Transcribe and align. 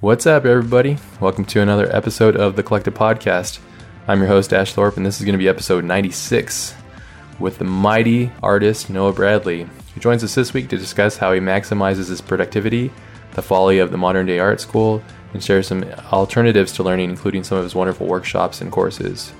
What's 0.00 0.26
up, 0.26 0.44
everybody? 0.44 0.98
Welcome 1.20 1.46
to 1.46 1.62
another 1.62 1.90
episode 1.90 2.36
of 2.36 2.54
the 2.54 2.62
Collective 2.62 2.92
Podcast. 2.92 3.60
I'm 4.06 4.18
your 4.18 4.28
host, 4.28 4.52
Ash 4.52 4.74
Thorpe, 4.74 4.98
and 4.98 5.06
this 5.06 5.18
is 5.18 5.24
going 5.24 5.32
to 5.32 5.38
be 5.38 5.48
episode 5.48 5.84
96 5.84 6.74
with 7.40 7.56
the 7.56 7.64
mighty 7.64 8.30
artist 8.42 8.90
Noah 8.90 9.14
Bradley, 9.14 9.62
who 9.62 10.00
joins 10.02 10.22
us 10.22 10.34
this 10.34 10.52
week 10.52 10.68
to 10.68 10.76
discuss 10.76 11.16
how 11.16 11.32
he 11.32 11.40
maximizes 11.40 12.10
his 12.10 12.20
productivity, 12.20 12.92
the 13.32 13.40
folly 13.40 13.78
of 13.78 13.90
the 13.90 13.96
modern 13.96 14.26
day 14.26 14.38
art 14.38 14.60
school, 14.60 15.02
and 15.32 15.42
share 15.42 15.62
some 15.62 15.82
alternatives 16.12 16.72
to 16.72 16.82
learning, 16.82 17.08
including 17.08 17.42
some 17.42 17.56
of 17.56 17.64
his 17.64 17.74
wonderful 17.74 18.06
workshops 18.06 18.60
and 18.60 18.70
courses. 18.70 19.32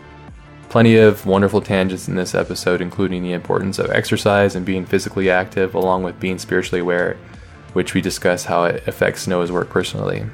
Plenty 0.70 0.96
of 0.96 1.26
wonderful 1.26 1.60
tangents 1.60 2.08
in 2.08 2.14
this 2.14 2.34
episode, 2.34 2.80
including 2.80 3.22
the 3.22 3.34
importance 3.34 3.78
of 3.78 3.90
exercise 3.90 4.56
and 4.56 4.64
being 4.64 4.86
physically 4.86 5.28
active, 5.28 5.74
along 5.74 6.02
with 6.02 6.18
being 6.18 6.38
spiritually 6.38 6.80
aware, 6.80 7.18
which 7.74 7.92
we 7.92 8.00
discuss 8.00 8.46
how 8.46 8.64
it 8.64 8.88
affects 8.88 9.26
Noah's 9.26 9.52
work 9.52 9.68
personally. 9.68 10.24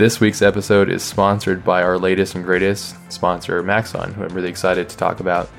This 0.00 0.18
week's 0.18 0.40
episode 0.40 0.88
is 0.88 1.02
sponsored 1.02 1.62
by 1.62 1.82
our 1.82 1.98
latest 1.98 2.34
and 2.34 2.42
greatest 2.42 2.96
sponsor, 3.12 3.62
Maxon, 3.62 4.14
who 4.14 4.24
I'm 4.24 4.32
really 4.32 4.48
excited 4.48 4.88
to 4.88 4.96
talk 4.96 5.20
about. 5.20 5.50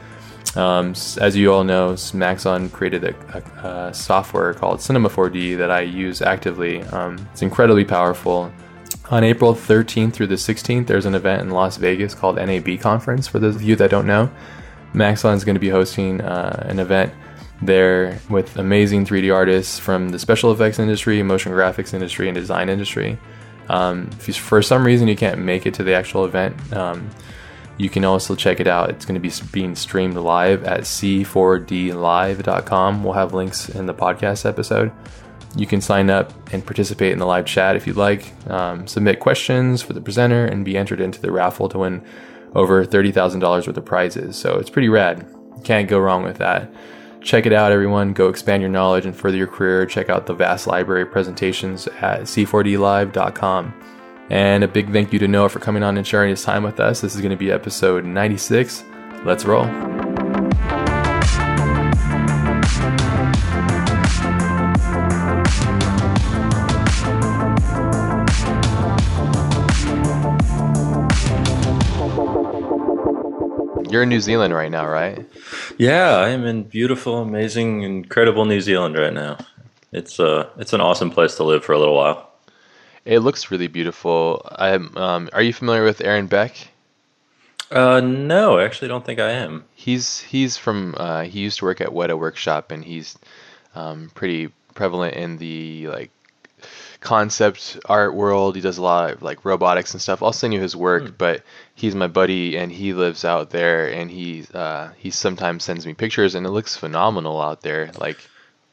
Um, 0.56 0.96
as 1.20 1.38
you 1.38 1.54
all 1.54 1.64
know, 1.64 1.96
Maxon 2.16 2.72
created 2.72 3.04
a, 3.04 3.14
a, 3.36 3.68
a, 3.68 3.94
software 3.94 4.56
called 4.56 4.82
Cinema 4.82 5.10
4D 5.10 5.60
that 5.60 5.70
I 5.70 5.82
use 5.82 6.24
actively. 6.24 6.82
Um, 6.86 7.20
it's 7.32 7.44
incredibly 7.44 7.86
powerful. 7.86 8.52
On 9.12 9.24
April 9.24 9.54
13th 9.54 10.14
through 10.14 10.26
the 10.26 10.42
16th, 10.42 10.88
there's 10.88 11.06
an 11.06 11.14
event 11.14 11.44
in 11.44 11.52
Las 11.52 11.78
Vegas 11.78 12.16
called 12.16 12.38
NAB 12.38 12.80
Conference. 12.80 13.28
For 13.28 13.38
those 13.38 13.56
of 13.56 13.62
you 13.62 13.76
that 13.76 13.92
don't 13.92 14.08
know, 14.08 14.28
Maxon 14.96 15.36
is 15.36 15.44
going 15.44 15.54
to 15.54 15.60
be 15.60 15.70
hosting 15.70 16.20
uh, 16.20 16.66
an 16.68 16.80
event 16.80 17.14
there 17.62 18.20
with 18.28 18.58
amazing 18.58 19.06
3D 19.06 19.32
artists 19.32 19.78
from 19.78 20.10
the 20.10 20.18
special 20.18 20.52
effects 20.52 20.80
industry, 20.80 21.22
motion 21.22 21.52
graphics 21.52 21.94
industry, 21.94 22.28
and 22.28 22.34
design 22.34 22.70
industry. 22.70 23.20
Um, 23.72 24.10
if 24.20 24.28
you, 24.28 24.34
for 24.34 24.62
some 24.62 24.86
reason 24.86 25.08
you 25.08 25.16
can't 25.16 25.40
make 25.40 25.66
it 25.66 25.74
to 25.76 25.84
the 25.84 25.94
actual 25.94 26.26
event, 26.26 26.74
um, 26.74 27.10
you 27.78 27.90
can 27.90 28.04
also 28.04 28.36
check 28.36 28.60
it 28.60 28.68
out. 28.68 28.90
It's 28.90 29.06
going 29.06 29.16
to 29.16 29.22
be 29.22 29.32
being 29.54 29.76
streamed 29.76 30.16
live 30.16 30.66
at 30.66 30.82
c4dlive.com. 30.82 33.04
We'll 33.04 33.14
have 33.14 33.34
links 33.34 33.70
in 33.70 33.86
the 33.86 33.94
podcast 33.94 34.46
episode. 34.46 34.92
You 35.56 35.66
can 35.66 35.80
sign 35.80 36.10
up 36.10 36.34
and 36.54 36.66
participate 36.66 37.14
in 37.14 37.20
the 37.20 37.26
live 37.26 37.46
chat 37.46 37.78
if 37.78 37.88
you'd 37.88 37.96
like, 37.96 38.34
um, 38.50 38.88
submit 38.88 39.22
questions 39.22 39.82
for 39.82 39.94
the 39.94 40.02
presenter, 40.02 40.44
and 40.46 40.66
be 40.66 40.78
entered 40.78 41.00
into 41.00 41.22
the 41.22 41.32
raffle 41.32 41.70
to 41.70 41.80
win 41.80 42.04
over 42.56 42.86
$30,000 42.86 43.68
worth 43.68 43.78
of 43.78 43.86
prizes. 43.86 44.36
So 44.36 44.60
it's 44.60 44.70
pretty 44.70 44.90
rad. 44.90 45.26
Can't 45.64 45.88
go 45.88 45.98
wrong 45.98 46.24
with 46.24 46.40
that. 46.40 46.70
Check 47.22 47.46
it 47.46 47.54
out, 47.54 47.72
everyone. 47.72 48.14
Go 48.14 48.30
expand 48.30 48.62
your 48.62 48.72
knowledge 48.72 49.06
and 49.06 49.16
further 49.16 49.38
your 49.38 49.48
career. 49.48 49.86
Check 49.86 50.10
out 50.10 50.26
the 50.26 50.34
vast 50.34 50.68
library 50.68 51.04
of 51.04 51.12
presentations 51.12 51.88
at 51.88 52.22
c4dlive.com. 52.22 53.74
And 54.30 54.64
a 54.64 54.68
big 54.68 54.92
thank 54.92 55.14
you 55.14 55.20
to 55.20 55.28
Noah 55.28 55.50
for 55.50 55.60
coming 55.60 55.84
on 55.84 55.98
and 55.98 56.08
sharing 56.08 56.30
his 56.30 56.44
time 56.44 56.64
with 56.64 56.80
us. 56.80 57.02
This 57.02 57.16
is 57.16 57.22
going 57.22 57.32
to 57.32 57.38
be 57.38 57.52
episode 57.52 58.06
96. 58.06 58.84
Let's 59.24 59.46
roll. 59.46 60.11
You're 73.92 74.04
in 74.04 74.10
New 74.10 74.22
Zealand 74.22 74.54
right 74.54 74.72
now, 74.72 74.88
right? 74.88 75.26
Yeah, 75.78 76.16
I 76.16 76.30
am 76.30 76.46
in 76.46 76.64
beautiful, 76.64 77.18
amazing, 77.18 77.82
incredible 77.82 78.46
New 78.46 78.62
Zealand 78.62 78.98
right 78.98 79.14
now. 79.14 79.38
It's 79.92 80.20
uh 80.20 80.50
it's 80.58 80.72
an 80.72 80.80
awesome 80.80 81.12
place 81.12 81.36
to 81.36 81.44
live 81.44 81.66
for 81.66 81.74
a 81.74 81.80
little 81.80 81.96
while. 81.96 82.32
It 83.04 83.20
looks 83.20 83.52
really 83.52 83.68
beautiful. 83.68 84.46
I'm 84.56 84.96
um, 84.98 85.30
are 85.34 85.42
you 85.42 85.52
familiar 85.52 85.84
with 85.84 86.02
Aaron 86.02 86.28
Beck? 86.28 86.70
Uh 87.70 88.00
no, 88.00 88.60
I 88.60 88.64
actually 88.64 88.88
don't 88.88 89.06
think 89.06 89.20
I 89.20 89.32
am. 89.32 89.66
He's 89.76 90.22
he's 90.22 90.56
from 90.56 90.96
uh, 90.98 91.24
he 91.24 91.42
used 91.42 91.60
to 91.60 91.66
work 91.66 91.82
at 91.82 91.90
Weta 91.90 92.18
Workshop 92.18 92.72
and 92.72 92.86
he's 92.86 93.18
um, 93.76 94.12
pretty 94.16 94.52
prevalent 94.74 95.16
in 95.16 95.38
the 95.38 95.88
like 95.88 96.12
concept 97.02 97.80
art 97.86 98.16
world. 98.16 98.56
He 98.56 98.62
does 98.62 98.78
a 98.78 98.82
lot 98.82 99.12
of 99.12 99.22
like 99.22 99.44
robotics 99.44 99.94
and 99.94 100.02
stuff. 100.02 100.24
I'll 100.24 100.32
send 100.32 100.54
you 100.54 100.62
his 100.62 100.76
work, 100.76 101.04
mm. 101.04 101.18
but 101.18 101.44
he's 101.76 101.96
my 101.96 102.08
buddy 102.08 102.58
and 102.58 102.72
he 102.72 102.94
lives 102.94 103.26
out 103.26 103.50
there 103.50 103.92
and 103.92 104.10
he 104.10 104.46
uh, 104.54 104.90
he 104.98 105.12
sometimes 105.12 105.64
sends 105.64 105.86
me 105.86 105.94
pictures 105.94 106.36
and 106.36 106.46
it 106.46 106.52
looks 106.52 106.78
phenomenal 106.78 107.42
out 107.42 107.62
there. 107.62 107.92
Like 108.00 108.18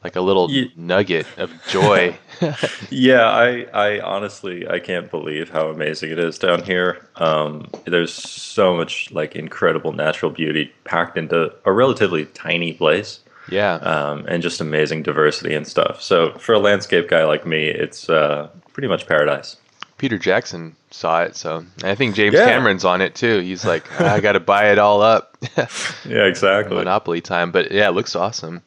like 0.03 0.15
a 0.15 0.21
little 0.21 0.49
yeah. 0.49 0.67
nugget 0.77 1.27
of 1.37 1.51
joy. 1.67 2.17
yeah, 2.89 3.27
I 3.27 3.65
I 3.73 3.99
honestly 3.99 4.67
I 4.67 4.79
can't 4.79 5.11
believe 5.11 5.49
how 5.49 5.69
amazing 5.69 6.11
it 6.11 6.19
is 6.19 6.37
down 6.37 6.63
here. 6.63 7.09
Um, 7.17 7.67
there's 7.85 8.13
so 8.13 8.75
much 8.77 9.11
like 9.11 9.35
incredible 9.35 9.91
natural 9.91 10.31
beauty 10.31 10.71
packed 10.85 11.17
into 11.17 11.53
a 11.65 11.71
relatively 11.71 12.25
tiny 12.27 12.73
place. 12.73 13.19
Yeah. 13.51 13.75
Um, 13.75 14.25
and 14.27 14.41
just 14.41 14.61
amazing 14.61 15.03
diversity 15.03 15.53
and 15.53 15.67
stuff. 15.67 16.01
So 16.01 16.33
for 16.33 16.53
a 16.53 16.59
landscape 16.59 17.07
guy 17.09 17.23
like 17.25 17.45
me, 17.45 17.65
it's 17.65 18.09
uh, 18.09 18.49
pretty 18.73 18.87
much 18.87 19.07
paradise. 19.07 19.57
Peter 19.97 20.17
Jackson 20.17 20.75
saw 20.91 21.23
it, 21.23 21.35
so 21.35 21.65
I 21.83 21.93
think 21.93 22.15
James 22.15 22.33
yeah. 22.33 22.45
Cameron's 22.45 22.85
on 22.85 23.01
it 23.01 23.15
too. 23.15 23.39
He's 23.39 23.65
like, 23.65 24.01
I 24.01 24.21
got 24.21 24.31
to 24.31 24.39
buy 24.39 24.71
it 24.71 24.79
all 24.79 25.01
up. 25.01 25.37
yeah, 26.05 26.25
exactly. 26.25 26.77
Monopoly 26.77 27.21
time, 27.21 27.51
but 27.51 27.71
yeah, 27.71 27.89
it 27.89 27.91
looks 27.91 28.15
awesome. 28.15 28.61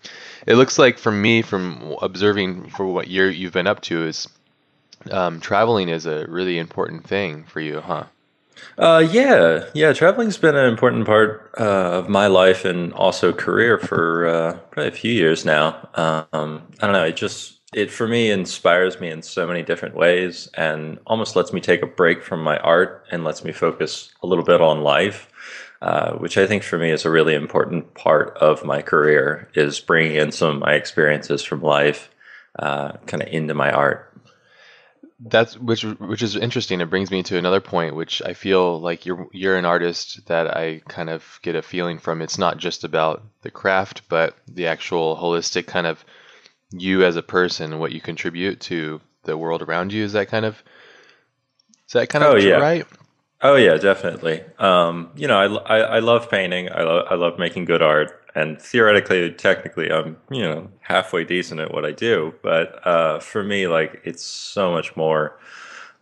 It 0.47 0.55
looks 0.55 0.79
like 0.79 0.99
for 0.99 1.11
me, 1.11 1.43
from 1.43 1.97
observing 2.03 2.71
for 2.71 2.87
what 2.87 3.09
year 3.09 3.31
you've 3.31 3.53
been 3.53 3.67
up 3.67 3.81
to, 3.83 4.07
is 4.07 4.29
um, 5.11 5.41
traveling 5.41 5.89
is 5.89 6.07
a 6.07 6.27
really 6.29 6.59
important 6.59 7.07
thing 7.07 7.45
for 7.45 7.61
you, 7.61 7.81
huh? 7.81 8.05
Uh, 8.79 9.07
yeah, 9.11 9.65
yeah. 9.75 9.93
Traveling's 9.93 10.39
been 10.39 10.57
an 10.57 10.69
important 10.69 11.07
part 11.07 11.51
uh, 11.59 11.99
of 11.99 12.09
my 12.09 12.27
life 12.27 12.65
and 12.65 12.93
also 12.95 13.33
career 13.33 13.79
for 13.79 14.27
uh, 14.27 14.59
probably 14.71 14.89
a 14.89 14.93
few 14.93 15.13
years 15.13 15.45
now. 15.45 15.89
Um, 15.95 16.63
I 16.81 16.87
don't 16.87 16.93
know. 16.93 17.05
It 17.05 17.17
just 17.17 17.61
it 17.75 17.91
for 17.91 18.07
me 18.09 18.31
inspires 18.31 19.01
me 19.01 19.11
in 19.11 19.23
so 19.23 19.47
many 19.47 19.63
different 19.63 19.95
ways, 19.95 20.49
and 20.55 20.99
almost 21.07 21.37
lets 21.37 21.53
me 21.53 21.61
take 21.61 21.83
a 21.83 21.87
break 21.87 22.23
from 22.23 22.43
my 22.43 22.59
art 22.59 23.05
and 23.11 23.25
lets 23.25 23.45
me 23.45 23.53
focus 23.53 24.11
a 24.23 24.27
little 24.27 24.45
bit 24.45 24.61
on 24.61 24.83
life. 24.83 25.29
Uh, 25.83 26.13
which 26.13 26.39
I 26.39 26.47
think 26.47 26.63
for 26.63 26.79
me 26.79 26.93
is 26.93 27.05
a 27.05 27.11
really 27.11 27.35
important 27.35 27.95
part 27.95 28.37
of 28.37 28.65
my 28.65 28.83
career 28.83 29.49
is 29.55 29.81
bringing 29.81 30.15
in 30.15 30.31
some 30.31 30.55
of 30.55 30.61
my 30.61 30.75
experiences 30.75 31.43
from 31.43 31.61
life 31.61 32.09
uh, 32.61 32.93
kind 33.07 33.21
of 33.21 33.29
into 33.31 33.55
my 33.55 33.73
art 33.73 34.12
that's 35.25 35.57
which 35.57 35.83
which 35.85 36.23
is 36.23 36.37
interesting. 36.37 36.81
It 36.81 36.91
brings 36.91 37.11
me 37.11 37.23
to 37.25 37.39
another 37.39 37.61
point, 37.61 37.95
which 37.95 38.23
I 38.23 38.35
feel 38.35 38.81
like 38.81 39.07
you're 39.07 39.29
you're 39.33 39.57
an 39.57 39.65
artist 39.65 40.27
that 40.27 40.57
I 40.57 40.81
kind 40.89 41.11
of 41.11 41.39
get 41.43 41.55
a 41.55 41.63
feeling 41.63 41.99
from. 41.99 42.23
It's 42.23 42.39
not 42.39 42.59
just 42.59 42.85
about 42.85 43.23
the 43.43 43.51
craft, 43.51 44.03
but 44.09 44.37
the 44.49 44.67
actual 44.67 45.17
holistic 45.17 45.67
kind 45.67 45.87
of 45.87 46.05
you 46.73 47.05
as 47.05 47.17
a 47.17 47.23
person, 47.23 47.79
what 47.79 47.93
you 47.93 48.01
contribute 48.01 48.61
to 48.61 49.01
the 49.25 49.37
world 49.37 49.63
around 49.63 49.93
you. 49.93 50.03
Is 50.03 50.15
that 50.15 50.29
kind 50.29 50.45
of 50.45 50.63
is 51.87 51.93
that 51.93 52.09
kind 52.09 52.25
of 52.25 52.35
oh, 52.35 52.37
yeah. 52.37 52.57
right? 52.57 52.87
Oh 53.41 53.57
yeah, 53.57 53.77
definitely. 53.77 54.43
Um, 54.59 55.11
you 55.17 55.29
know, 55.29 55.39
I, 55.39 55.77
I, 55.77 55.79
I 55.79 55.99
love 55.99 56.31
painting. 56.31 56.69
I 56.71 56.83
love 56.83 57.07
I 57.11 57.15
love 57.15 57.39
making 57.39 57.67
good 57.67 57.83
art 57.83 58.22
and 58.35 58.61
theoretically, 58.61 59.31
technically, 59.33 59.91
I'm 59.91 60.17
you 60.31 60.43
know 60.43 60.69
halfway 60.81 61.25
decent 61.25 61.61
at 61.61 61.73
what 61.73 61.85
I 61.85 61.93
do. 61.93 62.35
But 62.43 62.87
uh, 62.87 63.21
for 63.21 63.43
me, 63.43 63.67
like 63.67 64.01
it's 64.05 64.25
so 64.25 64.73
much 64.73 64.97
more 64.97 65.39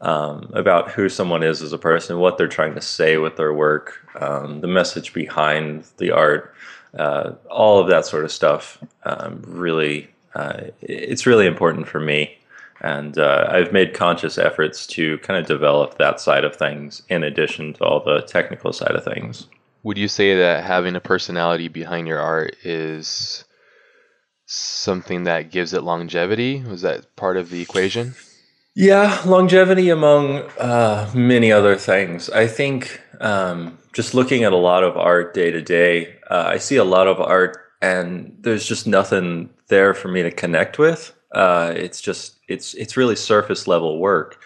um, 0.00 0.50
about 0.54 0.90
who 0.90 1.08
someone 1.08 1.42
is 1.42 1.62
as 1.62 1.72
a 1.72 1.78
person, 1.78 2.18
what 2.18 2.38
they're 2.38 2.48
trying 2.48 2.74
to 2.74 2.80
say 2.80 3.18
with 3.18 3.36
their 3.36 3.52
work, 3.52 4.06
um, 4.20 4.60
the 4.60 4.68
message 4.68 5.12
behind 5.12 5.84
the 5.98 6.10
art, 6.10 6.54
uh, 6.98 7.32
all 7.50 7.78
of 7.78 7.88
that 7.88 8.06
sort 8.06 8.24
of 8.24 8.32
stuff. 8.32 8.78
Um, 9.04 9.42
really, 9.46 10.08
uh, 10.34 10.62
it's 10.80 11.26
really 11.26 11.46
important 11.46 11.88
for 11.88 12.00
me. 12.00 12.36
And 12.82 13.18
uh, 13.18 13.46
I've 13.50 13.72
made 13.72 13.92
conscious 13.92 14.38
efforts 14.38 14.86
to 14.88 15.18
kind 15.18 15.38
of 15.38 15.46
develop 15.46 15.98
that 15.98 16.18
side 16.18 16.44
of 16.44 16.56
things 16.56 17.02
in 17.10 17.22
addition 17.22 17.74
to 17.74 17.84
all 17.84 18.02
the 18.02 18.22
technical 18.22 18.72
side 18.72 18.96
of 18.96 19.04
things. 19.04 19.48
Would 19.82 19.98
you 19.98 20.08
say 20.08 20.36
that 20.36 20.64
having 20.64 20.96
a 20.96 21.00
personality 21.00 21.68
behind 21.68 22.06
your 22.06 22.20
art 22.20 22.56
is 22.64 23.44
something 24.46 25.24
that 25.24 25.50
gives 25.50 25.72
it 25.72 25.82
longevity? 25.82 26.62
Was 26.62 26.82
that 26.82 27.16
part 27.16 27.36
of 27.36 27.50
the 27.50 27.62
equation? 27.62 28.14
Yeah, 28.74 29.20
longevity 29.26 29.90
among 29.90 30.38
uh, 30.58 31.10
many 31.14 31.50
other 31.50 31.76
things. 31.76 32.30
I 32.30 32.46
think 32.46 33.00
um, 33.20 33.78
just 33.92 34.14
looking 34.14 34.44
at 34.44 34.52
a 34.52 34.56
lot 34.56 34.84
of 34.84 34.96
art 34.96 35.34
day 35.34 35.50
to 35.50 35.60
day, 35.60 36.16
uh, 36.30 36.44
I 36.46 36.58
see 36.58 36.76
a 36.76 36.84
lot 36.84 37.06
of 37.06 37.20
art 37.20 37.58
and 37.82 38.36
there's 38.40 38.66
just 38.66 38.86
nothing 38.86 39.50
there 39.68 39.94
for 39.94 40.08
me 40.08 40.22
to 40.22 40.30
connect 40.30 40.78
with. 40.78 41.12
Uh, 41.32 41.72
it's 41.74 42.00
just 42.00 42.38
it's 42.48 42.74
it's 42.74 42.96
really 42.96 43.16
surface 43.16 43.66
level 43.66 43.98
work 43.98 44.42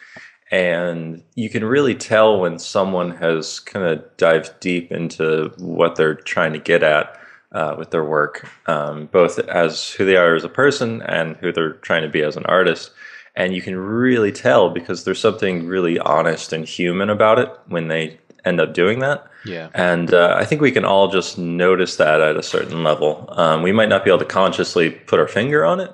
and 0.50 1.22
you 1.34 1.48
can 1.48 1.64
really 1.64 1.94
tell 1.94 2.38
when 2.38 2.58
someone 2.58 3.12
has 3.12 3.60
kind 3.60 3.86
of 3.86 4.04
dived 4.16 4.60
deep 4.60 4.92
into 4.92 5.52
what 5.58 5.96
they're 5.96 6.14
trying 6.14 6.52
to 6.52 6.58
get 6.58 6.82
at 6.82 7.18
uh, 7.52 7.74
with 7.78 7.90
their 7.90 8.04
work, 8.04 8.48
um, 8.66 9.06
both 9.06 9.38
as 9.38 9.90
who 9.90 10.04
they 10.04 10.16
are 10.16 10.34
as 10.34 10.44
a 10.44 10.48
person 10.48 11.02
and 11.02 11.36
who 11.36 11.52
they're 11.52 11.74
trying 11.74 12.02
to 12.02 12.08
be 12.08 12.22
as 12.22 12.36
an 12.36 12.44
artist. 12.46 12.92
and 13.36 13.54
you 13.54 13.62
can 13.62 13.76
really 13.76 14.30
tell 14.30 14.70
because 14.70 15.04
there's 15.04 15.20
something 15.20 15.66
really 15.66 15.98
honest 15.98 16.52
and 16.52 16.68
human 16.68 17.10
about 17.10 17.38
it 17.38 17.50
when 17.66 17.88
they 17.88 18.18
end 18.44 18.60
up 18.60 18.74
doing 18.74 19.00
that. 19.00 19.26
Yeah. 19.44 19.70
And 19.74 20.14
uh, 20.14 20.36
I 20.38 20.44
think 20.44 20.60
we 20.60 20.70
can 20.70 20.84
all 20.84 21.08
just 21.08 21.38
notice 21.38 21.96
that 21.96 22.20
at 22.20 22.36
a 22.36 22.42
certain 22.42 22.82
level. 22.84 23.28
Um, 23.32 23.62
we 23.62 23.72
might 23.72 23.88
not 23.88 24.04
be 24.04 24.10
able 24.10 24.20
to 24.20 24.24
consciously 24.24 24.90
put 24.90 25.18
our 25.18 25.28
finger 25.28 25.64
on 25.64 25.80
it, 25.80 25.92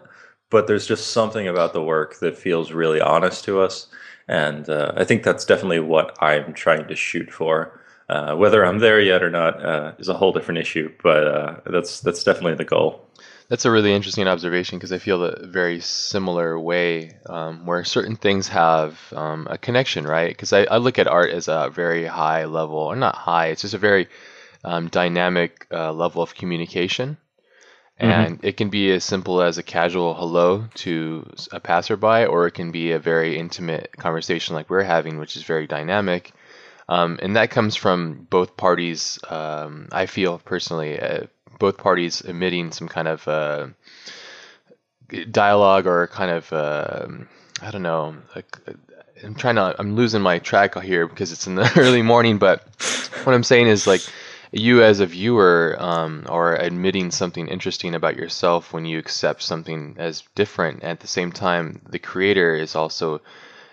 but 0.51 0.67
there's 0.67 0.87
just 0.87 1.09
something 1.09 1.49
about 1.49 1.73
the 1.73 1.83
work 1.83 2.19
that 2.21 2.37
feels 2.37 2.73
really 2.73 3.01
honest 3.01 3.45
to 3.45 3.61
us. 3.61 3.87
And 4.31 4.71
uh, 4.71 4.93
I 4.97 5.03
think 5.03 5.25
that's 5.25 5.45
definitely 5.45 5.81
what 5.81 6.17
I'm 6.23 6.55
trying 6.55 6.87
to 6.87 6.95
shoot 6.95 7.33
for. 7.33 7.81
Uh, 8.09 8.37
whether 8.37 8.65
I'm 8.65 8.79
there 8.79 9.01
yet 9.01 9.25
or 9.25 9.31
not 9.31 9.65
uh, 9.65 9.93
is 9.99 10.09
a 10.09 10.15
whole 10.15 10.33
different 10.33 10.59
issue, 10.59 10.93
but 11.03 11.27
uh, 11.27 11.57
that's 11.67 12.01
that's 12.01 12.23
definitely 12.23 12.55
the 12.55 12.65
goal. 12.65 13.09
That's 13.49 13.65
a 13.65 13.71
really 13.73 13.93
interesting 13.93 14.29
observation 14.29 14.79
because 14.79 14.93
I 14.93 14.99
feel 14.99 15.25
a 15.25 15.47
very 15.47 15.81
similar 15.81 16.59
way 16.59 17.19
um, 17.27 17.67
where 17.67 17.83
certain 17.83 18.15
things 18.15 18.47
have 18.49 19.01
um, 19.13 19.49
a 19.51 19.59
connection, 19.59 20.05
right? 20.05 20.29
Because 20.29 20.53
I, 20.53 20.63
I, 20.63 20.77
look 20.77 21.01
at 21.01 21.09
art 21.09 21.31
as 21.31 21.49
a 21.49 21.69
very 21.73 22.07
high 22.07 22.45
level, 22.45 22.79
or 22.79 22.95
not 22.95 23.17
high, 23.17 23.49
it's 23.49 23.63
just 23.63 23.75
a 23.75 23.79
very 23.79 24.09
um, 24.65 24.89
dynamic 24.89 25.67
uh, 25.73 25.93
level 25.93 26.23
of 26.23 26.37
communication. 26.37 27.17
Mm-hmm. 28.01 28.11
And 28.11 28.37
mm-hmm. 28.39 28.47
it 28.47 28.57
can 28.57 28.71
be 28.71 28.91
as 28.93 29.05
simple 29.05 29.43
as 29.43 29.59
a 29.59 29.63
casual 29.63 30.15
hello 30.15 30.65
to 30.77 31.31
a 31.53 31.61
passerby, 31.61 32.27
or 32.27 32.47
it 32.47 32.53
can 32.53 32.71
be 32.71 32.93
a 32.93 32.99
very 32.99 33.39
intimate 33.39 33.97
conversation 33.97 34.55
like 34.55 34.71
we're 34.71 34.83
having, 34.83 35.19
which 35.19 35.37
is 35.37 35.43
very 35.43 35.67
dynamic. 35.67 36.33
Um, 36.89 37.19
and 37.23 37.37
that 37.37 37.51
comes 37.51 37.77
from 37.77 38.27
both 38.31 38.57
parties, 38.57 39.19
um, 39.29 39.89
I 39.93 40.07
feel 40.07 40.39
personally, 40.39 40.99
uh, 40.99 41.27
both 41.59 41.77
parties 41.77 42.21
emitting 42.23 42.73
some 42.73 42.89
kind 42.89 43.07
of 43.07 43.29
uh, 43.29 43.69
dialogue 45.31 45.87
or 45.87 46.07
kind 46.09 46.31
of 46.31 46.53
uh, 46.53 47.07
I 47.63 47.71
don't 47.71 47.83
know. 47.83 48.17
Like, 48.35 48.57
I'm 49.23 49.35
trying 49.35 49.57
to. 49.57 49.75
I'm 49.79 49.97
losing 49.97 50.23
my 50.23 50.39
track 50.39 50.81
here 50.81 51.07
because 51.07 51.33
it's 51.33 51.47
in 51.47 51.55
the 51.55 51.71
early 51.77 52.03
morning. 52.03 52.39
But 52.39 52.65
what 53.25 53.35
I'm 53.35 53.45
saying 53.45 53.67
is 53.67 53.87
like 53.87 54.03
you 54.53 54.83
as 54.83 55.01
a 55.01 55.07
viewer 55.07 55.77
um, 55.79 56.27
are 56.29 56.57
admitting 56.57 57.11
something 57.11 57.49
interesting 57.49 57.95
about 57.95 58.17
yourself 58.17 58.73
when 58.73 58.85
you 58.85 58.99
accept 58.99 59.43
something 59.43 59.97
as 59.99 60.25
different. 60.35 60.83
At 60.83 61.01
the 61.01 61.07
same 61.07 61.33
time, 61.33 61.81
the 61.89 61.99
creator 61.99 62.57
is 62.57 62.75
also 62.75 63.21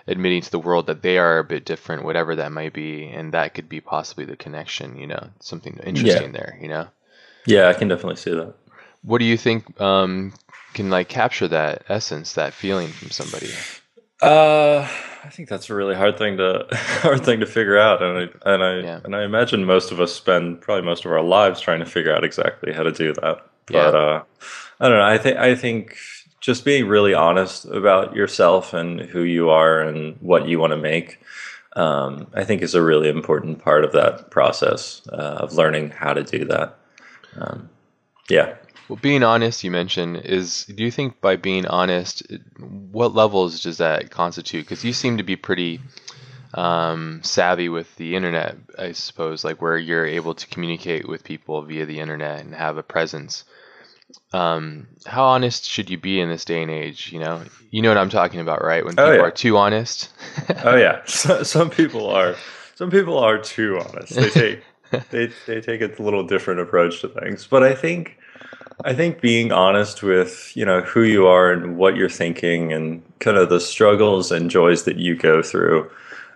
admitting 0.05 0.41
to 0.41 0.51
the 0.51 0.59
world 0.59 0.87
that 0.87 1.01
they 1.01 1.17
are 1.17 1.39
a 1.39 1.43
bit 1.43 1.65
different, 1.65 2.03
whatever 2.03 2.35
that 2.35 2.51
might 2.51 2.73
be, 2.73 3.05
and 3.07 3.33
that 3.33 3.53
could 3.53 3.67
be 3.67 3.81
possibly 3.81 4.25
the 4.25 4.37
connection. 4.37 4.97
You 4.97 5.07
know, 5.07 5.29
something 5.39 5.79
interesting 5.83 6.33
yeah. 6.33 6.39
there. 6.39 6.59
You 6.61 6.67
know. 6.67 6.87
Yeah, 7.45 7.69
I 7.69 7.73
can 7.73 7.87
definitely 7.87 8.17
see 8.17 8.31
that. 8.31 8.53
What 9.01 9.19
do 9.19 9.25
you 9.25 9.37
think 9.37 9.79
um, 9.79 10.33
can 10.73 10.89
like 10.89 11.09
capture 11.09 11.47
that 11.47 11.83
essence, 11.89 12.33
that 12.33 12.53
feeling 12.53 12.89
from 12.89 13.09
somebody? 13.09 13.49
Uh, 14.21 14.87
I 15.27 15.29
think 15.29 15.49
that's 15.49 15.69
a 15.69 15.75
really 15.75 15.93
hard 15.93 16.17
thing 16.17 16.37
to 16.37 16.65
hard 16.71 17.25
thing 17.25 17.41
to 17.41 17.45
figure 17.45 17.77
out, 17.77 18.01
and 18.01 18.17
I 18.17 18.53
and 18.53 18.63
I 18.63 18.79
yeah. 18.79 18.99
and 19.03 19.15
I 19.15 19.23
imagine 19.23 19.65
most 19.65 19.91
of 19.91 19.99
us 19.99 20.13
spend 20.13 20.61
probably 20.61 20.85
most 20.85 21.05
of 21.05 21.11
our 21.11 21.21
lives 21.21 21.59
trying 21.59 21.79
to 21.79 21.85
figure 21.85 22.15
out 22.15 22.23
exactly 22.23 22.71
how 22.71 22.83
to 22.83 22.91
do 22.91 23.13
that. 23.13 23.45
Yeah. 23.69 23.91
But 23.91 23.95
uh, 23.95 24.23
I 24.79 24.87
don't 24.87 24.97
know. 24.97 25.03
I 25.03 25.17
think 25.17 25.37
I 25.37 25.53
think 25.55 25.97
just 26.39 26.63
being 26.63 26.87
really 26.87 27.13
honest 27.13 27.65
about 27.65 28.15
yourself 28.15 28.73
and 28.73 29.01
who 29.01 29.23
you 29.23 29.49
are 29.49 29.81
and 29.81 30.15
what 30.21 30.47
you 30.47 30.59
want 30.59 30.71
to 30.71 30.77
make, 30.77 31.19
um, 31.75 32.27
I 32.33 32.45
think 32.45 32.61
is 32.61 32.73
a 32.73 32.81
really 32.81 33.09
important 33.09 33.59
part 33.59 33.83
of 33.83 33.91
that 33.91 34.31
process 34.31 35.01
uh, 35.11 35.39
of 35.41 35.53
learning 35.53 35.89
how 35.89 36.13
to 36.13 36.23
do 36.23 36.45
that 36.45 36.77
um, 37.37 37.69
yeah. 38.29 38.55
Well, 38.87 38.99
being 39.01 39.23
honest, 39.23 39.63
you 39.63 39.71
mentioned, 39.71 40.17
is 40.17 40.65
do 40.65 40.83
you 40.83 40.91
think 40.91 41.19
by 41.19 41.35
being 41.35 41.65
honest, 41.65 42.23
what 42.57 43.13
levels 43.13 43.61
does 43.61 43.79
that 43.79 44.11
constitute? 44.11 44.65
Because 44.65 44.85
you 44.85 44.93
seem 44.93 45.17
to 45.17 45.23
be 45.23 45.35
pretty 45.35 45.81
um, 46.53 47.21
savvy 47.23 47.67
with 47.67 47.93
the 47.97 48.15
internet, 48.15 48.55
I 48.79 48.93
suppose, 48.93 49.43
like 49.43 49.61
where 49.61 49.77
you're 49.77 50.05
able 50.05 50.33
to 50.35 50.47
communicate 50.47 51.07
with 51.07 51.23
people 51.23 51.61
via 51.63 51.85
the 51.85 51.99
internet 51.99 52.39
and 52.39 52.53
have 52.53 52.77
a 52.77 52.83
presence. 52.83 53.43
Um, 54.31 54.87
how 55.05 55.25
honest 55.25 55.65
should 55.65 55.89
you 55.89 55.97
be 55.97 56.21
in 56.21 56.29
this 56.29 56.45
day 56.45 56.61
and 56.61 56.71
age? 56.71 57.11
You 57.11 57.19
know, 57.19 57.43
you 57.71 57.81
know 57.81 57.89
what 57.89 57.97
I'm 57.97 58.09
talking 58.09 58.39
about, 58.39 58.63
right? 58.63 58.85
When 58.85 58.93
oh, 58.93 59.03
people 59.03 59.09
oh, 59.09 59.15
yeah. 59.15 59.21
are 59.21 59.31
too 59.31 59.57
honest. 59.57 60.09
oh 60.63 60.77
yeah, 60.77 61.01
so, 61.05 61.43
some 61.43 61.69
people 61.69 62.09
are. 62.09 62.35
Some 62.75 62.89
people 62.89 63.17
are 63.17 63.39
too 63.39 63.79
honest. 63.79 64.13
They 64.13 64.29
take 64.29 64.63
they 65.09 65.31
they 65.45 65.59
take 65.59 65.81
a 65.81 66.01
little 66.01 66.25
different 66.25 66.61
approach 66.61 67.01
to 67.01 67.09
things. 67.09 67.45
But 67.47 67.63
I 67.63 67.75
think 67.75 68.17
I 68.85 68.93
think 68.93 69.21
being 69.21 69.51
honest 69.51 70.03
with 70.03 70.55
you 70.55 70.65
know 70.65 70.81
who 70.81 71.03
you 71.03 71.27
are 71.27 71.51
and 71.51 71.77
what 71.77 71.95
you're 71.95 72.09
thinking 72.09 72.71
and 72.73 73.01
kind 73.19 73.37
of 73.37 73.49
the 73.49 73.59
struggles 73.59 74.31
and 74.31 74.49
joys 74.49 74.83
that 74.83 74.97
you 74.97 75.15
go 75.15 75.41
through, 75.41 75.89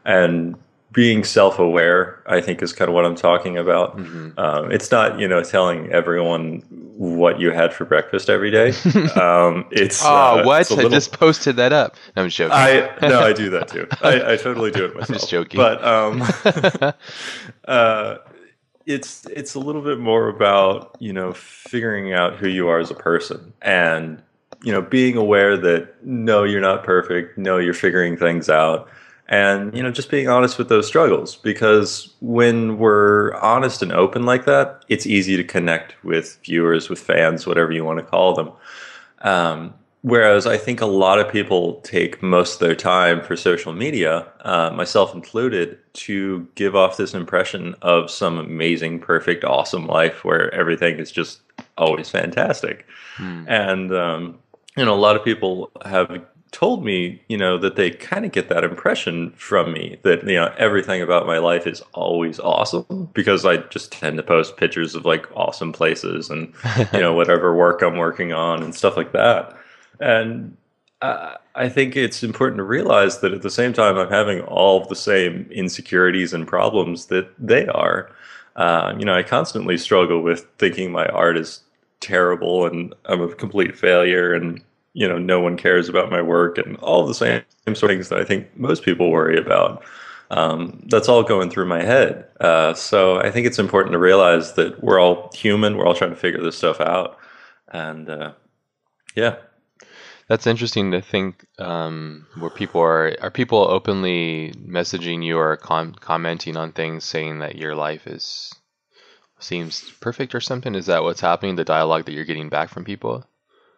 and 0.06 0.56
being 0.92 1.24
self-aware, 1.24 2.22
I 2.26 2.42
think, 2.42 2.62
is 2.62 2.74
kind 2.74 2.90
of 2.90 2.96
what 2.96 3.06
I'm 3.06 3.16
talking 3.16 3.58
about. 3.58 3.98
Mm-hmm. 3.98 4.38
Um, 4.38 4.72
it's 4.72 4.92
not 4.92 5.20
you 5.20 5.28
know 5.28 5.44
telling 5.44 5.92
everyone 5.92 6.64
what 6.98 7.40
you 7.40 7.52
had 7.52 7.74
for 7.74 7.86
breakfast 7.86 8.30
every 8.30 8.52
day. 8.52 8.74
Um, 9.22 9.66
it's 9.72 10.04
oh 10.06 10.10
uh, 10.10 10.44
what 10.44 10.62
it's 10.62 10.72
little... 10.72 10.88
I 10.88 10.90
just 10.94 11.12
posted 11.12 11.56
that 11.58 11.74
up. 11.74 11.96
I'm 12.16 12.30
joking. 12.30 12.54
I 12.54 12.90
no, 13.02 13.20
I 13.20 13.34
do 13.34 13.50
that 13.50 13.68
too. 13.68 13.88
I, 14.02 14.34
I 14.34 14.38
totally 14.38 14.72
do 14.72 14.86
it 14.86 14.96
myself. 14.96 15.10
I'm 15.10 15.16
just 15.16 15.30
joking. 15.30 15.58
But 15.58 15.84
um, 15.84 16.24
uh, 17.66 18.18
it's 18.92 19.26
it's 19.28 19.56
a 19.56 19.60
little 19.60 19.82
bit 19.82 20.00
more 20.00 20.28
about 20.28 20.96
you 21.00 21.14
know 21.14 21.34
figuring 21.34 22.14
out 22.14 22.36
who 22.36 22.48
you 22.48 22.68
are 22.68 22.80
as 22.80 22.92
a 22.92 22.96
person 22.96 23.54
and 23.62 24.22
you 24.64 24.72
know 24.72 24.82
being 24.82 25.18
aware 25.18 25.58
that 25.58 26.04
no 26.06 26.44
you're 26.44 26.62
not 26.62 26.84
perfect. 26.84 27.38
No 27.38 27.58
you're 27.58 27.74
figuring 27.74 28.18
things 28.18 28.50
out. 28.50 28.90
And 29.28 29.76
you 29.76 29.82
know 29.82 29.92
just 29.92 30.12
being 30.12 30.28
honest 30.28 30.58
with 30.58 30.70
those 30.70 30.88
struggles 30.88 31.38
because 31.38 32.14
when 32.20 32.78
we're 32.78 33.34
honest 33.36 33.82
and 33.82 33.94
open 33.94 34.26
like 34.26 34.46
that 34.46 34.84
it's 34.90 35.08
easy 35.08 35.38
to 35.38 35.44
connect 35.44 35.96
with 36.04 36.38
viewers 36.44 36.90
with 36.90 37.00
fans 37.00 37.48
whatever 37.48 37.72
you 37.72 37.86
want 37.86 38.00
to 38.00 38.06
call 38.06 38.34
them. 38.34 38.52
Um, 39.22 39.74
Whereas 40.04 40.48
I 40.48 40.58
think 40.58 40.82
a 40.82 40.88
lot 40.88 41.20
of 41.20 41.32
people 41.32 41.76
take 41.82 42.24
most 42.24 42.54
of 42.54 42.60
their 42.60 42.76
time 42.76 43.22
for 43.22 43.36
social 43.36 43.72
media, 43.72 44.28
uh, 44.42 44.72
myself 44.72 45.14
included, 45.14 45.78
to 45.94 46.48
give 46.56 46.76
off 46.76 46.98
this 46.98 47.14
impression 47.14 47.76
of 47.84 48.10
some 48.10 48.40
amazing, 48.40 49.00
perfect, 49.00 49.44
awesome 49.44 49.86
life 49.86 50.26
where 50.26 50.52
everything 50.56 50.98
is 50.98 51.12
just 51.12 51.42
always 51.78 52.10
fantastic. 52.10 52.88
Hmm. 53.18 53.44
And, 53.48 53.94
um, 53.94 54.40
you 54.76 54.86
know, 54.86 54.94
a 54.94 54.98
lot 54.98 55.16
of 55.16 55.24
people 55.24 55.70
have 55.86 56.26
told 56.52 56.84
me, 56.84 57.22
you 57.30 57.38
know, 57.38 57.60
that 57.60 57.76
they 57.76 57.92
kind 57.92 58.26
of 58.26 58.32
get 58.32 58.50
that 58.50 58.64
impression 58.64 59.32
from 59.32 59.72
me 59.72 59.98
that, 60.02 60.24
you 60.28 60.36
know, 60.36 60.52
everything 60.58 61.04
about 61.04 61.28
my 61.28 61.38
life 61.38 61.68
is 61.68 61.82
always 61.94 62.40
awesome 62.40 63.10
because 63.14 63.46
I 63.46 63.58
just 63.58 63.92
tend 63.92 64.18
to 64.18 64.24
post 64.24 64.58
pictures 64.58 64.96
of 64.96 65.06
like 65.06 65.28
awesome 65.36 65.72
places 65.72 66.30
and, 66.30 66.54
you 66.92 67.00
know, 67.00 67.14
whatever 67.22 67.56
work 67.56 67.84
I'm 67.84 67.98
working 67.98 68.34
on 68.34 68.64
and 68.64 68.74
stuff 68.74 68.98
like 68.98 69.12
that. 69.14 69.58
And 70.02 70.58
uh, 71.02 71.36
I 71.56 71.70
think 71.70 71.96
it's 71.96 72.24
important 72.24 72.58
to 72.58 72.64
realize 72.64 73.20
that 73.20 73.34
at 73.34 73.42
the 73.42 73.50
same 73.50 73.74
time, 73.74 73.98
I'm 73.98 74.10
having 74.10 74.42
all 74.42 74.82
of 74.82 74.88
the 74.88 74.96
same 74.96 75.48
insecurities 75.52 76.34
and 76.34 76.48
problems 76.48 77.08
that 77.08 77.30
they 77.40 77.68
are. 77.68 78.12
Uh, 78.56 78.94
you 78.98 79.06
know, 79.06 79.16
I 79.16 79.24
constantly 79.24 79.78
struggle 79.78 80.22
with 80.22 80.46
thinking 80.58 80.92
my 80.92 81.06
art 81.08 81.38
is 81.38 81.62
terrible 82.02 82.66
and 82.66 82.94
I'm 83.06 83.22
a 83.22 83.34
complete 83.34 83.78
failure 83.78 84.34
and, 84.34 84.62
you 84.94 85.08
know, 85.08 85.18
no 85.18 85.40
one 85.40 85.58
cares 85.58 85.88
about 85.88 86.12
my 86.12 86.22
work 86.22 86.58
and 86.58 86.78
all 86.78 87.06
the 87.08 87.14
same 87.14 87.44
sort 87.68 87.84
of 87.84 87.90
things 87.90 88.10
that 88.10 88.20
I 88.20 88.26
think 88.26 88.56
most 88.58 88.84
people 88.84 89.10
worry 89.10 89.38
about. 89.38 89.84
Um, 90.32 90.84
that's 90.88 91.10
all 91.10 91.24
going 91.24 91.50
through 91.50 91.66
my 91.66 91.84
head. 91.84 92.26
Uh, 92.40 92.74
so 92.74 93.20
I 93.20 93.32
think 93.32 93.48
it's 93.48 93.60
important 93.60 93.94
to 93.94 94.00
realize 94.00 94.54
that 94.54 94.82
we're 94.84 95.00
all 95.00 95.32
human. 95.34 95.78
We're 95.78 95.86
all 95.86 95.94
trying 95.94 96.12
to 96.12 96.16
figure 96.16 96.42
this 96.42 96.58
stuff 96.58 96.80
out. 96.80 97.18
And 97.70 98.10
uh, 98.10 98.34
yeah. 99.16 99.38
That's 100.32 100.48
interesting 100.48 100.92
to 100.92 101.02
think 101.02 101.46
um, 101.60 102.26
where 102.40 102.50
people 102.50 102.80
are 102.80 103.14
are 103.20 103.30
people 103.30 103.68
openly 103.70 104.54
messaging 104.66 105.26
you 105.26 105.38
or 105.38 105.58
com- 105.58 105.94
commenting 105.96 106.56
on 106.56 106.72
things 106.72 107.04
saying 107.04 107.40
that 107.40 107.58
your 107.58 107.76
life 107.76 108.08
is 108.08 108.56
seems 109.40 109.92
perfect 110.00 110.34
or 110.34 110.40
something. 110.40 110.74
Is 110.74 110.86
that 110.86 111.04
what's 111.04 111.20
happening? 111.20 111.58
The 111.58 111.66
dialogue 111.66 112.06
that 112.06 112.14
you're 112.14 112.24
getting 112.24 112.48
back 112.48 112.70
from 112.70 112.86
people? 112.86 113.26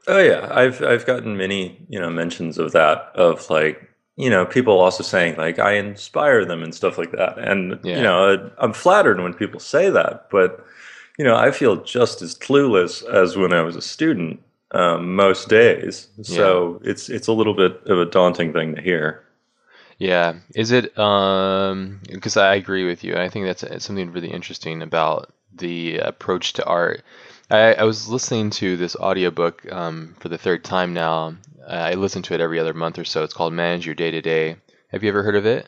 Oh 0.07 0.19
yeah, 0.19 0.47
I've 0.51 0.83
I've 0.83 1.07
gotten 1.07 1.37
many 1.37 1.83
you 1.89 1.99
know 1.99 2.11
mentions 2.11 2.59
of 2.59 2.71
that 2.73 3.11
of 3.15 3.49
like 3.49 3.89
you 4.15 4.29
know 4.29 4.45
people 4.45 4.79
also 4.79 5.01
saying 5.01 5.37
like 5.37 5.57
I 5.57 5.71
inspire 5.71 6.45
them 6.45 6.61
and 6.61 6.75
stuff 6.75 6.99
like 6.99 7.13
that, 7.13 7.39
and 7.39 7.79
yeah. 7.83 7.97
you 7.97 8.03
know 8.03 8.51
I'm 8.59 8.73
flattered 8.73 9.19
when 9.19 9.33
people 9.33 9.59
say 9.59 9.89
that, 9.89 10.29
but 10.29 10.63
you 11.17 11.25
know 11.25 11.35
I 11.35 11.49
feel 11.49 11.77
just 11.77 12.21
as 12.21 12.35
clueless 12.35 13.03
as 13.09 13.35
when 13.35 13.53
I 13.53 13.63
was 13.63 13.75
a 13.75 13.81
student 13.81 14.39
um, 14.73 15.15
most 15.15 15.49
days. 15.49 16.07
So 16.21 16.79
yeah. 16.83 16.91
it's 16.91 17.09
it's 17.09 17.27
a 17.27 17.33
little 17.33 17.53
bit 17.53 17.81
of 17.85 17.99
a 17.99 18.05
daunting 18.05 18.53
thing 18.53 18.75
to 18.75 18.81
hear. 18.81 19.23
Yeah, 19.99 20.35
is 20.55 20.71
it? 20.71 20.97
Um, 20.97 22.01
because 22.11 22.35
I 22.35 22.55
agree 22.55 22.85
with 22.85 23.03
you. 23.03 23.15
I 23.15 23.29
think 23.29 23.45
that's 23.45 23.85
something 23.85 24.11
really 24.11 24.31
interesting 24.31 24.81
about 24.81 25.31
the 25.55 25.97
approach 25.99 26.53
to 26.53 26.65
art. 26.65 27.03
I, 27.49 27.75
I 27.75 27.83
was 27.83 28.09
listening 28.09 28.49
to 28.51 28.75
this 28.77 28.95
audiobook 28.95 29.71
um, 29.71 30.15
for 30.19 30.29
the 30.29 30.37
third 30.37 30.63
time 30.63 30.93
now. 30.93 31.35
I 31.67 31.93
listen 31.93 32.23
to 32.23 32.33
it 32.33 32.41
every 32.41 32.59
other 32.59 32.73
month 32.73 32.97
or 32.99 33.05
so. 33.05 33.23
It's 33.23 33.33
called 33.33 33.53
Manage 33.53 33.85
Your 33.85 33.95
Day 33.95 34.11
to 34.11 34.21
Day. 34.21 34.57
Have 34.89 35.03
you 35.03 35.09
ever 35.09 35.23
heard 35.23 35.35
of 35.35 35.45
it? 35.45 35.67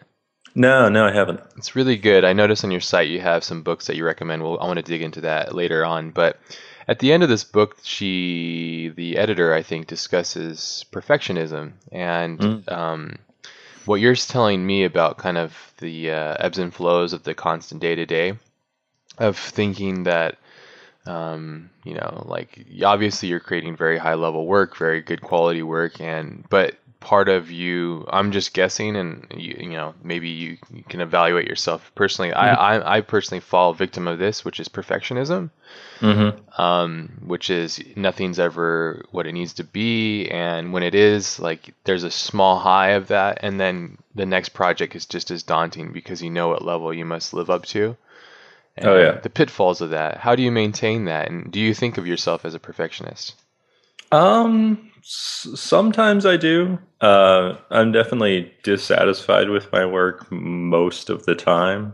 No, 0.56 0.90
no, 0.90 1.06
I 1.06 1.14
haven't. 1.14 1.42
It's 1.58 1.76
really 1.76 1.98
good. 1.98 2.24
I 2.24 2.34
noticed 2.34 2.64
on 2.64 2.72
your 2.72 2.82
site 2.82 3.10
you 3.10 3.20
have 3.20 3.44
some 3.44 3.62
books 3.62 3.88
that 3.88 3.96
you 3.96 4.06
recommend. 4.06 4.42
Well, 4.42 4.58
I 4.60 4.66
want 4.66 4.78
to 4.78 4.84
dig 4.84 5.02
into 5.02 5.22
that 5.22 5.54
later 5.54 5.86
on. 5.86 6.12
But 6.12 6.40
at 6.88 7.00
the 7.00 7.12
end 7.12 7.24
of 7.24 7.30
this 7.30 7.44
book, 7.44 7.78
she, 7.84 8.92
the 8.96 9.18
editor, 9.18 9.54
I 9.54 9.64
think, 9.64 9.88
discusses 9.88 10.86
perfectionism 10.92 11.74
and 11.92 12.40
mm. 12.40 12.72
um, 12.72 13.18
what 13.86 14.02
you're 14.02 14.16
telling 14.16 14.66
me 14.66 14.84
about 14.84 15.18
kind 15.18 15.38
of 15.38 15.74
the 15.78 16.12
uh, 16.12 16.36
ebbs 16.40 16.58
and 16.58 16.74
flows 16.74 17.14
of 17.14 17.24
the 17.24 17.34
constant 17.34 17.82
day 17.82 17.96
to 17.96 18.06
day 18.06 18.34
of 19.18 19.38
thinking 19.38 20.04
that 20.04 20.38
um, 21.06 21.70
you 21.84 21.94
know 21.94 22.24
like 22.28 22.66
obviously 22.84 23.30
you're 23.30 23.40
creating 23.40 23.76
very 23.76 23.98
high 23.98 24.16
level 24.16 24.46
work 24.46 24.76
very 24.76 25.02
good 25.02 25.22
quality 25.22 25.62
work 25.62 26.02
and 26.02 26.44
but 26.50 26.76
part 27.06 27.30
of 27.30 27.52
you 27.52 28.04
i'm 28.10 28.32
just 28.32 28.52
guessing 28.52 28.96
and 28.96 29.28
you, 29.38 29.56
you 29.60 29.70
know 29.70 29.94
maybe 30.04 30.28
you, 30.28 30.58
you, 30.74 30.84
can 30.90 31.02
evaluate 31.02 31.48
yourself 31.48 31.92
personally 31.94 32.32
mm-hmm. 32.32 32.60
I, 32.60 32.78
I, 32.78 32.98
I 32.98 33.02
personally 33.02 33.42
fall 33.42 33.74
victim 33.74 34.08
of 34.08 34.18
this 34.18 34.44
which 34.44 34.60
is 34.60 34.68
perfectionism 34.68 35.52
mm-hmm. 36.00 36.60
um, 36.60 37.22
which 37.24 37.52
is 37.52 37.80
nothing's 37.96 38.40
ever 38.40 39.06
what 39.12 39.28
it 39.28 39.34
needs 39.34 39.54
to 39.54 39.64
be 39.64 40.28
and 40.30 40.74
when 40.74 40.82
it 40.82 40.96
is 40.96 41.38
like 41.38 41.76
there's 41.84 42.04
a 42.04 42.10
small 42.10 42.58
high 42.58 42.94
of 42.94 43.10
that 43.10 43.38
and 43.44 43.60
then 43.60 44.00
the 44.16 44.26
next 44.26 44.50
project 44.50 44.96
is 44.96 45.06
just 45.06 45.30
as 45.30 45.44
daunting 45.44 45.94
because 45.94 46.24
you 46.24 46.32
know 46.32 46.48
what 46.48 46.66
level 46.66 46.92
you 46.92 47.06
must 47.06 47.36
live 47.36 47.52
up 47.52 47.66
to 47.66 47.96
and 48.78 48.88
oh 48.88 49.00
yeah 49.00 49.20
the 49.20 49.30
pitfalls 49.30 49.80
of 49.80 49.92
that 49.92 50.18
how 50.18 50.36
do 50.36 50.42
you 50.42 50.52
maintain 50.52 51.06
that 51.06 51.30
and 51.30 51.52
do 51.52 51.60
you 51.60 51.76
think 51.76 52.00
of 52.00 52.08
yourself 52.08 52.46
as 52.46 52.56
a 52.56 52.60
perfectionist 52.60 53.36
um 54.12 54.90
sometimes 55.06 56.26
I 56.26 56.36
do. 56.36 56.80
Uh, 57.00 57.56
I'm 57.70 57.92
definitely 57.92 58.52
dissatisfied 58.64 59.50
with 59.50 59.72
my 59.72 59.86
work 59.86 60.32
most 60.32 61.10
of 61.12 61.26
the 61.26 61.36
time. 61.36 61.94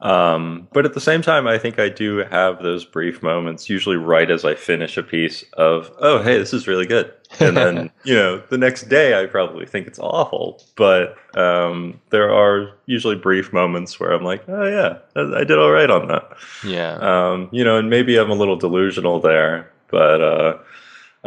Um, 0.00 0.68
but 0.72 0.86
at 0.86 0.94
the 0.94 1.00
same 1.00 1.22
time, 1.22 1.46
I 1.48 1.58
think 1.58 1.78
I 1.78 1.88
do 1.88 2.18
have 2.30 2.62
those 2.62 2.84
brief 2.84 3.22
moments, 3.22 3.68
usually 3.68 3.96
right 3.96 4.30
as 4.30 4.44
I 4.44 4.54
finish 4.54 4.96
a 4.96 5.02
piece 5.02 5.44
of, 5.54 5.92
oh, 5.98 6.22
hey, 6.22 6.38
this 6.38 6.54
is 6.54 6.68
really 6.68 6.86
good. 6.86 7.12
And 7.40 7.56
then, 7.56 7.90
you 8.04 8.14
know, 8.14 8.40
the 8.48 8.58
next 8.58 8.88
day 8.88 9.20
I 9.20 9.26
probably 9.26 9.66
think 9.66 9.86
it's 9.86 9.98
awful. 9.98 10.62
But 10.76 11.16
um, 11.36 12.00
there 12.10 12.32
are 12.32 12.70
usually 12.86 13.16
brief 13.16 13.52
moments 13.52 13.98
where 13.98 14.12
I'm 14.12 14.24
like, 14.24 14.48
oh, 14.48 14.64
yeah, 14.64 14.98
I, 15.16 15.40
I 15.40 15.44
did 15.44 15.58
all 15.58 15.72
right 15.72 15.90
on 15.90 16.06
that. 16.08 16.30
Yeah. 16.64 16.94
Um, 16.94 17.48
you 17.52 17.64
know, 17.64 17.76
and 17.76 17.90
maybe 17.90 18.16
I'm 18.16 18.30
a 18.30 18.34
little 18.34 18.56
delusional 18.56 19.20
there. 19.20 19.70
But 19.90 20.22
uh, 20.22 20.58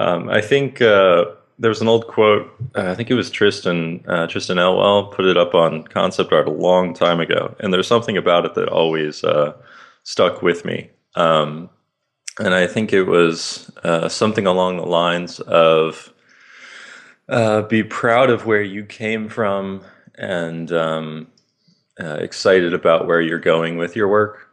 um, 0.02 0.30
I 0.30 0.42
think 0.42 0.82
uh, 0.82 1.26
there 1.60 1.70
was 1.70 1.82
an 1.82 1.88
old 1.88 2.08
quote. 2.08 2.52
Uh, 2.76 2.90
I 2.90 2.96
think 2.96 3.12
it 3.12 3.14
was 3.14 3.30
Tristan 3.30 4.04
uh, 4.08 4.26
Tristan 4.26 4.58
Elwell 4.58 5.08
put 5.08 5.26
it 5.26 5.38
up 5.38 5.54
on 5.54 5.84
concept 5.84 6.34
art 6.34 6.48
a 6.48 6.52
long 6.52 6.94
time 6.94 7.20
ago, 7.20 7.56
and 7.60 7.72
there's 7.72 7.88
something 7.88 8.18
about 8.18 8.46
it 8.46 8.56
that 8.56 8.68
always 8.68 9.24
uh, 9.24 9.54
stuck 10.04 10.42
with 10.42 10.66
me. 10.66 10.90
Um, 11.16 11.70
and 12.40 12.56
I 12.56 12.66
think 12.66 12.94
it 12.94 13.04
was 13.04 13.70
uh, 13.84 14.10
something 14.10 14.48
along 14.48 14.78
the 14.78 14.86
lines 14.88 15.40
of 15.42 16.12
uh, 17.30 17.62
"Be 17.62 17.84
proud 17.84 18.32
of 18.32 18.48
where 18.48 18.64
you 18.64 18.84
came 18.84 19.30
from 19.30 19.84
and 20.16 20.72
um, 20.72 21.28
excited 22.00 22.74
about 22.74 23.06
where 23.06 23.22
you're 23.22 23.40
going 23.40 23.78
with 23.78 23.96
your 23.96 24.08
work." 24.08 24.50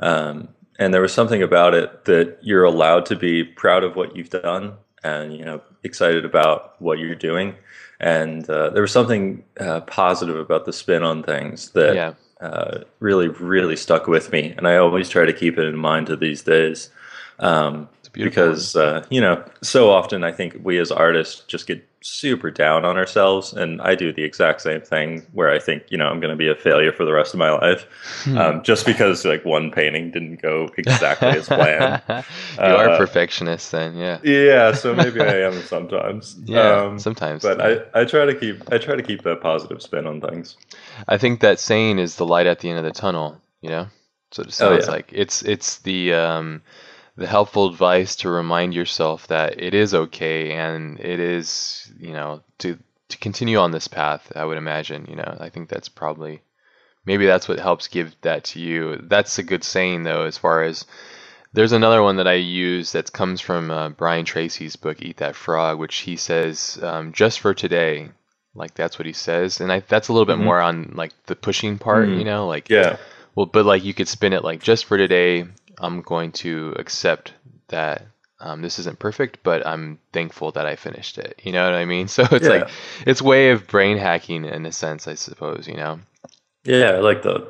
Um, 0.00 0.48
and 0.80 0.92
there 0.92 1.02
was 1.02 1.12
something 1.12 1.42
about 1.42 1.74
it 1.74 2.04
that 2.06 2.38
you're 2.40 2.64
allowed 2.64 3.06
to 3.06 3.16
be 3.16 3.44
proud 3.44 3.84
of 3.84 3.94
what 3.94 4.16
you've 4.16 4.30
done 4.30 4.74
and 5.04 5.36
you 5.36 5.44
know 5.44 5.60
excited 5.82 6.24
about 6.24 6.80
what 6.80 6.98
you're 6.98 7.14
doing. 7.14 7.54
And 8.00 8.48
uh, 8.48 8.70
there 8.70 8.82
was 8.82 8.92
something 8.92 9.44
uh, 9.58 9.80
positive 9.82 10.36
about 10.36 10.64
the 10.64 10.72
spin 10.72 11.02
on 11.02 11.22
things 11.22 11.70
that 11.70 11.94
yeah. 11.94 12.12
uh, 12.40 12.84
really 13.00 13.28
really 13.28 13.76
stuck 13.76 14.06
with 14.06 14.32
me. 14.32 14.54
And 14.56 14.68
i 14.68 14.76
always 14.76 15.08
try 15.08 15.24
to 15.24 15.32
keep 15.32 15.58
it 15.58 15.66
in 15.66 15.76
mind 15.76 16.06
to 16.06 16.16
these 16.16 16.42
days. 16.42 16.90
Um, 17.40 17.88
because 18.24 18.76
uh, 18.76 19.04
you 19.10 19.20
know 19.20 19.42
so 19.62 19.90
often 19.90 20.24
i 20.24 20.32
think 20.32 20.56
we 20.62 20.78
as 20.78 20.90
artists 20.90 21.42
just 21.46 21.66
get 21.66 21.84
super 22.00 22.50
down 22.50 22.84
on 22.84 22.96
ourselves 22.96 23.52
and 23.52 23.80
i 23.82 23.94
do 23.94 24.12
the 24.12 24.22
exact 24.22 24.60
same 24.60 24.80
thing 24.80 25.26
where 25.32 25.50
i 25.50 25.58
think 25.58 25.82
you 25.88 25.98
know 25.98 26.06
i'm 26.06 26.20
going 26.20 26.30
to 26.30 26.36
be 26.36 26.48
a 26.48 26.54
failure 26.54 26.92
for 26.92 27.04
the 27.04 27.12
rest 27.12 27.34
of 27.34 27.38
my 27.38 27.50
life 27.50 27.86
hmm. 28.22 28.38
um, 28.38 28.62
just 28.62 28.86
because 28.86 29.24
like 29.24 29.44
one 29.44 29.70
painting 29.70 30.10
didn't 30.10 30.40
go 30.40 30.70
exactly 30.78 31.28
as 31.28 31.48
planned. 31.48 32.02
You 32.58 32.64
uh, 32.64 32.76
are 32.76 32.88
a 32.90 32.98
perfectionist 32.98 33.72
then 33.72 33.96
yeah. 33.96 34.18
Yeah 34.22 34.72
so 34.72 34.94
maybe 34.94 35.20
i 35.20 35.40
am 35.40 35.60
sometimes. 35.62 36.36
Yeah 36.44 36.82
um, 36.82 36.98
sometimes 36.98 37.42
but 37.42 37.60
I, 37.60 38.00
I 38.00 38.04
try 38.04 38.24
to 38.24 38.34
keep 38.34 38.62
i 38.72 38.78
try 38.78 38.94
to 38.94 39.02
keep 39.02 39.22
that 39.22 39.40
positive 39.40 39.82
spin 39.82 40.06
on 40.06 40.20
things. 40.20 40.56
I 41.08 41.18
think 41.18 41.40
that 41.40 41.58
saying 41.58 41.98
is 41.98 42.16
the 42.16 42.26
light 42.26 42.46
at 42.46 42.60
the 42.60 42.70
end 42.70 42.78
of 42.78 42.84
the 42.84 42.92
tunnel 42.92 43.40
you 43.60 43.70
know? 43.70 43.88
So 44.30 44.42
it 44.42 44.52
sounds 44.52 44.84
oh, 44.84 44.86
yeah. 44.86 44.92
like 44.92 45.10
it's 45.12 45.42
it's 45.42 45.78
the 45.78 46.12
um 46.12 46.62
the 47.18 47.26
helpful 47.26 47.66
advice 47.66 48.14
to 48.14 48.30
remind 48.30 48.72
yourself 48.72 49.26
that 49.26 49.60
it 49.60 49.74
is 49.74 49.92
okay 49.92 50.52
and 50.52 51.00
it 51.00 51.18
is, 51.18 51.90
you 51.98 52.12
know, 52.12 52.40
to 52.58 52.78
to 53.08 53.18
continue 53.18 53.58
on 53.58 53.72
this 53.72 53.88
path. 53.88 54.30
I 54.36 54.44
would 54.44 54.56
imagine, 54.56 55.06
you 55.08 55.16
know, 55.16 55.36
I 55.40 55.48
think 55.48 55.68
that's 55.68 55.88
probably 55.88 56.42
maybe 57.04 57.26
that's 57.26 57.48
what 57.48 57.58
helps 57.58 57.88
give 57.88 58.14
that 58.20 58.44
to 58.44 58.60
you. 58.60 59.00
That's 59.02 59.38
a 59.38 59.42
good 59.42 59.64
saying 59.64 60.04
though, 60.04 60.24
as 60.24 60.38
far 60.38 60.62
as 60.62 60.86
there's 61.52 61.72
another 61.72 62.02
one 62.04 62.16
that 62.16 62.28
I 62.28 62.34
use 62.34 62.92
that 62.92 63.12
comes 63.12 63.40
from 63.40 63.72
uh, 63.72 63.88
Brian 63.88 64.24
Tracy's 64.24 64.76
book 64.76 65.02
Eat 65.02 65.16
That 65.16 65.34
Frog, 65.34 65.78
which 65.78 65.96
he 65.96 66.16
says 66.16 66.78
um, 66.82 67.12
just 67.12 67.40
for 67.40 67.52
today. 67.52 68.10
Like 68.54 68.74
that's 68.74 68.98
what 68.98 69.06
he 69.06 69.12
says, 69.12 69.60
and 69.60 69.72
I, 69.72 69.80
that's 69.80 70.08
a 70.08 70.12
little 70.12 70.26
bit 70.26 70.36
mm-hmm. 70.36 70.44
more 70.44 70.60
on 70.60 70.92
like 70.94 71.12
the 71.26 71.36
pushing 71.36 71.78
part, 71.78 72.08
mm-hmm. 72.08 72.18
you 72.18 72.24
know, 72.24 72.46
like 72.46 72.68
yeah. 72.68 72.96
Well, 73.34 73.46
but 73.46 73.64
like 73.64 73.84
you 73.84 73.94
could 73.94 74.08
spin 74.08 74.32
it 74.32 74.42
like 74.42 74.62
just 74.62 74.84
for 74.86 74.96
today. 74.96 75.46
I'm 75.78 76.02
going 76.02 76.32
to 76.32 76.74
accept 76.76 77.32
that 77.68 78.06
um, 78.40 78.62
this 78.62 78.78
isn't 78.78 78.98
perfect, 78.98 79.38
but 79.42 79.66
I'm 79.66 79.98
thankful 80.12 80.52
that 80.52 80.66
I 80.66 80.76
finished 80.76 81.18
it. 81.18 81.40
You 81.42 81.52
know 81.52 81.64
what 81.64 81.74
I 81.74 81.84
mean? 81.84 82.08
So 82.18 82.26
it's 82.30 82.46
yeah. 82.46 82.50
like 82.50 82.70
it's 83.06 83.22
way 83.22 83.50
of 83.50 83.66
brain 83.66 83.98
hacking 83.98 84.44
in 84.44 84.66
a 84.66 84.72
sense, 84.72 85.08
I 85.08 85.14
suppose. 85.14 85.66
You 85.66 85.74
know? 85.74 86.00
Yeah, 86.64 86.90
I 86.90 87.00
like 87.00 87.22
that. 87.22 87.48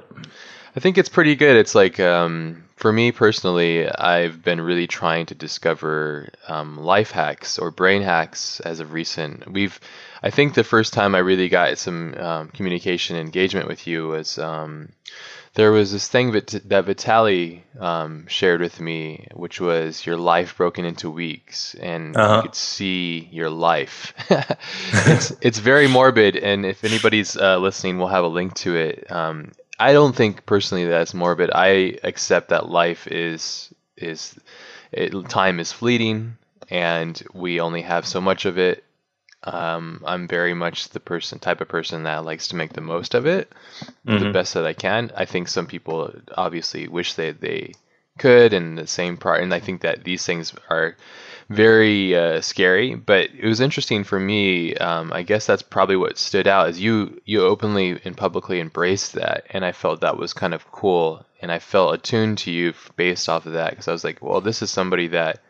I 0.77 0.81
think 0.81 0.99
it's 0.99 1.09
pretty 1.09 1.35
good. 1.35 1.57
It's 1.57 1.75
like 1.75 1.99
um, 2.01 2.65
for 2.77 2.93
me 2.93 3.11
personally, 3.11 3.89
I've 3.89 4.43
been 4.43 4.61
really 4.61 4.87
trying 4.87 5.27
to 5.27 5.35
discover 5.35 6.29
um, 6.47 6.79
life 6.79 7.11
hacks 7.11 7.59
or 7.59 7.71
brain 7.71 8.03
hacks 8.03 8.61
as 8.61 8.79
of 8.81 8.93
recent. 8.93 9.51
We've, 9.51 9.79
I 10.23 10.31
think, 10.31 10.55
the 10.55 10.65
first 10.65 10.93
time 10.93 11.15
I 11.15 11.19
really 11.19 11.49
got 11.49 11.77
some 11.79 12.15
um, 12.15 12.49
communication 12.49 13.17
engagement 13.17 13.67
with 13.67 13.87
you 13.87 14.09
was 14.09 14.39
um, 14.39 14.91
there 15.55 15.73
was 15.73 15.93
this 15.93 16.09
thing 16.09 16.33
that 16.33 16.49
that 16.69 16.85
Vitali 16.85 17.65
um, 17.79 18.27
shared 18.29 18.61
with 18.61 18.81
me, 18.81 19.27
which 19.35 19.61
was 19.61 20.05
your 20.07 20.17
life 20.17 20.57
broken 20.57 20.85
into 20.85 21.11
weeks, 21.11 21.75
and 21.75 22.17
uh-huh. 22.17 22.37
you 22.37 22.43
could 22.43 22.55
see 22.55 23.29
your 23.33 23.51
life. 23.51 24.13
it's 24.31 25.33
it's 25.41 25.59
very 25.59 25.89
morbid, 25.89 26.37
and 26.37 26.65
if 26.65 26.85
anybody's 26.85 27.37
uh, 27.37 27.59
listening, 27.59 27.99
we'll 27.99 28.09
have 28.09 28.25
a 28.25 28.29
link 28.29 28.55
to 28.55 28.77
it. 28.77 29.11
Um, 29.11 29.53
I 29.79 29.93
don't 29.93 30.15
think 30.15 30.45
personally 30.47 30.87
that's 30.87 31.15
morbid. 31.15 31.51
I 31.55 31.99
accept 32.03 32.49
that 32.49 32.69
life 32.69 33.07
is 33.07 33.73
is 33.97 34.39
it, 34.93 35.13
time 35.29 35.61
is 35.61 35.73
fleeting, 35.73 36.37
and 36.71 37.21
we 37.33 37.61
only 37.61 37.83
have 37.83 38.07
so 38.07 38.21
much 38.21 38.45
of 38.45 38.59
it, 38.59 38.85
um, 39.55 40.03
I'm 40.07 40.29
very 40.29 40.55
much 40.55 40.91
the 40.91 41.01
person 41.01 41.39
type 41.39 41.61
of 41.61 41.69
person 41.69 42.05
that 42.05 42.25
likes 42.25 42.49
to 42.49 42.57
make 42.57 42.73
the 42.73 42.81
most 42.81 43.15
of 43.15 43.27
it, 43.27 43.53
mm-hmm. 44.07 44.23
the 44.23 44.33
best 44.33 44.55
that 44.55 44.67
I 44.67 44.73
can. 44.73 45.11
I 45.17 45.25
think 45.25 45.49
some 45.49 45.67
people 45.67 46.13
obviously 46.35 46.89
wish 46.89 47.15
they 47.15 47.33
they 47.33 47.75
could, 48.19 48.53
and 48.53 48.77
the 48.77 48.87
same 48.87 49.17
part. 49.17 49.43
And 49.43 49.55
I 49.55 49.61
think 49.61 49.83
that 49.83 50.05
these 50.05 50.25
things 50.25 50.55
are 50.71 50.97
very 51.49 52.15
uh, 52.17 52.41
scary. 52.41 52.95
But 52.95 53.31
it 53.35 53.47
was 53.47 53.61
interesting 53.61 54.05
for 54.05 54.19
me. 54.19 54.75
Um, 54.75 55.13
I 55.13 55.23
guess 55.23 55.47
that's 55.47 55.63
probably 55.63 55.97
what 55.97 56.19
stood 56.19 56.47
out 56.47 56.69
is 56.69 56.81
you 56.81 57.21
you 57.25 57.43
openly 57.43 58.01
and 58.05 58.17
publicly 58.17 58.61
embraced 58.61 59.15
that, 59.15 59.47
and 59.51 59.65
I 59.65 59.73
felt 59.73 60.01
that 60.01 60.19
was 60.19 60.33
kind 60.33 60.55
of 60.55 60.71
cool. 60.71 61.25
And 61.41 61.53
I 61.53 61.61
felt 61.61 61.95
attuned 61.95 62.39
to 62.39 62.51
you 62.51 62.75
based 62.97 63.29
off 63.29 63.47
of 63.47 63.53
that 63.53 63.71
because 63.71 63.87
I 63.87 63.93
was 63.93 64.03
like, 64.03 64.21
well, 64.21 64.41
this 64.41 64.61
is 64.61 64.71
somebody 64.71 65.09
that 65.09 65.41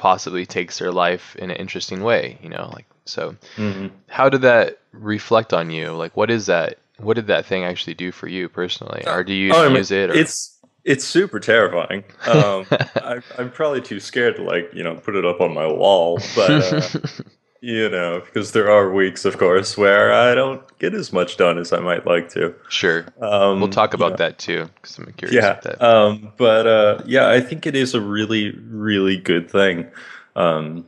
possibly 0.00 0.46
takes 0.46 0.78
their 0.78 0.90
life 0.90 1.36
in 1.36 1.50
an 1.50 1.56
interesting 1.56 2.02
way, 2.02 2.38
you 2.42 2.48
know, 2.48 2.70
like 2.72 2.86
so. 3.04 3.36
Mm-hmm. 3.56 3.88
How 4.08 4.28
did 4.28 4.42
that 4.42 4.78
reflect 4.92 5.52
on 5.52 5.70
you? 5.70 5.92
Like, 5.92 6.16
what 6.16 6.30
is 6.30 6.46
that? 6.46 6.78
What 6.98 7.14
did 7.14 7.28
that 7.28 7.46
thing 7.46 7.64
actually 7.64 7.94
do 7.94 8.12
for 8.12 8.26
you 8.28 8.48
personally, 8.48 9.02
or 9.06 9.24
do 9.24 9.32
you 9.32 9.52
oh, 9.54 9.68
use 9.68 9.90
it? 9.90 10.10
Or? 10.10 10.14
It's 10.14 10.58
it's 10.84 11.04
super 11.04 11.40
terrifying. 11.40 12.04
Um, 12.26 12.66
I, 12.70 13.20
am 13.38 13.50
probably 13.50 13.80
too 13.80 14.00
scared 14.00 14.36
to 14.36 14.42
like 14.42 14.70
you 14.74 14.82
know 14.82 14.96
put 14.96 15.16
it 15.16 15.24
up 15.24 15.40
on 15.40 15.54
my 15.54 15.66
wall, 15.66 16.20
but 16.34 16.50
uh, 16.50 16.98
you 17.60 17.88
know, 17.88 18.20
because 18.20 18.52
there 18.52 18.70
are 18.70 18.92
weeks, 18.92 19.24
of 19.24 19.38
course, 19.38 19.76
where 19.76 20.12
I 20.12 20.34
don't 20.34 20.62
get 20.78 20.94
as 20.94 21.12
much 21.12 21.36
done 21.36 21.58
as 21.58 21.72
I 21.72 21.80
might 21.80 22.06
like 22.06 22.30
to. 22.30 22.54
Sure. 22.68 23.06
Um, 23.20 23.60
We'll 23.60 23.68
talk 23.68 23.94
about 23.94 24.12
yeah. 24.12 24.16
that 24.16 24.38
too, 24.38 24.68
because 24.76 24.98
I'm 24.98 25.12
curious 25.12 25.34
Yeah, 25.34 25.50
about 25.50 25.62
that. 25.64 25.82
um, 25.82 26.32
but 26.36 26.66
uh, 26.66 27.02
yeah, 27.06 27.28
I 27.28 27.40
think 27.40 27.66
it 27.66 27.76
is 27.76 27.94
a 27.94 28.00
really, 28.00 28.52
really 28.52 29.16
good 29.16 29.50
thing 29.50 29.90
um, 30.36 30.86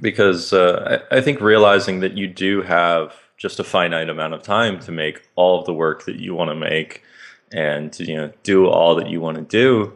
because 0.00 0.52
uh, 0.52 1.00
I, 1.10 1.18
I 1.18 1.20
think 1.20 1.40
realizing 1.40 2.00
that 2.00 2.16
you 2.16 2.26
do 2.26 2.62
have 2.62 3.14
just 3.36 3.60
a 3.60 3.64
finite 3.64 4.08
amount 4.08 4.34
of 4.34 4.42
time 4.42 4.80
to 4.80 4.92
make 4.92 5.28
all 5.36 5.60
of 5.60 5.66
the 5.66 5.74
work 5.74 6.04
that 6.06 6.16
you 6.16 6.34
want 6.34 6.50
to 6.50 6.54
make 6.54 7.02
and 7.52 7.92
to, 7.92 8.04
you 8.04 8.16
know 8.16 8.32
do 8.42 8.66
all 8.66 8.94
that 8.96 9.08
you 9.08 9.20
want 9.20 9.36
to 9.36 9.42
do. 9.42 9.92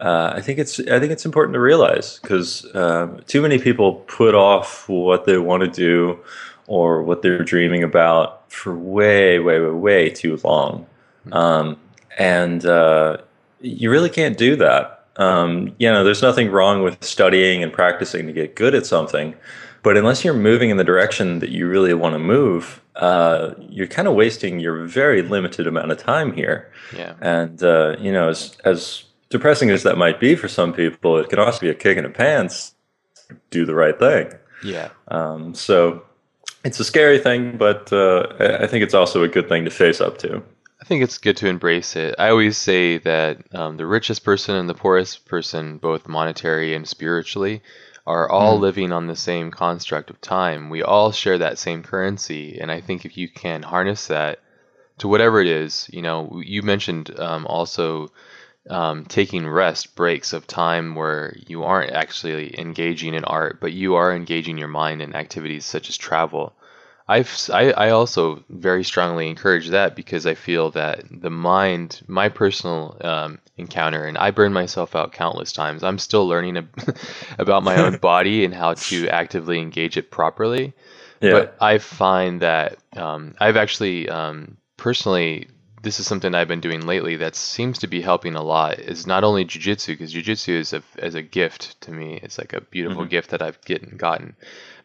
Uh, 0.00 0.32
I 0.34 0.40
think 0.40 0.58
it's 0.58 0.80
I 0.80 0.98
think 0.98 1.12
it's 1.12 1.24
important 1.24 1.54
to 1.54 1.60
realize 1.60 2.18
because 2.18 2.64
uh, 2.74 3.20
too 3.26 3.40
many 3.40 3.58
people 3.58 3.94
put 4.06 4.34
off 4.34 4.88
what 4.88 5.24
they 5.24 5.38
want 5.38 5.62
to 5.62 5.70
do 5.70 6.18
or 6.66 7.02
what 7.02 7.22
they're 7.22 7.44
dreaming 7.44 7.82
about 7.82 8.50
for 8.50 8.76
way, 8.76 9.38
way, 9.38 9.60
way, 9.60 9.70
way 9.70 10.10
too 10.10 10.38
long. 10.44 10.86
Um, 11.30 11.76
and 12.18 12.64
uh, 12.66 13.18
you 13.60 13.90
really 13.90 14.10
can't 14.10 14.36
do 14.36 14.56
that. 14.56 15.01
Um, 15.16 15.74
you 15.78 15.90
know, 15.90 16.04
there's 16.04 16.22
nothing 16.22 16.50
wrong 16.50 16.82
with 16.82 17.02
studying 17.04 17.62
and 17.62 17.72
practicing 17.72 18.26
to 18.26 18.32
get 18.32 18.56
good 18.56 18.74
at 18.74 18.86
something, 18.86 19.34
but 19.82 19.96
unless 19.96 20.24
you're 20.24 20.34
moving 20.34 20.70
in 20.70 20.76
the 20.76 20.84
direction 20.84 21.40
that 21.40 21.50
you 21.50 21.68
really 21.68 21.92
want 21.92 22.14
to 22.14 22.18
move, 22.18 22.80
uh, 22.96 23.54
you're 23.68 23.86
kind 23.86 24.08
of 24.08 24.14
wasting 24.14 24.60
your 24.60 24.84
very 24.86 25.22
limited 25.22 25.66
amount 25.66 25.90
of 25.90 25.98
time 25.98 26.32
here. 26.32 26.72
Yeah. 26.96 27.14
And 27.20 27.62
uh, 27.62 27.96
you 27.98 28.12
know, 28.12 28.28
as 28.28 28.56
as 28.64 29.04
depressing 29.28 29.70
as 29.70 29.82
that 29.82 29.98
might 29.98 30.20
be 30.20 30.34
for 30.34 30.48
some 30.48 30.72
people, 30.72 31.18
it 31.18 31.28
can 31.28 31.38
also 31.38 31.60
be 31.60 31.68
a 31.68 31.74
kick 31.74 31.96
in 31.98 32.04
the 32.04 32.10
pants. 32.10 32.74
To 33.28 33.36
do 33.50 33.64
the 33.64 33.74
right 33.74 33.98
thing. 33.98 34.32
Yeah. 34.64 34.90
Um, 35.08 35.54
so 35.54 36.02
it's 36.64 36.78
a 36.80 36.84
scary 36.84 37.18
thing, 37.18 37.56
but 37.56 37.92
uh, 37.92 38.26
I 38.60 38.66
think 38.66 38.82
it's 38.84 38.94
also 38.94 39.22
a 39.22 39.28
good 39.28 39.48
thing 39.48 39.64
to 39.64 39.70
face 39.70 40.00
up 40.00 40.18
to. 40.18 40.42
I 40.82 40.84
think 40.84 41.04
it's 41.04 41.18
good 41.18 41.36
to 41.36 41.46
embrace 41.46 41.94
it. 41.94 42.16
I 42.18 42.30
always 42.30 42.58
say 42.58 42.98
that 42.98 43.54
um, 43.54 43.76
the 43.76 43.86
richest 43.86 44.24
person 44.24 44.56
and 44.56 44.68
the 44.68 44.74
poorest 44.74 45.26
person, 45.26 45.78
both 45.78 46.08
monetary 46.08 46.74
and 46.74 46.88
spiritually, 46.88 47.62
are 48.04 48.28
all 48.28 48.58
living 48.58 48.90
on 48.90 49.06
the 49.06 49.14
same 49.14 49.52
construct 49.52 50.10
of 50.10 50.20
time. 50.20 50.70
We 50.70 50.82
all 50.82 51.12
share 51.12 51.38
that 51.38 51.60
same 51.60 51.84
currency, 51.84 52.58
and 52.60 52.68
I 52.68 52.80
think 52.80 53.04
if 53.04 53.16
you 53.16 53.28
can 53.28 53.62
harness 53.62 54.08
that 54.08 54.40
to 54.98 55.06
whatever 55.06 55.40
it 55.40 55.46
is, 55.46 55.88
you 55.92 56.02
know, 56.02 56.42
you 56.44 56.62
mentioned 56.62 57.16
um, 57.16 57.46
also 57.46 58.10
um, 58.68 59.04
taking 59.04 59.46
rest 59.46 59.94
breaks 59.94 60.32
of 60.32 60.48
time 60.48 60.96
where 60.96 61.36
you 61.46 61.62
aren't 61.62 61.92
actually 61.92 62.58
engaging 62.58 63.14
in 63.14 63.24
art, 63.24 63.60
but 63.60 63.72
you 63.72 63.94
are 63.94 64.12
engaging 64.12 64.58
your 64.58 64.66
mind 64.66 65.00
in 65.00 65.14
activities 65.14 65.64
such 65.64 65.88
as 65.88 65.96
travel. 65.96 66.56
I've 67.12 67.50
I, 67.52 67.72
I 67.72 67.90
also 67.90 68.42
very 68.48 68.84
strongly 68.84 69.28
encourage 69.28 69.68
that 69.68 69.94
because 69.94 70.24
I 70.24 70.34
feel 70.34 70.70
that 70.70 71.04
the 71.10 71.28
mind, 71.28 72.00
my 72.06 72.30
personal 72.30 72.96
um, 73.02 73.38
encounter, 73.58 74.04
and 74.04 74.16
I 74.16 74.30
burn 74.30 74.54
myself 74.54 74.96
out 74.96 75.12
countless 75.12 75.52
times. 75.52 75.84
I'm 75.84 75.98
still 75.98 76.26
learning 76.26 76.56
ab- 76.56 76.96
about 77.38 77.64
my 77.64 77.76
own 77.76 77.96
body 78.10 78.46
and 78.46 78.54
how 78.54 78.72
to 78.74 79.08
actively 79.10 79.58
engage 79.58 79.98
it 79.98 80.10
properly. 80.10 80.72
Yeah. 81.20 81.32
But 81.32 81.56
I 81.60 81.76
find 81.76 82.40
that 82.40 82.78
um, 82.96 83.34
I've 83.38 83.58
actually 83.58 84.08
um, 84.08 84.56
personally, 84.78 85.48
this 85.82 86.00
is 86.00 86.06
something 86.06 86.34
I've 86.34 86.48
been 86.48 86.60
doing 86.62 86.86
lately 86.86 87.16
that 87.16 87.36
seems 87.36 87.80
to 87.80 87.88
be 87.88 88.00
helping 88.00 88.36
a 88.36 88.42
lot. 88.42 88.78
Is 88.78 89.06
not 89.06 89.22
only 89.22 89.44
jujitsu 89.44 89.88
because 89.88 90.14
jujitsu 90.14 90.54
is 90.54 90.72
a 90.72 90.82
as 90.98 91.14
a 91.14 91.20
gift 91.20 91.78
to 91.82 91.90
me. 91.90 92.20
It's 92.22 92.38
like 92.38 92.54
a 92.54 92.62
beautiful 92.62 93.04
gift 93.04 93.32
that 93.32 93.42
I've 93.42 93.60
get, 93.66 93.98
gotten, 93.98 94.34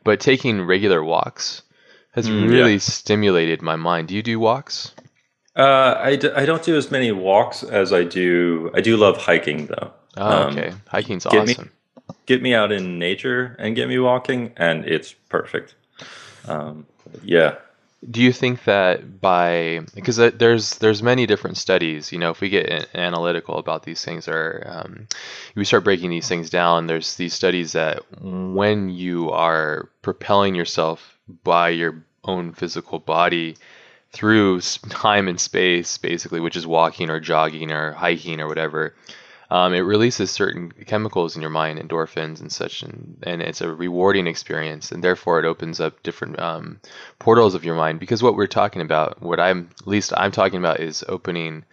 but 0.03 0.19
taking 0.19 0.61
regular 0.61 1.01
walks 1.01 1.61
has 2.17 2.27
Mm, 2.27 2.49
really 2.49 2.73
yeah. 2.73 2.79
stimulated 2.79 3.61
my 3.61 3.75
mind. 3.77 4.09
Do 4.09 4.15
you 4.15 4.23
do 4.23 4.39
walks? 4.39 4.91
Uh, 5.55 5.95
I, 5.97 6.15
d- 6.17 6.31
I 6.35 6.45
don't 6.45 6.61
do 6.63 6.75
as 6.75 6.91
many 6.91 7.11
walks 7.11 7.63
as 7.63 7.93
I 7.93 8.03
do. 8.03 8.69
I 8.75 8.81
do 8.81 8.97
love 8.97 9.17
hiking 9.17 9.67
though. 9.67 9.91
Oh, 10.17 10.41
Um, 10.43 10.57
okay. 10.57 10.73
Hiking's 10.87 11.25
get 11.25 11.45
me- 11.47 11.53
awesome. 11.53 11.71
Get 12.25 12.41
me 12.41 12.53
out 12.53 12.71
in 12.71 12.99
nature 12.99 13.55
and 13.59 13.75
get 13.75 13.87
me 13.87 13.97
walking, 13.99 14.51
and 14.57 14.85
it's 14.85 15.13
perfect. 15.29 15.75
Um, 16.47 16.85
yeah. 17.23 17.55
Do 18.11 18.21
you 18.21 18.31
think 18.31 18.63
that 18.65 19.19
by 19.21 19.81
because 19.95 20.19
uh, 20.19 20.31
there's 20.33 20.77
there's 20.77 21.01
many 21.01 21.25
different 21.25 21.57
studies, 21.57 22.11
you 22.11 22.19
know, 22.19 22.29
if 22.31 22.41
we 22.41 22.49
get 22.49 22.87
analytical 22.93 23.57
about 23.57 23.83
these 23.83 24.03
things, 24.05 24.27
or 24.27 24.63
um, 24.67 25.07
we 25.55 25.65
start 25.65 25.83
breaking 25.83 26.11
these 26.11 26.27
things 26.27 26.49
down, 26.49 26.87
there's 26.87 27.15
these 27.15 27.33
studies 27.33 27.71
that 27.71 28.03
when 28.21 28.89
you 28.89 29.31
are 29.31 29.89
propelling 30.01 30.53
yourself 30.55 31.16
by 31.43 31.69
your 31.69 32.03
own 32.23 32.53
physical 32.53 32.99
body 32.99 33.55
through 34.11 34.61
time 34.89 35.27
and 35.27 35.39
space, 35.39 35.97
basically, 35.97 36.39
which 36.39 36.55
is 36.55 36.65
walking 36.65 37.09
or 37.09 37.19
jogging 37.19 37.71
or 37.71 37.91
hiking 37.91 38.39
or 38.39 38.47
whatever, 38.47 38.95
um, 39.49 39.73
it 39.73 39.79
releases 39.79 40.29
certain 40.29 40.71
chemicals 40.71 41.35
in 41.35 41.41
your 41.41 41.51
mind, 41.51 41.79
endorphins 41.79 42.41
and 42.41 42.51
such, 42.51 42.83
and, 42.83 43.17
and 43.23 43.41
it's 43.41 43.61
a 43.61 43.73
rewarding 43.73 44.27
experience, 44.27 44.91
and 44.91 45.03
therefore 45.03 45.39
it 45.39 45.45
opens 45.45 45.79
up 45.79 46.03
different 46.03 46.37
um, 46.39 46.79
portals 47.19 47.55
of 47.55 47.63
your 47.63 47.75
mind. 47.75 47.99
Because 47.99 48.21
what 48.21 48.35
we're 48.35 48.47
talking 48.47 48.81
about, 48.81 49.21
what 49.21 49.39
I'm 49.39 49.69
at 49.79 49.87
least 49.87 50.11
I'm 50.17 50.31
talking 50.31 50.59
about, 50.59 50.81
is 50.81 51.03
opening 51.07 51.63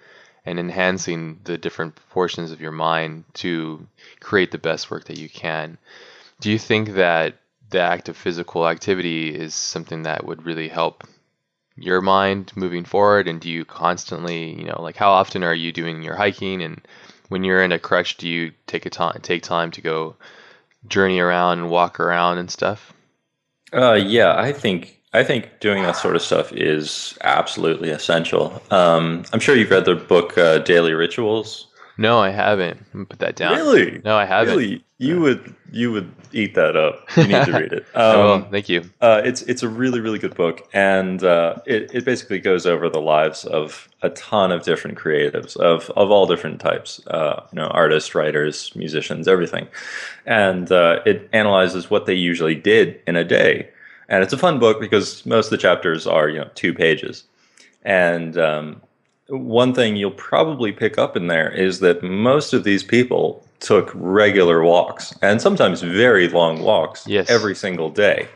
and 0.47 0.59
enhancing 0.61 1.41
the 1.45 1.59
different 1.59 1.97
portions 2.11 2.53
of 2.53 2.61
your 2.61 2.73
mind 2.73 3.25
to 3.35 3.87
create 4.21 4.53
the 4.53 4.59
best 4.59 4.91
work 4.91 5.05
that 5.07 5.19
you 5.19 5.29
can. 5.29 5.79
Do 6.41 6.53
you 6.53 6.59
think 6.59 6.91
that 6.91 7.39
the 7.75 7.81
act 7.81 8.09
of 8.09 8.17
physical 8.17 8.69
activity 8.69 9.35
is 9.35 9.55
something 9.55 10.05
that 10.05 10.25
would 10.25 10.47
really 10.47 10.69
help 10.69 11.05
your 11.77 12.01
mind 12.01 12.53
moving 12.55 12.85
forward? 12.85 13.27
And 13.27 13.41
do 13.41 13.51
you 13.51 13.65
constantly, 13.65 14.57
you 14.57 14.65
know, 14.65 14.81
like 14.81 14.97
how 14.97 15.11
often 15.11 15.43
are 15.43 15.55
you 15.55 15.73
doing 15.73 16.03
your 16.03 16.15
hiking? 16.15 16.63
And 16.63 16.81
when 17.29 17.43
you're 17.43 17.65
in 17.65 17.73
a 17.73 17.79
crutch, 17.81 18.17
do 18.17 18.29
you 18.29 18.53
take 18.69 18.87
a 18.87 18.91
time 18.91 19.19
take 19.23 19.43
time 19.43 19.73
to 19.73 19.81
go 19.81 20.15
journey 20.87 21.19
around 21.19 21.59
and 21.59 21.69
walk 21.69 21.99
around 21.99 22.39
and 22.39 22.49
stuff? 22.49 22.93
Uh, 23.73 23.95
yeah, 23.95 24.39
I 24.39 24.53
think 24.53 25.01
I 25.13 25.25
think 25.25 25.59
doing 25.59 25.83
that 25.83 25.97
sort 25.97 26.15
of 26.15 26.23
stuff 26.23 26.53
is 26.53 27.19
absolutely 27.23 27.91
essential. 27.91 28.63
Um, 28.71 29.25
I'm 29.33 29.41
sure 29.41 29.57
you've 29.57 29.71
read 29.71 29.85
the 29.85 29.97
book 29.97 30.39
uh, 30.39 30.59
Daily 30.59 30.93
Rituals. 30.93 31.67
No, 31.97 32.19
I 32.19 32.31
haven't. 32.31 32.79
I'm 32.79 32.87
gonna 32.93 33.05
put 33.07 33.21
that 33.21 33.37
down. 33.37 33.57
Really? 33.57 34.01
No, 34.05 34.17
I 34.17 34.25
haven't. 34.25 34.57
Really, 34.57 34.85
you 34.99 35.21
would 35.21 35.55
you 35.71 35.93
would 35.93 36.13
eat 36.33 36.55
that 36.55 36.77
up. 36.77 37.07
You 37.17 37.29
need 37.29 37.45
to 37.45 37.53
read 37.53 37.73
it. 37.73 37.87
Will. 37.95 38.33
Um, 38.33 38.51
Thank 38.51 38.69
you. 38.69 38.91
Uh, 39.01 39.23
it's 39.25 39.43
it's 39.43 39.63
a 39.63 39.69
really 39.69 40.01
really 40.01 40.19
good 40.19 40.35
book, 40.35 40.69
and 40.73 41.23
uh, 41.23 41.57
it 41.67 41.91
it 41.95 42.05
basically 42.05 42.41
goes 42.41 42.67
over 42.67 42.89
the 42.89 43.01
lives 43.01 43.45
of 43.45 43.89
a 44.03 44.11
ton 44.11 44.51
of 44.51 44.65
different 44.65 44.99
creatives 44.99 45.57
of 45.57 45.91
of 45.91 46.11
all 46.11 46.27
different 46.27 46.61
types. 46.61 47.05
Uh, 47.07 47.47
you 47.53 47.57
know, 47.57 47.69
artists, 47.69 48.15
writers, 48.15 48.73
musicians, 48.75 49.29
everything, 49.29 49.69
and 50.27 50.73
uh, 50.73 51.01
it 51.07 51.29
analyzes 51.33 51.91
what 51.91 52.07
they 52.07 52.15
usually 52.15 52.55
did 52.57 53.01
in 53.07 53.17
a 53.17 53.25
day. 53.25 53.71
And 54.09 54.23
it's 54.23 54.33
a 54.33 54.39
fun 54.39 54.59
book 54.59 54.81
because 54.81 55.25
most 55.25 55.47
of 55.47 55.51
the 55.51 55.59
chapters 55.59 56.07
are 56.07 56.29
you 56.29 56.39
know 56.39 56.51
two 56.55 56.75
pages, 56.75 57.25
and 57.85 58.37
um, 58.37 58.83
one 59.29 59.73
thing 59.75 59.97
you'll 59.97 60.11
probably 60.11 60.73
pick 60.73 60.99
up 60.99 61.17
in 61.17 61.29
there 61.29 61.51
is 61.51 61.81
that 61.81 62.03
most 62.03 62.53
of 62.53 62.65
these 62.65 62.83
people 62.83 63.45
took 63.61 63.91
regular 63.95 64.63
walks 64.63 65.15
and 65.23 65.41
sometimes 65.41 65.81
very 65.81 66.29
long 66.29 66.61
walks 66.63 67.07
Yes. 67.07 67.31
every 67.31 67.55
single 67.55 67.89
day. 67.89 68.29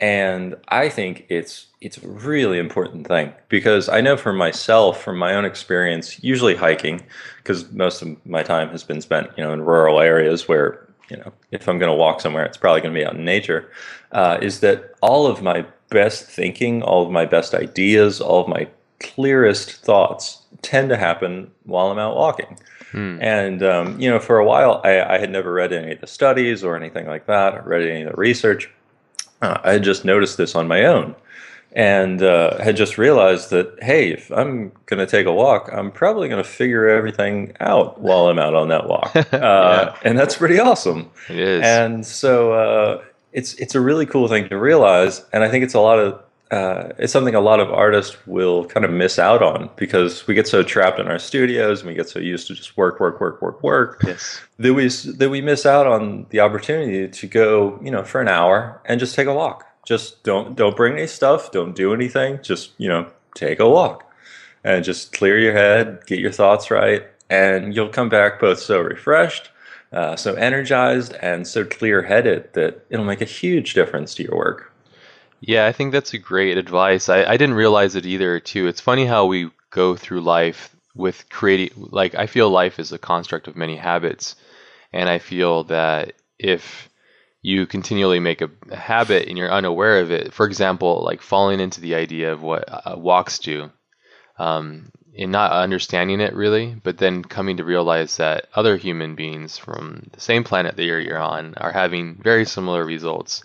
And 0.00 0.56
I 0.68 0.88
think 0.88 1.26
it's 1.28 1.66
it's 1.80 1.98
a 1.98 2.08
really 2.08 2.58
important 2.58 3.06
thing 3.06 3.32
because 3.48 3.88
I 3.88 4.00
know 4.00 4.16
for 4.16 4.32
myself, 4.32 5.02
from 5.02 5.18
my 5.18 5.34
own 5.34 5.44
experience, 5.44 6.22
usually 6.22 6.54
hiking, 6.54 7.02
because 7.38 7.70
most 7.72 8.02
of 8.02 8.24
my 8.26 8.42
time 8.42 8.68
has 8.70 8.84
been 8.84 9.00
spent, 9.00 9.30
you 9.36 9.44
know, 9.44 9.52
in 9.52 9.62
rural 9.62 10.00
areas 10.00 10.46
where, 10.48 10.86
you 11.10 11.16
know, 11.16 11.32
if 11.50 11.68
I'm 11.68 11.78
going 11.80 11.90
to 11.90 11.96
walk 11.96 12.20
somewhere, 12.20 12.44
it's 12.44 12.56
probably 12.56 12.80
going 12.82 12.94
to 12.94 13.00
be 13.00 13.04
out 13.04 13.14
in 13.16 13.24
nature. 13.24 13.70
Uh, 14.12 14.38
is 14.40 14.60
that 14.60 14.94
all 15.02 15.26
of 15.26 15.42
my 15.42 15.64
best 15.90 16.24
thinking, 16.24 16.82
all 16.82 17.04
of 17.04 17.10
my 17.10 17.24
best 17.24 17.52
ideas, 17.52 18.20
all 18.20 18.40
of 18.42 18.48
my 18.48 18.68
clearest 19.02 19.72
thoughts 19.72 20.42
tend 20.62 20.88
to 20.90 20.96
happen 20.96 21.50
while 21.64 21.88
I'm 21.88 21.98
out 21.98 22.16
walking. 22.16 22.58
And 23.22 23.62
um, 23.62 24.00
you 24.00 24.10
know, 24.10 24.18
for 24.18 24.38
a 24.38 24.44
while, 24.44 24.80
I, 24.84 25.00
I 25.14 25.18
had 25.18 25.30
never 25.30 25.52
read 25.52 25.72
any 25.72 25.92
of 25.92 26.00
the 26.00 26.06
studies 26.06 26.62
or 26.62 26.76
anything 26.76 27.06
like 27.06 27.26
that, 27.26 27.54
or 27.54 27.62
read 27.62 27.88
any 27.88 28.02
of 28.02 28.10
the 28.10 28.16
research. 28.16 28.70
Uh, 29.40 29.58
I 29.64 29.72
had 29.72 29.82
just 29.82 30.04
noticed 30.04 30.36
this 30.36 30.54
on 30.54 30.68
my 30.68 30.84
own, 30.84 31.16
and 31.72 32.22
uh, 32.22 32.62
had 32.62 32.76
just 32.76 32.98
realized 32.98 33.50
that 33.50 33.78
hey, 33.82 34.12
if 34.12 34.30
I'm 34.30 34.72
going 34.86 34.98
to 34.98 35.06
take 35.06 35.26
a 35.26 35.32
walk, 35.32 35.70
I'm 35.72 35.90
probably 35.90 36.28
going 36.28 36.42
to 36.42 36.48
figure 36.48 36.86
everything 36.88 37.56
out 37.60 37.98
while 38.00 38.28
I'm 38.28 38.38
out 38.38 38.54
on 38.54 38.68
that 38.68 38.86
walk, 38.86 39.16
uh, 39.32 39.94
and 40.04 40.18
that's 40.18 40.36
pretty 40.36 40.60
awesome. 40.60 41.10
It 41.30 41.38
is. 41.38 41.62
And 41.64 42.04
so 42.04 42.52
uh, 42.52 43.04
it's 43.32 43.54
it's 43.54 43.74
a 43.74 43.80
really 43.80 44.04
cool 44.04 44.28
thing 44.28 44.48
to 44.50 44.58
realize, 44.58 45.24
and 45.32 45.42
I 45.42 45.48
think 45.48 45.64
it's 45.64 45.74
a 45.74 45.80
lot 45.80 45.98
of 45.98 46.22
uh, 46.52 46.92
it's 46.98 47.12
something 47.12 47.34
a 47.34 47.40
lot 47.40 47.58
of 47.58 47.70
artists 47.72 48.16
will 48.26 48.64
kind 48.66 48.84
of 48.84 48.92
miss 48.92 49.18
out 49.18 49.42
on 49.42 49.68
because 49.76 50.26
we 50.26 50.34
get 50.34 50.46
so 50.46 50.62
trapped 50.62 51.00
in 51.00 51.08
our 51.08 51.18
studios 51.18 51.80
and 51.80 51.88
we 51.88 51.94
get 51.94 52.08
so 52.08 52.20
used 52.20 52.46
to 52.46 52.54
just 52.54 52.76
work, 52.76 53.00
work, 53.00 53.20
work, 53.20 53.42
work, 53.42 53.62
work 53.62 54.00
yes. 54.06 54.40
that 54.58 54.74
we 54.74 54.86
that 54.88 55.30
we 55.30 55.40
miss 55.40 55.66
out 55.66 55.86
on 55.86 56.26
the 56.30 56.38
opportunity 56.38 57.08
to 57.08 57.26
go, 57.26 57.80
you 57.82 57.90
know, 57.90 58.04
for 58.04 58.20
an 58.20 58.28
hour 58.28 58.80
and 58.84 59.00
just 59.00 59.16
take 59.16 59.26
a 59.26 59.34
walk 59.34 59.66
just 59.84 60.22
don't 60.22 60.56
don't 60.56 60.76
bring 60.76 60.94
any 60.94 61.06
stuff. 61.06 61.50
Don't 61.50 61.74
do 61.74 61.92
anything. 61.92 62.40
Just 62.42 62.72
you 62.78 62.88
know, 62.88 63.08
take 63.34 63.60
a 63.60 63.68
walk 63.68 64.08
and 64.64 64.84
just 64.84 65.12
clear 65.12 65.38
your 65.38 65.52
head, 65.52 66.02
get 66.06 66.20
your 66.20 66.30
thoughts 66.30 66.70
right, 66.70 67.04
and 67.28 67.74
you'll 67.74 67.88
come 67.88 68.08
back 68.08 68.38
both 68.38 68.60
so 68.60 68.80
refreshed, 68.80 69.50
uh, 69.92 70.14
so 70.14 70.34
energized, 70.34 71.14
and 71.14 71.46
so 71.46 71.64
clear 71.64 72.02
headed 72.02 72.52
that 72.52 72.84
it'll 72.90 73.04
make 73.04 73.20
a 73.20 73.26
huge 73.26 73.74
difference 73.74 74.14
to 74.14 74.22
your 74.22 74.36
work. 74.36 74.71
Yeah, 75.44 75.66
I 75.66 75.72
think 75.72 75.92
that's 75.92 76.14
a 76.14 76.18
great 76.18 76.56
advice. 76.56 77.08
I, 77.08 77.24
I 77.24 77.36
didn't 77.36 77.56
realize 77.56 77.96
it 77.96 78.06
either, 78.06 78.38
too. 78.38 78.68
It's 78.68 78.80
funny 78.80 79.04
how 79.04 79.26
we 79.26 79.50
go 79.70 79.96
through 79.96 80.20
life 80.20 80.74
with 80.94 81.28
creating, 81.30 81.70
like, 81.90 82.14
I 82.14 82.26
feel 82.26 82.48
life 82.48 82.78
is 82.78 82.92
a 82.92 82.98
construct 82.98 83.48
of 83.48 83.56
many 83.56 83.76
habits. 83.76 84.36
And 84.92 85.08
I 85.08 85.18
feel 85.18 85.64
that 85.64 86.12
if 86.38 86.88
you 87.42 87.66
continually 87.66 88.20
make 88.20 88.40
a, 88.40 88.50
a 88.70 88.76
habit 88.76 89.26
and 89.28 89.36
you're 89.36 89.50
unaware 89.50 89.98
of 90.00 90.12
it, 90.12 90.32
for 90.32 90.46
example, 90.46 91.02
like 91.02 91.20
falling 91.20 91.58
into 91.58 91.80
the 91.80 91.96
idea 91.96 92.32
of 92.32 92.42
what 92.42 92.64
uh, 92.68 92.96
walks 92.96 93.40
do, 93.40 93.70
um, 94.38 94.92
and 95.18 95.32
not 95.32 95.52
understanding 95.52 96.20
it 96.20 96.34
really, 96.34 96.74
but 96.84 96.98
then 96.98 97.24
coming 97.24 97.56
to 97.56 97.64
realize 97.64 98.16
that 98.18 98.46
other 98.54 98.76
human 98.76 99.16
beings 99.16 99.58
from 99.58 100.08
the 100.12 100.20
same 100.20 100.44
planet 100.44 100.76
that 100.76 100.84
you're, 100.84 101.00
you're 101.00 101.18
on 101.18 101.54
are 101.56 101.72
having 101.72 102.14
very 102.22 102.44
similar 102.44 102.84
results 102.84 103.42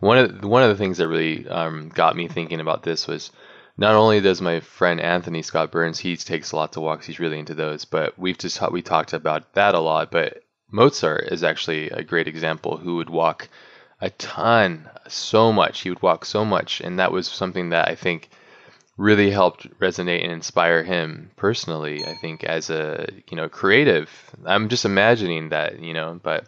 one 0.00 0.18
of 0.18 0.40
the, 0.40 0.48
one 0.48 0.62
of 0.62 0.70
the 0.70 0.76
things 0.76 0.98
that 0.98 1.08
really 1.08 1.46
um, 1.48 1.90
got 1.90 2.16
me 2.16 2.26
thinking 2.26 2.60
about 2.60 2.82
this 2.82 3.06
was 3.06 3.30
not 3.76 3.94
only 3.94 4.20
does 4.20 4.40
my 4.40 4.60
friend 4.60 5.00
Anthony 5.00 5.42
Scott 5.42 5.70
Burns 5.70 5.98
he 5.98 6.16
takes 6.16 6.52
lots 6.52 6.76
of 6.76 6.82
walks 6.82 7.06
he's 7.06 7.20
really 7.20 7.38
into 7.38 7.54
those 7.54 7.84
but 7.84 8.18
we've 8.18 8.38
just 8.38 8.60
we 8.72 8.82
talked 8.82 9.12
about 9.12 9.54
that 9.54 9.74
a 9.74 9.78
lot 9.78 10.10
but 10.10 10.42
Mozart 10.70 11.28
is 11.30 11.44
actually 11.44 11.90
a 11.90 12.02
great 12.02 12.28
example 12.28 12.76
who 12.76 12.96
would 12.96 13.10
walk 13.10 13.48
a 14.00 14.08
ton 14.10 14.88
so 15.08 15.52
much. 15.52 15.80
He 15.80 15.90
would 15.90 16.02
walk 16.02 16.24
so 16.24 16.44
much 16.44 16.80
and 16.80 16.98
that 16.98 17.12
was 17.12 17.28
something 17.28 17.70
that 17.70 17.88
I 17.88 17.94
think 17.94 18.30
really 18.96 19.30
helped 19.30 19.68
resonate 19.78 20.22
and 20.22 20.32
inspire 20.32 20.82
him 20.82 21.30
personally 21.36 22.04
I 22.04 22.14
think 22.14 22.44
as 22.44 22.70
a 22.70 23.06
you 23.30 23.36
know 23.36 23.48
creative. 23.48 24.10
I'm 24.46 24.68
just 24.70 24.86
imagining 24.86 25.50
that 25.50 25.80
you 25.80 25.92
know 25.92 26.18
but 26.22 26.46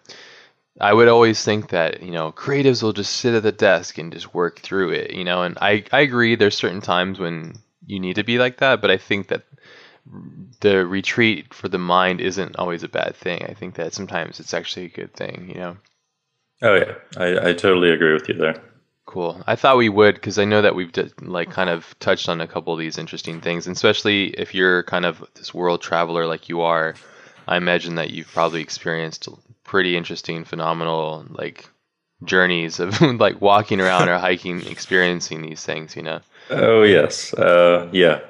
I 0.80 0.92
would 0.92 1.08
always 1.08 1.44
think 1.44 1.68
that, 1.70 2.02
you 2.02 2.12
know, 2.12 2.32
creatives 2.32 2.82
will 2.82 2.92
just 2.92 3.16
sit 3.16 3.34
at 3.34 3.42
the 3.42 3.52
desk 3.52 3.98
and 3.98 4.12
just 4.12 4.34
work 4.34 4.60
through 4.60 4.90
it, 4.90 5.12
you 5.12 5.24
know, 5.24 5.42
and 5.42 5.58
I, 5.60 5.84
I 5.92 6.00
agree 6.00 6.34
there's 6.34 6.56
certain 6.56 6.80
times 6.80 7.18
when 7.18 7.58
you 7.86 8.00
need 8.00 8.16
to 8.16 8.24
be 8.24 8.38
like 8.38 8.58
that, 8.58 8.80
but 8.80 8.90
I 8.90 8.96
think 8.96 9.28
that 9.28 9.44
the 10.60 10.86
retreat 10.86 11.52
for 11.52 11.68
the 11.68 11.78
mind 11.78 12.20
isn't 12.20 12.56
always 12.56 12.82
a 12.82 12.88
bad 12.88 13.14
thing. 13.16 13.44
I 13.48 13.54
think 13.54 13.74
that 13.74 13.92
sometimes 13.92 14.40
it's 14.40 14.54
actually 14.54 14.86
a 14.86 14.90
good 14.90 15.12
thing, 15.12 15.52
you 15.54 15.60
know. 15.60 15.76
Oh 16.62 16.74
yeah, 16.74 16.94
I, 17.16 17.50
I 17.50 17.52
totally 17.52 17.90
agree 17.90 18.12
with 18.12 18.28
you 18.28 18.34
there. 18.34 18.62
Cool. 19.04 19.42
I 19.46 19.56
thought 19.56 19.76
we 19.76 19.88
would 19.88 20.14
because 20.14 20.38
I 20.38 20.44
know 20.44 20.62
that 20.62 20.74
we've 20.74 20.92
like 21.20 21.50
kind 21.50 21.68
of 21.68 21.94
touched 21.98 22.28
on 22.28 22.40
a 22.40 22.46
couple 22.46 22.72
of 22.72 22.78
these 22.78 22.98
interesting 22.98 23.40
things, 23.40 23.66
and 23.66 23.76
especially 23.76 24.28
if 24.28 24.54
you're 24.54 24.84
kind 24.84 25.04
of 25.04 25.24
this 25.34 25.52
world 25.52 25.82
traveler 25.82 26.26
like 26.26 26.48
you 26.48 26.62
are. 26.62 26.94
I 27.48 27.56
imagine 27.56 27.96
that 27.96 28.10
you've 28.10 28.32
probably 28.32 28.60
experienced 28.60 29.28
pretty 29.64 29.96
interesting, 29.96 30.44
phenomenal 30.44 31.24
like 31.30 31.68
journeys 32.24 32.80
of 32.80 33.00
like 33.20 33.40
walking 33.40 33.80
around 33.80 34.08
or 34.08 34.18
hiking, 34.18 34.66
experiencing 34.66 35.42
these 35.42 35.64
things. 35.64 35.96
You 35.96 36.02
know. 36.02 36.20
Oh 36.50 36.82
yes, 36.82 37.34
uh, 37.34 37.88
yeah. 37.92 38.20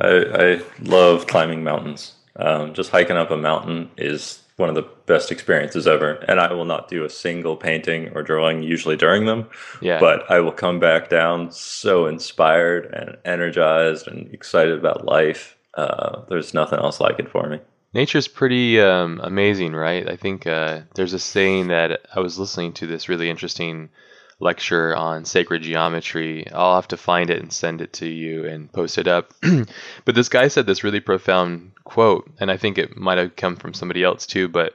I, 0.00 0.08
I 0.08 0.60
love 0.82 1.26
climbing 1.26 1.64
mountains. 1.64 2.14
Um, 2.36 2.72
just 2.74 2.90
hiking 2.90 3.16
up 3.16 3.30
a 3.30 3.36
mountain 3.36 3.90
is 3.98 4.40
one 4.60 4.68
of 4.68 4.74
the 4.76 4.88
best 5.06 5.32
experiences 5.32 5.88
ever. 5.88 6.12
And 6.28 6.38
I 6.38 6.52
will 6.52 6.66
not 6.66 6.88
do 6.88 7.04
a 7.04 7.10
single 7.10 7.56
painting 7.56 8.10
or 8.14 8.22
drawing 8.22 8.62
usually 8.62 8.96
during 8.96 9.26
them. 9.26 9.48
Yeah. 9.80 9.98
But 9.98 10.30
I 10.30 10.38
will 10.38 10.52
come 10.52 10.78
back 10.78 11.08
down 11.08 11.50
so 11.50 12.06
inspired 12.06 12.86
and 12.94 13.16
energized 13.24 14.06
and 14.06 14.32
excited 14.32 14.78
about 14.78 15.04
life. 15.04 15.56
Uh, 15.74 16.22
there's 16.28 16.54
nothing 16.54 16.78
else 16.78 17.00
like 17.00 17.18
it 17.18 17.28
for 17.28 17.48
me. 17.48 17.58
Nature's 17.92 18.28
pretty 18.28 18.80
um, 18.80 19.20
amazing, 19.22 19.72
right? 19.72 20.08
I 20.08 20.16
think 20.16 20.46
uh, 20.46 20.82
there's 20.94 21.12
a 21.12 21.18
saying 21.18 21.68
that 21.68 22.00
I 22.14 22.20
was 22.20 22.38
listening 22.38 22.72
to 22.74 22.86
this 22.86 23.08
really 23.08 23.28
interesting 23.28 23.90
lecture 24.38 24.96
on 24.96 25.24
sacred 25.24 25.62
geometry. 25.62 26.46
I'll 26.52 26.76
have 26.76 26.88
to 26.88 26.96
find 26.96 27.30
it 27.30 27.42
and 27.42 27.52
send 27.52 27.80
it 27.80 27.94
to 27.94 28.08
you 28.08 28.46
and 28.46 28.72
post 28.72 28.96
it 28.96 29.08
up. 29.08 29.34
but 30.04 30.14
this 30.14 30.28
guy 30.28 30.48
said 30.48 30.66
this 30.66 30.84
really 30.84 31.00
profound 31.00 31.72
quote, 31.84 32.30
and 32.38 32.50
I 32.50 32.56
think 32.56 32.78
it 32.78 32.96
might 32.96 33.18
have 33.18 33.36
come 33.36 33.56
from 33.56 33.74
somebody 33.74 34.04
else 34.04 34.24
too. 34.24 34.48
But 34.48 34.74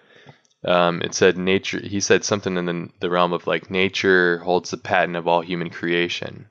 um, 0.65 1.01
it 1.01 1.13
said 1.13 1.37
nature. 1.37 1.79
He 1.79 2.01
said 2.01 2.23
something 2.25 2.57
in 2.57 2.65
the, 2.65 2.89
the 2.99 3.09
realm 3.09 3.33
of 3.33 3.47
like 3.47 3.69
nature 3.69 4.39
holds 4.39 4.71
the 4.71 4.77
patent 4.77 5.15
of 5.15 5.27
all 5.27 5.41
human 5.41 5.69
creation. 5.69 6.49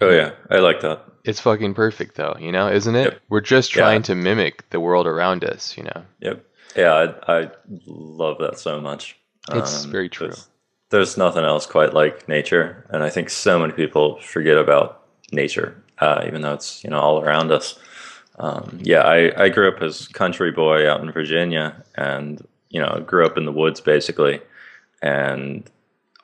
Oh 0.00 0.10
yeah, 0.10 0.32
I 0.50 0.58
like 0.58 0.80
that. 0.80 1.04
It's 1.24 1.40
fucking 1.40 1.74
perfect 1.74 2.16
though, 2.16 2.36
you 2.38 2.52
know, 2.52 2.70
isn't 2.70 2.94
it? 2.94 3.04
Yep. 3.04 3.20
We're 3.30 3.40
just 3.40 3.72
trying 3.72 4.02
yeah. 4.02 4.06
to 4.06 4.14
mimic 4.14 4.68
the 4.70 4.80
world 4.80 5.06
around 5.06 5.42
us, 5.42 5.76
you 5.76 5.82
know. 5.84 6.04
Yep. 6.20 6.44
Yeah, 6.76 7.14
I, 7.26 7.38
I 7.40 7.50
love 7.86 8.38
that 8.40 8.58
so 8.58 8.80
much. 8.80 9.16
It's 9.52 9.84
um, 9.84 9.90
very 9.90 10.08
true. 10.08 10.28
There's, 10.28 10.48
there's, 10.90 11.16
nothing 11.16 11.44
else 11.44 11.66
quite 11.66 11.94
like 11.94 12.28
nature, 12.28 12.86
and 12.90 13.02
I 13.02 13.10
think 13.10 13.30
so 13.30 13.58
many 13.58 13.72
people 13.72 14.20
forget 14.20 14.56
about 14.56 15.02
nature, 15.32 15.82
uh, 15.98 16.24
even 16.26 16.42
though 16.42 16.54
it's 16.54 16.82
you 16.82 16.90
know 16.90 16.98
all 16.98 17.22
around 17.22 17.52
us. 17.52 17.78
Um, 18.38 18.78
yeah, 18.82 19.02
I, 19.02 19.44
I 19.44 19.48
grew 19.48 19.68
up 19.68 19.82
as 19.82 20.08
country 20.08 20.50
boy 20.50 20.88
out 20.88 21.00
in 21.00 21.12
Virginia, 21.12 21.84
and 21.96 22.44
you 22.70 22.80
know 22.80 23.02
grew 23.06 23.24
up 23.24 23.36
in 23.36 23.44
the 23.44 23.52
woods 23.52 23.80
basically, 23.80 24.40
and 25.02 25.70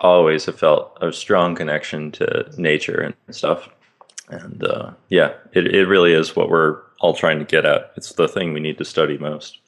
always 0.01 0.47
have 0.47 0.59
felt 0.59 0.97
a 1.01 1.13
strong 1.13 1.55
connection 1.55 2.11
to 2.13 2.51
nature 2.57 3.01
and 3.01 3.15
stuff. 3.35 3.69
And 4.31 4.63
uh, 4.65 4.93
yeah, 5.09 5.35
it, 5.53 5.67
it 5.75 5.87
really 5.87 6.13
is 6.13 6.37
what 6.37 6.49
we're 6.49 6.81
all 7.01 7.15
trying 7.15 7.39
to 7.39 7.45
get 7.45 7.65
at. 7.65 7.93
It's 7.97 8.13
the 8.13 8.29
thing 8.29 8.53
we 8.53 8.61
need 8.61 8.79
to 8.79 8.85
study 8.85 9.19
most. 9.19 9.59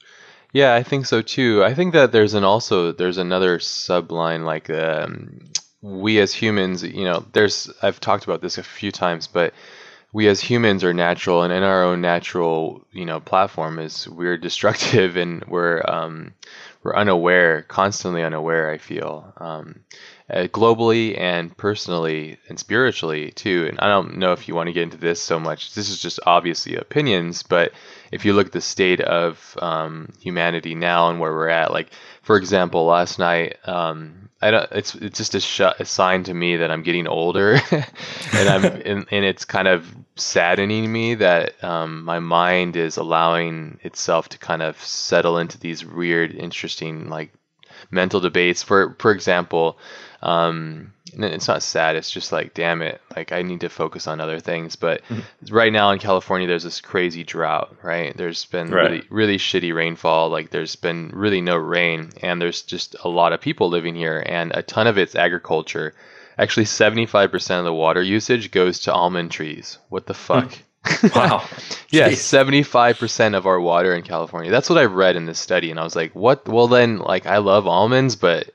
Yeah, 0.52 0.74
I 0.74 0.82
think 0.82 1.06
so 1.06 1.22
too. 1.22 1.64
I 1.64 1.74
think 1.74 1.94
that 1.94 2.12
there's 2.12 2.34
an 2.34 2.44
also 2.44 2.92
there's 2.92 3.18
another 3.18 3.58
subline 3.58 4.44
like 4.44 4.68
um, 4.68 5.40
we 5.80 6.20
as 6.20 6.34
humans, 6.34 6.82
you 6.82 7.04
know, 7.04 7.24
there's 7.32 7.70
I've 7.82 8.00
talked 8.00 8.24
about 8.24 8.42
this 8.42 8.58
a 8.58 8.62
few 8.62 8.92
times, 8.92 9.26
but 9.26 9.54
we 10.12 10.28
as 10.28 10.40
humans 10.40 10.84
are 10.84 10.92
natural, 10.92 11.42
and 11.42 11.52
in 11.52 11.62
our 11.62 11.82
own 11.82 12.02
natural, 12.02 12.86
you 12.92 13.06
know, 13.06 13.18
platform 13.18 13.78
is 13.78 14.06
we're 14.08 14.36
destructive 14.36 15.16
and 15.22 15.44
we're 15.46 15.82
um, 15.88 16.34
we're 16.82 16.96
unaware, 16.96 17.62
constantly 17.62 18.22
unaware. 18.22 18.70
I 18.70 18.78
feel, 18.78 19.32
um, 19.38 19.80
uh, 20.32 20.46
globally 20.48 21.18
and 21.18 21.56
personally 21.56 22.38
and 22.48 22.58
spiritually 22.58 23.30
too. 23.32 23.66
And 23.68 23.78
I 23.80 23.88
don't 23.88 24.16
know 24.16 24.32
if 24.32 24.48
you 24.48 24.54
want 24.54 24.68
to 24.68 24.72
get 24.72 24.84
into 24.84 24.96
this 24.96 25.20
so 25.20 25.38
much. 25.38 25.74
This 25.74 25.90
is 25.90 26.00
just 26.00 26.20
obviously 26.26 26.76
opinions, 26.76 27.42
but 27.42 27.72
if 28.10 28.24
you 28.24 28.32
look 28.32 28.46
at 28.46 28.52
the 28.52 28.60
state 28.60 29.00
of 29.00 29.56
um, 29.60 30.12
humanity 30.20 30.74
now 30.74 31.10
and 31.10 31.20
where 31.20 31.32
we're 31.32 31.48
at, 31.48 31.72
like 31.72 31.90
for 32.22 32.36
example, 32.36 32.86
last 32.86 33.18
night, 33.18 33.56
um, 33.68 34.30
I 34.40 34.50
don't. 34.50 34.72
It's 34.72 34.94
it's 34.94 35.18
just 35.18 35.34
a, 35.34 35.40
sh- 35.40 35.60
a 35.78 35.84
sign 35.84 36.24
to 36.24 36.34
me 36.34 36.56
that 36.56 36.70
I'm 36.70 36.82
getting 36.82 37.06
older, 37.06 37.60
and 37.70 38.48
I'm 38.48 38.64
and, 38.86 39.06
and, 39.10 39.24
it's 39.24 39.44
kind 39.44 39.68
of 39.68 39.86
saddening 40.16 40.92
me 40.92 41.14
that 41.16 41.62
um, 41.62 42.04
my 42.04 42.20
mind 42.20 42.76
is 42.76 42.96
allowing 42.96 43.78
itself 43.82 44.28
to 44.30 44.38
kind 44.38 44.62
of 44.62 44.82
settle 44.84 45.38
into 45.38 45.58
these 45.58 45.84
weird, 45.84 46.34
interesting 46.34 47.08
like 47.08 47.32
mental 47.90 48.20
debates. 48.20 48.62
For 48.62 48.96
for 48.98 49.12
example, 49.12 49.78
um, 50.22 50.92
it's 51.14 51.48
not 51.48 51.62
sad. 51.62 51.96
It's 51.96 52.10
just 52.10 52.32
like, 52.32 52.54
damn 52.54 52.80
it, 52.80 53.00
like 53.14 53.32
I 53.32 53.42
need 53.42 53.60
to 53.60 53.68
focus 53.68 54.06
on 54.06 54.20
other 54.20 54.38
things. 54.38 54.76
But 54.76 55.02
mm-hmm. 55.08 55.54
right 55.54 55.72
now 55.72 55.90
in 55.90 55.98
California, 55.98 56.46
there's 56.46 56.62
this 56.62 56.80
crazy 56.80 57.24
drought. 57.24 57.76
Right, 57.82 58.16
there's 58.16 58.44
been 58.46 58.70
right. 58.70 58.90
really 58.90 59.02
really 59.10 59.36
shitty 59.38 59.74
rainfall. 59.74 60.30
Like 60.30 60.50
there's 60.50 60.76
been 60.76 61.10
really 61.12 61.40
no 61.40 61.56
rain, 61.56 62.10
and 62.22 62.40
there's 62.40 62.62
just 62.62 62.96
a 63.02 63.08
lot 63.08 63.32
of 63.32 63.40
people 63.40 63.68
living 63.68 63.94
here, 63.94 64.22
and 64.24 64.52
a 64.54 64.62
ton 64.62 64.86
of 64.86 64.96
it's 64.96 65.14
agriculture. 65.14 65.94
Actually, 66.38 66.64
75% 66.64 67.58
of 67.58 67.64
the 67.66 67.74
water 67.74 68.02
usage 68.02 68.50
goes 68.50 68.80
to 68.80 68.92
almond 68.92 69.30
trees. 69.30 69.76
What 69.90 70.06
the 70.06 70.14
fuck? 70.14 70.50
Mm. 70.84 71.14
wow. 71.14 71.46
yeah, 71.90 72.10
seventy 72.14 72.62
five 72.62 72.98
percent 72.98 73.34
of 73.34 73.46
our 73.46 73.60
water 73.60 73.94
in 73.94 74.02
California. 74.02 74.50
That's 74.50 74.70
what 74.70 74.78
I 74.78 74.84
read 74.84 75.16
in 75.16 75.26
this 75.26 75.38
study, 75.38 75.70
and 75.70 75.78
I 75.78 75.84
was 75.84 75.94
like, 75.94 76.14
"What? 76.14 76.48
Well, 76.48 76.68
then, 76.68 76.98
like, 76.98 77.26
I 77.26 77.38
love 77.38 77.66
almonds, 77.66 78.16
but 78.16 78.50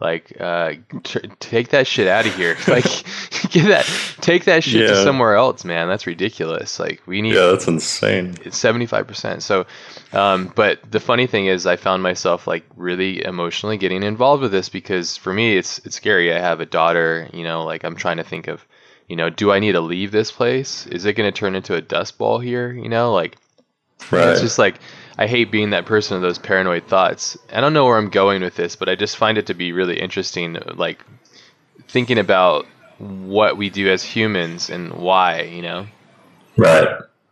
like, 0.00 0.32
uh, 0.40 0.72
t- 1.02 1.20
take 1.40 1.68
that 1.68 1.86
shit 1.86 2.08
out 2.08 2.26
of 2.26 2.34
here. 2.34 2.56
like, 2.68 2.84
get 3.50 3.68
that, 3.68 3.86
take 4.20 4.44
that 4.46 4.64
shit 4.64 4.82
yeah. 4.82 4.88
to 4.88 5.02
somewhere 5.04 5.34
else, 5.36 5.64
man. 5.64 5.88
That's 5.88 6.06
ridiculous. 6.06 6.80
Like, 6.80 7.02
we 7.06 7.20
need. 7.20 7.34
Yeah, 7.34 7.46
that's 7.46 7.68
insane. 7.68 8.34
It's 8.42 8.56
seventy 8.56 8.86
five 8.86 9.06
percent. 9.06 9.42
So, 9.42 9.66
um, 10.12 10.52
but 10.56 10.80
the 10.90 11.00
funny 11.00 11.26
thing 11.26 11.46
is, 11.46 11.66
I 11.66 11.76
found 11.76 12.02
myself 12.02 12.46
like 12.46 12.64
really 12.76 13.22
emotionally 13.24 13.76
getting 13.76 14.02
involved 14.02 14.42
with 14.42 14.52
this 14.52 14.70
because 14.70 15.16
for 15.18 15.34
me, 15.34 15.56
it's 15.56 15.78
it's 15.80 15.96
scary. 15.96 16.32
I 16.32 16.38
have 16.38 16.60
a 16.60 16.66
daughter. 16.66 17.28
You 17.34 17.44
know, 17.44 17.64
like 17.64 17.84
I'm 17.84 17.96
trying 17.96 18.16
to 18.16 18.24
think 18.24 18.48
of, 18.48 18.66
you 19.06 19.16
know, 19.16 19.28
do 19.28 19.52
I 19.52 19.58
need 19.58 19.72
to 19.72 19.80
leave 19.82 20.12
this 20.12 20.32
place? 20.32 20.86
Is 20.86 21.04
it 21.04 21.12
going 21.12 21.30
to 21.30 21.38
turn 21.38 21.54
into 21.54 21.74
a 21.74 21.82
dust 21.82 22.16
ball 22.16 22.38
here? 22.38 22.72
You 22.72 22.88
know, 22.88 23.12
like, 23.12 23.36
right. 24.10 24.28
it's 24.28 24.40
just 24.40 24.58
like 24.58 24.76
I 25.18 25.26
hate 25.26 25.50
being 25.50 25.70
that 25.70 25.86
person 25.86 26.16
of 26.16 26.22
those 26.22 26.38
paranoid 26.38 26.86
thoughts. 26.86 27.36
I 27.52 27.60
don't 27.60 27.72
know 27.72 27.84
where 27.84 27.98
I'm 27.98 28.10
going 28.10 28.42
with 28.42 28.56
this, 28.56 28.76
but 28.76 28.88
I 28.88 28.94
just 28.94 29.16
find 29.16 29.38
it 29.38 29.46
to 29.46 29.54
be 29.54 29.72
really 29.72 30.00
interesting, 30.00 30.58
like 30.74 31.04
thinking 31.88 32.18
about 32.18 32.66
what 32.98 33.56
we 33.56 33.70
do 33.70 33.90
as 33.90 34.02
humans 34.02 34.70
and 34.70 34.92
why, 34.94 35.42
you 35.42 35.62
know? 35.62 35.86
Right. 36.56 36.88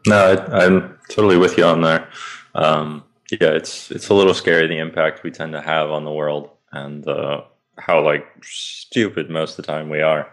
No, 0.06 0.34
I, 0.50 0.64
am 0.64 0.98
totally 1.08 1.36
with 1.36 1.58
you 1.58 1.64
on 1.64 1.82
there. 1.82 2.08
Um, 2.54 3.04
yeah, 3.30 3.50
it's 3.50 3.90
it's 3.90 4.08
a 4.08 4.14
little 4.14 4.32
scary 4.32 4.66
the 4.66 4.78
impact 4.78 5.22
we 5.22 5.30
tend 5.30 5.52
to 5.52 5.60
have 5.60 5.90
on 5.90 6.04
the 6.04 6.10
world 6.10 6.50
and 6.72 7.06
uh, 7.06 7.42
how 7.76 8.02
like 8.02 8.26
stupid 8.42 9.28
most 9.28 9.58
of 9.58 9.66
the 9.66 9.72
time 9.72 9.90
we 9.90 10.00
are. 10.00 10.28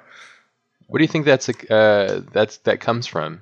What 0.88 1.00
do 1.00 1.04
you 1.04 1.10
think 1.10 1.26
that's 1.26 1.50
uh, 1.50 2.22
that's 2.32 2.58
that 2.60 2.80
comes 2.80 3.06
from? 3.06 3.42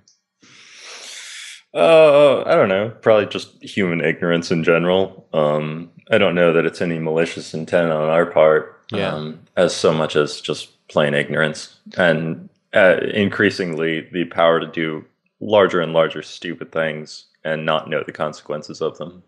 Uh, 1.73 2.43
I 2.43 2.55
don't 2.55 2.69
know. 2.69 2.89
Probably 3.01 3.25
just 3.25 3.61
human 3.63 4.01
ignorance 4.01 4.51
in 4.51 4.63
general. 4.63 5.27
Um, 5.33 5.89
I 6.11 6.17
don't 6.17 6.35
know 6.35 6.53
that 6.53 6.65
it's 6.65 6.81
any 6.81 6.99
malicious 6.99 7.53
intent 7.53 7.91
on 7.91 8.09
our 8.09 8.25
part. 8.25 8.81
Yeah. 8.91 9.13
Um, 9.13 9.39
as 9.57 9.75
so 9.75 9.93
much 9.93 10.15
as 10.15 10.39
just 10.39 10.87
plain 10.87 11.13
ignorance 11.13 11.79
and 11.97 12.49
uh, 12.73 12.97
increasingly 13.13 14.01
the 14.11 14.25
power 14.25 14.59
to 14.59 14.67
do 14.67 15.05
larger 15.39 15.81
and 15.81 15.93
larger 15.93 16.21
stupid 16.21 16.71
things 16.71 17.25
and 17.43 17.65
not 17.65 17.89
know 17.89 18.03
the 18.03 18.11
consequences 18.11 18.81
of 18.81 18.97
them. 18.97 19.23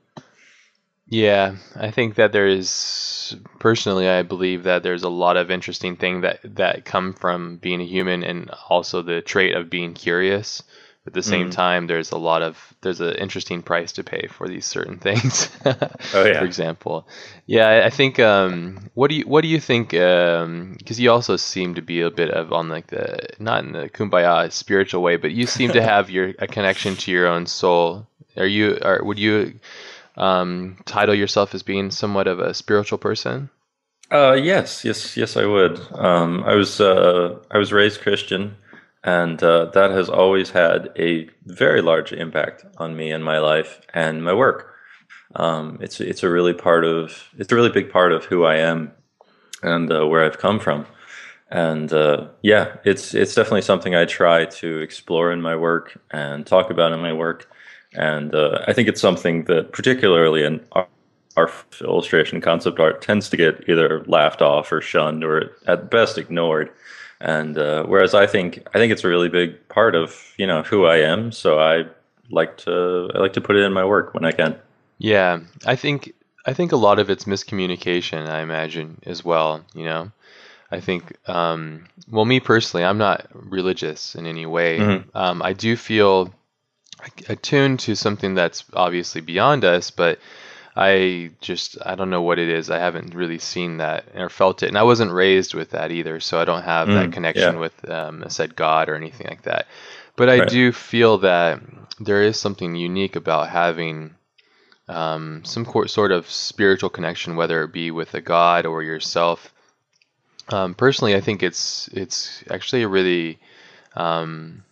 Yeah, 1.08 1.56
I 1.76 1.92
think 1.92 2.16
that 2.16 2.32
there 2.32 2.48
is 2.48 3.36
personally 3.60 4.10
I 4.10 4.24
believe 4.24 4.64
that 4.64 4.82
there's 4.82 5.04
a 5.04 5.10
lot 5.10 5.38
of 5.38 5.52
interesting 5.52 5.96
thing 5.96 6.22
that 6.22 6.40
that 6.44 6.86
come 6.86 7.14
from 7.14 7.58
being 7.58 7.82
a 7.82 7.86
human 7.86 8.24
and 8.24 8.50
also 8.70 9.02
the 9.02 9.22
trait 9.22 9.56
of 9.56 9.70
being 9.70 9.94
curious. 9.94 10.64
At 11.08 11.14
the 11.14 11.22
same 11.22 11.50
mm. 11.50 11.52
time, 11.52 11.86
there's 11.86 12.12
a 12.12 12.18
lot 12.18 12.42
of 12.42 12.74
there's 12.82 13.00
an 13.00 13.16
interesting 13.16 13.62
price 13.62 13.92
to 13.94 14.04
pay 14.04 14.28
for 14.28 14.48
these 14.48 14.66
certain 14.66 14.98
things. 15.08 15.50
oh 15.66 16.26
yeah. 16.26 16.40
For 16.40 16.46
example, 16.46 17.08
yeah, 17.46 17.84
I 17.86 17.90
think. 17.90 18.20
Um, 18.20 18.90
what 18.96 19.10
do 19.10 19.16
you 19.16 19.24
what 19.28 19.42
do 19.42 19.48
you 19.48 19.60
think? 19.60 19.90
Because 19.92 20.44
um, 20.44 20.78
you 20.88 21.12
also 21.12 21.36
seem 21.36 21.76
to 21.76 21.82
be 21.82 22.02
a 22.02 22.10
bit 22.10 22.32
of 22.32 22.52
on 22.52 22.70
like 22.70 22.88
the 22.88 23.28
not 23.38 23.64
in 23.64 23.74
the 23.74 23.90
kumbaya 23.90 24.52
spiritual 24.52 25.04
way, 25.04 25.18
but 25.18 25.32
you 25.32 25.46
seem 25.46 25.72
to 25.74 25.82
have 25.94 26.10
your 26.10 26.34
a 26.40 26.48
connection 26.48 26.96
to 26.96 27.12
your 27.12 27.28
own 27.28 27.46
soul. 27.46 28.08
Are 28.36 28.48
you? 28.48 28.80
Are 28.82 29.04
would 29.04 29.20
you? 29.20 29.60
um, 30.18 30.78
title 30.86 31.16
yourself 31.16 31.54
as 31.54 31.64
being 31.64 31.92
somewhat 31.92 32.28
of 32.28 32.40
a 32.40 32.54
spiritual 32.54 32.98
person? 32.98 33.50
Uh, 34.12 34.34
yes, 34.34 34.86
yes, 34.86 35.18
yes, 35.18 35.36
I 35.36 35.46
would. 35.46 35.80
Um, 35.94 36.44
I 36.44 36.54
was 36.54 36.80
uh, 36.80 37.40
I 37.50 37.58
was 37.58 37.74
raised 37.74 38.02
Christian, 38.02 38.56
and 39.06 39.42
uh, 39.42 39.66
that 39.74 39.92
has 39.92 40.10
always 40.10 40.50
had 40.50 40.92
a 40.98 41.30
very 41.46 41.82
large 41.82 42.12
impact 42.12 42.66
on 42.78 42.98
me 42.98 43.12
and 43.12 43.24
my 43.24 43.40
life 43.40 43.80
and 43.94 44.24
my 44.24 44.34
work. 44.34 44.74
Um, 45.36 45.78
it's 45.82 46.02
it's 46.02 46.24
a 46.24 46.30
really 46.30 46.54
part 46.54 46.84
of 46.84 47.30
it's 47.38 47.52
a 47.52 47.56
really 47.56 47.72
big 47.72 47.90
part 47.90 48.12
of 48.12 48.26
who 48.26 48.44
I 48.44 48.58
am 48.58 48.92
and 49.64 49.92
uh, 49.92 50.06
where 50.06 50.26
I've 50.26 50.40
come 50.40 50.60
from. 50.60 50.86
And 51.50 51.94
uh, 51.94 52.28
yeah, 52.42 52.78
it's 52.84 53.14
it's 53.14 53.36
definitely 53.36 53.62
something 53.62 53.96
I 53.96 54.06
try 54.06 54.46
to 54.46 54.80
explore 54.80 55.32
in 55.32 55.42
my 55.42 55.56
work 55.56 55.98
and 56.12 56.46
talk 56.46 56.70
about 56.70 56.92
in 56.92 57.00
my 57.00 57.14
work 57.14 57.48
and 57.96 58.36
uh, 58.36 58.60
I 58.68 58.74
think 58.74 58.88
it's 58.88 59.02
something 59.02 59.46
that, 59.46 59.72
particularly 59.72 60.44
in 60.44 60.62
our, 60.74 60.88
our, 61.38 61.52
illustration 61.82 62.42
concept 62.42 62.80
art, 62.80 63.02
tends 63.02 63.30
to 63.30 63.38
get 63.38 63.68
either 63.70 64.04
laughed 64.06 64.42
off 64.42 64.72
or 64.72 64.82
shunned, 64.82 65.24
or 65.24 65.52
at 65.68 65.90
best 65.90 66.18
ignored. 66.18 66.70
And 67.22 67.58
uh, 67.58 67.86
whereas 67.86 68.14
I 68.14 68.28
think 68.28 68.68
I 68.74 68.78
think 68.78 68.92
it's 68.92 69.04
a 69.04 69.08
really 69.08 69.30
big 69.30 69.68
part 69.70 69.96
of 69.96 70.34
you 70.38 70.48
know 70.48 70.64
who 70.64 70.86
I 70.86 70.98
am, 70.98 71.32
so 71.32 71.60
I 71.60 71.86
like 72.30 72.58
to 72.60 73.10
I 73.16 73.20
like 73.20 73.34
to 73.34 73.42
put 73.42 73.56
it 73.56 73.64
in 73.64 73.74
my 73.74 73.86
work 73.86 74.14
when 74.14 74.26
I 74.26 74.32
can. 74.32 74.56
Yeah, 74.98 75.40
I 75.66 75.76
think 75.76 76.14
I 76.46 76.54
think 76.54 76.72
a 76.72 76.78
lot 76.78 77.00
of 77.00 77.10
it's 77.10 77.26
miscommunication. 77.26 78.28
I 78.28 78.42
imagine 78.42 79.00
as 79.06 79.24
well. 79.24 79.64
You 79.74 79.86
know, 79.86 80.12
I 80.72 80.82
think 80.82 81.16
um, 81.28 81.88
well, 82.10 82.26
me 82.26 82.40
personally, 82.40 82.84
I'm 82.84 82.98
not 82.98 83.28
religious 83.34 84.16
in 84.16 84.26
any 84.26 84.46
way. 84.46 84.80
Mm-hmm. 84.80 85.18
Um, 85.18 85.42
I 85.42 85.54
do 85.54 85.78
feel 85.78 86.34
attuned 87.30 87.80
to 87.82 87.96
something 87.96 88.36
that's 88.36 88.64
obviously 88.74 89.22
beyond 89.22 89.64
us, 89.64 89.92
but 89.92 90.20
I 90.76 91.32
just 91.40 91.78
I 91.86 91.96
don't 91.96 92.10
know 92.10 92.22
what 92.22 92.40
it 92.40 92.50
is. 92.50 92.70
I 92.70 92.80
haven't 92.80 93.16
really 93.16 93.40
seen 93.40 93.78
that 93.78 94.06
or 94.14 94.30
felt 94.30 94.62
it, 94.62 94.68
and 94.68 94.78
I 94.78 94.84
wasn't 94.84 95.12
raised 95.12 95.54
with 95.54 95.70
that 95.70 95.92
either, 95.92 96.20
so 96.20 96.40
I 96.40 96.46
don't 96.46 96.64
have 96.64 96.90
mm, 96.90 96.96
that 96.96 97.14
connection 97.14 97.56
yeah. 97.56 97.60
with 97.60 97.90
um, 97.90 98.24
a 98.24 98.30
said 98.30 98.56
God 98.56 98.90
or 98.90 98.96
anything 98.96 99.28
like 99.28 99.44
that. 99.44 99.68
But 100.18 100.30
I 100.30 100.40
right. 100.40 100.50
do 100.50 100.72
feel 100.72 101.20
that 101.20 101.62
there 102.00 102.22
is 102.22 102.40
something 102.40 102.76
unique 102.76 103.16
about 103.16 103.50
having 103.50 104.16
um, 104.88 105.44
some 105.46 105.66
sort 105.88 106.12
of 106.12 106.30
spiritual 106.30 106.90
connection, 106.90 107.36
whether 107.36 107.64
it 107.64 107.72
be 107.72 107.92
with 107.92 108.14
a 108.14 108.22
God 108.22 108.66
or 108.66 108.84
yourself. 108.84 109.54
Um, 110.50 110.76
personally, 110.76 111.16
I 111.16 111.22
think 111.22 111.42
it's 111.42 111.88
it's 111.90 112.44
actually 112.50 112.84
a 112.84 112.88
really 112.88 113.40
um, 113.96 114.64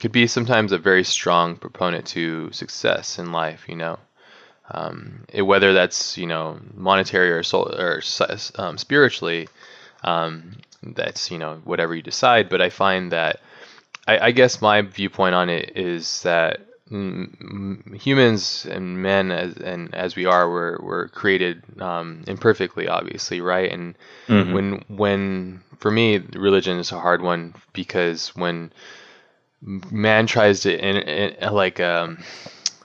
could 0.00 0.12
be 0.12 0.26
sometimes 0.26 0.72
a 0.72 0.78
very 0.78 1.04
strong 1.04 1.56
proponent 1.56 2.06
to 2.08 2.50
success 2.52 3.18
in 3.18 3.30
life. 3.30 3.68
You 3.68 3.76
know, 3.76 3.98
um, 4.70 5.24
it, 5.32 5.42
whether 5.42 5.72
that's 5.72 6.16
you 6.16 6.26
know 6.26 6.58
monetary 6.74 7.30
or 7.30 7.42
soul, 7.42 7.68
or 7.74 8.02
um, 8.56 8.78
spiritually, 8.78 9.48
um, 10.02 10.56
that's 10.82 11.30
you 11.30 11.38
know 11.38 11.60
whatever 11.64 11.94
you 11.94 12.02
decide. 12.02 12.48
But 12.48 12.60
I 12.60 12.70
find 12.70 13.12
that 13.12 13.40
I, 14.06 14.18
I 14.18 14.30
guess 14.30 14.62
my 14.62 14.82
viewpoint 14.82 15.34
on 15.34 15.48
it 15.50 15.76
is 15.76 16.22
that 16.22 16.60
humans 16.90 18.66
and 18.66 19.02
men 19.02 19.30
as 19.30 19.56
and 19.56 19.94
as 19.94 20.16
we 20.16 20.26
are 20.26 20.50
were 20.50 20.78
were 20.82 21.08
created 21.08 21.62
um, 21.80 22.22
imperfectly 22.26 22.86
obviously 22.88 23.40
right 23.40 23.72
and 23.72 23.96
mm-hmm. 24.28 24.52
when 24.52 24.84
when 24.88 25.60
for 25.78 25.90
me 25.90 26.18
religion 26.34 26.78
is 26.78 26.92
a 26.92 27.00
hard 27.00 27.22
one 27.22 27.54
because 27.72 28.36
when 28.36 28.70
man 29.62 30.26
tries 30.26 30.60
to 30.60 30.78
in, 30.78 30.96
in, 30.96 31.52
like 31.54 31.80
um, 31.80 32.22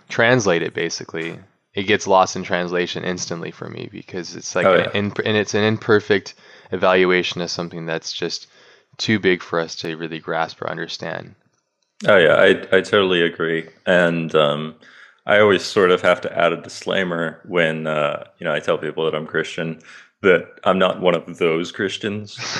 translate 0.08 0.64
it 0.64 0.74
basically 0.74 1.38
it 1.74 1.84
gets 1.84 2.08
lost 2.08 2.36
in 2.36 2.44
translation 2.44 3.04
instantly 3.04 3.52
for 3.52 3.70
me 3.70 3.90
because 3.92 4.36
it's 4.36 4.56
like 4.56 4.66
oh, 4.66 4.76
yeah. 4.76 4.90
an, 4.94 5.14
and 5.24 5.38
it's 5.38 5.54
an 5.54 5.64
imperfect 5.64 6.36
evaluation 6.72 7.42
of 7.42 7.52
something 7.52 7.86
that's 7.86 8.12
just 8.12 8.48
too 8.98 9.20
big 9.20 9.42
for 9.42 9.60
us 9.60 9.76
to 9.76 9.96
really 9.96 10.20
grasp 10.20 10.62
or 10.62 10.70
understand 10.70 11.36
oh 12.08 12.18
yeah 12.18 12.36
i, 12.36 12.78
I 12.78 12.82
totally 12.82 13.22
agree 13.22 13.70
and 13.86 14.34
um, 14.36 14.76
i 15.26 15.40
always 15.40 15.64
sort 15.64 15.92
of 15.92 16.02
have 16.02 16.22
to 16.22 16.38
add 16.38 16.54
a 16.54 16.62
disclaimer 16.62 17.42
when 17.46 17.88
uh, 17.88 18.26
you 18.40 18.46
know 18.46 18.54
i 18.54 18.60
tell 18.60 18.78
people 18.78 19.06
that 19.06 19.16
i'm 19.16 19.28
christian 19.28 19.80
that 20.22 20.60
I'm 20.64 20.78
not 20.78 21.00
one 21.00 21.16
of 21.16 21.38
those 21.38 21.72
Christians. 21.72 22.38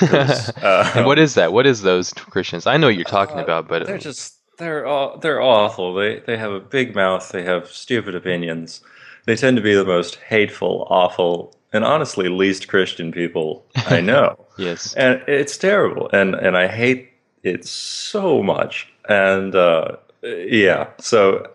Uh, 0.60 0.92
and 0.94 1.06
what 1.06 1.18
is 1.18 1.34
that? 1.34 1.52
What 1.52 1.66
is 1.66 1.82
those 1.82 2.12
Christians? 2.12 2.66
I 2.66 2.76
know 2.76 2.88
what 2.88 2.96
you're 2.96 3.04
talking 3.04 3.38
uh, 3.38 3.42
about, 3.42 3.68
but 3.68 3.86
they're 3.86 3.98
just 3.98 4.38
they're 4.58 4.86
all, 4.86 5.18
they're 5.18 5.40
awful. 5.40 5.94
They 5.94 6.20
they 6.20 6.36
have 6.36 6.52
a 6.52 6.60
big 6.60 6.94
mouth. 6.94 7.30
They 7.30 7.42
have 7.44 7.68
stupid 7.68 8.14
opinions. 8.14 8.82
They 9.30 9.36
tend 9.36 9.56
to 9.58 9.62
be 9.62 9.76
the 9.76 9.84
most 9.84 10.16
hateful, 10.16 10.88
awful, 10.90 11.56
and 11.72 11.84
honestly 11.84 12.28
least 12.28 12.66
Christian 12.66 13.12
people 13.12 13.64
I 13.86 14.00
know. 14.10 14.44
yes, 14.58 14.92
and 14.94 15.22
it's 15.28 15.56
terrible, 15.56 16.10
and 16.12 16.34
and 16.34 16.56
I 16.56 16.66
hate 16.66 17.12
it 17.44 17.64
so 17.64 18.42
much. 18.42 18.92
And 19.08 19.54
uh, 19.54 19.98
yeah, 20.24 20.88
so 20.98 21.48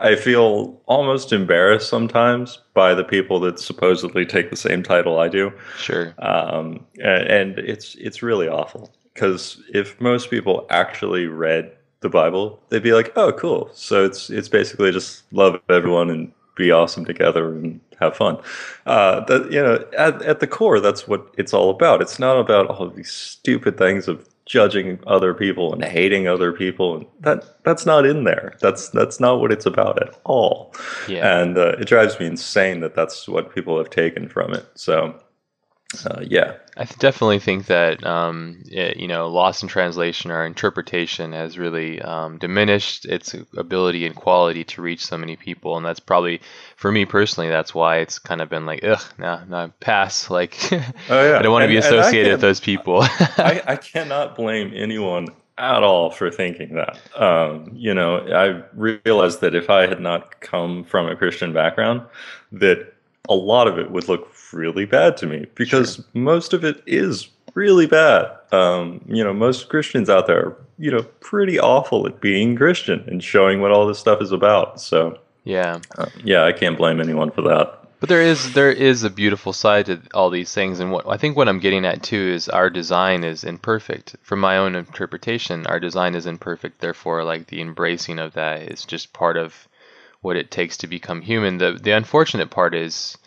I 0.00 0.16
feel 0.16 0.78
almost 0.84 1.32
embarrassed 1.32 1.88
sometimes 1.88 2.58
by 2.74 2.92
the 2.92 3.04
people 3.04 3.40
that 3.40 3.58
supposedly 3.58 4.26
take 4.26 4.50
the 4.50 4.56
same 4.56 4.82
title 4.82 5.18
I 5.18 5.28
do. 5.28 5.50
Sure. 5.78 6.12
Um, 6.18 6.84
and, 7.02 7.26
and 7.26 7.58
it's 7.58 7.94
it's 7.94 8.22
really 8.22 8.48
awful 8.48 8.92
because 9.14 9.62
if 9.72 9.98
most 9.98 10.28
people 10.28 10.66
actually 10.68 11.24
read 11.24 11.72
the 12.00 12.10
Bible, 12.10 12.60
they'd 12.68 12.82
be 12.82 12.92
like, 12.92 13.14
"Oh, 13.16 13.32
cool." 13.32 13.70
So 13.72 14.04
it's 14.04 14.28
it's 14.28 14.50
basically 14.50 14.92
just 14.92 15.22
love 15.32 15.58
everyone 15.70 16.10
and 16.10 16.30
be 16.54 16.70
awesome 16.70 17.04
together 17.04 17.54
and 17.54 17.80
have 18.00 18.16
fun. 18.16 18.38
Uh, 18.86 19.20
that 19.24 19.50
you 19.50 19.62
know, 19.62 19.84
at, 19.96 20.20
at 20.22 20.40
the 20.40 20.46
core, 20.46 20.80
that's 20.80 21.06
what 21.08 21.32
it's 21.36 21.54
all 21.54 21.70
about. 21.70 22.02
It's 22.02 22.18
not 22.18 22.38
about 22.38 22.66
all 22.66 22.86
of 22.86 22.96
these 22.96 23.12
stupid 23.12 23.76
things 23.76 24.08
of 24.08 24.28
judging 24.46 25.00
other 25.06 25.32
people 25.32 25.72
and 25.72 25.82
hating 25.82 26.28
other 26.28 26.52
people 26.52 26.96
and 26.96 27.06
that 27.20 27.62
that's 27.64 27.86
not 27.86 28.04
in 28.04 28.24
there 28.24 28.54
that's 28.60 28.90
that's 28.90 29.18
not 29.18 29.40
what 29.40 29.50
it's 29.50 29.64
about 29.64 30.02
at 30.02 30.20
all 30.24 30.74
yeah. 31.08 31.40
and 31.40 31.56
uh, 31.56 31.68
it 31.78 31.86
drives 31.86 32.20
me 32.20 32.26
insane 32.26 32.80
that 32.80 32.94
that's 32.94 33.26
what 33.26 33.54
people 33.54 33.78
have 33.78 33.88
taken 33.88 34.28
from 34.28 34.52
it 34.52 34.66
so 34.74 35.18
uh, 36.06 36.20
yeah, 36.22 36.54
I 36.76 36.84
definitely 36.84 37.38
think 37.38 37.66
that 37.66 38.04
um, 38.04 38.62
it, 38.70 38.96
you 38.96 39.08
know, 39.08 39.28
loss 39.28 39.62
in 39.62 39.68
translation 39.68 40.30
or 40.30 40.44
interpretation 40.44 41.32
has 41.32 41.58
really 41.58 42.00
um, 42.02 42.38
diminished 42.38 43.04
its 43.06 43.34
ability 43.56 44.06
and 44.06 44.14
quality 44.14 44.64
to 44.64 44.82
reach 44.82 45.04
so 45.04 45.16
many 45.16 45.36
people, 45.36 45.76
and 45.76 45.84
that's 45.84 46.00
probably 46.00 46.40
for 46.76 46.90
me 46.90 47.04
personally. 47.04 47.48
That's 47.48 47.74
why 47.74 47.98
it's 47.98 48.18
kind 48.18 48.40
of 48.40 48.48
been 48.48 48.66
like, 48.66 48.82
ugh, 48.84 49.02
no, 49.18 49.40
no, 49.48 49.72
pass. 49.80 50.28
Like, 50.34 50.58
oh, 50.72 50.80
yeah. 51.10 51.38
I 51.38 51.42
don't 51.42 51.52
want 51.52 51.62
to 51.62 51.68
be 51.68 51.76
associated 51.76 52.32
with 52.32 52.40
those 52.40 52.58
people. 52.58 53.02
I, 53.02 53.62
I 53.68 53.76
cannot 53.76 54.34
blame 54.34 54.72
anyone 54.74 55.28
at 55.58 55.82
all 55.82 56.10
for 56.10 56.30
thinking 56.30 56.74
that. 56.74 56.98
Um, 57.20 57.70
you 57.72 57.94
know, 57.94 58.18
I 58.18 58.64
realized 58.74 59.40
that 59.42 59.54
if 59.54 59.70
I 59.70 59.86
had 59.86 60.00
not 60.00 60.40
come 60.40 60.84
from 60.84 61.08
a 61.08 61.14
Christian 61.14 61.52
background, 61.52 62.02
that 62.52 62.93
a 63.28 63.34
lot 63.34 63.68
of 63.68 63.78
it 63.78 63.90
would 63.90 64.08
look 64.08 64.32
really 64.52 64.84
bad 64.84 65.16
to 65.18 65.26
me 65.26 65.46
because 65.54 65.96
sure. 65.96 66.04
most 66.14 66.52
of 66.52 66.64
it 66.64 66.82
is 66.86 67.28
really 67.54 67.86
bad. 67.86 68.30
Um, 68.52 69.04
you 69.08 69.24
know, 69.24 69.32
most 69.32 69.68
Christians 69.68 70.10
out 70.10 70.26
there 70.26 70.46
are, 70.46 70.56
you 70.78 70.90
know, 70.90 71.02
pretty 71.20 71.58
awful 71.58 72.06
at 72.06 72.20
being 72.20 72.56
Christian 72.56 73.04
and 73.06 73.22
showing 73.22 73.60
what 73.60 73.70
all 73.70 73.86
this 73.86 73.98
stuff 73.98 74.20
is 74.20 74.32
about. 74.32 74.80
So, 74.80 75.18
yeah. 75.44 75.80
Uh, 75.96 76.06
yeah, 76.22 76.44
I 76.44 76.52
can't 76.52 76.76
blame 76.76 77.00
anyone 77.00 77.30
for 77.30 77.42
that. 77.42 77.80
But 78.00 78.10
there 78.10 78.20
is 78.20 78.52
there 78.52 78.70
is 78.70 79.02
a 79.02 79.08
beautiful 79.08 79.54
side 79.54 79.86
to 79.86 79.98
all 80.12 80.28
these 80.28 80.52
things, 80.52 80.78
and 80.78 80.92
what 80.92 81.08
I 81.08 81.16
think 81.16 81.38
what 81.38 81.48
I'm 81.48 81.58
getting 81.58 81.86
at 81.86 82.02
too 82.02 82.32
is 82.34 82.50
our 82.50 82.68
design 82.68 83.24
is 83.24 83.44
imperfect. 83.44 84.16
From 84.20 84.40
my 84.40 84.58
own 84.58 84.74
interpretation, 84.74 85.66
our 85.66 85.80
design 85.80 86.14
is 86.14 86.26
imperfect. 86.26 86.80
Therefore, 86.80 87.24
like 87.24 87.46
the 87.46 87.62
embracing 87.62 88.18
of 88.18 88.34
that 88.34 88.60
is 88.60 88.84
just 88.84 89.14
part 89.14 89.38
of 89.38 89.68
what 90.24 90.36
it 90.36 90.50
takes 90.50 90.78
to 90.78 90.86
become 90.86 91.20
human. 91.20 91.58
The 91.58 91.78
the 91.80 91.90
unfortunate 91.90 92.48
part 92.50 92.74
is 92.74 93.18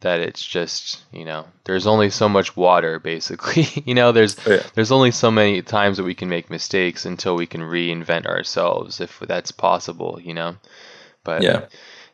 that 0.00 0.18
it's 0.18 0.44
just 0.44 1.00
you 1.12 1.24
know 1.24 1.46
there's 1.62 1.86
only 1.86 2.10
so 2.10 2.28
much 2.28 2.56
water 2.56 2.98
basically 3.12 3.68
you 3.86 3.94
know 3.94 4.10
there's 4.10 4.36
oh, 4.46 4.54
yeah. 4.54 4.62
there's 4.74 4.90
only 4.90 5.12
so 5.12 5.30
many 5.30 5.62
times 5.62 5.96
that 5.96 6.02
we 6.02 6.16
can 6.16 6.28
make 6.28 6.50
mistakes 6.50 7.06
until 7.06 7.36
we 7.36 7.46
can 7.46 7.60
reinvent 7.60 8.26
ourselves 8.26 9.00
if 9.00 9.20
that's 9.20 9.52
possible 9.52 10.18
you 10.20 10.34
know 10.34 10.56
but 11.22 11.42
yeah 11.42 11.66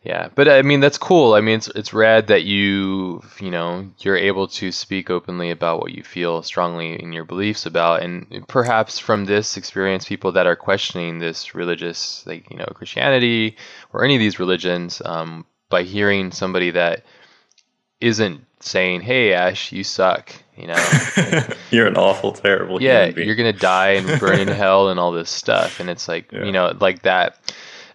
yeah, 0.02 0.30
but 0.34 0.48
I 0.48 0.62
mean 0.62 0.80
that's 0.80 0.96
cool. 0.96 1.34
I 1.34 1.42
mean 1.42 1.56
it's 1.56 1.68
it's 1.68 1.92
rad 1.92 2.28
that 2.28 2.44
you 2.44 3.22
you 3.38 3.50
know 3.50 3.86
you're 3.98 4.16
able 4.16 4.48
to 4.48 4.72
speak 4.72 5.10
openly 5.10 5.50
about 5.50 5.80
what 5.80 5.92
you 5.92 6.02
feel 6.02 6.42
strongly 6.42 7.00
in 7.02 7.12
your 7.12 7.26
beliefs 7.26 7.66
about, 7.66 8.02
and 8.02 8.26
perhaps 8.48 8.98
from 8.98 9.26
this 9.26 9.58
experience, 9.58 10.08
people 10.08 10.32
that 10.32 10.46
are 10.46 10.56
questioning 10.56 11.18
this 11.18 11.54
religious 11.54 12.26
like 12.26 12.50
you 12.50 12.56
know 12.56 12.64
Christianity 12.74 13.58
or 13.92 14.02
any 14.02 14.14
of 14.14 14.20
these 14.20 14.38
religions, 14.38 15.02
um, 15.04 15.44
by 15.68 15.82
hearing 15.82 16.32
somebody 16.32 16.70
that 16.70 17.04
isn't 18.00 18.46
saying, 18.60 19.02
"Hey 19.02 19.34
Ash, 19.34 19.70
you 19.70 19.84
suck," 19.84 20.32
you 20.56 20.66
know, 20.66 21.44
you're 21.70 21.86
an 21.86 21.98
awful, 21.98 22.32
terrible. 22.32 22.80
Yeah, 22.80 23.04
you're 23.04 23.36
gonna 23.36 23.52
die 23.52 23.90
and 23.90 24.18
burn 24.18 24.40
in 24.40 24.48
hell 24.62 24.88
and 24.88 24.98
all 24.98 25.12
this 25.12 25.28
stuff, 25.28 25.78
and 25.78 25.90
it's 25.90 26.08
like 26.08 26.32
yeah. 26.32 26.44
you 26.44 26.52
know 26.52 26.74
like 26.80 27.02
that 27.02 27.36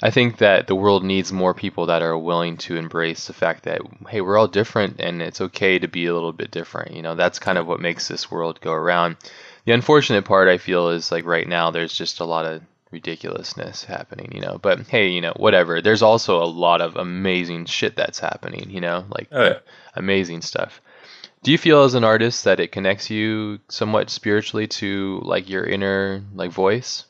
I 0.03 0.12
think 0.12 0.38
that 0.38 0.67
the 0.67 0.75
world 0.75 1.03
needs 1.03 1.31
more 1.31 1.53
people 1.53 1.86
that 1.88 2.01
are 2.01 2.17
willing 2.17 2.58
to 2.58 2.75
embrace 2.75 3.27
the 3.27 3.34
fact 3.34 3.63
that 3.63 3.81
hey, 4.10 4.21
we're 4.21 4.38
all 4.38 4.47
different 4.47 4.99
and 4.99 5.21
it's 5.21 5.41
okay 5.41 5.79
to 5.79 5.88
be 5.88 6.05
a 6.05 6.13
little 6.13 6.34
bit 6.34 6.51
different. 6.51 6.95
You 6.95 7.01
know, 7.01 7.15
that's 7.15 7.39
kind 7.39 7.58
of 7.58 7.67
what 7.67 7.79
makes 7.79 8.08
this 8.08 8.29
world 8.29 8.60
go 8.62 8.71
around. 8.73 9.17
The 9.65 9.71
unfortunate 9.71 10.25
part 10.25 10.47
I 10.47 10.58
feel 10.58 10.89
is 10.89 11.12
like 11.12 11.25
right 11.25 11.47
now 11.47 11.71
there's 11.71 11.93
just 11.93 12.19
a 12.19 12.25
lot 12.25 12.45
of 12.45 12.62
ridiculousness 12.91 13.84
happening, 13.84 14.31
you 14.34 14.41
know. 14.41 14.58
But 14.62 14.88
hey, 14.88 15.10
you 15.10 15.21
know, 15.21 15.34
whatever. 15.36 15.81
There's 15.81 16.01
also 16.01 16.41
a 16.41 16.45
lot 16.45 16.81
of 16.81 16.95
amazing 16.95 17.65
shit 17.65 17.95
that's 17.95 18.19
happening, 18.19 18.69
you 18.69 18.81
know, 18.81 19.05
like 19.10 19.27
oh, 19.31 19.43
yeah. 19.43 19.60
amazing 19.95 20.41
stuff. 20.41 20.81
Do 21.43 21.51
you 21.51 21.58
feel 21.58 21.84
as 21.84 21.93
an 21.93 22.03
artist 22.03 22.45
that 22.45 22.60
it 22.60 22.71
connects 22.71 23.10
you 23.10 23.60
somewhat 23.69 24.10
spiritually 24.10 24.67
to 24.79 25.21
like 25.23 25.49
your 25.49 25.63
inner 25.63 26.23
like 26.34 26.51
voice? 26.51 27.05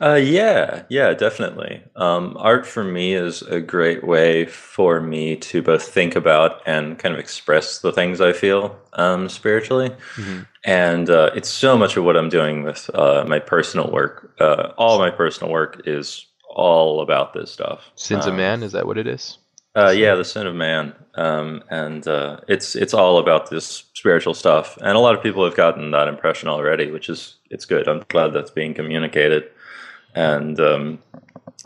Uh, 0.00 0.14
yeah, 0.14 0.82
yeah, 0.88 1.14
definitely. 1.14 1.82
Um, 1.96 2.36
art 2.38 2.66
for 2.66 2.84
me 2.84 3.14
is 3.14 3.42
a 3.42 3.60
great 3.60 4.04
way 4.04 4.46
for 4.46 5.00
me 5.00 5.36
to 5.36 5.62
both 5.62 5.86
think 5.86 6.16
about 6.16 6.60
and 6.66 6.98
kind 6.98 7.14
of 7.14 7.20
express 7.20 7.78
the 7.78 7.92
things 7.92 8.20
I 8.20 8.32
feel 8.32 8.78
um, 8.94 9.28
spiritually. 9.28 9.90
Mm-hmm. 10.16 10.42
And 10.64 11.10
uh, 11.10 11.30
it's 11.34 11.48
so 11.48 11.76
much 11.76 11.96
of 11.96 12.04
what 12.04 12.16
I'm 12.16 12.28
doing 12.28 12.62
with 12.62 12.90
uh, 12.94 13.24
my 13.26 13.38
personal 13.38 13.90
work. 13.90 14.32
Uh, 14.40 14.72
all 14.76 14.98
my 14.98 15.10
personal 15.10 15.52
work 15.52 15.82
is 15.86 16.26
all 16.50 17.00
about 17.00 17.32
this 17.34 17.50
stuff. 17.50 17.90
Sins 17.94 18.26
um, 18.26 18.32
of 18.32 18.36
Man, 18.36 18.62
is 18.62 18.72
that 18.72 18.86
what 18.86 18.98
it 18.98 19.06
is? 19.06 19.38
Uh, 19.74 19.88
yeah, 19.88 20.14
the 20.14 20.24
sin 20.24 20.46
of 20.46 20.54
man, 20.54 20.92
um, 21.14 21.64
and 21.70 22.06
uh, 22.06 22.38
it's 22.46 22.76
it's 22.76 22.92
all 22.92 23.16
about 23.16 23.48
this 23.48 23.84
spiritual 23.94 24.34
stuff, 24.34 24.76
and 24.82 24.98
a 24.98 25.00
lot 25.00 25.14
of 25.14 25.22
people 25.22 25.42
have 25.42 25.56
gotten 25.56 25.92
that 25.92 26.08
impression 26.08 26.46
already, 26.46 26.90
which 26.90 27.08
is 27.08 27.36
it's 27.48 27.64
good. 27.64 27.88
I'm 27.88 28.04
glad 28.08 28.34
that's 28.34 28.50
being 28.50 28.74
communicated 28.74 29.50
and 30.14 30.60
um, 30.60 30.98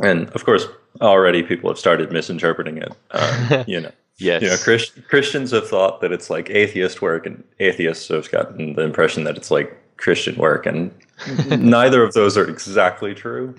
and 0.03 0.29
of 0.31 0.45
course 0.45 0.67
already 1.01 1.43
people 1.43 1.71
have 1.71 1.79
started 1.79 2.13
misinterpreting 2.13 2.79
it. 2.79 2.93
Uh, 3.11 3.65
you 3.67 3.81
know, 3.81 3.93
yes, 4.19 4.43
you 4.43 4.49
know, 4.49 4.57
Christ- 4.57 5.07
Christians 5.09 5.51
have 5.51 5.69
thought 5.69 6.01
that 6.01 6.13
it's 6.13 6.31
like 6.31 6.51
atheist 6.51 7.03
work, 7.03 7.27
and 7.27 7.43
atheists 7.61 8.09
have 8.09 8.31
gotten 8.31 8.75
the 8.75 8.83
impression 8.83 9.25
that 9.25 9.37
it's 9.37 9.51
like 9.51 9.77
Christian 9.97 10.37
work, 10.37 10.67
and 10.67 10.93
neither 11.51 12.03
of 12.03 12.15
those 12.15 12.37
are 12.37 12.49
exactly 12.49 13.15
true. 13.15 13.55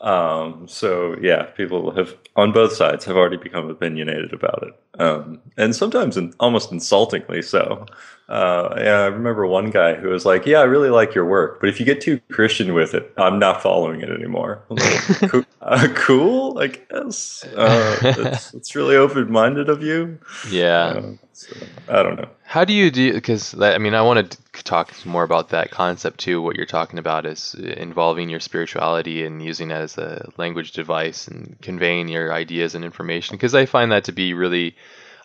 Um, 0.00 0.68
so 0.68 1.16
yeah, 1.20 1.44
people 1.44 1.90
have 1.92 2.14
on 2.36 2.52
both 2.52 2.72
sides 2.72 3.04
have 3.04 3.16
already 3.16 3.36
become 3.36 3.68
opinionated 3.68 4.32
about 4.32 4.62
it, 4.62 5.00
um, 5.00 5.40
and 5.56 5.74
sometimes 5.74 6.16
in, 6.16 6.32
almost 6.38 6.70
insultingly 6.72 7.42
so. 7.42 7.86
Uh, 8.28 8.74
yeah, 8.76 9.00
I 9.00 9.06
remember 9.06 9.46
one 9.46 9.70
guy 9.70 9.94
who 9.94 10.08
was 10.08 10.26
like, 10.26 10.44
"Yeah, 10.44 10.58
I 10.58 10.64
really 10.64 10.90
like 10.90 11.14
your 11.14 11.24
work, 11.24 11.60
but 11.60 11.70
if 11.70 11.80
you 11.80 11.86
get 11.86 12.02
too 12.02 12.20
Christian 12.30 12.74
with 12.74 12.92
it, 12.92 13.10
I'm 13.16 13.38
not 13.38 13.62
following 13.62 14.02
it 14.02 14.10
anymore." 14.10 14.62
Like, 14.68 14.82
cool, 15.30 15.44
uh, 15.62 15.88
cool, 15.94 16.58
I 16.58 16.66
guess. 16.66 17.44
Uh, 17.56 17.96
it's, 18.02 18.52
it's 18.52 18.74
really 18.76 18.96
open 18.96 19.32
minded 19.32 19.70
of 19.70 19.82
you. 19.82 20.18
Yeah. 20.50 20.84
Uh, 20.96 21.12
so, 21.32 21.56
I 21.88 22.02
don't 22.02 22.16
know. 22.16 22.28
How 22.44 22.66
do 22.66 22.74
you 22.74 22.90
do? 22.90 23.14
Because 23.14 23.58
I 23.58 23.78
mean, 23.78 23.94
I 23.94 24.02
want 24.02 24.30
to 24.30 24.62
talk 24.62 24.92
more 25.06 25.22
about 25.22 25.48
that 25.50 25.70
concept 25.70 26.18
too. 26.20 26.42
What 26.42 26.56
you're 26.56 26.66
talking 26.66 26.98
about 26.98 27.24
is 27.24 27.54
involving 27.54 28.28
your 28.28 28.40
spirituality 28.40 29.24
and 29.24 29.42
using 29.42 29.70
it 29.70 29.74
as 29.74 29.96
a 29.96 30.30
language 30.36 30.72
device 30.72 31.28
and 31.28 31.56
conveying 31.62 32.08
your 32.08 32.32
ideas 32.32 32.74
and 32.74 32.84
information. 32.84 33.36
Because 33.36 33.54
I 33.54 33.64
find 33.64 33.90
that 33.92 34.04
to 34.04 34.12
be 34.12 34.34
really 34.34 34.76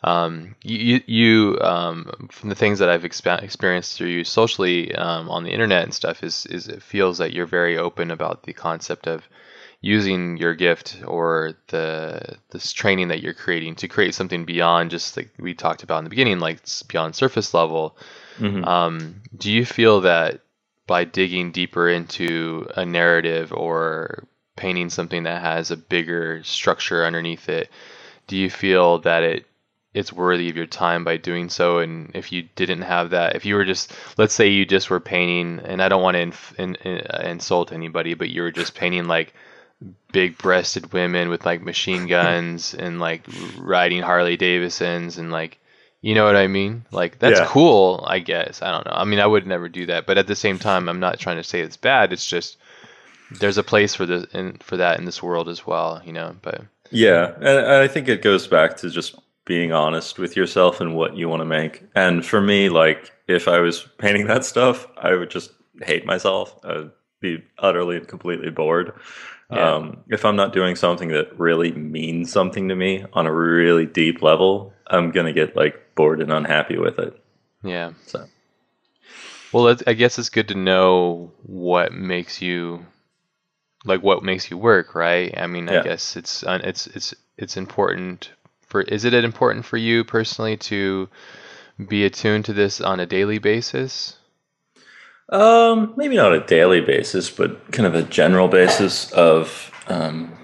um, 0.03 0.55
you, 0.61 1.01
you 1.05 1.59
um, 1.61 2.27
from 2.29 2.49
the 2.49 2.55
things 2.55 2.79
that 2.79 2.89
I've 2.89 3.03
exp- 3.03 3.41
experienced 3.41 3.97
through 3.97 4.09
you 4.09 4.23
socially 4.23 4.93
um, 4.95 5.29
on 5.29 5.43
the 5.43 5.51
internet 5.51 5.83
and 5.83 5.93
stuff 5.93 6.23
is 6.23 6.45
is 6.47 6.67
it 6.67 6.83
feels 6.83 7.19
that 7.19 7.33
you're 7.33 7.45
very 7.45 7.77
open 7.77 8.11
about 8.11 8.43
the 8.43 8.53
concept 8.53 9.07
of 9.07 9.27
using 9.79 10.37
your 10.37 10.55
gift 10.55 11.01
or 11.05 11.53
the 11.67 12.37
this 12.51 12.71
training 12.73 13.09
that 13.09 13.21
you're 13.21 13.33
creating 13.33 13.75
to 13.75 13.87
create 13.87 14.15
something 14.15 14.45
beyond 14.45 14.91
just 14.91 15.15
like 15.15 15.29
we 15.37 15.53
talked 15.53 15.83
about 15.83 15.99
in 15.99 16.03
the 16.03 16.09
beginning, 16.09 16.39
like 16.39 16.59
beyond 16.87 17.15
surface 17.15 17.53
level. 17.53 17.97
Mm-hmm. 18.39 18.63
Um, 18.65 19.21
do 19.37 19.51
you 19.51 19.65
feel 19.65 20.01
that 20.01 20.41
by 20.85 21.05
digging 21.05 21.51
deeper 21.51 21.87
into 21.87 22.67
a 22.75 22.85
narrative 22.85 23.53
or 23.53 24.27
painting 24.57 24.89
something 24.89 25.23
that 25.23 25.41
has 25.41 25.71
a 25.71 25.77
bigger 25.77 26.43
structure 26.43 27.05
underneath 27.05 27.47
it, 27.47 27.69
do 28.27 28.37
you 28.37 28.49
feel 28.49 28.99
that 28.99 29.23
it 29.23 29.45
it's 29.93 30.11
worthy 30.11 30.49
of 30.49 30.57
your 30.57 30.65
time 30.65 31.03
by 31.03 31.17
doing 31.17 31.49
so. 31.49 31.79
And 31.79 32.11
if 32.15 32.31
you 32.31 32.43
didn't 32.55 32.81
have 32.81 33.11
that, 33.11 33.35
if 33.35 33.45
you 33.45 33.55
were 33.55 33.65
just, 33.65 33.93
let's 34.17 34.33
say 34.33 34.47
you 34.47 34.65
just 34.65 34.89
were 34.89 34.99
painting, 34.99 35.63
and 35.65 35.81
I 35.81 35.89
don't 35.89 36.01
want 36.01 36.15
to 36.15 36.21
inf- 36.21 36.59
in, 36.59 36.75
in, 36.75 37.01
uh, 37.01 37.21
insult 37.25 37.71
anybody, 37.71 38.13
but 38.13 38.29
you 38.29 38.41
were 38.41 38.51
just 38.51 38.75
painting 38.75 39.05
like 39.05 39.33
big 40.11 40.37
breasted 40.37 40.93
women 40.93 41.29
with 41.29 41.45
like 41.45 41.61
machine 41.61 42.07
guns 42.07 42.73
and 42.73 42.99
like 42.99 43.23
riding 43.57 44.01
Harley 44.01 44.37
Davidsons 44.37 45.17
and 45.17 45.31
like, 45.31 45.59
you 46.01 46.15
know 46.15 46.25
what 46.25 46.35
I 46.35 46.47
mean? 46.47 46.85
Like 46.91 47.19
that's 47.19 47.39
yeah. 47.39 47.45
cool, 47.47 48.03
I 48.07 48.19
guess. 48.19 48.61
I 48.61 48.71
don't 48.71 48.85
know. 48.85 48.93
I 48.93 49.05
mean, 49.05 49.19
I 49.19 49.27
would 49.27 49.47
never 49.47 49.69
do 49.69 49.85
that, 49.85 50.05
but 50.05 50.17
at 50.17 50.27
the 50.27 50.35
same 50.35 50.59
time, 50.59 50.89
I'm 50.89 50.99
not 50.99 51.19
trying 51.19 51.37
to 51.37 51.43
say 51.43 51.61
it's 51.61 51.77
bad. 51.77 52.11
It's 52.11 52.27
just 52.27 52.57
there's 53.39 53.57
a 53.57 53.63
place 53.63 53.95
for 53.95 54.05
this 54.05 54.25
and 54.33 54.61
for 54.61 54.77
that 54.77 54.99
in 54.99 55.05
this 55.05 55.23
world 55.23 55.47
as 55.47 55.65
well, 55.65 56.01
you 56.03 56.11
know. 56.11 56.35
But 56.41 56.63
yeah, 56.91 57.33
and 57.37 57.65
I 57.67 57.87
think 57.87 58.09
it 58.09 58.21
goes 58.21 58.47
back 58.47 58.75
to 58.77 58.89
just 58.89 59.15
being 59.45 59.71
honest 59.71 60.19
with 60.19 60.35
yourself 60.35 60.79
and 60.79 60.95
what 60.95 61.17
you 61.17 61.27
want 61.27 61.41
to 61.41 61.45
make. 61.45 61.83
And 61.95 62.25
for 62.25 62.41
me, 62.41 62.69
like 62.69 63.11
if 63.27 63.47
I 63.47 63.59
was 63.59 63.87
painting 63.97 64.27
that 64.27 64.45
stuff, 64.45 64.87
I 64.97 65.13
would 65.13 65.29
just 65.29 65.51
hate 65.81 66.05
myself. 66.05 66.57
I 66.63 66.77
would 66.77 66.91
be 67.19 67.43
utterly 67.57 67.97
and 67.97 68.07
completely 68.07 68.49
bored. 68.49 68.93
Yeah. 69.51 69.73
Um, 69.73 70.03
if 70.09 70.25
I'm 70.25 70.35
not 70.35 70.53
doing 70.53 70.75
something 70.75 71.09
that 71.09 71.37
really 71.37 71.71
means 71.71 72.31
something 72.31 72.69
to 72.69 72.75
me 72.75 73.05
on 73.13 73.27
a 73.27 73.33
really 73.33 73.85
deep 73.85 74.21
level, 74.21 74.73
I'm 74.87 75.11
gonna 75.11 75.33
get 75.33 75.55
like 75.55 75.95
bored 75.95 76.21
and 76.21 76.31
unhappy 76.31 76.77
with 76.77 76.99
it. 76.99 77.19
Yeah. 77.63 77.91
So. 78.07 78.25
Well, 79.51 79.75
I 79.85 79.93
guess 79.93 80.17
it's 80.17 80.29
good 80.29 80.47
to 80.47 80.55
know 80.55 81.31
what 81.43 81.93
makes 81.93 82.41
you 82.41 82.85
like 83.85 84.01
what 84.01 84.23
makes 84.23 84.49
you 84.49 84.57
work, 84.57 84.95
right? 84.95 85.33
I 85.37 85.47
mean, 85.47 85.69
I 85.69 85.83
guess 85.83 86.15
it's 86.15 86.43
it's 86.47 86.87
it's 86.87 87.13
it's 87.37 87.57
important 87.57 88.31
for 88.73 88.81
is 88.81 89.05
it 89.05 89.13
important 89.13 89.65
for 89.65 89.77
you 89.77 90.03
personally 90.03 90.57
to 90.57 91.07
be 91.87 92.03
attuned 92.05 92.43
to 92.45 92.53
this 92.53 92.81
on 92.81 92.99
a 92.99 93.05
daily 93.05 93.37
basis? 93.37 94.17
Um, 95.29 95.93
maybe 95.95 96.15
not 96.15 96.33
a 96.33 96.39
daily 96.39 96.81
basis, 96.81 97.29
but 97.29 97.71
kind 97.71 97.85
of 97.85 97.93
a 97.93 98.01
general 98.01 98.47
basis 98.47 99.11
of 99.11 99.71
um, 99.87 100.35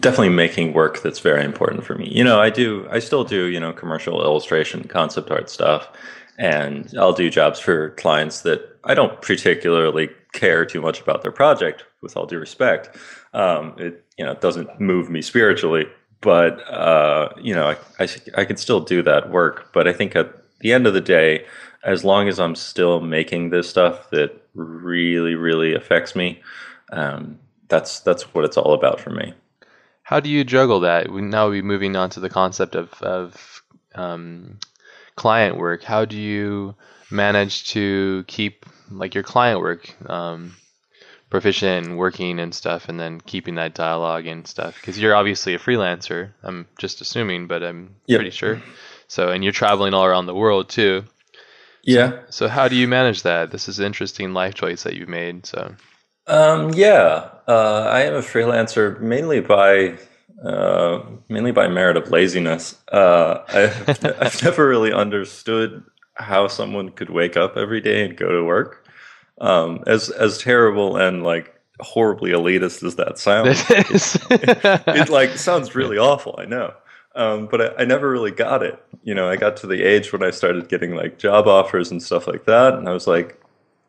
definitely 0.00 0.30
making 0.30 0.72
work 0.72 1.00
that's 1.00 1.20
very 1.20 1.44
important 1.44 1.84
for 1.84 1.94
me. 1.94 2.08
You 2.08 2.24
know, 2.24 2.40
I 2.40 2.50
do, 2.50 2.88
I 2.90 2.98
still 2.98 3.22
do, 3.22 3.44
you 3.44 3.60
know, 3.60 3.72
commercial 3.72 4.20
illustration, 4.20 4.88
concept 4.88 5.30
art 5.30 5.48
stuff, 5.48 5.88
and 6.38 6.92
I'll 6.98 7.12
do 7.12 7.30
jobs 7.30 7.60
for 7.60 7.90
clients 7.90 8.42
that 8.42 8.78
I 8.82 8.94
don't 8.94 9.22
particularly 9.22 10.10
care 10.32 10.64
too 10.66 10.80
much 10.80 11.00
about 11.00 11.22
their 11.22 11.32
project. 11.32 11.84
With 12.02 12.16
all 12.16 12.26
due 12.26 12.38
respect, 12.38 12.96
um, 13.34 13.74
it 13.76 14.04
you 14.16 14.24
know 14.24 14.34
doesn't 14.34 14.80
move 14.80 15.10
me 15.10 15.20
spiritually 15.20 15.84
but 16.20 16.60
uh, 16.70 17.30
you 17.40 17.54
know, 17.54 17.68
I, 17.68 17.76
I 18.02 18.08
I 18.36 18.44
can 18.44 18.56
still 18.56 18.80
do 18.80 19.02
that 19.02 19.30
work. 19.30 19.72
But 19.72 19.88
I 19.88 19.92
think 19.92 20.16
at 20.16 20.34
the 20.60 20.72
end 20.72 20.86
of 20.86 20.94
the 20.94 21.00
day, 21.00 21.46
as 21.84 22.04
long 22.04 22.28
as 22.28 22.38
I'm 22.38 22.54
still 22.54 23.00
making 23.00 23.50
this 23.50 23.68
stuff 23.68 24.10
that 24.10 24.32
really 24.54 25.34
really 25.34 25.74
affects 25.74 26.14
me, 26.14 26.40
um, 26.92 27.38
that's 27.68 28.00
that's 28.00 28.34
what 28.34 28.44
it's 28.44 28.56
all 28.56 28.74
about 28.74 29.00
for 29.00 29.10
me. 29.10 29.34
How 30.02 30.20
do 30.20 30.28
you 30.28 30.44
juggle 30.44 30.80
that? 30.80 31.10
We 31.10 31.22
now 31.22 31.48
we 31.48 31.62
moving 31.62 31.96
on 31.96 32.10
to 32.10 32.20
the 32.20 32.30
concept 32.30 32.74
of 32.74 32.92
of 33.02 33.62
um, 33.94 34.58
client 35.16 35.56
work. 35.56 35.82
How 35.82 36.04
do 36.04 36.16
you 36.16 36.74
manage 37.10 37.68
to 37.70 38.24
keep 38.26 38.66
like 38.90 39.14
your 39.14 39.24
client 39.24 39.60
work 39.60 39.94
um, 40.10 40.56
proficient 41.30 41.86
and 41.86 41.96
working 41.96 42.38
and 42.38 42.54
stuff, 42.54 42.88
and 42.88 43.00
then 43.00 43.20
keeping 43.20 43.54
that 43.54 43.74
dialogue 43.74 44.26
and 44.26 44.46
stuff? 44.46 44.74
Because 44.74 44.98
you're 44.98 45.14
obviously 45.14 45.54
a 45.54 45.58
freelancer. 45.58 46.32
I'm 46.42 46.66
just 46.78 47.00
assuming, 47.00 47.46
but 47.46 47.62
I'm 47.62 47.94
yep. 48.06 48.18
pretty 48.18 48.30
sure. 48.30 48.60
So, 49.08 49.28
and 49.30 49.42
you're 49.42 49.52
traveling 49.52 49.94
all 49.94 50.04
around 50.04 50.26
the 50.26 50.34
world 50.34 50.68
too. 50.68 51.04
Yeah. 51.82 52.10
So, 52.10 52.26
so, 52.30 52.48
how 52.48 52.68
do 52.68 52.76
you 52.76 52.86
manage 52.86 53.22
that? 53.22 53.50
This 53.50 53.68
is 53.68 53.78
an 53.78 53.86
interesting 53.86 54.34
life 54.34 54.54
choice 54.54 54.82
that 54.82 54.94
you've 54.94 55.08
made. 55.08 55.46
So. 55.46 55.74
Um, 56.26 56.72
yeah, 56.74 57.30
uh, 57.48 57.88
I 57.90 58.02
am 58.02 58.14
a 58.14 58.20
freelancer 58.20 59.00
mainly 59.00 59.40
by 59.40 59.98
uh, 60.44 61.02
mainly 61.28 61.52
by 61.52 61.68
merit 61.68 61.96
of 61.96 62.10
laziness. 62.10 62.76
Uh, 62.92 63.42
I've, 63.48 64.04
I've 64.04 64.42
never 64.42 64.68
really 64.68 64.92
understood 64.92 65.82
how 66.14 66.48
someone 66.48 66.90
could 66.90 67.10
wake 67.10 67.36
up 67.36 67.56
every 67.56 67.80
day 67.80 68.04
and 68.04 68.16
go 68.16 68.30
to 68.30 68.44
work. 68.44 68.86
Um, 69.40 69.82
as 69.86 70.10
as 70.10 70.36
terrible 70.38 70.96
and 70.96 71.22
like 71.22 71.58
horribly 71.80 72.30
elitist 72.30 72.82
as 72.82 72.96
that 72.96 73.18
sounds, 73.18 73.64
it, 73.70 74.86
it, 74.86 75.08
like 75.08 75.30
sounds 75.30 75.74
really 75.74 75.96
awful. 75.96 76.34
I 76.38 76.44
know, 76.44 76.74
um, 77.14 77.48
but 77.50 77.60
I, 77.60 77.82
I, 77.82 77.84
never 77.84 78.10
really 78.10 78.30
got 78.30 78.62
it. 78.62 78.82
You 79.02 79.14
know, 79.14 79.28
I 79.30 79.36
got 79.36 79.56
to 79.58 79.66
the 79.66 79.82
age 79.82 80.12
when 80.12 80.22
I 80.22 80.30
started 80.30 80.68
getting 80.68 80.94
like 80.94 81.18
job 81.18 81.46
offers 81.46 81.90
and 81.90 82.02
stuff 82.02 82.26
like 82.26 82.44
that, 82.44 82.74
and 82.74 82.88
I 82.88 82.92
was 82.92 83.06
like, 83.06 83.40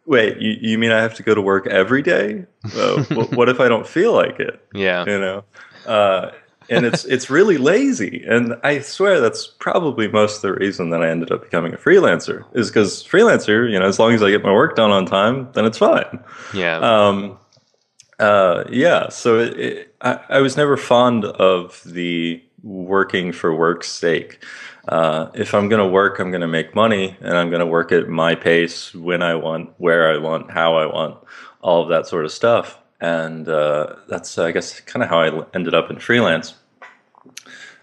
"Wait, 0.05 0.37
you, 0.37 0.55
you 0.61 0.77
mean 0.77 0.91
I 0.91 1.01
have 1.01 1.15
to 1.15 1.23
go 1.23 1.35
to 1.35 1.41
work 1.41 1.67
every 1.67 2.01
day? 2.01 2.45
Uh, 2.73 3.03
what, 3.09 3.31
what, 3.35 3.49
if 3.49 3.59
I 3.59 3.67
don't 3.67 3.87
feel 3.87 4.13
like 4.13 4.39
it?" 4.39 4.65
Yeah, 4.73 5.03
you 5.05 5.19
know. 5.19 5.43
Uh, 5.85 6.31
and 6.71 6.85
it's 6.85 7.05
it's 7.05 7.29
really 7.29 7.57
lazy. 7.57 8.23
And 8.27 8.55
I 8.63 8.79
swear 8.79 9.19
that's 9.19 9.45
probably 9.47 10.07
most 10.07 10.37
of 10.37 10.41
the 10.41 10.53
reason 10.53 10.89
that 10.89 11.03
I 11.03 11.09
ended 11.09 11.31
up 11.31 11.43
becoming 11.43 11.73
a 11.73 11.77
freelancer 11.77 12.45
is 12.53 12.69
because 12.69 13.03
freelancer, 13.03 13.69
you 13.69 13.77
know, 13.77 13.87
as 13.87 13.99
long 13.99 14.13
as 14.13 14.23
I 14.23 14.31
get 14.31 14.43
my 14.43 14.53
work 14.53 14.75
done 14.75 14.91
on 14.91 15.05
time, 15.05 15.49
then 15.53 15.65
it's 15.65 15.77
fine. 15.77 16.23
Yeah. 16.53 16.77
Um, 16.77 17.37
uh, 18.19 18.63
yeah. 18.69 19.09
So 19.09 19.39
it, 19.39 19.59
it, 19.59 19.95
I, 20.01 20.19
I 20.29 20.39
was 20.39 20.57
never 20.57 20.77
fond 20.77 21.25
of 21.25 21.83
the 21.85 22.41
working 22.63 23.31
for 23.31 23.55
work's 23.55 23.89
sake. 23.89 24.43
Uh, 24.87 25.29
if 25.35 25.53
I'm 25.53 25.69
going 25.69 25.79
to 25.81 25.87
work, 25.87 26.19
I'm 26.19 26.31
going 26.31 26.41
to 26.41 26.47
make 26.47 26.73
money, 26.73 27.15
and 27.21 27.37
I'm 27.37 27.49
going 27.49 27.59
to 27.59 27.67
work 27.67 27.91
at 27.91 28.07
my 28.07 28.33
pace, 28.33 28.95
when 28.95 29.21
I 29.21 29.35
want, 29.35 29.69
where 29.77 30.11
I 30.11 30.17
want, 30.17 30.49
how 30.49 30.75
I 30.75 30.87
want, 30.87 31.17
all 31.61 31.83
of 31.83 31.89
that 31.89 32.07
sort 32.07 32.25
of 32.25 32.31
stuff. 32.31 32.79
And 32.99 33.47
uh, 33.47 33.95
that's, 34.07 34.37
I 34.37 34.51
guess, 34.51 34.79
kind 34.79 35.03
of 35.03 35.09
how 35.09 35.21
I 35.21 35.45
ended 35.53 35.75
up 35.75 35.91
in 35.91 35.99
freelance. 35.99 36.55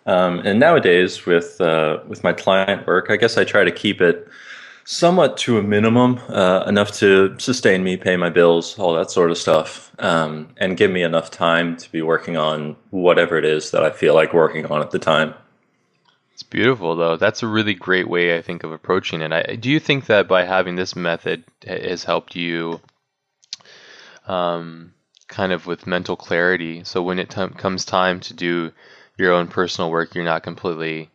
Um, 0.09 0.39
and 0.47 0.59
nowadays, 0.59 1.27
with 1.27 1.61
uh, 1.61 1.99
with 2.09 2.25
my 2.25 2.33
client 2.33 2.87
work, 2.87 3.11
I 3.11 3.17
guess 3.17 3.37
I 3.37 3.45
try 3.45 3.65
to 3.65 3.71
keep 3.71 4.01
it 4.01 4.27
somewhat 4.85 5.37
to 5.37 5.59
a 5.59 5.63
minimum, 5.63 6.19
uh, 6.31 6.65
enough 6.67 6.91
to 6.93 7.39
sustain 7.39 7.85
me, 7.85 7.99
pay 7.99 8.17
my 8.17 8.31
bills, 8.31 8.79
all 8.79 8.95
that 8.95 9.11
sort 9.11 9.31
of 9.31 9.37
stuff, 9.37 9.93
um, 9.99 10.49
and 10.57 10.79
give 10.79 10.91
me 10.91 11.03
enough 11.03 11.31
time 11.31 11.77
to 11.77 11.93
be 11.93 12.01
working 12.01 12.39
on 12.39 12.75
whatever 12.89 13.37
it 13.37 13.45
is 13.45 13.71
that 13.71 13.85
I 13.85 13.91
feel 13.91 14.15
like 14.15 14.33
working 14.33 14.65
on 14.65 14.81
at 14.81 14.93
the 14.93 14.99
time. 14.99 15.35
It's 16.33 16.43
beautiful, 16.43 16.97
though. 16.97 17.19
That's 17.19 17.43
a 17.43 17.47
really 17.47 17.75
great 17.75 18.09
way, 18.09 18.39
I 18.39 18.41
think, 18.41 18.65
of 18.65 18.73
approaching 18.73 19.21
it. 19.21 19.31
I, 19.31 19.57
do 19.57 19.69
you 19.69 19.79
think 19.79 20.07
that 20.07 20.27
by 20.27 20.45
having 20.45 20.77
this 20.77 20.97
method 20.97 21.45
has 21.67 22.05
helped 22.05 22.35
you, 22.35 22.81
um, 24.27 24.95
kind 25.27 25.53
of 25.53 25.67
with 25.67 25.87
mental 25.87 26.17
clarity? 26.17 26.83
So 26.85 27.03
when 27.03 27.19
it 27.19 27.29
t- 27.29 27.47
comes 27.59 27.85
time 27.85 28.21
to 28.21 28.33
do 28.33 28.73
your 29.19 29.33
own 29.33 29.49
personal 29.49 29.91
work, 29.91 30.15
you're 30.15 30.25
not 30.25 30.43
completely 30.43 31.11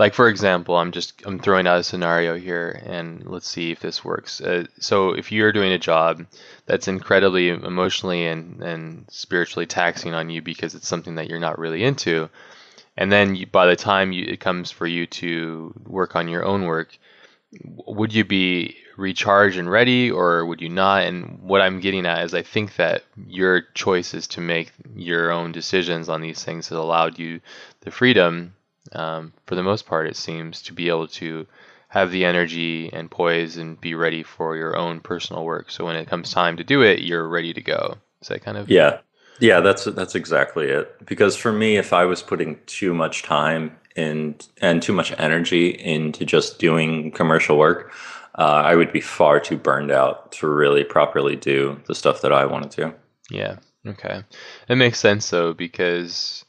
like 0.00 0.14
for 0.14 0.28
example 0.28 0.76
i'm 0.76 0.92
just 0.92 1.22
i'm 1.26 1.38
throwing 1.38 1.66
out 1.66 1.78
a 1.78 1.84
scenario 1.84 2.34
here 2.34 2.82
and 2.86 3.26
let's 3.26 3.46
see 3.46 3.70
if 3.70 3.80
this 3.80 4.02
works. 4.02 4.40
Uh, 4.40 4.64
so 4.78 5.12
if 5.12 5.30
you're 5.30 5.52
doing 5.52 5.72
a 5.72 5.78
job 5.78 6.24
that's 6.64 6.88
incredibly 6.88 7.50
emotionally 7.50 8.26
and, 8.26 8.62
and 8.62 9.04
spiritually 9.10 9.66
taxing 9.66 10.14
on 10.14 10.30
you 10.30 10.40
because 10.40 10.74
it's 10.74 10.88
something 10.88 11.16
that 11.16 11.28
you're 11.28 11.38
not 11.38 11.58
really 11.58 11.84
into 11.84 12.30
and 12.96 13.12
then 13.12 13.34
you, 13.34 13.46
by 13.46 13.66
the 13.66 13.76
time 13.76 14.10
you, 14.10 14.24
it 14.24 14.40
comes 14.40 14.70
for 14.70 14.86
you 14.86 15.06
to 15.06 15.72
work 15.86 16.16
on 16.16 16.28
your 16.28 16.44
own 16.44 16.64
work 16.64 16.96
would 17.86 18.14
you 18.14 18.24
be 18.24 18.76
recharged 18.96 19.58
and 19.58 19.70
ready 19.70 20.10
or 20.10 20.44
would 20.44 20.60
you 20.60 20.68
not? 20.68 21.04
And 21.04 21.40
what 21.42 21.60
i'm 21.60 21.80
getting 21.80 22.06
at 22.06 22.24
is 22.24 22.34
i 22.34 22.42
think 22.42 22.76
that 22.76 23.04
your 23.26 23.62
choices 23.74 24.26
to 24.28 24.40
make 24.40 24.72
your 24.94 25.30
own 25.30 25.52
decisions 25.52 26.08
on 26.08 26.20
these 26.20 26.42
things 26.42 26.68
has 26.68 26.78
allowed 26.78 27.18
you 27.18 27.40
the 27.80 27.90
freedom 27.90 28.54
um, 28.92 29.32
for 29.46 29.54
the 29.54 29.62
most 29.62 29.86
part 29.86 30.06
it 30.06 30.16
seems 30.16 30.62
to 30.62 30.72
be 30.72 30.88
able 30.88 31.08
to 31.08 31.46
have 31.88 32.12
the 32.12 32.24
energy 32.24 32.88
and 32.92 33.10
poise 33.10 33.56
and 33.56 33.80
be 33.80 33.94
ready 33.94 34.22
for 34.22 34.56
your 34.56 34.76
own 34.76 35.00
personal 35.00 35.44
work. 35.44 35.70
So 35.72 35.84
when 35.84 35.96
it 35.96 36.06
comes 36.06 36.32
time 36.32 36.56
to 36.56 36.64
do 36.64 36.82
it 36.82 37.00
you're 37.00 37.28
ready 37.28 37.52
to 37.52 37.60
go. 37.60 37.98
Is 38.22 38.28
that 38.28 38.42
kind 38.42 38.56
of 38.56 38.70
yeah. 38.70 38.98
Yeah 39.40 39.60
that's 39.60 39.84
that's 39.84 40.14
exactly 40.14 40.66
it. 40.66 41.04
Because 41.04 41.36
for 41.36 41.52
me 41.52 41.76
if 41.76 41.92
i 41.92 42.04
was 42.04 42.22
putting 42.22 42.58
too 42.66 42.94
much 42.94 43.22
time 43.22 43.76
and 43.96 44.46
and 44.60 44.82
too 44.82 44.92
much 44.92 45.12
energy 45.18 45.68
into 45.68 46.24
just 46.24 46.58
doing 46.58 47.10
commercial 47.10 47.58
work, 47.58 47.92
uh, 48.40 48.62
I 48.64 48.74
would 48.74 48.90
be 48.90 49.02
far 49.02 49.38
too 49.38 49.58
burned 49.58 49.90
out 49.90 50.32
to 50.32 50.48
really 50.48 50.82
properly 50.82 51.36
do 51.36 51.78
the 51.86 51.94
stuff 51.94 52.22
that 52.22 52.32
I 52.32 52.46
wanted 52.46 52.70
to. 52.72 52.94
Yeah. 53.30 53.56
Okay. 53.86 54.24
It 54.66 54.76
makes 54.76 54.98
sense 54.98 55.28
though 55.28 55.52
because 55.52 56.46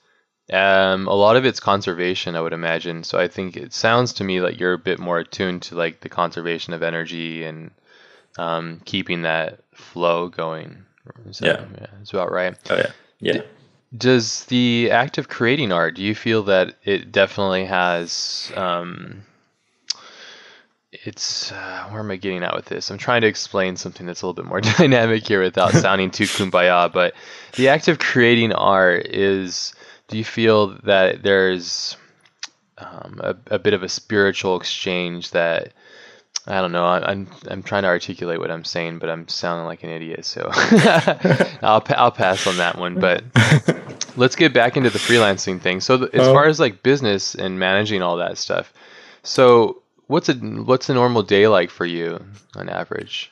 um, 0.53 1.07
a 1.07 1.13
lot 1.13 1.35
of 1.35 1.45
it's 1.45 1.59
conservation, 1.59 2.37
I 2.37 2.41
would 2.41 2.53
imagine. 2.53 3.03
So 3.03 3.19
I 3.19 3.27
think 3.27 3.57
it 3.57 3.73
sounds 3.73 4.13
to 4.13 4.23
me 4.23 4.39
like 4.39 4.57
you're 4.57 4.71
a 4.71 4.77
bit 4.77 4.99
more 4.99 5.19
attuned 5.19 5.63
to 5.63 5.75
like 5.75 5.99
the 5.99 6.07
conservation 6.07 6.73
of 6.73 6.81
energy 6.81 7.43
and 7.43 7.71
um, 8.37 8.81
keeping 8.85 9.23
that 9.23 9.59
flow 9.73 10.29
going. 10.29 10.85
So, 11.31 11.45
yeah. 11.45 11.65
yeah, 11.73 11.87
that's 11.97 12.13
about 12.13 12.31
right. 12.31 12.55
Oh 12.69 12.77
yeah, 12.77 12.91
yeah. 13.19 13.41
Does 13.97 14.45
the 14.45 14.91
act 14.91 15.17
of 15.17 15.27
creating 15.27 15.73
art, 15.73 15.95
do 15.95 16.03
you 16.03 16.15
feel 16.15 16.43
that 16.43 16.75
it 16.85 17.11
definitely 17.11 17.65
has, 17.65 18.49
um, 18.55 19.23
it's, 20.91 21.51
uh, 21.51 21.87
where 21.89 22.01
am 22.01 22.11
I 22.11 22.17
getting 22.17 22.43
at 22.43 22.55
with 22.55 22.65
this? 22.65 22.91
I'm 22.91 22.97
trying 22.97 23.21
to 23.21 23.27
explain 23.27 23.77
something 23.77 24.05
that's 24.05 24.21
a 24.21 24.27
little 24.27 24.41
bit 24.41 24.49
more 24.49 24.61
dynamic 24.77 25.27
here 25.27 25.41
without 25.41 25.71
sounding 25.73 26.11
too 26.11 26.25
kumbaya, 26.25 26.91
but 26.91 27.13
the 27.55 27.69
act 27.69 27.87
of 27.87 27.99
creating 27.99 28.53
art 28.53 29.07
is, 29.07 29.73
do 30.07 30.17
you 30.17 30.25
feel 30.25 30.77
that 30.83 31.23
there's 31.23 31.95
um, 32.77 33.19
a, 33.23 33.35
a 33.47 33.59
bit 33.59 33.73
of 33.73 33.83
a 33.83 33.89
spiritual 33.89 34.57
exchange 34.57 35.31
that 35.31 35.73
I 36.47 36.59
don't 36.59 36.71
know. 36.71 36.85
I, 36.85 37.11
am 37.11 37.27
I'm 37.47 37.61
trying 37.61 37.83
to 37.83 37.89
articulate 37.89 38.39
what 38.39 38.49
I'm 38.49 38.63
saying, 38.63 38.97
but 38.97 39.09
I'm 39.09 39.27
sounding 39.27 39.67
like 39.67 39.83
an 39.83 39.91
idiot. 39.91 40.25
So 40.25 40.49
I'll 40.51 41.83
I'll 41.89 42.11
pass 42.11 42.47
on 42.47 42.57
that 42.57 42.77
one. 42.79 42.99
But 42.99 43.23
let's 44.17 44.35
get 44.35 44.51
back 44.51 44.75
into 44.75 44.89
the 44.89 44.97
freelancing 44.97 45.61
thing. 45.61 45.81
So 45.81 46.05
as 46.05 46.27
oh. 46.27 46.33
far 46.33 46.47
as 46.47 46.59
like 46.59 46.81
business 46.81 47.35
and 47.35 47.59
managing 47.59 48.01
all 48.01 48.17
that 48.17 48.39
stuff, 48.39 48.73
so 49.21 49.80
what's 50.11 50.29
a 50.29 50.33
what's 50.33 50.89
a 50.89 50.93
normal 50.93 51.23
day 51.23 51.47
like 51.47 51.69
for 51.69 51.85
you 51.85 52.23
on 52.55 52.69
average? 52.69 53.31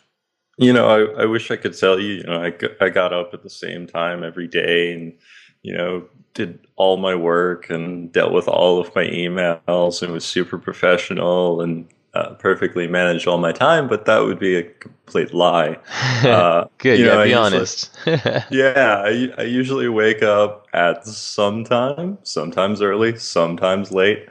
You 0.57 0.73
know, 0.73 0.87
I, 0.87 1.23
I 1.23 1.25
wish 1.25 1.51
I 1.51 1.57
could 1.57 1.77
tell 1.77 1.99
you. 1.99 2.15
You 2.15 2.23
know, 2.23 2.41
I 2.43 2.53
I 2.83 2.89
got 2.89 3.13
up 3.13 3.33
at 3.33 3.43
the 3.43 3.49
same 3.49 3.85
time 3.85 4.23
every 4.23 4.47
day 4.47 4.93
and 4.93 5.13
you 5.61 5.75
know 5.75 6.05
did 6.33 6.59
all 6.77 6.97
my 6.97 7.15
work 7.15 7.69
and 7.69 8.11
dealt 8.11 8.31
with 8.31 8.47
all 8.47 8.79
of 8.79 8.93
my 8.95 9.03
emails 9.03 10.01
and 10.01 10.13
was 10.13 10.23
super 10.23 10.57
professional 10.57 11.59
and 11.61 11.87
uh, 12.13 12.33
perfectly 12.35 12.87
managed 12.87 13.27
all 13.27 13.37
my 13.37 13.51
time, 13.51 13.87
but 13.87 14.05
that 14.05 14.19
would 14.19 14.39
be 14.39 14.55
a 14.55 14.63
complete 14.63 15.33
lie. 15.33 15.77
Uh, 16.19 16.65
Good, 16.79 16.99
yeah, 16.99 17.15
know, 17.15 17.23
be 17.23 17.33
honest. 17.33 17.97
yeah, 18.05 19.01
I, 19.05 19.31
I 19.37 19.43
usually 19.43 19.87
wake 19.87 20.21
up 20.21 20.67
at 20.73 21.07
some 21.07 21.63
time, 21.63 22.17
sometimes 22.23 22.81
early, 22.81 23.17
sometimes 23.17 23.91
late. 23.93 24.27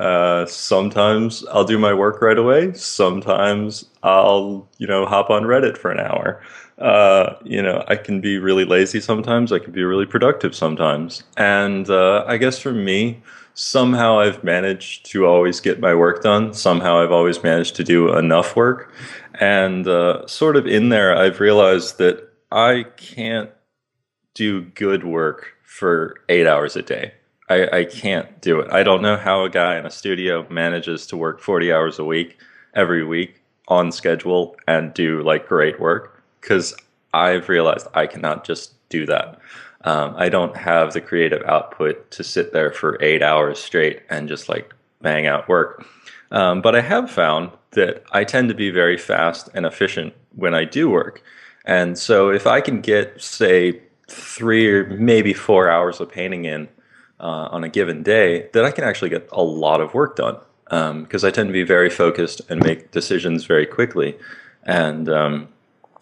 Uh, 0.00 0.46
sometimes 0.46 1.44
I'll 1.52 1.64
do 1.64 1.78
my 1.78 1.92
work 1.92 2.22
right 2.22 2.38
away. 2.38 2.72
Sometimes 2.72 3.84
I'll, 4.02 4.66
you 4.78 4.86
know, 4.86 5.04
hop 5.04 5.28
on 5.28 5.42
Reddit 5.42 5.76
for 5.76 5.90
an 5.90 6.00
hour. 6.00 6.42
Uh, 6.78 7.34
you 7.44 7.60
know, 7.60 7.84
I 7.86 7.96
can 7.96 8.22
be 8.22 8.38
really 8.38 8.64
lazy 8.64 8.98
sometimes. 8.98 9.52
I 9.52 9.58
can 9.58 9.72
be 9.72 9.84
really 9.84 10.06
productive 10.06 10.54
sometimes. 10.54 11.22
And 11.36 11.90
uh, 11.90 12.24
I 12.26 12.38
guess 12.38 12.58
for 12.58 12.72
me, 12.72 13.22
somehow 13.52 14.20
I've 14.20 14.42
managed 14.42 15.04
to 15.10 15.26
always 15.26 15.60
get 15.60 15.80
my 15.80 15.94
work 15.94 16.22
done. 16.22 16.54
Somehow 16.54 17.02
I've 17.02 17.12
always 17.12 17.42
managed 17.42 17.76
to 17.76 17.84
do 17.84 18.16
enough 18.16 18.56
work. 18.56 18.90
And 19.34 19.86
uh, 19.86 20.26
sort 20.26 20.56
of 20.56 20.66
in 20.66 20.88
there, 20.88 21.14
I've 21.14 21.40
realized 21.40 21.98
that 21.98 22.26
I 22.50 22.86
can't 22.96 23.50
do 24.32 24.62
good 24.62 25.04
work 25.04 25.56
for 25.62 26.16
eight 26.30 26.46
hours 26.46 26.74
a 26.74 26.82
day. 26.82 27.12
I, 27.50 27.80
I 27.80 27.84
can't 27.84 28.40
do 28.40 28.60
it. 28.60 28.72
I 28.72 28.84
don't 28.84 29.02
know 29.02 29.16
how 29.16 29.44
a 29.44 29.50
guy 29.50 29.76
in 29.76 29.84
a 29.84 29.90
studio 29.90 30.46
manages 30.48 31.06
to 31.08 31.16
work 31.16 31.40
40 31.40 31.72
hours 31.72 31.98
a 31.98 32.04
week 32.04 32.38
every 32.74 33.04
week 33.04 33.42
on 33.66 33.90
schedule 33.90 34.56
and 34.68 34.94
do 34.94 35.20
like 35.22 35.48
great 35.48 35.80
work 35.80 36.22
because 36.40 36.74
I've 37.12 37.48
realized 37.48 37.88
I 37.92 38.06
cannot 38.06 38.44
just 38.44 38.74
do 38.88 39.04
that. 39.06 39.40
Um, 39.82 40.14
I 40.16 40.28
don't 40.28 40.56
have 40.56 40.92
the 40.92 41.00
creative 41.00 41.42
output 41.42 42.10
to 42.12 42.22
sit 42.22 42.52
there 42.52 42.70
for 42.70 43.02
eight 43.02 43.22
hours 43.22 43.58
straight 43.58 44.02
and 44.08 44.28
just 44.28 44.48
like 44.48 44.72
bang 45.02 45.26
out 45.26 45.48
work. 45.48 45.84
Um, 46.30 46.62
but 46.62 46.76
I 46.76 46.82
have 46.82 47.10
found 47.10 47.50
that 47.72 48.04
I 48.12 48.22
tend 48.22 48.48
to 48.50 48.54
be 48.54 48.70
very 48.70 48.96
fast 48.96 49.48
and 49.54 49.66
efficient 49.66 50.14
when 50.36 50.54
I 50.54 50.64
do 50.64 50.88
work. 50.88 51.22
And 51.64 51.98
so 51.98 52.30
if 52.30 52.46
I 52.46 52.60
can 52.60 52.80
get, 52.80 53.20
say, 53.20 53.80
three 54.08 54.68
or 54.70 54.88
maybe 54.90 55.32
four 55.32 55.68
hours 55.68 56.00
of 56.00 56.10
painting 56.10 56.44
in 56.44 56.68
uh, 57.20 57.48
on 57.50 57.64
a 57.64 57.68
given 57.68 58.02
day, 58.02 58.48
that 58.52 58.64
I 58.64 58.70
can 58.70 58.84
actually 58.84 59.10
get 59.10 59.28
a 59.32 59.42
lot 59.42 59.80
of 59.80 59.94
work 59.94 60.16
done 60.16 60.38
because 60.64 61.24
um, 61.24 61.28
I 61.28 61.30
tend 61.30 61.48
to 61.48 61.52
be 61.52 61.64
very 61.64 61.90
focused 61.90 62.42
and 62.48 62.62
make 62.62 62.90
decisions 62.92 63.44
very 63.44 63.66
quickly. 63.66 64.16
And 64.64 65.08
um, 65.08 65.48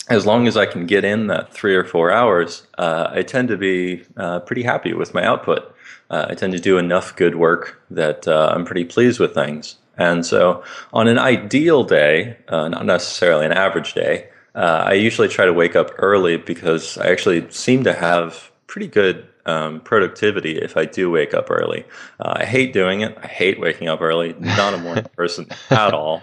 as 0.09 0.27
long 0.27 0.47
as 0.47 0.57
I 0.57 0.67
can 0.67 0.87
get 0.87 1.05
in 1.05 1.27
that 1.29 1.53
three 1.53 1.75
or 1.75 1.85
four 1.85 2.11
hours, 2.11 2.67
uh, 2.77 3.09
I 3.11 3.23
tend 3.23 3.49
to 3.49 3.57
be 3.57 4.05
uh, 4.17 4.41
pretty 4.41 4.63
happy 4.63 4.93
with 4.93 5.15
my 5.15 5.25
output. 5.25 5.75
Uh, 6.11 6.27
I 6.31 6.35
tend 6.35 6.53
to 6.55 6.59
do 6.59 6.79
enough 6.79 7.15
good 7.17 7.37
work 7.37 7.83
that 7.91 8.27
uh, 8.27 8.53
I'm 8.55 8.65
pretty 8.65 8.85
pleased 8.85 9.21
with 9.21 9.35
things. 9.35 9.77
And 9.97 10.25
so, 10.25 10.63
on 10.93 11.09
an 11.09 11.19
ideal 11.19 11.83
day, 11.83 12.37
uh, 12.47 12.69
not 12.69 12.87
necessarily 12.87 13.45
an 13.45 13.53
average 13.53 13.95
day, 13.95 14.29
uh, 14.55 14.85
I 14.87 14.93
usually 14.95 15.29
try 15.29 15.45
to 15.45 15.53
wake 15.53 15.77
up 15.77 15.91
early 15.99 16.37
because 16.37 16.97
I 16.99 17.09
actually 17.09 17.51
seem 17.51 17.85
to 17.85 17.93
have 17.93 18.51
pretty 18.67 18.87
good 18.87 19.28
um, 19.49 19.81
productivity 19.81 20.59
if 20.59 20.77
I 20.77 20.85
do 20.85 21.11
wake 21.11 21.35
up 21.35 21.51
early. 21.51 21.85
Uh, 22.21 22.35
I 22.37 22.45
hate 22.45 22.73
doing 22.73 23.01
it. 23.01 23.17
I 23.23 23.27
hate 23.27 23.59
waking 23.59 23.89
up 23.89 24.01
early. 24.01 24.35
Not 24.39 24.75
a 24.75 24.79
morning 24.79 25.07
person 25.17 25.47
at 25.71 25.95
all. 25.95 26.23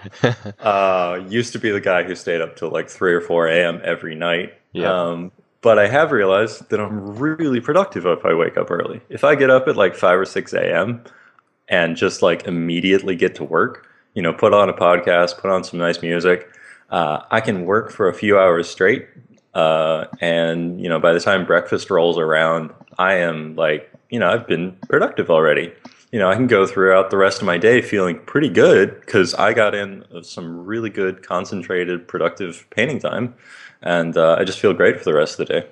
Uh, 0.59 1.21
used 1.27 1.51
to 1.53 1.59
be 1.59 1.71
the 1.71 1.81
guy 1.81 2.03
who 2.03 2.15
stayed 2.15 2.41
up 2.41 2.55
till 2.55 2.69
like 2.69 2.89
3 2.89 3.13
or 3.13 3.21
4 3.21 3.47
a.m. 3.47 3.81
every 3.83 4.15
night. 4.15 4.53
Yeah. 4.71 4.91
Um, 4.93 5.31
but 5.61 5.79
I 5.79 5.87
have 5.87 6.11
realized 6.11 6.69
that 6.69 6.79
I'm 6.79 7.17
really 7.17 7.59
productive 7.59 8.05
if 8.05 8.23
I 8.23 8.33
wake 8.35 8.55
up 8.55 8.69
early. 8.69 9.01
If 9.09 9.23
I 9.23 9.33
get 9.33 9.49
up 9.49 9.67
at 9.67 9.75
like 9.75 9.95
5 9.95 10.19
or 10.19 10.25
6 10.25 10.53
a.m., 10.53 11.03
and 11.67 11.95
just 11.95 12.21
like 12.21 12.45
immediately 12.45 13.15
get 13.15 13.35
to 13.35 13.43
work. 13.43 13.87
You 14.13 14.21
know, 14.21 14.33
put 14.33 14.53
on 14.53 14.69
a 14.69 14.73
podcast, 14.73 15.37
put 15.39 15.51
on 15.51 15.63
some 15.63 15.79
nice 15.79 16.01
music. 16.01 16.47
Uh, 16.89 17.21
I 17.31 17.41
can 17.41 17.65
work 17.65 17.91
for 17.91 18.07
a 18.07 18.13
few 18.13 18.39
hours 18.39 18.69
straight, 18.69 19.07
uh, 19.55 20.05
and 20.21 20.79
you 20.79 20.89
know, 20.89 20.99
by 20.99 21.13
the 21.13 21.19
time 21.19 21.45
breakfast 21.45 21.89
rolls 21.89 22.17
around, 22.17 22.71
I 22.97 23.15
am 23.15 23.55
like, 23.55 23.91
you 24.09 24.19
know, 24.19 24.29
I've 24.29 24.47
been 24.47 24.73
productive 24.89 25.29
already. 25.31 25.73
You 26.11 26.19
know, 26.19 26.29
I 26.29 26.35
can 26.35 26.47
go 26.47 26.67
throughout 26.67 27.09
the 27.09 27.17
rest 27.17 27.41
of 27.41 27.45
my 27.45 27.57
day 27.57 27.81
feeling 27.81 28.19
pretty 28.19 28.49
good 28.49 29.01
because 29.01 29.33
I 29.33 29.53
got 29.53 29.73
in 29.73 30.05
some 30.21 30.65
really 30.65 30.89
good, 30.89 31.25
concentrated, 31.25 32.07
productive 32.07 32.67
painting 32.69 32.99
time, 32.99 33.35
and 33.81 34.15
uh, 34.15 34.37
I 34.39 34.43
just 34.43 34.59
feel 34.59 34.73
great 34.73 34.99
for 34.99 35.05
the 35.05 35.13
rest 35.13 35.39
of 35.39 35.47
the 35.47 35.61
day 35.61 35.67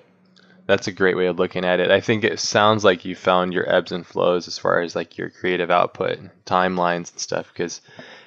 that's 0.65 0.88
a 0.88 0.91
great 0.91 1.17
way 1.17 1.27
of 1.27 1.38
looking 1.38 1.65
at 1.65 1.79
it. 1.79 1.91
I 1.91 1.99
think 1.99 2.23
it 2.23 2.39
sounds 2.39 2.84
like 2.84 3.03
you 3.03 3.15
found 3.15 3.53
your 3.53 3.69
ebbs 3.69 3.91
and 3.91 4.05
flows 4.05 4.47
as 4.47 4.57
far 4.57 4.79
as 4.79 4.95
like 4.95 5.17
your 5.17 5.29
creative 5.29 5.69
output, 5.69 6.19
timelines 6.45 7.11
and 7.11 7.19
stuff 7.19 7.51
because 7.51 7.81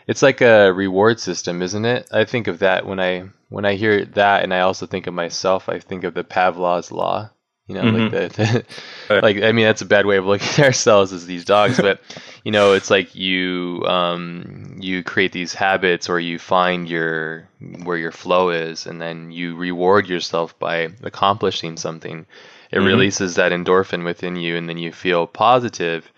it's 0.06 0.22
like 0.22 0.40
a 0.40 0.72
reward 0.72 1.18
system, 1.18 1.62
isn't 1.62 1.84
it? 1.84 2.08
I 2.12 2.24
think 2.24 2.46
of 2.46 2.58
that 2.58 2.86
when 2.86 3.00
I 3.00 3.24
when 3.48 3.64
I 3.64 3.74
hear 3.74 4.04
that 4.04 4.42
and 4.42 4.52
I 4.52 4.60
also 4.60 4.86
think 4.86 5.06
of 5.06 5.14
myself, 5.14 5.68
I 5.68 5.78
think 5.78 6.04
of 6.04 6.14
the 6.14 6.24
Pavlov's 6.24 6.90
law. 6.90 7.30
You 7.68 7.74
know, 7.74 7.82
mm-hmm. 7.82 8.14
like 8.14 8.32
the, 8.32 8.64
the 9.08 9.20
like 9.22 9.42
I 9.42 9.50
mean 9.50 9.64
that's 9.64 9.82
a 9.82 9.86
bad 9.86 10.06
way 10.06 10.18
of 10.18 10.24
looking 10.24 10.48
at 10.48 10.60
ourselves 10.60 11.12
as 11.12 11.26
these 11.26 11.44
dogs, 11.44 11.76
but 11.80 12.00
you 12.44 12.52
know, 12.52 12.74
it's 12.74 12.90
like 12.90 13.16
you 13.16 13.82
um 13.86 14.76
you 14.78 15.02
create 15.02 15.32
these 15.32 15.52
habits 15.52 16.08
or 16.08 16.20
you 16.20 16.38
find 16.38 16.88
your 16.88 17.48
where 17.82 17.96
your 17.96 18.12
flow 18.12 18.50
is 18.50 18.86
and 18.86 19.00
then 19.00 19.32
you 19.32 19.56
reward 19.56 20.08
yourself 20.08 20.56
by 20.60 20.90
accomplishing 21.02 21.76
something. 21.76 22.26
It 22.70 22.76
mm-hmm. 22.76 22.86
releases 22.86 23.34
that 23.34 23.50
endorphin 23.50 24.04
within 24.04 24.36
you 24.36 24.56
and 24.56 24.68
then 24.68 24.78
you 24.78 24.92
feel 24.92 25.26
positive. 25.26 26.10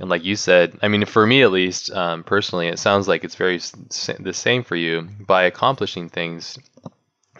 And 0.00 0.08
like 0.08 0.24
you 0.24 0.36
said, 0.36 0.78
I 0.82 0.88
mean, 0.88 1.04
for 1.04 1.26
me 1.26 1.42
at 1.42 1.50
least, 1.50 1.90
um, 1.90 2.22
personally, 2.22 2.68
it 2.68 2.78
sounds 2.78 3.08
like 3.08 3.24
it's 3.24 3.34
very 3.34 3.58
the 3.58 4.32
same 4.32 4.62
for 4.62 4.76
you. 4.76 5.08
By 5.20 5.42
accomplishing 5.44 6.08
things, 6.08 6.58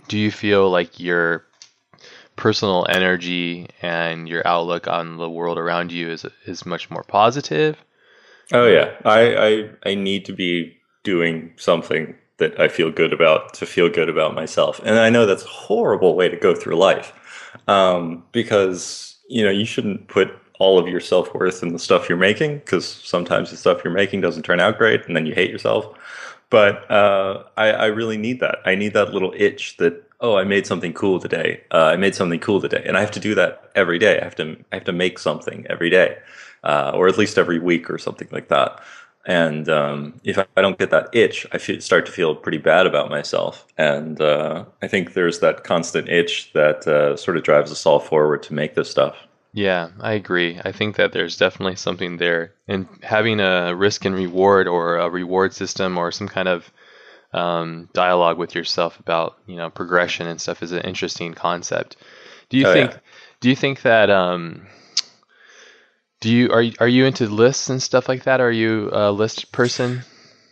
do 0.08 0.18
you 0.18 0.30
feel 0.30 0.68
like 0.70 0.98
you're 0.98 1.44
personal 2.38 2.86
energy 2.88 3.66
and 3.82 4.28
your 4.28 4.46
outlook 4.46 4.86
on 4.86 5.18
the 5.18 5.28
world 5.28 5.58
around 5.58 5.92
you 5.92 6.08
is 6.08 6.24
is 6.46 6.64
much 6.64 6.88
more 6.88 7.02
positive. 7.02 7.76
Oh 8.52 8.66
yeah, 8.66 8.94
I 9.04 9.20
I, 9.36 9.70
I 9.90 9.94
need 9.94 10.24
to 10.26 10.32
be 10.32 10.78
doing 11.02 11.52
something 11.56 12.14
that 12.38 12.58
I 12.58 12.68
feel 12.68 12.90
good 12.90 13.12
about 13.12 13.52
to 13.54 13.66
feel 13.66 13.90
good 13.90 14.08
about 14.08 14.34
myself, 14.34 14.80
and 14.84 14.98
I 14.98 15.10
know 15.10 15.26
that's 15.26 15.44
a 15.44 15.48
horrible 15.48 16.14
way 16.14 16.28
to 16.30 16.36
go 16.36 16.54
through 16.54 16.76
life 16.76 17.12
um, 17.66 18.24
because 18.32 19.18
you 19.28 19.44
know 19.44 19.50
you 19.50 19.66
shouldn't 19.66 20.08
put 20.08 20.28
all 20.58 20.78
of 20.78 20.88
your 20.88 21.00
self 21.00 21.32
worth 21.34 21.62
in 21.62 21.72
the 21.72 21.78
stuff 21.78 22.08
you're 22.08 22.18
making 22.18 22.58
because 22.58 22.86
sometimes 22.86 23.50
the 23.50 23.56
stuff 23.56 23.82
you're 23.84 23.92
making 23.92 24.20
doesn't 24.20 24.42
turn 24.42 24.60
out 24.60 24.78
great, 24.78 25.06
and 25.06 25.16
then 25.16 25.26
you 25.26 25.34
hate 25.34 25.50
yourself. 25.50 25.96
But 26.50 26.90
uh, 26.90 27.44
I, 27.56 27.72
I 27.72 27.86
really 27.86 28.16
need 28.16 28.40
that. 28.40 28.58
I 28.64 28.74
need 28.74 28.94
that 28.94 29.12
little 29.12 29.34
itch 29.36 29.76
that 29.76 30.04
oh, 30.20 30.36
I 30.36 30.44
made 30.44 30.66
something 30.66 30.92
cool 30.92 31.20
today. 31.20 31.62
Uh, 31.70 31.84
I 31.84 31.96
made 31.96 32.14
something 32.14 32.40
cool 32.40 32.60
today, 32.60 32.82
and 32.86 32.96
I 32.96 33.00
have 33.00 33.10
to 33.12 33.20
do 33.20 33.34
that 33.36 33.70
every 33.74 33.98
day. 33.98 34.20
I 34.20 34.24
have 34.24 34.36
to 34.36 34.56
I 34.72 34.76
have 34.76 34.84
to 34.84 34.92
make 34.92 35.18
something 35.18 35.66
every 35.68 35.90
day, 35.90 36.18
uh, 36.64 36.92
or 36.94 37.08
at 37.08 37.18
least 37.18 37.38
every 37.38 37.58
week 37.58 37.90
or 37.90 37.98
something 37.98 38.28
like 38.32 38.48
that. 38.48 38.80
And 39.26 39.68
um, 39.68 40.18
if 40.24 40.38
I 40.38 40.62
don't 40.62 40.78
get 40.78 40.90
that 40.90 41.10
itch, 41.12 41.46
I 41.52 41.58
feel, 41.58 41.82
start 41.82 42.06
to 42.06 42.12
feel 42.12 42.34
pretty 42.34 42.56
bad 42.56 42.86
about 42.86 43.10
myself. 43.10 43.66
And 43.76 44.18
uh, 44.22 44.64
I 44.80 44.88
think 44.88 45.12
there's 45.12 45.40
that 45.40 45.64
constant 45.64 46.08
itch 46.08 46.50
that 46.54 46.88
uh, 46.88 47.14
sort 47.14 47.36
of 47.36 47.42
drives 47.42 47.70
us 47.70 47.84
all 47.84 48.00
forward 48.00 48.42
to 48.44 48.54
make 48.54 48.74
this 48.74 48.90
stuff. 48.90 49.27
Yeah, 49.52 49.88
I 50.00 50.12
agree. 50.12 50.60
I 50.62 50.72
think 50.72 50.96
that 50.96 51.12
there's 51.12 51.36
definitely 51.36 51.76
something 51.76 52.18
there. 52.18 52.52
And 52.66 52.86
having 53.02 53.40
a 53.40 53.74
risk 53.74 54.04
and 54.04 54.14
reward 54.14 54.68
or 54.68 54.98
a 54.98 55.08
reward 55.08 55.54
system 55.54 55.98
or 55.98 56.12
some 56.12 56.28
kind 56.28 56.48
of 56.48 56.70
um, 57.32 57.88
dialogue 57.92 58.38
with 58.38 58.54
yourself 58.54 58.98
about 59.00 59.38
you 59.46 59.56
know 59.56 59.70
progression 59.70 60.26
and 60.26 60.40
stuff 60.40 60.62
is 60.62 60.72
an 60.72 60.82
interesting 60.82 61.34
concept. 61.34 61.96
Do 62.48 62.56
you 62.56 62.66
oh, 62.66 62.72
think? 62.72 62.92
Yeah. 62.92 62.98
Do 63.40 63.48
you 63.50 63.56
think 63.56 63.82
that? 63.82 64.10
Um, 64.10 64.66
do 66.20 66.30
you 66.30 66.50
are 66.50 66.64
are 66.80 66.88
you 66.88 67.06
into 67.06 67.26
lists 67.26 67.68
and 67.68 67.82
stuff 67.82 68.08
like 68.08 68.24
that? 68.24 68.40
Are 68.40 68.52
you 68.52 68.90
a 68.92 69.12
list 69.12 69.52
person? 69.52 70.02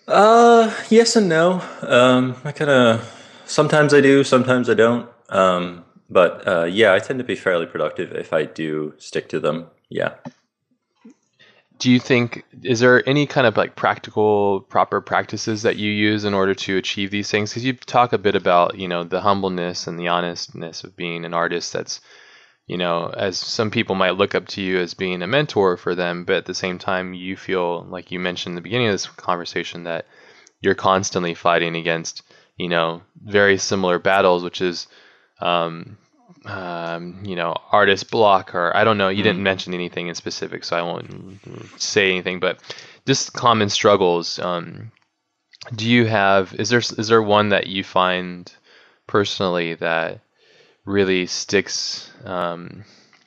Uh, 0.06 0.72
yes 0.88 1.16
and 1.16 1.28
no. 1.28 1.62
Um, 1.82 2.36
I 2.44 2.52
kind 2.52 2.70
of 2.70 3.40
sometimes 3.46 3.92
I 3.92 4.00
do, 4.00 4.22
sometimes 4.22 4.68
I 4.70 4.74
don't. 4.74 5.08
Um, 5.28 5.85
but 6.08 6.46
uh, 6.46 6.64
yeah, 6.64 6.92
I 6.94 6.98
tend 6.98 7.18
to 7.18 7.24
be 7.24 7.36
fairly 7.36 7.66
productive 7.66 8.12
if 8.12 8.32
I 8.32 8.44
do 8.44 8.94
stick 8.98 9.28
to 9.30 9.40
them. 9.40 9.68
Yeah 9.88 10.14
do 11.78 11.90
you 11.90 12.00
think 12.00 12.44
is 12.62 12.80
there 12.80 13.06
any 13.08 13.26
kind 13.26 13.46
of 13.46 13.56
like 13.56 13.76
practical 13.76 14.60
proper 14.62 15.00
practices 15.00 15.62
that 15.62 15.76
you 15.76 15.90
use 15.90 16.24
in 16.24 16.34
order 16.34 16.54
to 16.54 16.76
achieve 16.76 17.10
these 17.10 17.30
things 17.30 17.50
because 17.50 17.64
you 17.64 17.72
talk 17.74 18.12
a 18.12 18.18
bit 18.18 18.34
about 18.34 18.78
you 18.78 18.88
know 18.88 19.04
the 19.04 19.20
humbleness 19.20 19.86
and 19.86 19.98
the 19.98 20.08
honestness 20.08 20.84
of 20.84 20.96
being 20.96 21.24
an 21.24 21.34
artist 21.34 21.72
that's 21.72 22.00
you 22.66 22.76
know 22.76 23.12
as 23.16 23.38
some 23.38 23.70
people 23.70 23.94
might 23.94 24.16
look 24.16 24.34
up 24.34 24.46
to 24.48 24.62
you 24.62 24.78
as 24.78 24.94
being 24.94 25.22
a 25.22 25.26
mentor 25.26 25.76
for 25.76 25.94
them 25.94 26.24
but 26.24 26.36
at 26.36 26.46
the 26.46 26.54
same 26.54 26.78
time 26.78 27.12
you 27.12 27.36
feel 27.36 27.84
like 27.84 28.10
you 28.10 28.18
mentioned 28.18 28.52
in 28.52 28.56
the 28.56 28.62
beginning 28.62 28.88
of 28.88 28.94
this 28.94 29.06
conversation 29.06 29.84
that 29.84 30.06
you're 30.60 30.74
constantly 30.74 31.34
fighting 31.34 31.76
against 31.76 32.22
you 32.56 32.68
know 32.68 33.02
very 33.22 33.58
similar 33.58 33.98
battles 33.98 34.42
which 34.42 34.62
is 34.62 34.86
um, 35.40 35.96
um, 36.44 37.24
you 37.24 37.36
know, 37.36 37.54
artist 37.72 38.10
block, 38.10 38.54
or 38.54 38.76
I 38.76 38.84
don't 38.84 38.98
know. 38.98 39.08
You 39.08 39.16
mm-hmm. 39.16 39.24
didn't 39.24 39.42
mention 39.42 39.74
anything 39.74 40.08
in 40.08 40.14
specific, 40.14 40.64
so 40.64 40.76
I 40.76 40.82
won't 40.82 41.40
say 41.80 42.10
anything. 42.10 42.40
But 42.40 42.60
just 43.06 43.32
common 43.32 43.68
struggles. 43.68 44.38
Um, 44.38 44.92
do 45.74 45.88
you 45.88 46.06
have? 46.06 46.54
Is 46.54 46.68
there 46.68 46.80
is 46.80 47.08
there 47.08 47.22
one 47.22 47.50
that 47.50 47.66
you 47.66 47.82
find 47.82 48.52
personally 49.06 49.74
that 49.74 50.20
really 50.84 51.26
sticks 51.26 52.10
um, 52.24 52.84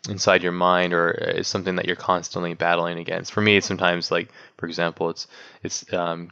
inside 0.08 0.44
your 0.44 0.54
mind, 0.54 0.94
or 0.94 1.12
is 1.12 1.48
something 1.48 1.76
that 1.76 1.86
you're 1.86 1.96
constantly 1.96 2.54
battling 2.54 3.00
against? 3.00 3.34
For 3.34 3.42
me, 3.42 3.58
it's 3.58 3.68
sometimes 3.68 4.12
like, 4.12 4.30
for 4.58 4.66
example, 4.66 5.10
it's 5.10 5.28
it's 5.64 5.92
um, 5.94 6.32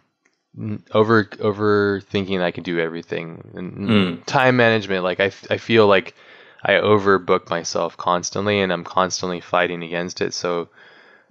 over 0.91 1.26
overthinking 1.26 2.41
I 2.41 2.51
can 2.51 2.64
do 2.64 2.80
everything 2.80 3.51
and 3.53 3.74
mm. 3.74 4.26
time 4.26 4.58
management. 4.58 5.03
Like 5.03 5.20
I, 5.20 5.32
I 5.49 5.58
feel 5.58 5.88
like 5.88 6.16
I 6.64 6.74
overbook 6.74 7.49
myself 7.49 7.95
constantly 7.97 8.60
and 8.60 8.74
I'm 8.74 8.84
constantly 8.84 9.39
fighting 9.39 9.84
against 9.84 10.22
it. 10.22 10.34
So 10.34 10.70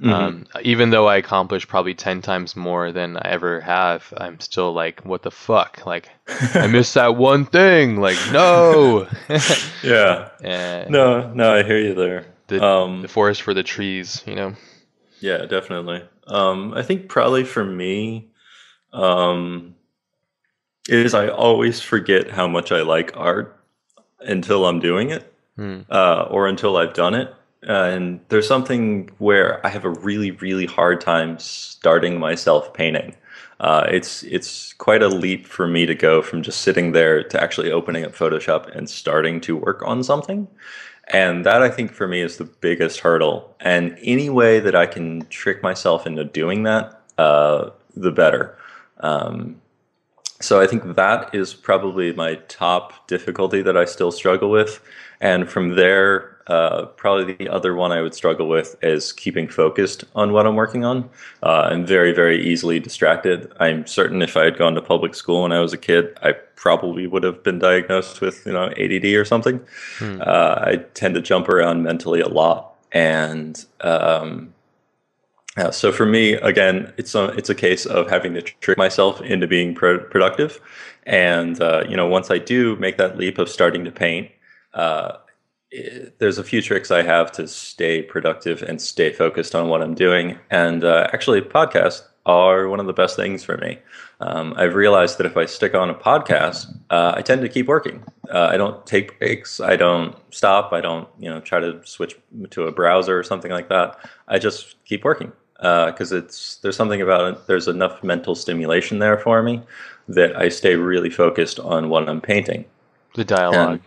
mm-hmm. 0.00 0.10
um, 0.10 0.46
even 0.62 0.90
though 0.90 1.08
I 1.08 1.16
accomplish 1.16 1.66
probably 1.66 1.94
10 1.94 2.22
times 2.22 2.54
more 2.54 2.92
than 2.92 3.16
I 3.16 3.30
ever 3.30 3.60
have, 3.60 4.12
I'm 4.16 4.38
still 4.40 4.72
like, 4.72 5.04
what 5.04 5.22
the 5.22 5.30
fuck? 5.30 5.84
Like, 5.84 6.08
I 6.54 6.66
missed 6.70 6.94
that 6.94 7.16
one 7.16 7.44
thing. 7.44 8.00
Like, 8.00 8.18
no. 8.32 9.08
yeah. 9.82 10.30
And 10.42 10.90
no, 10.90 11.32
no, 11.32 11.56
I 11.56 11.64
hear 11.64 11.78
you 11.78 11.94
there. 11.94 12.26
The, 12.46 12.62
um, 12.62 13.02
the 13.02 13.08
forest 13.08 13.42
for 13.42 13.54
the 13.54 13.64
trees, 13.64 14.22
you 14.26 14.36
know? 14.36 14.54
Yeah, 15.18 15.46
definitely. 15.46 16.04
Um, 16.28 16.74
I 16.74 16.82
think 16.82 17.08
probably 17.08 17.42
for 17.42 17.64
me, 17.64 18.30
um, 18.92 19.74
is 20.88 21.14
I 21.14 21.28
always 21.28 21.80
forget 21.80 22.30
how 22.30 22.46
much 22.46 22.72
I 22.72 22.82
like 22.82 23.16
art 23.16 23.60
until 24.20 24.66
I'm 24.66 24.80
doing 24.80 25.10
it, 25.10 25.32
Hmm. 25.56 25.80
uh, 25.90 26.26
or 26.30 26.46
until 26.46 26.76
I've 26.76 26.94
done 26.94 27.14
it. 27.14 27.34
Uh, 27.66 27.72
and 27.72 28.20
there's 28.28 28.46
something 28.46 29.10
where 29.18 29.64
I 29.66 29.70
have 29.70 29.84
a 29.84 29.90
really, 29.90 30.30
really 30.30 30.66
hard 30.66 31.00
time 31.00 31.38
starting 31.38 32.18
myself 32.20 32.72
painting. 32.74 33.16
Uh, 33.58 33.86
it's 33.88 34.22
it's 34.24 34.74
quite 34.74 35.02
a 35.02 35.08
leap 35.08 35.46
for 35.46 35.66
me 35.66 35.86
to 35.86 35.94
go 35.94 36.20
from 36.20 36.42
just 36.42 36.60
sitting 36.60 36.92
there 36.92 37.22
to 37.24 37.42
actually 37.42 37.72
opening 37.72 38.04
up 38.04 38.14
Photoshop 38.14 38.74
and 38.76 38.88
starting 38.88 39.40
to 39.42 39.56
work 39.56 39.82
on 39.84 40.02
something. 40.04 40.46
And 41.08 41.46
that 41.46 41.62
I 41.62 41.70
think 41.70 41.92
for 41.92 42.06
me 42.06 42.20
is 42.20 42.36
the 42.36 42.44
biggest 42.44 43.00
hurdle. 43.00 43.54
And 43.60 43.96
any 44.02 44.28
way 44.28 44.60
that 44.60 44.74
I 44.74 44.86
can 44.86 45.24
trick 45.28 45.62
myself 45.62 46.06
into 46.06 46.24
doing 46.24 46.64
that, 46.64 47.00
uh, 47.16 47.70
the 47.96 48.10
better. 48.12 48.56
Um, 49.00 49.60
so 50.40 50.60
I 50.60 50.66
think 50.66 50.96
that 50.96 51.34
is 51.34 51.54
probably 51.54 52.12
my 52.12 52.34
top 52.48 53.06
difficulty 53.08 53.62
that 53.62 53.76
I 53.76 53.86
still 53.86 54.12
struggle 54.12 54.50
with. 54.50 54.80
And 55.20 55.48
from 55.48 55.76
there, 55.76 56.36
uh, 56.46 56.86
probably 56.86 57.34
the 57.34 57.48
other 57.48 57.74
one 57.74 57.90
I 57.90 58.02
would 58.02 58.14
struggle 58.14 58.46
with 58.46 58.76
is 58.82 59.12
keeping 59.12 59.48
focused 59.48 60.04
on 60.14 60.32
what 60.32 60.46
I'm 60.46 60.54
working 60.54 60.84
on. 60.84 61.08
Uh, 61.42 61.70
I'm 61.70 61.86
very, 61.86 62.12
very 62.12 62.46
easily 62.46 62.78
distracted. 62.78 63.50
I'm 63.58 63.86
certain 63.86 64.20
if 64.22 64.36
I 64.36 64.44
had 64.44 64.58
gone 64.58 64.74
to 64.74 64.82
public 64.82 65.14
school 65.14 65.42
when 65.42 65.52
I 65.52 65.60
was 65.60 65.72
a 65.72 65.78
kid, 65.78 66.16
I 66.22 66.32
probably 66.32 67.06
would 67.06 67.22
have 67.24 67.42
been 67.42 67.58
diagnosed 67.58 68.20
with, 68.20 68.44
you 68.46 68.52
know, 68.52 68.66
ADD 68.66 69.06
or 69.06 69.24
something. 69.24 69.60
Uh, 70.20 70.60
I 70.66 70.76
tend 70.94 71.14
to 71.14 71.22
jump 71.22 71.48
around 71.48 71.82
mentally 71.82 72.20
a 72.20 72.28
lot, 72.28 72.74
and 72.92 73.64
um, 73.80 74.54
yeah, 75.56 75.70
so 75.70 75.90
for 75.90 76.04
me, 76.04 76.34
again, 76.34 76.92
it's 76.98 77.14
a 77.14 77.28
it's 77.28 77.48
a 77.48 77.54
case 77.54 77.86
of 77.86 78.10
having 78.10 78.34
to 78.34 78.42
trick 78.42 78.76
myself 78.76 79.22
into 79.22 79.46
being 79.46 79.74
pro- 79.74 80.04
productive, 80.04 80.60
and 81.04 81.60
uh, 81.62 81.84
you 81.88 81.96
know, 81.96 82.06
once 82.06 82.30
I 82.30 82.36
do 82.36 82.76
make 82.76 82.98
that 82.98 83.16
leap 83.16 83.38
of 83.38 83.48
starting 83.48 83.82
to 83.86 83.90
paint, 83.90 84.30
uh, 84.74 85.16
it, 85.70 86.18
there's 86.18 86.36
a 86.36 86.44
few 86.44 86.60
tricks 86.60 86.90
I 86.90 87.02
have 87.02 87.32
to 87.32 87.48
stay 87.48 88.02
productive 88.02 88.62
and 88.62 88.82
stay 88.82 89.12
focused 89.12 89.54
on 89.54 89.68
what 89.68 89.82
I'm 89.82 89.94
doing. 89.94 90.38
And 90.50 90.84
uh, 90.84 91.08
actually, 91.14 91.40
podcasts 91.40 92.02
are 92.26 92.68
one 92.68 92.80
of 92.80 92.86
the 92.86 92.92
best 92.92 93.16
things 93.16 93.42
for 93.42 93.56
me. 93.56 93.78
Um, 94.20 94.52
I've 94.58 94.74
realized 94.74 95.16
that 95.18 95.26
if 95.26 95.38
I 95.38 95.46
stick 95.46 95.74
on 95.74 95.88
a 95.88 95.94
podcast, 95.94 96.66
uh, 96.90 97.14
I 97.16 97.22
tend 97.22 97.40
to 97.40 97.48
keep 97.48 97.66
working. 97.66 98.04
Uh, 98.30 98.48
I 98.52 98.58
don't 98.58 98.84
take 98.84 99.18
breaks. 99.18 99.60
I 99.60 99.76
don't 99.76 100.14
stop. 100.34 100.74
I 100.74 100.82
don't, 100.82 101.08
you 101.18 101.30
know, 101.30 101.40
try 101.40 101.60
to 101.60 101.80
switch 101.86 102.14
to 102.50 102.64
a 102.64 102.72
browser 102.72 103.18
or 103.18 103.22
something 103.22 103.52
like 103.52 103.70
that. 103.70 103.96
I 104.28 104.38
just 104.38 104.84
keep 104.84 105.02
working 105.02 105.32
because 105.58 106.12
it's 106.12 106.56
there's 106.56 106.76
something 106.76 107.00
about 107.00 107.32
it. 107.32 107.46
There's 107.46 107.68
enough 107.68 108.02
mental 108.02 108.34
stimulation 108.34 108.98
there 108.98 109.18
for 109.18 109.42
me 109.42 109.62
that 110.08 110.36
I 110.36 110.48
stay 110.48 110.76
really 110.76 111.10
focused 111.10 111.58
on 111.58 111.88
what 111.88 112.08
I'm 112.08 112.20
painting. 112.20 112.64
The 113.14 113.24
dialogue. 113.24 113.70
And- 113.70 113.80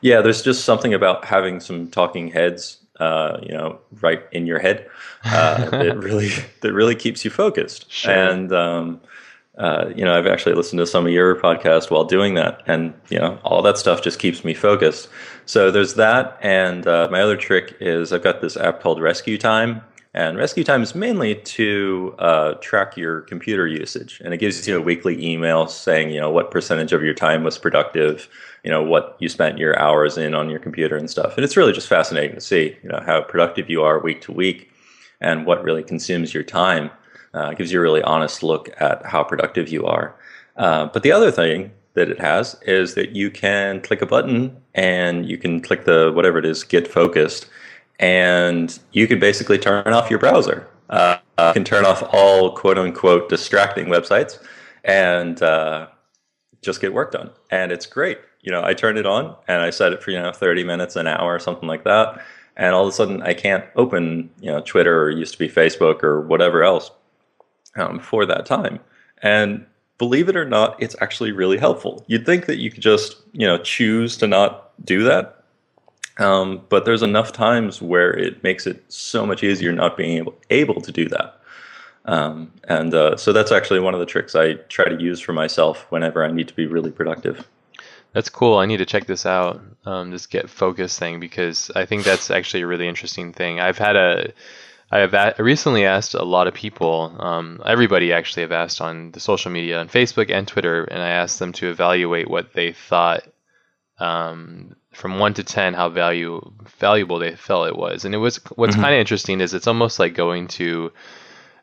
yeah, 0.00 0.20
there's 0.22 0.42
just 0.42 0.64
something 0.64 0.94
about 0.94 1.24
having 1.24 1.60
some 1.60 1.88
talking 1.88 2.28
heads, 2.28 2.78
uh, 2.98 3.38
you 3.42 3.52
know, 3.52 3.78
right 4.00 4.22
in 4.32 4.46
your 4.46 4.58
head 4.58 4.88
uh, 5.24 5.68
that 5.70 5.98
really 5.98 6.30
that 6.62 6.72
really 6.72 6.94
keeps 6.94 7.24
you 7.24 7.30
focused. 7.30 7.90
Sure. 7.90 8.12
And 8.12 8.52
um, 8.52 9.00
uh, 9.58 9.90
you 9.94 10.04
know, 10.04 10.16
I've 10.16 10.26
actually 10.26 10.54
listened 10.54 10.78
to 10.78 10.86
some 10.86 11.06
of 11.06 11.12
your 11.12 11.36
podcast 11.36 11.90
while 11.90 12.04
doing 12.04 12.34
that, 12.34 12.62
and 12.66 12.94
you 13.10 13.18
know, 13.18 13.38
all 13.44 13.62
that 13.62 13.76
stuff 13.76 14.02
just 14.02 14.18
keeps 14.18 14.44
me 14.44 14.54
focused. 14.54 15.08
So 15.44 15.70
there's 15.70 15.94
that, 15.94 16.38
and 16.40 16.86
uh, 16.86 17.08
my 17.10 17.20
other 17.20 17.36
trick 17.36 17.76
is 17.80 18.12
I've 18.12 18.22
got 18.22 18.40
this 18.40 18.56
app 18.56 18.80
called 18.80 19.00
Rescue 19.00 19.36
Time. 19.36 19.82
And 20.12 20.36
Rescue 20.36 20.64
Time 20.64 20.82
is 20.82 20.94
mainly 20.94 21.36
to 21.36 22.16
uh, 22.18 22.54
track 22.54 22.96
your 22.96 23.20
computer 23.22 23.68
usage, 23.68 24.20
and 24.24 24.34
it 24.34 24.38
gives 24.38 24.66
you 24.66 24.76
a 24.76 24.80
weekly 24.80 25.24
email 25.24 25.68
saying, 25.68 26.10
you 26.10 26.20
know, 26.20 26.30
what 26.30 26.50
percentage 26.50 26.92
of 26.92 27.04
your 27.04 27.14
time 27.14 27.44
was 27.44 27.58
productive, 27.58 28.28
you 28.64 28.72
know, 28.72 28.82
what 28.82 29.16
you 29.20 29.28
spent 29.28 29.58
your 29.58 29.78
hours 29.78 30.18
in 30.18 30.34
on 30.34 30.50
your 30.50 30.58
computer 30.58 30.96
and 30.96 31.08
stuff. 31.08 31.36
And 31.36 31.44
it's 31.44 31.56
really 31.56 31.72
just 31.72 31.86
fascinating 31.86 32.34
to 32.34 32.40
see, 32.40 32.76
you 32.82 32.88
know, 32.88 33.00
how 33.06 33.22
productive 33.22 33.70
you 33.70 33.84
are 33.84 34.00
week 34.00 34.20
to 34.22 34.32
week, 34.32 34.72
and 35.20 35.46
what 35.46 35.62
really 35.62 35.84
consumes 35.84 36.34
your 36.34 36.42
time. 36.42 36.90
Uh, 37.32 37.50
it 37.50 37.58
gives 37.58 37.72
you 37.72 37.78
a 37.78 37.82
really 37.82 38.02
honest 38.02 38.42
look 38.42 38.68
at 38.80 39.06
how 39.06 39.22
productive 39.22 39.68
you 39.68 39.86
are. 39.86 40.16
Uh, 40.56 40.86
but 40.86 41.04
the 41.04 41.12
other 41.12 41.30
thing 41.30 41.70
that 41.94 42.08
it 42.08 42.18
has 42.18 42.56
is 42.62 42.94
that 42.94 43.14
you 43.14 43.30
can 43.30 43.80
click 43.80 44.02
a 44.02 44.06
button 44.06 44.56
and 44.74 45.28
you 45.28 45.38
can 45.38 45.60
click 45.60 45.84
the 45.84 46.10
whatever 46.12 46.38
it 46.38 46.44
is, 46.44 46.64
get 46.64 46.88
focused, 46.88 47.46
and 48.00 48.78
you 48.92 49.06
can 49.06 49.20
basically 49.20 49.58
turn 49.58 49.92
off 49.92 50.10
your 50.10 50.18
browser. 50.18 50.66
Uh, 50.88 51.18
you 51.38 51.52
can 51.52 51.64
turn 51.64 51.84
off 51.84 52.02
all 52.12 52.50
quote 52.52 52.78
unquote 52.78 53.28
distracting 53.28 53.86
websites 53.86 54.42
and 54.82 55.40
uh, 55.42 55.86
just 56.62 56.80
get 56.80 56.92
work 56.92 57.12
done. 57.12 57.30
And 57.50 57.70
it's 57.70 57.86
great. 57.86 58.18
You 58.40 58.50
know, 58.50 58.64
I 58.64 58.72
turned 58.72 58.98
it 58.98 59.06
on 59.06 59.36
and 59.46 59.62
I 59.62 59.70
set 59.70 59.92
it 59.92 60.02
for, 60.02 60.10
you 60.10 60.18
know, 60.18 60.32
30 60.32 60.64
minutes, 60.64 60.96
an 60.96 61.06
hour, 61.06 61.38
something 61.38 61.68
like 61.68 61.84
that. 61.84 62.24
And 62.56 62.74
all 62.74 62.82
of 62.82 62.88
a 62.88 62.92
sudden 62.92 63.22
I 63.22 63.34
can't 63.34 63.64
open, 63.76 64.30
you 64.40 64.50
know, 64.50 64.60
Twitter 64.60 65.02
or 65.02 65.10
used 65.10 65.34
to 65.34 65.38
be 65.38 65.48
Facebook 65.48 66.02
or 66.02 66.22
whatever 66.22 66.64
else 66.64 66.90
um, 67.76 68.00
for 68.00 68.24
that 68.24 68.46
time. 68.46 68.80
And 69.22 69.66
believe 69.98 70.30
it 70.30 70.36
or 70.36 70.46
not, 70.46 70.82
it's 70.82 70.96
actually 71.02 71.32
really 71.32 71.58
helpful. 71.58 72.02
You'd 72.06 72.24
think 72.24 72.46
that 72.46 72.56
you 72.56 72.70
could 72.70 72.82
just, 72.82 73.16
you 73.32 73.46
know, 73.46 73.58
choose 73.58 74.16
to 74.16 74.26
not 74.26 74.72
do 74.84 75.04
that. 75.04 75.39
Um, 76.20 76.60
but 76.68 76.84
there's 76.84 77.02
enough 77.02 77.32
times 77.32 77.80
where 77.80 78.10
it 78.10 78.42
makes 78.42 78.66
it 78.66 78.84
so 78.92 79.26
much 79.26 79.42
easier 79.42 79.72
not 79.72 79.96
being 79.96 80.18
able, 80.18 80.34
able 80.50 80.80
to 80.82 80.92
do 80.92 81.08
that. 81.08 81.40
Um, 82.04 82.52
and 82.64 82.94
uh, 82.94 83.16
so 83.16 83.32
that's 83.32 83.52
actually 83.52 83.80
one 83.80 83.94
of 83.94 84.00
the 84.00 84.06
tricks 84.06 84.34
I 84.34 84.54
try 84.68 84.86
to 84.86 85.00
use 85.00 85.20
for 85.20 85.32
myself 85.32 85.86
whenever 85.90 86.24
I 86.24 86.30
need 86.30 86.48
to 86.48 86.54
be 86.54 86.66
really 86.66 86.90
productive. 86.90 87.46
That's 88.12 88.28
cool. 88.28 88.58
I 88.58 88.66
need 88.66 88.78
to 88.78 88.86
check 88.86 89.06
this 89.06 89.24
out. 89.24 89.60
Um, 89.84 90.10
this 90.10 90.26
get 90.26 90.50
focus 90.50 90.98
thing 90.98 91.20
because 91.20 91.70
I 91.74 91.86
think 91.86 92.04
that's 92.04 92.30
actually 92.30 92.62
a 92.62 92.66
really 92.66 92.88
interesting 92.88 93.32
thing. 93.32 93.60
I've 93.60 93.78
had 93.78 93.96
a, 93.96 94.32
I 94.90 94.98
have 94.98 95.14
a, 95.14 95.34
recently 95.38 95.84
asked 95.84 96.14
a 96.14 96.24
lot 96.24 96.48
of 96.48 96.54
people. 96.54 97.14
Um, 97.18 97.62
everybody 97.64 98.12
actually 98.12 98.42
have 98.42 98.52
asked 98.52 98.80
on 98.80 99.12
the 99.12 99.20
social 99.20 99.50
media 99.50 99.78
on 99.78 99.88
Facebook 99.88 100.30
and 100.30 100.46
Twitter, 100.48 100.84
and 100.84 101.00
I 101.00 101.10
asked 101.10 101.38
them 101.38 101.52
to 101.52 101.70
evaluate 101.70 102.28
what 102.28 102.52
they 102.52 102.72
thought 102.72 103.22
um, 103.98 104.74
from 105.00 105.18
one 105.18 105.34
to 105.34 105.42
ten 105.42 105.74
how 105.74 105.88
value 105.88 106.40
valuable 106.78 107.18
they 107.18 107.34
felt 107.34 107.66
it 107.68 107.76
was. 107.76 108.04
And 108.04 108.14
it 108.14 108.18
was 108.18 108.36
what's 108.56 108.76
Mhm. 108.76 108.80
kind 108.82 108.94
of 108.94 109.00
interesting 109.00 109.40
is 109.40 109.54
it's 109.54 109.66
almost 109.66 109.98
like 109.98 110.14
going 110.14 110.46
to 110.58 110.92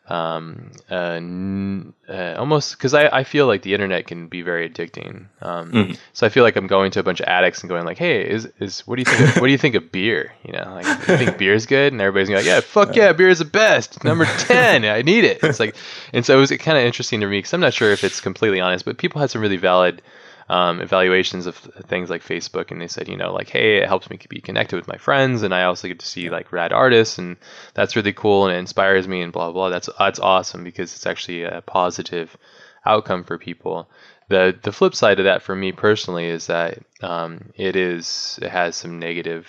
um, 0.09 0.71
uh, 0.89 1.19
n- 1.19 1.93
uh, 2.07 2.35
almost 2.37 2.77
because 2.77 2.93
I, 2.93 3.07
I 3.09 3.23
feel 3.25 3.45
like 3.45 3.61
the 3.63 3.73
internet 3.73 4.07
can 4.07 4.27
be 4.27 4.41
very 4.41 4.69
addicting. 4.69 5.25
Um, 5.41 5.71
Mhm. 5.73 5.97
So 6.13 6.25
I 6.25 6.29
feel 6.29 6.43
like 6.43 6.55
I'm 6.55 6.67
going 6.67 6.91
to 6.91 7.01
a 7.01 7.03
bunch 7.03 7.19
of 7.19 7.27
addicts 7.27 7.61
and 7.61 7.69
going 7.69 7.83
like, 7.83 7.97
"Hey, 7.97 8.21
is 8.21 8.47
is 8.61 8.87
what 8.87 8.95
do 8.95 9.01
you 9.01 9.05
think? 9.05 9.19
Of, 9.35 9.41
what 9.41 9.47
do 9.47 9.51
you 9.51 9.57
think 9.57 9.75
of 9.75 9.91
beer? 9.91 10.31
You 10.45 10.53
know, 10.53 10.71
like 10.75 10.85
you 10.85 11.17
think 11.17 11.37
beer's 11.43 11.65
good?" 11.65 11.91
And 11.91 12.01
everybody's 12.01 12.29
like, 12.33 12.45
"Yeah, 12.45 12.61
fuck 12.61 12.95
yeah, 12.95 13.11
beer 13.11 13.27
is 13.27 13.39
the 13.39 13.45
best. 13.45 14.01
Number 14.05 14.23
ten, 14.39 14.85
I 14.85 15.01
need 15.01 15.25
it." 15.25 15.43
It's 15.43 15.59
like, 15.59 15.75
and 16.13 16.25
so 16.25 16.37
it 16.37 16.39
was 16.39 16.51
kind 16.51 16.77
of 16.77 16.85
interesting 16.85 17.19
to 17.19 17.27
me 17.27 17.39
because 17.39 17.53
I'm 17.53 17.59
not 17.61 17.73
sure 17.73 17.91
if 17.91 18.05
it's 18.05 18.21
completely 18.21 18.61
honest, 18.61 18.85
but 18.85 18.97
people 18.97 19.19
had 19.19 19.29
some 19.29 19.41
really 19.41 19.57
valid 19.57 20.01
um, 20.49 20.79
evaluations 20.79 21.45
of 21.45 21.57
things 21.57 22.09
like 22.09 22.23
Facebook, 22.23 22.71
and 22.71 22.81
they 22.81 22.87
said, 22.87 23.07
you 23.07 23.17
know, 23.17 23.33
like, 23.33 23.49
hey, 23.49 23.77
it 23.77 23.87
helps 23.87 24.09
me 24.09 24.19
be 24.29 24.39
connected 24.39 24.75
with 24.75 24.87
my 24.87 24.97
friends, 24.97 25.43
and 25.43 25.53
I 25.53 25.63
also 25.63 25.87
get 25.87 25.99
to 25.99 26.07
see 26.07 26.29
like 26.29 26.51
rad 26.51 26.71
artists, 26.71 27.17
and 27.17 27.37
that's 27.73 27.95
really 27.95 28.13
cool, 28.13 28.45
and 28.45 28.55
it 28.55 28.59
inspires 28.59 29.07
me, 29.07 29.21
and 29.21 29.33
blah 29.33 29.51
blah. 29.51 29.69
That's 29.69 29.89
that's 29.99 30.19
awesome 30.19 30.63
because 30.63 30.93
it's 30.95 31.05
actually 31.05 31.43
a 31.43 31.61
positive 31.61 32.37
outcome 32.85 33.23
for 33.23 33.37
people. 33.37 33.89
The 34.29 34.57
the 34.61 34.71
flip 34.71 34.95
side 34.95 35.19
of 35.19 35.25
that 35.25 35.41
for 35.41 35.55
me 35.55 35.71
personally 35.71 36.25
is 36.25 36.47
that 36.47 36.79
um, 37.01 37.51
it 37.55 37.75
is 37.75 38.39
it 38.41 38.49
has 38.49 38.75
some 38.75 38.99
negative 38.99 39.47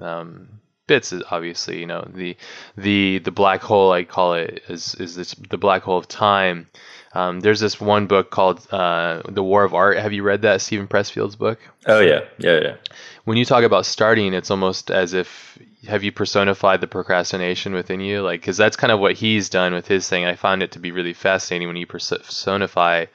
um, 0.00 0.60
bits. 0.86 1.12
Obviously, 1.30 1.80
you 1.80 1.86
know 1.86 2.06
the 2.12 2.36
the 2.76 3.18
the 3.18 3.30
black 3.30 3.62
hole 3.62 3.92
I 3.92 4.04
call 4.04 4.34
it 4.34 4.62
is 4.68 4.94
is 4.96 5.14
this, 5.16 5.34
the 5.50 5.58
black 5.58 5.82
hole 5.82 5.98
of 5.98 6.08
time. 6.08 6.68
Um, 7.14 7.40
there's 7.40 7.60
this 7.60 7.80
one 7.80 8.06
book 8.06 8.30
called 8.30 8.66
uh, 8.72 9.22
The 9.28 9.42
War 9.42 9.62
of 9.62 9.72
Art. 9.72 9.98
Have 9.98 10.12
you 10.12 10.24
read 10.24 10.42
that 10.42 10.60
Steven 10.60 10.88
Pressfield's 10.88 11.36
book? 11.36 11.60
Oh 11.86 12.00
yeah, 12.00 12.24
yeah, 12.38 12.60
yeah. 12.60 12.76
When 13.24 13.36
you 13.36 13.44
talk 13.44 13.62
about 13.62 13.86
starting, 13.86 14.34
it's 14.34 14.50
almost 14.50 14.90
as 14.90 15.14
if 15.14 15.58
have 15.86 16.02
you 16.02 16.10
personified 16.10 16.80
the 16.80 16.88
procrastination 16.88 17.72
within 17.72 18.00
you, 18.00 18.22
like 18.22 18.40
because 18.40 18.56
that's 18.56 18.76
kind 18.76 18.92
of 18.92 18.98
what 18.98 19.14
he's 19.14 19.48
done 19.48 19.72
with 19.72 19.86
his 19.86 20.08
thing. 20.08 20.24
I 20.24 20.34
found 20.34 20.62
it 20.62 20.72
to 20.72 20.80
be 20.80 20.90
really 20.90 21.12
fascinating 21.12 21.68
when 21.68 21.76
you 21.76 21.86
personify 21.86 23.06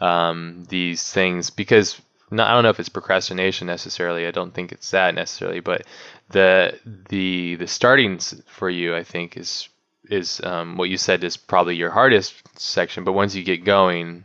um, 0.00 0.64
these 0.68 1.10
things 1.10 1.50
because 1.50 2.00
not, 2.30 2.48
I 2.48 2.54
don't 2.54 2.62
know 2.62 2.70
if 2.70 2.80
it's 2.80 2.88
procrastination 2.88 3.66
necessarily. 3.66 4.26
I 4.26 4.30
don't 4.30 4.54
think 4.54 4.72
it's 4.72 4.90
that 4.92 5.14
necessarily, 5.14 5.60
but 5.60 5.84
the 6.30 6.78
the 7.08 7.56
the 7.56 7.66
starting 7.66 8.18
for 8.46 8.70
you, 8.70 8.94
I 8.96 9.02
think, 9.02 9.36
is 9.36 9.68
is 10.10 10.40
um, 10.44 10.76
what 10.76 10.88
you 10.90 10.96
said 10.96 11.22
is 11.24 11.36
probably 11.36 11.76
your 11.76 11.90
hardest 11.90 12.34
section. 12.58 13.04
But 13.04 13.12
once 13.12 13.34
you 13.34 13.42
get 13.44 13.64
going, 13.64 14.24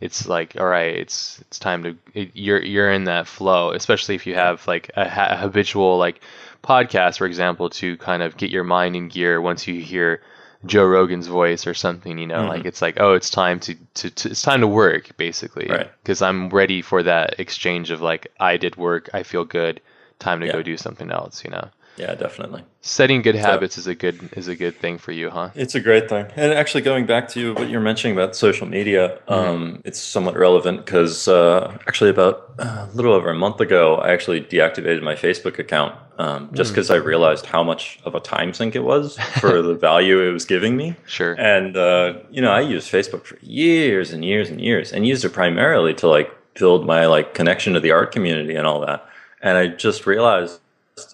it's 0.00 0.26
like 0.28 0.56
all 0.58 0.66
right, 0.66 0.94
it's 0.94 1.38
it's 1.42 1.58
time 1.58 1.82
to 1.84 1.96
it, 2.14 2.30
you're 2.34 2.62
you're 2.62 2.90
in 2.90 3.04
that 3.04 3.26
flow. 3.26 3.70
Especially 3.72 4.14
if 4.14 4.26
you 4.26 4.34
have 4.34 4.66
like 4.66 4.90
a, 4.96 5.08
ha- 5.08 5.28
a 5.30 5.36
habitual 5.36 5.98
like 5.98 6.20
podcast, 6.62 7.18
for 7.18 7.26
example, 7.26 7.70
to 7.70 7.96
kind 7.98 8.22
of 8.22 8.36
get 8.36 8.50
your 8.50 8.64
mind 8.64 8.96
in 8.96 9.08
gear 9.08 9.40
once 9.40 9.66
you 9.66 9.80
hear 9.80 10.20
Joe 10.64 10.84
Rogan's 10.84 11.28
voice 11.28 11.66
or 11.66 11.74
something, 11.74 12.18
you 12.18 12.26
know, 12.26 12.40
Mhm. 12.40 12.48
like 12.48 12.64
it's 12.64 12.82
like, 12.82 12.96
oh, 12.98 13.12
it's 13.14 13.30
time 13.30 13.60
to, 13.60 13.74
to, 13.94 14.10
to 14.10 14.30
it's 14.30 14.42
time 14.42 14.62
to 14.62 14.66
work 14.66 15.16
basically. 15.16 15.68
Right. 15.68 15.90
Because 16.02 16.22
I'm 16.22 16.48
ready 16.48 16.82
for 16.82 17.02
that 17.04 17.38
exchange 17.38 17.90
of 17.92 18.00
like, 18.00 18.28
I 18.40 18.56
did 18.56 18.74
work, 18.76 19.08
I 19.14 19.22
feel 19.22 19.44
good, 19.44 19.80
time 20.18 20.40
to 20.40 20.50
go 20.50 20.62
do 20.62 20.76
something 20.76 21.10
else, 21.12 21.44
you 21.44 21.50
know. 21.50 21.68
Yeah, 21.96 22.14
definitely. 22.14 22.62
Setting 22.82 23.22
good 23.22 23.34
habits 23.34 23.78
is 23.78 23.86
a 23.86 23.94
good 23.94 24.30
is 24.36 24.48
a 24.48 24.54
good 24.54 24.76
thing 24.76 24.98
for 24.98 25.12
you, 25.12 25.30
huh? 25.30 25.50
It's 25.54 25.74
a 25.74 25.80
great 25.80 26.08
thing. 26.08 26.26
And 26.36 26.52
actually, 26.52 26.82
going 26.82 27.06
back 27.06 27.28
to 27.30 27.54
what 27.54 27.70
you're 27.70 27.80
mentioning 27.80 28.16
about 28.16 28.36
social 28.36 28.66
media, 28.66 29.18
um, 29.28 29.80
it's 29.84 29.98
somewhat 29.98 30.36
relevant 30.36 30.84
because 30.84 31.26
uh, 31.26 31.76
actually, 31.86 32.10
about 32.10 32.52
uh, 32.58 32.86
a 32.90 32.94
little 32.94 33.12
over 33.12 33.30
a 33.30 33.34
month 33.34 33.60
ago, 33.60 33.96
I 33.96 34.12
actually 34.12 34.42
deactivated 34.42 35.02
my 35.02 35.14
Facebook 35.14 35.58
account 35.58 35.96
um, 36.18 36.50
just 36.52 36.72
because 36.72 36.90
I 36.90 36.96
realized 36.96 37.46
how 37.46 37.62
much 37.62 37.98
of 38.04 38.14
a 38.14 38.20
time 38.20 38.52
sink 38.52 38.76
it 38.76 38.84
was 38.84 39.18
for 39.40 39.62
the 39.70 39.74
value 39.74 40.20
it 40.20 40.32
was 40.32 40.44
giving 40.44 40.76
me. 40.76 40.96
Sure. 41.06 41.32
And 41.34 41.76
uh, 41.76 42.18
you 42.30 42.42
know, 42.42 42.52
I 42.52 42.60
used 42.60 42.92
Facebook 42.92 43.24
for 43.24 43.38
years 43.40 44.12
and 44.12 44.24
years 44.24 44.50
and 44.50 44.60
years, 44.60 44.92
and 44.92 45.06
used 45.06 45.24
it 45.24 45.30
primarily 45.30 45.94
to 45.94 46.08
like 46.08 46.30
build 46.54 46.86
my 46.86 47.06
like 47.06 47.34
connection 47.34 47.72
to 47.74 47.80
the 47.80 47.90
art 47.90 48.12
community 48.12 48.54
and 48.54 48.66
all 48.66 48.80
that. 48.80 49.06
And 49.42 49.56
I 49.56 49.68
just 49.68 50.06
realized 50.06 50.60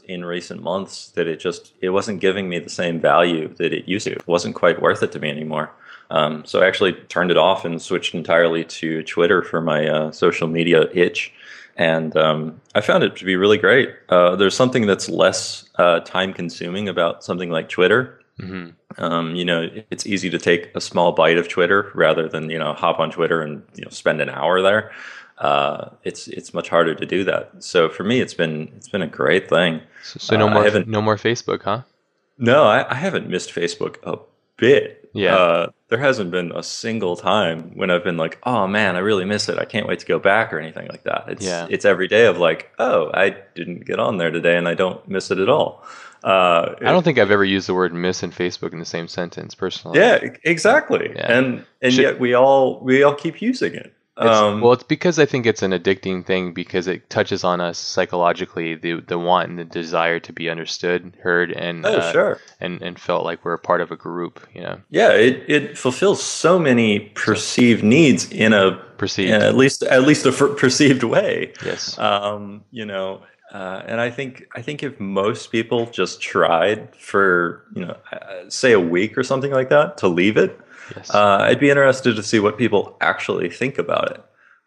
in 0.06 0.24
recent 0.24 0.62
months 0.62 1.08
that 1.10 1.26
it 1.26 1.40
just 1.40 1.72
it 1.80 1.90
wasn't 1.90 2.20
giving 2.20 2.48
me 2.48 2.58
the 2.58 2.70
same 2.70 3.00
value 3.00 3.48
that 3.54 3.72
it 3.72 3.88
used 3.88 4.06
to. 4.06 4.12
It 4.12 4.26
wasn't 4.28 4.54
quite 4.54 4.80
worth 4.80 5.02
it 5.02 5.12
to 5.12 5.18
me 5.18 5.30
anymore. 5.30 5.70
Um, 6.10 6.44
so 6.44 6.60
I 6.60 6.66
actually 6.66 6.92
turned 7.08 7.30
it 7.30 7.36
off 7.36 7.64
and 7.64 7.80
switched 7.80 8.14
entirely 8.14 8.64
to 8.64 9.02
Twitter 9.02 9.42
for 9.42 9.60
my 9.60 9.88
uh, 9.88 10.12
social 10.12 10.46
media 10.46 10.88
itch. 10.92 11.32
And 11.76 12.14
um, 12.16 12.60
I 12.74 12.82
found 12.82 13.02
it 13.02 13.16
to 13.16 13.24
be 13.24 13.34
really 13.34 13.56
great. 13.56 13.90
Uh, 14.10 14.36
there's 14.36 14.54
something 14.54 14.86
that's 14.86 15.08
less 15.08 15.68
uh, 15.76 16.00
time 16.00 16.34
consuming 16.34 16.88
about 16.88 17.24
something 17.24 17.50
like 17.50 17.68
Twitter. 17.68 18.20
hmm 18.38 18.70
Um, 18.98 19.34
you 19.34 19.44
know, 19.44 19.68
it's 19.90 20.06
easy 20.06 20.28
to 20.30 20.38
take 20.38 20.70
a 20.76 20.80
small 20.80 21.12
bite 21.12 21.38
of 21.38 21.48
Twitter 21.48 21.90
rather 21.94 22.28
than 22.28 22.50
you 22.50 22.58
know 22.58 22.74
hop 22.74 23.00
on 23.00 23.10
Twitter 23.10 23.40
and 23.40 23.62
you 23.74 23.84
know 23.84 23.90
spend 23.90 24.20
an 24.20 24.28
hour 24.28 24.60
there. 24.60 24.92
Uh, 25.42 25.90
it's 26.04 26.28
it's 26.28 26.54
much 26.54 26.68
harder 26.68 26.94
to 26.94 27.04
do 27.04 27.24
that. 27.24 27.50
So 27.58 27.88
for 27.88 28.04
me, 28.04 28.20
it's 28.20 28.34
been 28.34 28.72
it's 28.76 28.88
been 28.88 29.02
a 29.02 29.08
great 29.08 29.48
thing. 29.48 29.80
So, 30.04 30.18
so 30.20 30.36
no 30.36 30.46
Uh, 30.48 30.54
more 30.54 30.84
no 30.86 31.02
more 31.02 31.16
Facebook, 31.16 31.62
huh? 31.62 31.82
No, 32.38 32.64
I, 32.64 32.90
I 32.90 32.94
haven't 32.94 33.28
missed 33.28 33.50
Facebook 33.52 33.96
a 34.04 34.18
bit. 34.56 35.10
Yeah. 35.14 35.34
Uh, 35.36 35.66
there 35.88 35.98
hasn't 35.98 36.30
been 36.30 36.52
a 36.52 36.62
single 36.62 37.16
time 37.16 37.72
when 37.76 37.90
I've 37.90 38.04
been 38.04 38.16
like, 38.16 38.38
oh 38.44 38.66
man, 38.66 38.96
I 38.96 39.00
really 39.00 39.24
miss 39.24 39.48
it. 39.48 39.58
I 39.58 39.64
can't 39.66 39.86
wait 39.86 39.98
to 39.98 40.06
go 40.06 40.18
back 40.18 40.52
or 40.52 40.58
anything 40.60 40.88
like 40.88 41.02
that. 41.02 41.24
It's 41.28 41.44
Yeah. 41.44 41.66
it's 41.68 41.84
every 41.84 42.08
day 42.08 42.26
of 42.26 42.38
like, 42.38 42.70
oh, 42.78 43.10
I 43.12 43.36
didn't 43.54 43.84
get 43.84 43.98
on 43.98 44.18
there 44.18 44.30
today 44.30 44.56
and 44.56 44.66
I 44.68 44.74
don't 44.74 45.06
miss 45.08 45.30
it 45.30 45.38
at 45.38 45.48
all. 45.48 45.84
Uh, 46.24 46.76
I 46.80 46.92
don't 46.92 47.02
think 47.02 47.18
I've 47.18 47.32
ever 47.32 47.44
used 47.44 47.66
the 47.68 47.74
word 47.74 47.92
miss 47.92 48.22
and 48.22 48.32
Facebook 48.32 48.72
in 48.72 48.78
the 48.78 48.84
same 48.84 49.08
sentence 49.08 49.56
personally. 49.56 49.98
Yeah, 49.98 50.20
exactly. 50.44 51.10
Yeah. 51.16 51.32
And 51.36 51.64
and 51.82 51.92
Should- 51.92 52.02
yet 52.04 52.20
we 52.20 52.32
all 52.34 52.78
we 52.80 53.02
all 53.02 53.14
keep 53.16 53.42
using 53.42 53.74
it. 53.74 53.92
It's, 54.26 54.36
Um, 54.38 54.60
well, 54.60 54.72
it's 54.72 54.82
because 54.82 55.18
I 55.18 55.26
think 55.26 55.46
it's 55.46 55.62
an 55.62 55.72
addicting 55.72 56.24
thing 56.24 56.52
because 56.52 56.86
it 56.86 57.08
touches 57.10 57.44
on 57.44 57.60
us 57.60 57.78
psychologically 57.78 58.74
the 58.74 59.00
the 59.00 59.18
want 59.18 59.50
and 59.50 59.58
the 59.58 59.64
desire 59.64 60.18
to 60.20 60.32
be 60.32 60.48
understood, 60.50 61.12
heard, 61.22 61.52
and 61.52 61.84
oh, 61.86 61.96
uh, 61.98 62.12
sure. 62.12 62.40
and 62.60 62.82
and 62.82 62.98
felt 62.98 63.24
like 63.24 63.44
we're 63.44 63.54
a 63.54 63.58
part 63.58 63.80
of 63.80 63.90
a 63.90 63.96
group. 63.96 64.46
You 64.54 64.62
know, 64.62 64.80
Yeah, 64.90 65.10
it, 65.12 65.44
it 65.48 65.78
fulfills 65.78 66.22
so 66.22 66.58
many 66.58 67.00
perceived 67.14 67.82
needs 67.84 68.30
in 68.30 68.52
a 68.52 68.72
perceived. 68.98 69.30
in 69.32 69.42
at 69.42 69.56
least 69.56 69.82
at 69.82 70.02
least 70.06 70.26
a 70.26 70.30
f- 70.30 70.56
perceived 70.56 71.02
way. 71.02 71.52
Yes. 71.64 71.98
Um, 71.98 72.62
you 72.70 72.84
know, 72.84 73.22
uh, 73.52 73.82
and 73.86 74.00
I 74.00 74.10
think 74.10 74.46
I 74.56 74.62
think 74.62 74.82
if 74.82 74.98
most 75.00 75.52
people 75.52 75.86
just 75.86 76.20
tried 76.22 76.94
for 76.96 77.64
you 77.74 77.84
know 77.86 77.96
uh, 78.12 78.48
say 78.48 78.72
a 78.72 78.80
week 78.80 79.18
or 79.18 79.22
something 79.22 79.50
like 79.52 79.68
that 79.68 79.98
to 79.98 80.08
leave 80.08 80.36
it, 80.36 80.58
yes. 80.96 81.10
uh, 81.14 81.38
I'd 81.40 81.60
be 81.60 81.70
interested 81.70 82.16
to 82.16 82.22
see 82.22 82.40
what 82.40 82.58
people 82.58 82.96
actually 83.00 83.50
think 83.50 83.78
about 83.78 84.10
it. 84.10 84.24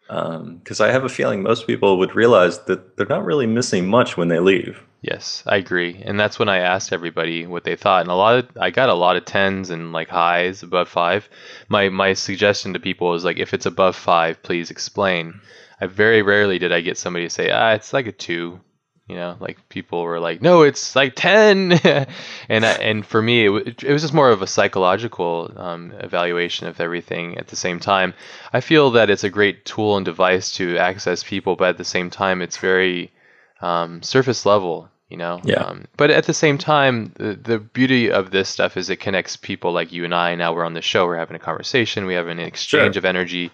Because 0.08 0.80
I 0.80 0.92
have 0.92 1.02
a 1.02 1.08
feeling 1.08 1.42
most 1.42 1.66
people 1.66 1.98
would 1.98 2.14
realize 2.14 2.60
that 2.66 2.96
they're 2.96 3.06
not 3.06 3.24
really 3.24 3.46
missing 3.46 3.88
much 3.88 4.16
when 4.16 4.28
they 4.28 4.38
leave. 4.38 4.80
Yes, 5.02 5.42
I 5.46 5.56
agree, 5.56 6.00
and 6.04 6.18
that's 6.18 6.38
when 6.38 6.48
I 6.48 6.58
asked 6.58 6.92
everybody 6.92 7.46
what 7.46 7.64
they 7.64 7.76
thought, 7.76 8.02
and 8.02 8.10
a 8.10 8.14
lot 8.14 8.38
of 8.38 8.48
I 8.58 8.70
got 8.70 8.88
a 8.88 8.94
lot 8.94 9.16
of 9.16 9.24
tens 9.24 9.70
and 9.70 9.92
like 9.92 10.08
highs 10.08 10.62
above 10.62 10.88
five. 10.88 11.28
My 11.68 11.88
my 11.90 12.14
suggestion 12.14 12.72
to 12.72 12.80
people 12.80 13.14
is 13.14 13.24
like, 13.24 13.38
if 13.38 13.52
it's 13.52 13.66
above 13.66 13.94
five, 13.94 14.42
please 14.42 14.70
explain. 14.70 15.40
I 15.80 15.86
very 15.86 16.22
rarely 16.22 16.58
did 16.58 16.72
I 16.72 16.80
get 16.80 16.98
somebody 16.98 17.26
to 17.26 17.30
say, 17.30 17.50
ah, 17.50 17.72
it's 17.72 17.92
like 17.92 18.06
a 18.06 18.12
two. 18.12 18.60
You 19.08 19.14
know, 19.14 19.36
like 19.38 19.68
people 19.68 20.02
were 20.02 20.18
like, 20.18 20.42
no, 20.42 20.62
it's 20.62 20.96
like 20.96 21.14
ten, 21.14 21.72
and 22.48 22.66
I, 22.66 22.72
and 22.72 23.06
for 23.06 23.22
me, 23.22 23.44
it, 23.44 23.48
w- 23.48 23.74
it 23.84 23.92
was 23.92 24.02
just 24.02 24.14
more 24.14 24.30
of 24.30 24.42
a 24.42 24.48
psychological 24.48 25.52
um, 25.56 25.92
evaluation 26.00 26.66
of 26.66 26.80
everything. 26.80 27.38
At 27.38 27.46
the 27.46 27.54
same 27.56 27.78
time, 27.78 28.14
I 28.52 28.60
feel 28.60 28.90
that 28.92 29.08
it's 29.08 29.22
a 29.22 29.30
great 29.30 29.64
tool 29.64 29.96
and 29.96 30.04
device 30.04 30.50
to 30.56 30.76
access 30.78 31.22
people, 31.22 31.54
but 31.54 31.68
at 31.68 31.78
the 31.78 31.84
same 31.84 32.10
time, 32.10 32.42
it's 32.42 32.56
very 32.58 33.12
um, 33.60 34.02
surface 34.02 34.44
level, 34.44 34.88
you 35.08 35.16
know. 35.16 35.40
Yeah. 35.44 35.62
Um, 35.62 35.84
but 35.96 36.10
at 36.10 36.24
the 36.24 36.34
same 36.34 36.58
time, 36.58 37.12
the, 37.16 37.34
the 37.34 37.58
beauty 37.60 38.10
of 38.10 38.32
this 38.32 38.48
stuff 38.48 38.76
is 38.76 38.90
it 38.90 38.96
connects 38.96 39.36
people 39.36 39.70
like 39.72 39.92
you 39.92 40.04
and 40.04 40.14
I. 40.14 40.34
Now 40.34 40.52
we're 40.52 40.64
on 40.64 40.74
the 40.74 40.82
show, 40.82 41.06
we're 41.06 41.16
having 41.16 41.36
a 41.36 41.38
conversation, 41.38 42.06
we 42.06 42.14
have 42.14 42.26
an 42.26 42.40
exchange 42.40 42.94
Sure. 42.94 43.00
of 43.00 43.04
energy, 43.04 43.52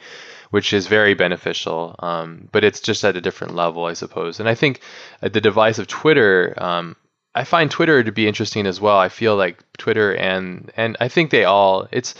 which 0.53 0.75
is 0.75 0.87
very 0.87 1.15
beneficial. 1.15 1.97
Um, 1.99 2.49
but 2.53 2.63
it's 2.63 2.81
just 2.81 3.05
at 3.05 3.17
a 3.17 3.23
different 3.23 3.55
level, 3.55 3.87
I 3.87 3.95
suppose. 3.95 4.39
And 4.39 4.49
I 4.49 4.55
think 4.55 4.81
uh, 5.23 5.31
the 5.31 5.41
device 5.41 5.79
of 5.79 5.87
Twitter. 5.87 6.55
Um, 6.59 6.95
I 7.35 7.45
find 7.45 7.71
Twitter 7.71 8.05
to 8.05 8.13
be 8.13 8.29
interesting 8.29 8.67
as 8.67 8.79
well. 8.79 8.99
I 8.99 9.09
feel 9.09 9.35
like 9.35 9.65
Twitter 9.79 10.15
and 10.15 10.71
and 10.77 10.99
I 11.01 11.09
think 11.09 11.31
they 11.31 11.45
all 11.45 11.89
it's 11.91 12.15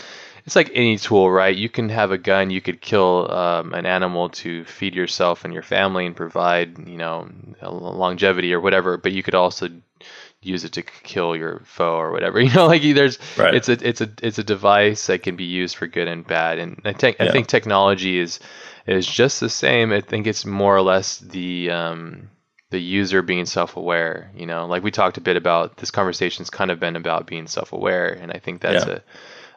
it's 0.45 0.55
like 0.55 0.71
any 0.73 0.97
tool, 0.97 1.31
right? 1.31 1.55
You 1.55 1.69
can 1.69 1.89
have 1.89 2.11
a 2.11 2.17
gun, 2.17 2.49
you 2.49 2.61
could 2.61 2.81
kill 2.81 3.31
um, 3.31 3.73
an 3.73 3.85
animal 3.85 4.29
to 4.29 4.65
feed 4.65 4.95
yourself 4.95 5.45
and 5.45 5.53
your 5.53 5.63
family 5.63 6.05
and 6.05 6.15
provide, 6.15 6.87
you 6.87 6.97
know, 6.97 7.29
longevity 7.61 8.53
or 8.53 8.59
whatever. 8.59 8.97
But 8.97 9.13
you 9.13 9.23
could 9.23 9.35
also 9.35 9.69
use 10.41 10.63
it 10.65 10.73
to 10.73 10.81
kill 10.81 11.35
your 11.35 11.61
foe 11.65 11.95
or 11.95 12.11
whatever. 12.11 12.39
You 12.41 12.53
know, 12.53 12.67
like 12.67 12.81
there's 12.81 13.19
Right. 13.35 13.55
it's 13.55 13.69
a 13.69 13.77
it's 13.87 14.01
a 14.01 14.09
it's 14.21 14.37
a 14.39 14.43
device 14.43 15.07
that 15.07 15.23
can 15.23 15.35
be 15.35 15.45
used 15.45 15.75
for 15.77 15.87
good 15.87 16.07
and 16.07 16.25
bad. 16.27 16.59
And 16.59 16.81
I 16.85 16.93
think 16.93 17.17
I 17.19 17.27
think 17.27 17.47
technology 17.47 18.19
is 18.19 18.39
is 18.85 19.07
just 19.07 19.39
the 19.39 19.49
same. 19.49 19.91
I 19.93 20.01
think 20.01 20.27
it's 20.27 20.45
more 20.45 20.75
or 20.75 20.81
less 20.81 21.17
the 21.19 21.71
um, 21.71 22.29
the 22.69 22.79
user 22.79 23.21
being 23.21 23.45
self-aware. 23.45 24.31
You 24.35 24.45
know, 24.45 24.65
like 24.65 24.83
we 24.83 24.91
talked 24.91 25.17
a 25.17 25.21
bit 25.21 25.37
about 25.37 25.77
this 25.77 25.91
conversation's 25.91 26.49
kind 26.49 26.71
of 26.71 26.79
been 26.79 26.95
about 26.97 27.27
being 27.27 27.47
self-aware, 27.47 28.09
and 28.09 28.31
I 28.31 28.39
think 28.39 28.61
that's 28.61 28.85
Yeah. 28.85 28.93
a 28.95 29.03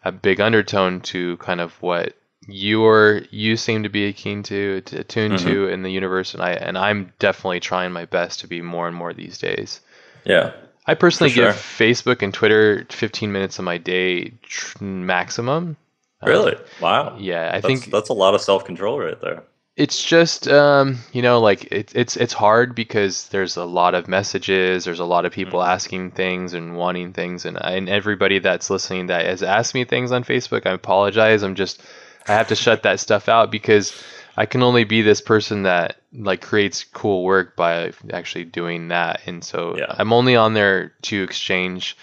a 0.07 0.13
big 0.13 0.41
undertone 0.41 1.01
to 1.01 1.37
kind 1.39 1.61
of 1.61 1.73
what 1.83 2.15
you're 2.49 3.23
you 3.31 3.57
seem 3.57 3.83
to 3.83 3.89
be 3.89 4.13
keen 4.13 4.43
to, 4.45 4.81
to 4.83 5.01
attuned 5.01 5.35
Mm-hmm. 5.35 5.49
to 5.49 5.69
in 5.69 5.83
the 5.83 5.91
universe, 5.91 6.35
and 6.35 6.43
I 6.43 6.53
and 6.53 6.79
I'm 6.79 7.13
definitely 7.19 7.61
trying 7.61 7.93
my 7.93 8.05
best 8.05 8.41
to 8.41 8.47
be 8.47 8.63
more 8.63 8.87
and 8.87 8.97
more 8.97 9.13
these 9.13 9.39
days. 9.39 9.81
Yeah. 10.25 10.53
I 10.87 10.95
personally 10.95 11.33
sure. 11.33 11.47
give 11.47 11.57
Facebook 11.57 12.23
and 12.23 12.33
Twitter 12.33 12.87
15 12.91 13.33
minutes 13.33 13.59
of 13.59 13.65
my 13.65 13.79
day 13.79 14.35
tr- 14.43 14.85
maximum. 14.85 15.77
Really? 16.23 16.55
Wow. 16.81 17.17
yeah, 17.19 17.49
I 17.53 17.61
That's, 17.61 17.67
think 17.67 17.91
that's 17.93 18.09
a 18.09 18.13
lot 18.15 18.35
of 18.35 18.41
self 18.41 18.65
control 18.65 18.99
right 19.01 19.21
there. 19.21 19.43
It's 19.77 20.03
just 20.03 20.49
um, 20.49 20.99
you 21.13 21.23
know 21.23 21.41
like 21.41 21.65
it, 21.71 21.93
it's 21.95 22.17
it's 22.17 22.33
hard 22.33 22.75
because 22.75 23.29
there's 23.29 23.57
a 23.57 23.65
lot 23.65 23.95
of 23.95 24.09
messages 24.09 24.85
there's 24.85 25.01
a 25.01 25.05
lot 25.05 25.25
of 25.27 25.33
people 25.33 25.61
Mm-hmm. 25.61 25.71
asking 25.71 26.11
things 26.13 26.55
and 26.55 26.77
wanting 26.77 27.13
things 27.13 27.45
and 27.45 27.59
and 27.63 27.89
everybody 27.89 28.39
that's 28.39 28.71
listening 28.71 29.07
that 29.09 29.27
has 29.27 29.43
asked 29.43 29.75
me 29.75 29.85
things 29.85 30.13
on 30.13 30.25
facebook 30.25 30.67
i 30.67 30.71
apologize 30.73 31.43
i'm 31.43 31.55
just 31.55 31.83
i 32.29 32.33
have 32.33 32.49
to 32.49 32.57
shut 32.57 32.83
that 32.85 33.01
stuff 33.01 33.29
out 33.29 33.51
because 33.51 33.93
i 34.37 34.47
can 34.47 34.63
only 34.63 34.85
be 34.85 35.03
this 35.03 35.21
person 35.21 35.63
that 35.65 35.97
like 36.15 36.41
creates 36.41 36.85
cool 36.85 37.23
work 37.25 37.55
by 37.57 37.93
actually 38.13 38.45
doing 38.45 38.89
that 38.89 39.21
and 39.27 39.45
so 39.45 39.77
Yeah. 39.77 39.95
i'm 39.99 40.13
only 40.13 40.37
on 40.37 40.55
there 40.55 40.89
to 41.03 41.23
exchange 41.23 41.97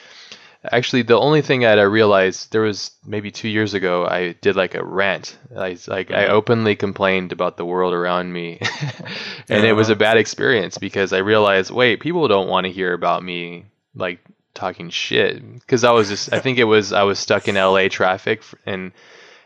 Actually, 0.72 1.02
the 1.02 1.20
only 1.20 1.42
thing 1.42 1.62
that 1.62 1.78
I 1.78 1.84
realized 1.84 2.52
there 2.52 2.62
was 2.62 2.92
maybe 3.06 3.32
two 3.32 3.50
years 3.50 3.74
ago, 3.74 4.06
I 4.06 4.32
did 4.42 4.56
like 4.56 4.76
a 4.76 4.84
rant. 4.84 5.38
I 5.56 5.78
like 5.88 6.10
I 6.12 6.26
Mhm. 6.26 6.30
openly 6.30 6.76
complained 6.76 7.32
about 7.34 7.58
the 7.58 7.66
world 7.66 7.94
around 7.94 8.32
me, 8.32 8.60
and 9.50 9.66
it 9.66 9.74
was 9.74 9.90
a 9.90 9.96
bad 9.96 10.18
experience 10.18 10.78
because 10.78 11.12
I 11.12 11.18
realized, 11.18 11.70
wait, 11.72 12.00
people 12.00 12.28
don't 12.30 12.48
want 12.48 12.66
to 12.66 12.72
hear 12.72 12.94
about 12.94 13.24
me 13.24 13.66
like 13.96 14.20
talking 14.54 14.90
shit 14.90 15.42
because 15.60 15.84
I 15.84 15.92
was 15.92 16.10
just 16.10 16.32
I 16.32 16.40
think 16.40 16.60
it 16.60 16.64
was 16.66 16.94
I 16.94 17.04
was 17.04 17.20
stuck 17.20 17.48
in 17.48 17.56
LA 17.56 17.88
traffic 17.90 18.42
and 18.66 18.92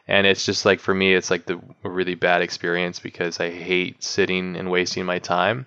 and 0.08 0.28
it's 0.28 0.46
just 0.46 0.66
like 0.66 0.80
for 0.80 0.94
me 0.94 1.14
it's 1.14 1.32
like 1.32 1.46
the 1.46 1.60
a 1.84 1.90
really 1.90 2.16
bad 2.16 2.42
experience 2.42 3.00
because 3.00 3.40
I 3.40 3.50
hate 3.50 4.04
sitting 4.04 4.56
and 4.56 4.70
wasting 4.70 5.06
my 5.06 5.20
time 5.20 5.66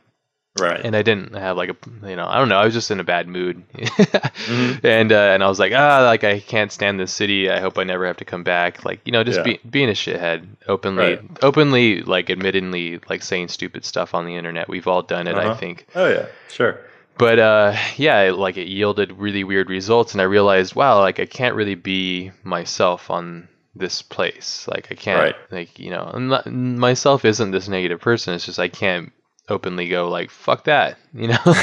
Right. 0.59 0.81
and 0.85 0.97
I 0.97 1.03
didn't 1.03 1.35
have 1.35 1.57
like 1.57 1.71
a 1.71 2.09
you 2.09 2.17
know 2.17 2.27
I 2.27 2.39
don't 2.39 2.49
know 2.49 2.59
I 2.59 2.65
was 2.65 2.75
just 2.75 2.91
in 2.91 2.99
a 2.99 3.05
bad 3.05 3.29
mood 3.29 3.63
Mhm. 3.73 4.81
and 4.85 5.13
uh, 5.13 5.17
and 5.35 5.45
I 5.45 5.49
was 5.49 5.61
like 5.61 5.73
ah 5.75 6.03
like 6.05 6.25
I 6.25 6.41
can't 6.41 6.73
stand 6.73 6.99
this 6.99 7.13
city 7.13 7.49
I 7.49 7.61
hope 7.61 7.79
I 7.79 7.85
never 7.85 8.07
have 8.07 8.17
to 8.19 8.25
come 8.25 8.43
back 8.43 8.85
like 8.85 9.01
you 9.05 9.13
know 9.13 9.23
just 9.23 9.39
Yeah. 9.39 9.45
be, 9.45 9.61
being 9.71 9.89
a 9.89 9.93
shithead 9.93 10.47
openly 10.67 11.03
Right. 11.17 11.21
openly 11.43 12.03
like 12.03 12.31
admittedly 12.31 12.99
like 13.09 13.23
saying 13.23 13.49
stupid 13.49 13.85
stuff 13.85 14.13
on 14.13 14.27
the 14.27 14.35
internet 14.37 14.69
we've 14.69 14.89
all 14.89 15.03
done 15.03 15.29
it 15.29 15.37
I 15.37 15.47
Uh-huh. 15.47 15.55
think 15.55 15.87
oh, 15.95 16.09
yeah. 16.09 16.27
Sure. 16.49 16.81
but 17.17 17.39
uh, 17.39 17.77
yeah, 17.97 18.33
like 18.35 18.57
it 18.57 18.67
yielded 18.67 19.13
really 19.13 19.45
weird 19.45 19.69
results, 19.71 20.13
and 20.15 20.21
I 20.23 20.25
realized, 20.25 20.75
wow, 20.75 20.99
like 21.01 21.21
I 21.21 21.27
can't 21.27 21.55
really 21.55 21.75
be 21.77 22.33
myself 22.45 23.11
on 23.11 23.47
this 23.77 24.01
place. 24.03 24.67
Like 24.67 24.89
I 24.91 24.95
can't, 24.95 25.21
Right. 25.21 25.37
like 25.51 25.79
you 25.79 25.91
know, 25.91 26.11
not, 26.19 26.47
myself 26.51 27.25
isn't 27.27 27.51
this 27.53 27.69
negative 27.69 28.01
person. 28.01 28.33
It's 28.35 28.47
just 28.47 28.59
I 28.59 28.69
can't 28.69 29.13
openly 29.51 29.89
go 29.89 30.09
like 30.09 30.31
fuck 30.31 30.65
that, 30.65 30.99
you 31.15 31.29
know. 31.29 31.39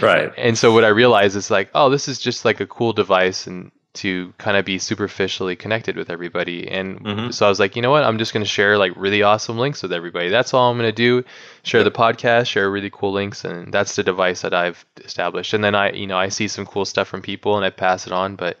Right. 0.00 0.32
And 0.38 0.56
so 0.56 0.72
what 0.72 0.82
I 0.84 0.88
realized 0.88 1.36
is 1.36 1.50
like, 1.50 1.68
oh, 1.74 1.90
this 1.90 2.08
is 2.08 2.18
just 2.18 2.46
like 2.46 2.60
a 2.60 2.66
cool 2.66 2.94
device 2.94 3.46
and 3.46 3.70
to 3.92 4.32
kind 4.38 4.56
of 4.56 4.64
be 4.64 4.78
superficially 4.78 5.56
connected 5.56 5.96
with 5.96 6.08
everybody. 6.08 6.66
And 6.68 7.00
Mhm. 7.00 7.34
so 7.34 7.44
I 7.44 7.48
was 7.50 7.60
like, 7.60 7.76
you 7.76 7.82
know 7.82 7.90
what? 7.90 8.04
I'm 8.04 8.16
just 8.16 8.32
going 8.32 8.42
to 8.44 8.48
share 8.48 8.78
like 8.78 8.92
really 8.96 9.22
awesome 9.22 9.58
links 9.58 9.82
with 9.82 9.92
everybody. 9.92 10.30
That's 10.30 10.54
all 10.54 10.70
I'm 10.70 10.78
going 10.78 10.88
to 10.88 10.92
do. 10.92 11.22
Share 11.64 11.84
the 11.84 11.90
podcast, 11.90 12.46
share 12.46 12.70
really 12.70 12.88
cool 12.90 13.12
links, 13.12 13.44
and 13.44 13.74
that's 13.74 13.94
the 13.96 14.02
device 14.02 14.40
that 14.40 14.54
I've 14.54 14.86
established. 15.04 15.52
And 15.52 15.62
then 15.62 15.74
I, 15.74 15.90
you 15.92 16.06
know, 16.06 16.16
I 16.16 16.28
see 16.28 16.48
some 16.48 16.64
cool 16.64 16.84
stuff 16.86 17.08
from 17.08 17.20
people 17.20 17.56
and 17.56 17.64
I 17.66 17.70
pass 17.70 18.06
it 18.06 18.12
on, 18.12 18.36
but 18.36 18.56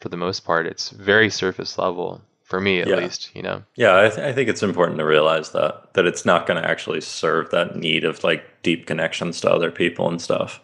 for 0.00 0.08
the 0.08 0.16
most 0.16 0.40
part, 0.40 0.66
it's 0.66 0.90
very 0.90 1.30
surface 1.30 1.78
level 1.78 2.20
for 2.50 2.60
me 2.60 2.80
at 2.80 2.88
Yeah. 2.88 2.96
least, 2.96 3.30
you 3.34 3.42
know. 3.42 3.62
Yeah, 3.76 3.96
I, 3.98 4.08
th- 4.08 4.18
I 4.18 4.32
think 4.34 4.50
it's 4.50 4.62
important 4.62 4.98
to 4.98 5.04
realize 5.06 5.52
that 5.52 5.94
that 5.94 6.04
it's 6.04 6.26
not 6.26 6.46
going 6.46 6.60
to 6.62 6.68
actually 6.68 7.00
serve 7.00 7.50
that 7.52 7.76
need 7.76 8.04
of 8.04 8.22
like 8.22 8.44
deep 8.62 8.86
connections 8.86 9.40
to 9.40 9.50
other 9.50 9.70
people 9.70 10.08
and 10.08 10.20
stuff. 10.20 10.60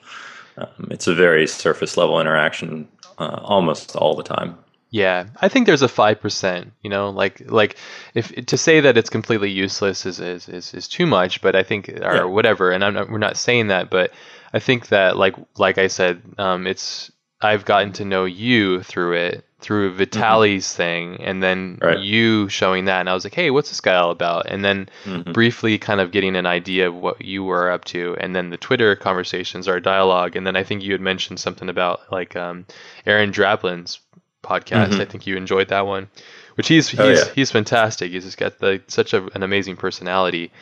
Um, 0.58 0.88
it's 0.90 1.06
a 1.06 1.14
very 1.14 1.46
surface 1.46 1.96
level 1.96 2.20
interaction 2.20 2.88
uh, 3.18 3.40
almost 3.42 3.96
all 3.96 4.14
the 4.14 4.22
time. 4.22 4.56
Yeah, 4.90 5.26
I 5.40 5.48
think 5.48 5.66
there's 5.66 5.82
a 5.82 5.88
five 5.88 6.20
percent. 6.20 6.72
You 6.82 6.90
know, 6.90 7.10
like 7.10 7.40
like 7.50 7.76
if 8.14 8.34
to 8.46 8.56
say 8.56 8.80
that 8.80 8.96
it's 8.98 9.10
completely 9.10 9.50
useless 9.50 10.06
is 10.06 10.20
is, 10.20 10.48
is, 10.48 10.74
is 10.74 10.88
too 10.88 11.06
much, 11.06 11.40
but 11.40 11.54
I 11.56 11.62
think 11.62 11.88
or 11.88 12.14
Yeah. 12.14 12.24
whatever. 12.24 12.70
And 12.72 12.84
I'm 12.84 12.94
not, 12.94 13.10
we're 13.10 13.18
not 13.18 13.36
saying 13.36 13.68
that, 13.68 13.90
but 13.90 14.12
I 14.52 14.58
think 14.58 14.88
that 14.88 15.16
like 15.16 15.36
like 15.56 15.78
I 15.78 15.86
said, 15.88 16.22
um, 16.38 16.66
it's 16.66 17.12
I've 17.40 17.64
gotten 17.64 17.92
to 17.94 18.04
know 18.04 18.24
you 18.24 18.82
through 18.82 19.12
it 19.14 19.44
through 19.60 19.94
Vitali's 19.94 20.74
thing, 20.74 21.16
and 21.20 21.42
then 21.42 21.78
Right. 21.80 21.98
you 21.98 22.48
showing 22.48 22.84
that, 22.84 23.00
and 23.00 23.08
I 23.08 23.14
was 23.14 23.24
like, 23.24 23.34
hey, 23.34 23.50
what's 23.50 23.70
this 23.70 23.80
guy 23.80 23.94
all 23.96 24.10
about? 24.10 24.46
And 24.46 24.62
then 24.64 24.88
Mhm. 25.06 25.32
briefly 25.32 25.78
kind 25.78 26.00
of 26.00 26.10
getting 26.12 26.36
an 26.36 26.44
idea 26.46 26.88
of 26.88 26.94
what 26.94 27.22
you 27.24 27.42
were 27.42 27.70
up 27.70 27.84
to, 27.86 28.16
and 28.20 28.36
then 28.36 28.50
the 28.50 28.58
Twitter 28.58 28.94
conversations, 28.94 29.66
our 29.66 29.80
dialogue, 29.80 30.36
and 30.36 30.46
then 30.46 30.56
I 30.56 30.62
think 30.62 30.82
you 30.82 30.92
had 30.92 31.00
mentioned 31.00 31.40
something 31.40 31.68
about 31.70 32.00
like 32.12 32.36
um, 32.36 32.66
Aaron 33.06 33.30
Draplin's 33.32 33.98
podcast. 34.44 34.90
Mhm. 34.90 35.00
I 35.00 35.04
think 35.06 35.26
you 35.26 35.36
enjoyed 35.36 35.68
that 35.68 35.86
one, 35.86 36.08
which 36.56 36.68
he's 36.68 36.88
he's 36.90 37.00
Oh, 37.00 37.08
yeah. 37.08 37.24
he's 37.34 37.50
fantastic. 37.50 38.12
He's 38.12 38.24
just 38.24 38.38
got 38.38 38.58
the 38.58 38.80
such 38.88 39.14
a, 39.14 39.24
an 39.34 39.42
amazing 39.42 39.76
personality. 39.76 40.52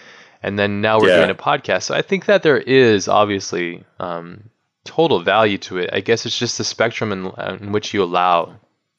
And 0.43 0.57
then 0.59 0.81
now 0.81 1.01
we're 1.01 1.09
Yeah. 1.09 1.17
doing 1.17 1.31
a 1.31 1.35
podcast, 1.35 1.83
so 1.85 1.95
I 1.95 2.03
think 2.03 2.27
that 2.27 2.43
there 2.45 2.59
is 2.59 3.09
obviously 3.09 3.83
um, 3.99 4.45
total 4.85 5.19
value 5.21 5.59
to 5.59 5.79
it. 5.79 5.91
I 5.93 6.01
guess 6.01 6.27
it's 6.27 6.39
just 6.39 6.59
the 6.59 6.65
spectrum 6.65 7.11
in, 7.13 7.33
in 7.61 7.73
which 7.73 7.93
you 7.93 8.03
allow. 8.03 8.55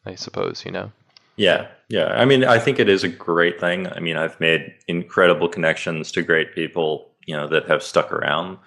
I 0.06 0.16
suppose 0.16 0.64
you 0.66 0.72
know. 0.72 0.92
Yeah, 1.38 1.68
yeah. 1.90 2.08
I 2.08 2.26
mean, 2.26 2.46
I 2.46 2.60
think 2.60 2.80
it 2.80 2.88
is 2.88 3.04
a 3.04 3.10
great 3.10 3.60
thing. 3.60 3.88
I 3.88 4.00
mean, 4.00 4.16
I've 4.16 4.40
made 4.40 4.74
incredible 4.88 5.50
connections 5.50 6.12
to 6.14 6.22
great 6.22 6.56
people, 6.56 7.10
you 7.26 7.36
know, 7.36 7.48
that 7.50 7.68
have 7.68 7.84
stuck 7.84 8.12
around 8.12 8.58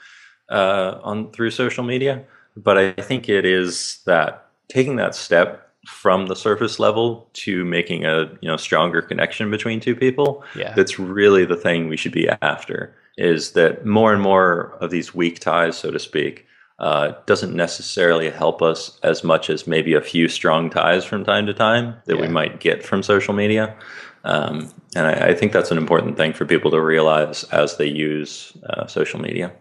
uh, 0.50 0.98
on 1.02 1.30
through 1.32 1.50
social 1.50 1.84
media. 1.84 2.24
But 2.56 2.76
I 2.76 2.92
think 2.92 3.28
it 3.28 3.44
is 3.44 4.00
that 4.04 4.48
taking 4.68 4.96
that 4.96 5.14
step 5.14 5.68
from 5.86 6.26
the 6.26 6.36
surface 6.36 6.78
level 6.78 7.30
to 7.32 7.64
making 7.64 8.04
a 8.04 8.24
you 8.40 8.48
know 8.48 8.56
stronger 8.56 9.00
connection 9.00 9.50
between 9.50 9.80
two 9.80 9.96
people. 9.96 10.44
Yeah. 10.54 10.74
That's 10.74 10.98
really 10.98 11.44
the 11.44 11.56
thing 11.56 11.88
we 11.88 11.96
should 11.96 12.12
be 12.12 12.28
after. 12.42 12.94
Is 13.16 13.52
that 13.52 13.84
more 13.84 14.12
and 14.12 14.22
more 14.22 14.76
of 14.80 14.90
these 14.90 15.14
weak 15.14 15.40
ties, 15.40 15.76
so 15.76 15.90
to 15.90 15.98
speak, 15.98 16.46
uh, 16.78 17.12
doesn't 17.26 17.54
necessarily 17.54 18.30
help 18.30 18.62
us 18.62 18.98
as 19.02 19.24
much 19.24 19.50
as 19.50 19.66
maybe 19.66 19.94
a 19.94 20.00
few 20.00 20.28
strong 20.28 20.70
ties 20.70 21.04
from 21.04 21.24
time 21.24 21.46
to 21.46 21.54
time 21.54 21.96
that 22.06 22.20
we 22.20 22.28
might 22.28 22.60
get 22.60 22.84
from 22.84 23.02
social 23.02 23.34
media. 23.34 23.76
Um, 24.24 24.72
and 24.94 25.06
I, 25.06 25.28
I 25.28 25.34
think 25.34 25.52
that's 25.52 25.70
an 25.70 25.78
important 25.78 26.16
thing 26.16 26.32
for 26.32 26.44
people 26.44 26.70
to 26.72 26.80
realize 26.80 27.44
as 27.44 27.76
they 27.76 27.86
use 27.88 28.52
uh, 28.68 28.86
social 28.86 29.20
media. 29.20 29.52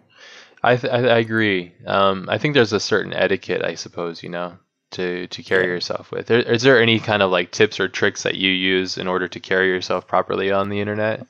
I 0.64 0.76
th- 0.76 0.92
I, 0.92 0.98
I 1.08 1.18
agree. 1.20 1.74
Um, 1.86 2.28
I 2.30 2.38
think 2.38 2.54
there's 2.54 2.74
a 2.74 2.80
certain 2.80 3.14
etiquette, 3.14 3.64
I 3.64 3.76
suppose, 3.76 4.24
you 4.24 4.30
know, 4.30 4.58
to 4.92 5.28
to 5.28 5.44
carry 5.44 5.66
Yeah. 5.66 5.74
yourself 5.76 6.12
with. 6.12 6.30
Is, 6.32 6.46
is 6.46 6.62
there 6.64 6.82
any 6.82 7.00
kind 7.00 7.22
of 7.22 7.32
like 7.32 7.52
tips 7.52 7.80
or 7.80 7.88
tricks 7.88 8.24
that 8.24 8.36
you 8.36 8.52
use 8.52 8.98
in 8.98 9.08
order 9.08 9.28
to 9.28 9.40
carry 9.40 9.68
yourself 9.68 10.08
properly 10.08 10.52
on 10.52 10.70
the 10.70 10.80
internet? 10.80 11.26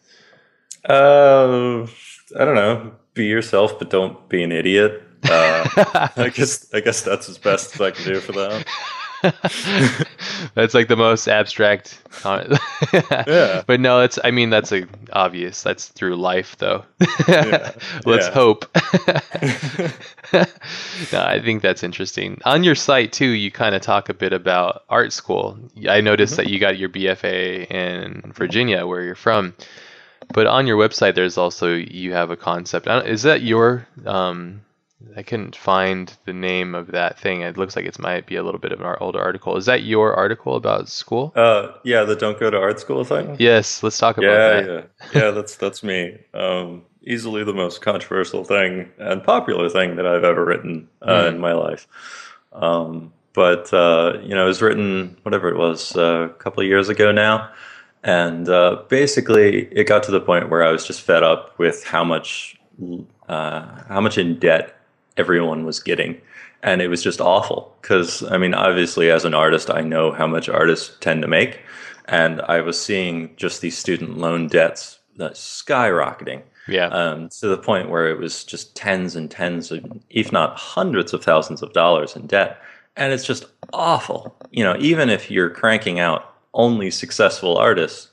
Uh, 0.87 1.83
I 2.39 2.45
don't 2.45 2.55
know. 2.55 2.93
Be 3.13 3.25
yourself, 3.25 3.77
but 3.79 3.89
don't 3.89 4.27
be 4.29 4.43
an 4.43 4.51
idiot. 4.51 5.03
Uh, 5.23 6.09
I 6.17 6.29
guess 6.29 6.73
I 6.73 6.79
guess 6.79 7.01
that's 7.01 7.29
as 7.29 7.37
best 7.37 7.75
as 7.75 7.81
I 7.81 7.91
can 7.91 8.05
do 8.05 8.19
for 8.19 8.31
that. 8.33 8.65
that's 10.53 10.75
like 10.75 10.87
the 10.87 10.95
most 10.95 11.27
abstract. 11.27 12.01
Yeah. 12.93 13.63
But 13.65 13.79
no, 13.79 14.01
it's. 14.01 14.19
I 14.23 14.31
mean, 14.31 14.49
that's 14.49 14.71
a 14.71 14.85
obvious. 15.11 15.63
That's 15.63 15.87
through 15.87 16.15
life, 16.17 16.55
though. 16.57 16.83
Yeah. 17.27 17.71
Let's 18.05 18.27
hope. 18.27 18.65
no, 21.11 21.21
I 21.21 21.39
think 21.43 21.61
that's 21.61 21.83
interesting. 21.83 22.39
On 22.45 22.63
your 22.63 22.75
site 22.75 23.11
too, 23.13 23.27
you 23.29 23.51
kind 23.51 23.75
of 23.75 23.81
talk 23.81 24.09
a 24.09 24.13
bit 24.13 24.33
about 24.33 24.83
art 24.89 25.13
school. 25.13 25.57
I 25.89 26.01
noticed 26.01 26.33
Mm-hmm. 26.33 26.43
that 26.43 26.49
you 26.51 26.59
got 26.59 26.77
your 26.77 26.89
BFA 26.89 27.69
in 27.71 28.31
Virginia, 28.33 28.85
where 28.85 29.01
you're 29.03 29.15
from. 29.15 29.53
But 30.33 30.47
on 30.47 30.67
your 30.67 30.77
website, 30.77 31.15
there's 31.15 31.37
also 31.37 31.73
you 31.73 32.13
have 32.13 32.31
a 32.31 32.37
concept. 32.37 32.87
Is 32.87 33.23
that 33.23 33.41
your? 33.41 33.87
Um, 34.05 34.61
I 35.15 35.21
couldn't 35.23 35.55
find 35.55 36.15
the 36.25 36.33
name 36.33 36.73
of 36.73 36.87
that 36.87 37.19
thing. 37.19 37.41
It 37.41 37.55
looks 37.57 37.75
like 37.75 37.85
it 37.85 37.99
might 37.99 38.25
be 38.25 38.35
a 38.35 38.43
little 38.43 38.59
bit 38.59 38.71
of 38.71 38.81
an 38.81 38.95
older 38.99 39.19
article. 39.21 39.55
Is 39.55 39.65
that 39.67 39.83
your 39.83 40.13
article 40.15 40.55
about 40.55 40.89
school? 40.89 41.31
Uh, 41.35 41.71
yeah, 41.83 42.03
the 42.03 42.15
don't 42.15 42.39
go 42.39 42.49
to 42.49 42.57
art 42.57 42.79
school 42.79 43.03
thing. 43.03 43.35
Yes, 43.39 43.83
let's 43.83 43.97
talk 43.97 44.17
about 44.17 44.25
yeah, 44.31 44.61
that. 44.61 44.89
yeah, 45.13 45.21
yeah. 45.21 45.31
That's 45.31 45.55
that's 45.55 45.83
me. 45.83 46.17
Um, 46.33 46.83
easily 47.03 47.43
the 47.43 47.53
most 47.53 47.81
controversial 47.81 48.43
thing 48.43 48.89
and 48.97 49.23
popular 49.23 49.69
thing 49.69 49.95
that 49.97 50.05
I've 50.07 50.23
ever 50.23 50.43
written 50.43 50.89
uh, 51.01 51.23
Mm. 51.23 51.27
in 51.29 51.39
my 51.39 51.53
life. 51.53 51.87
Um, 52.53 53.13
but 53.33 53.71
uh, 53.73 54.17
you 54.23 54.33
know, 54.33 54.45
it 54.45 54.47
was 54.47 54.61
written 54.63 55.15
whatever 55.21 55.47
it 55.49 55.57
was 55.57 55.95
uh, 55.95 56.23
a 56.25 56.29
couple 56.29 56.61
of 56.61 56.67
years 56.67 56.89
ago 56.89 57.11
now, 57.11 57.51
and 58.03 58.49
uh, 58.49 58.81
basically 58.89 59.65
it 59.71 59.85
got 59.87 60.01
to 60.03 60.11
the 60.11 60.19
point 60.21 60.49
where 60.49 60.63
I 60.63 60.71
was 60.71 60.87
just 60.87 61.01
fed 61.01 61.21
up 61.21 61.57
with 61.59 61.83
how 61.83 62.03
much 62.03 62.57
uh, 63.29 63.83
how 63.87 64.01
much 64.01 64.17
in 64.17 64.39
debt 64.39 64.73
everyone 65.17 65.65
was 65.65 65.79
getting. 65.79 66.21
And 66.63 66.81
it 66.81 66.87
was 66.87 67.03
just 67.03 67.21
awful 67.21 67.75
because, 67.81 68.23
I 68.23 68.37
mean, 68.37 68.53
obviously, 68.53 69.11
as 69.11 69.25
an 69.25 69.33
artist, 69.35 69.69
I 69.69 69.81
know 69.81 70.11
how 70.11 70.25
much 70.27 70.49
artists 70.49 70.95
tend 70.99 71.21
to 71.21 71.27
make. 71.27 71.59
And 72.05 72.41
I 72.41 72.61
was 72.61 72.81
seeing 72.81 73.35
just 73.35 73.61
these 73.61 73.77
student 73.77 74.17
loan 74.17 74.47
debts 74.47 74.99
skyrocketing 75.19 76.41
Yeah. 76.67 76.87
um, 76.87 77.29
to 77.39 77.47
the 77.47 77.57
point 77.57 77.89
where 77.89 78.07
it 78.09 78.17
was 78.17 78.43
just 78.43 78.75
tens 78.75 79.15
and 79.15 79.29
tens 79.29 79.71
of, 79.71 79.85
if 80.09 80.31
not 80.31 80.57
hundreds 80.57 81.13
of 81.13 81.23
thousands 81.23 81.61
of 81.61 81.73
dollars 81.73 82.15
in 82.15 82.27
debt. 82.27 82.57
And 82.95 83.13
it's 83.13 83.25
just 83.25 83.45
awful. 83.73 84.35
You 84.51 84.63
know, 84.63 84.75
even 84.79 85.09
if 85.09 85.29
you're 85.29 85.49
cranking 85.49 85.99
out 85.99 86.33
only 86.53 86.89
successful 86.91 87.57
artists, 87.57 88.09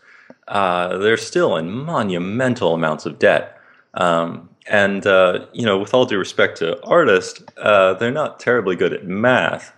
uh, 0.49 0.99
they're 0.99 1.17
still 1.17 1.57
in 1.57 1.71
monumental 1.71 2.75
amounts 2.75 3.07
of 3.07 3.19
debt. 3.19 3.54
Um, 3.95 4.49
and, 4.67 5.07
uh, 5.07 5.47
you 5.53 5.65
know, 5.67 5.79
with 5.79 5.93
all 5.95 6.07
due 6.07 6.19
respect 6.19 6.59
to 6.59 6.83
artists, 6.85 7.43
uh, 7.59 7.95
they're 7.95 8.11
not 8.11 8.41
terribly 8.41 8.77
good 8.77 8.93
at 8.93 9.05
math. 9.05 9.73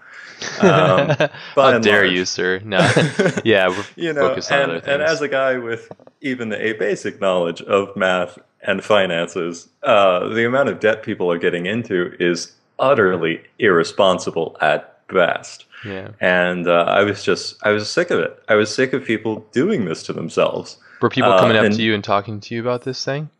Um, 0.61 1.09
How 1.57 1.79
dare 1.79 2.03
large. 2.05 2.13
you, 2.13 2.25
sir? 2.25 2.61
No. 2.65 2.79
yeah, 3.45 3.69
we're 3.69 3.85
you 3.97 4.13
know, 4.13 4.29
focused 4.29 4.53
on 4.53 4.61
and, 4.61 4.73
other 4.73 4.91
and 4.93 5.03
as 5.03 5.21
a 5.23 5.29
guy 5.29 5.59
with 5.59 5.91
even 6.21 6.53
a 6.53 6.73
basic 6.75 7.21
knowledge 7.21 7.63
of 7.63 7.97
math 7.97 8.39
and 8.63 8.85
finances, 8.85 9.69
uh, 9.83 10.29
the 10.29 10.47
amount 10.47 10.69
of 10.69 10.79
debt 10.81 11.03
people 11.03 11.31
are 11.33 11.39
getting 11.39 11.67
into 11.67 12.15
is 12.21 12.53
utterly 12.79 13.41
irresponsible 13.59 14.57
at 14.61 14.99
best. 15.09 15.65
yeah. 15.85 16.09
And 16.21 16.67
uh, 16.69 16.85
I 16.89 17.03
was 17.03 17.23
just, 17.25 17.57
I 17.65 17.71
was 17.71 17.89
sick 17.89 18.11
of 18.11 18.19
it. 18.19 18.43
I 18.49 18.55
was 18.57 18.75
sick 18.75 18.93
of 18.93 19.05
people 19.05 19.47
doing 19.53 19.85
this 19.87 20.03
to 20.05 20.13
themselves. 20.13 20.79
Were 21.01 21.09
people 21.09 21.33
Uh, 21.33 21.41
coming 21.41 21.57
up 21.57 21.71
to 21.73 21.83
you 21.83 21.95
and 21.95 22.03
talking 22.05 22.41
to 22.41 22.55
you 22.55 22.61
about 22.61 22.83
this 22.83 23.05
thing? 23.05 23.31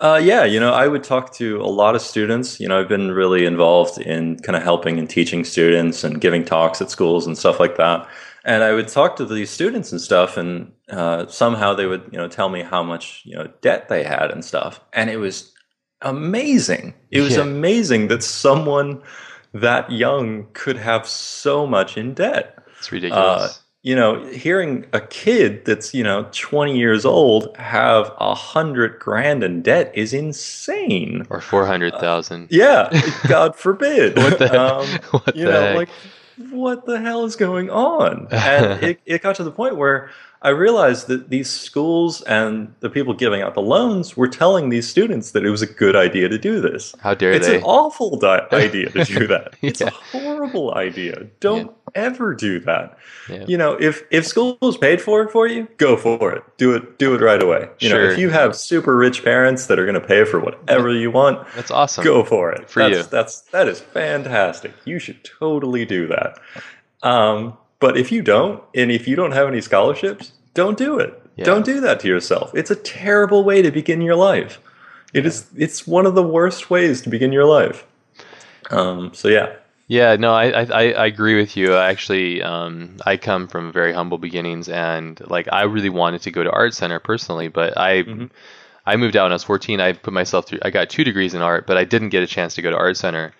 Uh, 0.00 0.20
yeah, 0.22 0.44
you 0.44 0.58
know, 0.58 0.72
I 0.72 0.88
would 0.88 1.04
talk 1.04 1.32
to 1.34 1.60
a 1.60 1.66
lot 1.70 1.94
of 1.94 2.02
students. 2.02 2.58
You 2.58 2.68
know, 2.68 2.80
I've 2.80 2.88
been 2.88 3.12
really 3.12 3.46
involved 3.46 4.00
in 4.00 4.38
kind 4.40 4.56
of 4.56 4.62
helping 4.62 4.98
and 4.98 5.08
teaching 5.08 5.44
students 5.44 6.02
and 6.02 6.20
giving 6.20 6.44
talks 6.44 6.82
at 6.82 6.90
schools 6.90 7.26
and 7.26 7.38
stuff 7.38 7.60
like 7.60 7.76
that. 7.76 8.08
And 8.44 8.62
I 8.64 8.72
would 8.74 8.88
talk 8.88 9.16
to 9.16 9.24
these 9.24 9.50
students 9.50 9.92
and 9.92 10.00
stuff, 10.00 10.36
and 10.36 10.72
uh, 10.90 11.26
somehow 11.28 11.74
they 11.74 11.86
would, 11.86 12.02
you 12.12 12.18
know, 12.18 12.28
tell 12.28 12.48
me 12.48 12.62
how 12.62 12.82
much 12.82 13.22
you 13.24 13.36
know 13.36 13.48
debt 13.62 13.88
they 13.88 14.02
had 14.02 14.30
and 14.30 14.44
stuff. 14.44 14.80
And 14.92 15.08
it 15.08 15.16
was 15.16 15.52
amazing. 16.02 16.94
It 17.10 17.20
was 17.20 17.36
Yeah. 17.36 17.42
amazing 17.42 18.08
that 18.08 18.22
someone 18.22 19.00
that 19.54 19.90
young 19.90 20.48
could 20.52 20.76
have 20.76 21.06
so 21.06 21.66
much 21.66 21.96
in 21.96 22.12
debt. 22.14 22.58
It's 22.78 22.92
ridiculous. 22.92 23.60
You 23.84 23.94
know, 23.94 24.24
hearing 24.28 24.86
a 24.94 25.00
kid 25.00 25.66
that's, 25.66 25.92
you 25.92 26.02
know, 26.02 26.26
20 26.32 26.76
years 26.76 27.04
old 27.04 27.54
have 27.58 28.10
a 28.18 28.34
hundred 28.34 28.98
grand 28.98 29.44
in 29.44 29.60
debt 29.60 29.92
is 29.94 30.14
insane. 30.14 31.26
Or 31.28 31.42
400,000. 31.42 32.48
Yeah, 32.50 32.88
God 33.28 33.54
forbid. 33.54 34.16
What 34.24 34.38
the- 34.38 34.58
um, 34.58 34.86
what 35.10 35.36
you 35.36 35.44
the 35.44 35.52
know, 35.52 35.60
heck? 35.60 35.76
like, 35.76 35.88
what 36.50 36.86
the 36.86 36.98
hell 36.98 37.24
is 37.26 37.36
going 37.36 37.68
on? 37.68 38.26
And 38.32 38.82
it, 38.82 39.00
it 39.04 39.20
got 39.22 39.36
to 39.36 39.44
the 39.44 39.50
point 39.52 39.76
where 39.76 40.08
I 40.44 40.50
realized 40.50 41.08
that 41.08 41.30
these 41.30 41.48
schools 41.48 42.20
and 42.22 42.74
the 42.80 42.90
people 42.90 43.14
giving 43.14 43.40
out 43.40 43.54
the 43.54 43.62
loans 43.62 44.14
were 44.14 44.28
telling 44.28 44.68
these 44.68 44.86
students 44.86 45.30
that 45.30 45.42
it 45.42 45.48
was 45.50 45.62
a 45.62 45.66
good 45.66 45.96
idea 45.96 46.28
to 46.28 46.36
do 46.36 46.60
this. 46.60 46.94
How 47.00 47.14
dare 47.14 47.32
It's 47.32 47.46
they? 47.46 47.54
It's 47.56 47.64
an 47.64 47.68
awful 47.68 48.18
di- 48.18 48.46
idea 48.52 48.90
to 48.90 49.04
do 49.04 49.26
that. 49.34 49.54
It's 49.62 49.80
a 49.80 49.88
horrible 49.88 50.74
idea. 50.74 51.28
Don't 51.40 51.74
ever 51.94 52.34
do 52.34 52.60
that. 52.60 52.98
Yeah. 53.30 53.46
You 53.48 53.56
know, 53.56 53.72
if 53.80 54.02
if 54.10 54.26
school 54.26 54.58
is 54.62 54.76
paid 54.76 55.00
for 55.00 55.22
it 55.22 55.30
for 55.30 55.46
you, 55.46 55.66
go 55.78 55.96
for 55.96 56.32
it. 56.32 56.42
Do 56.58 56.74
it. 56.74 56.98
Do 56.98 57.14
it 57.14 57.22
right 57.22 57.42
away. 57.42 57.70
You 57.80 57.88
know, 57.88 58.00
if 58.00 58.18
you 58.18 58.28
have 58.28 58.54
super 58.54 58.94
rich 58.96 59.24
parents 59.24 59.66
that 59.68 59.78
are 59.78 59.86
going 59.86 60.00
to 60.00 60.06
pay 60.06 60.24
for 60.26 60.38
whatever 60.40 60.92
you 60.92 61.10
want, 61.10 61.48
That's 61.56 61.70
awesome. 61.70 62.04
go 62.04 62.22
for 62.22 62.52
it. 62.52 62.68
For 62.68 62.80
that's, 62.80 62.96
you. 62.96 63.02
That's 63.04 63.40
that 63.52 63.66
is 63.66 63.80
fantastic. 63.80 64.72
You 64.84 64.98
should 64.98 65.24
totally 65.24 65.86
do 65.86 66.06
that. 66.08 66.38
Um, 67.02 67.56
but 67.80 67.96
if 67.96 68.10
you 68.12 68.22
don't, 68.22 68.62
and 68.74 68.90
if 68.90 69.06
you 69.08 69.16
don't 69.16 69.32
have 69.32 69.48
any 69.48 69.60
scholarships, 69.60 70.32
don't 70.54 70.78
do 70.78 70.98
it. 70.98 71.20
Yeah. 71.36 71.44
Don't 71.44 71.64
do 71.64 71.80
that 71.80 72.00
to 72.00 72.08
yourself. 72.08 72.54
It's 72.54 72.70
a 72.70 72.76
terrible 72.76 73.44
way 73.44 73.60
to 73.62 73.70
begin 73.70 74.00
your 74.00 74.14
life. 74.16 74.60
It 75.12 75.26
is. 75.26 75.46
It's 75.56 75.86
one 75.86 76.06
of 76.06 76.14
the 76.14 76.22
worst 76.22 76.70
ways 76.70 77.00
to 77.02 77.08
begin 77.10 77.32
your 77.32 77.44
life. 77.44 77.84
Um, 78.70 79.12
so 79.14 79.28
yeah. 79.28 79.54
Yeah, 79.86 80.16
no, 80.16 80.32
I, 80.32 80.62
I 80.62 80.92
I 80.92 81.06
agree 81.06 81.36
with 81.36 81.56
you. 81.56 81.74
I 81.74 81.90
Actually, 81.90 82.42
um, 82.42 82.96
I 83.04 83.16
come 83.18 83.48
from 83.48 83.70
very 83.70 83.92
humble 83.92 84.16
beginnings, 84.16 84.68
and 84.68 85.20
like 85.28 85.46
I 85.52 85.62
really 85.64 85.90
wanted 85.90 86.22
to 86.22 86.30
go 86.30 86.42
to 86.42 86.50
art 86.50 86.72
center 86.74 86.98
personally, 86.98 87.48
but 87.48 87.76
I 87.76 88.02
Mhm. 88.04 88.30
I 88.86 88.96
moved 88.96 89.16
out 89.16 89.24
when 89.24 89.32
I 89.32 89.34
was 89.34 89.44
14. 89.44 89.80
I 89.80 89.92
put 89.92 90.12
myself 90.14 90.46
through. 90.46 90.60
I 90.62 90.70
got 90.70 90.88
two 90.90 91.04
degrees 91.04 91.34
in 91.34 91.42
art, 91.42 91.66
but 91.66 91.76
I 91.76 91.84
didn't 91.84 92.10
get 92.10 92.22
a 92.22 92.26
chance 92.26 92.54
to 92.54 92.62
go 92.62 92.70
to 92.70 92.76
art 92.76 92.96
center. 92.96 93.34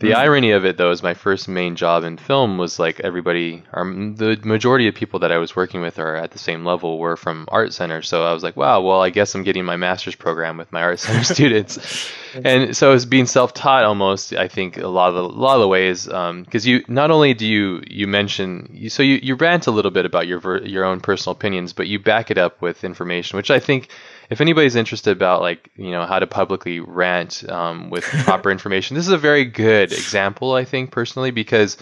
The 0.00 0.12
Mhm. 0.12 0.16
irony 0.16 0.50
of 0.52 0.64
it, 0.64 0.78
though, 0.78 0.90
is 0.90 1.02
my 1.02 1.12
first 1.12 1.46
main 1.46 1.76
job 1.76 2.04
in 2.04 2.16
film 2.16 2.56
was 2.56 2.78
like 2.78 3.00
everybody, 3.00 3.62
or 3.74 3.84
the 3.84 4.38
majority 4.44 4.88
of 4.88 4.94
people 4.94 5.20
that 5.20 5.30
I 5.30 5.36
was 5.36 5.54
working 5.54 5.82
with 5.82 5.98
are 5.98 6.16
at 6.16 6.30
the 6.30 6.38
same 6.38 6.64
level 6.64 6.98
were 6.98 7.18
from 7.18 7.44
art 7.48 7.74
center. 7.74 8.00
So 8.00 8.24
I 8.24 8.32
was 8.32 8.42
like, 8.42 8.56
wow, 8.56 8.80
well, 8.80 9.02
I 9.02 9.10
guess 9.10 9.34
I'm 9.34 9.42
getting 9.42 9.64
my 9.66 9.76
master's 9.76 10.14
program 10.14 10.56
with 10.56 10.72
my 10.72 10.80
art 10.82 11.00
center 11.00 11.22
students. 11.34 11.78
And 12.44 12.76
so 12.76 12.92
it's 12.92 13.06
being 13.06 13.26
self-taught 13.26 13.82
almost. 13.82 14.32
I 14.34 14.46
think 14.46 14.76
a 14.76 14.86
lot 14.86 15.08
of 15.08 15.16
the, 15.16 15.22
a 15.22 15.40
lot 15.42 15.56
of 15.56 15.60
the 15.62 15.66
ways, 15.66 16.06
because 16.06 16.64
you 16.64 16.84
not 16.86 17.10
only 17.10 17.34
do 17.34 17.44
you 17.44 17.82
you 17.88 18.06
mention, 18.06 18.70
you, 18.72 18.88
so 18.88 19.02
you, 19.02 19.18
you 19.20 19.34
rant 19.34 19.66
a 19.66 19.72
little 19.72 19.90
bit 19.90 20.06
about 20.06 20.28
your 20.28 20.38
ver, 20.38 20.58
your 20.58 20.84
own 20.84 21.00
personal 21.00 21.32
opinions, 21.32 21.72
but 21.72 21.88
you 21.88 21.98
back 21.98 22.30
it 22.30 22.38
up 22.38 22.62
with 22.62 22.84
information, 22.84 23.36
which 23.36 23.50
I 23.50 23.58
think 23.58 23.88
if 24.30 24.40
anybody's 24.40 24.76
interested 24.76 25.10
about 25.10 25.42
like 25.42 25.70
you 25.76 25.90
know 25.90 26.06
how 26.06 26.18
to 26.18 26.26
publicly 26.26 26.80
rant 26.80 27.44
um, 27.48 27.90
with 27.90 28.04
proper 28.24 28.50
information, 28.50 28.94
this 28.94 29.06
is 29.06 29.12
a 29.12 29.18
very 29.18 29.44
good 29.44 29.92
example. 29.92 30.54
I 30.54 30.64
think 30.64 30.92
personally 30.92 31.32
because 31.32 31.76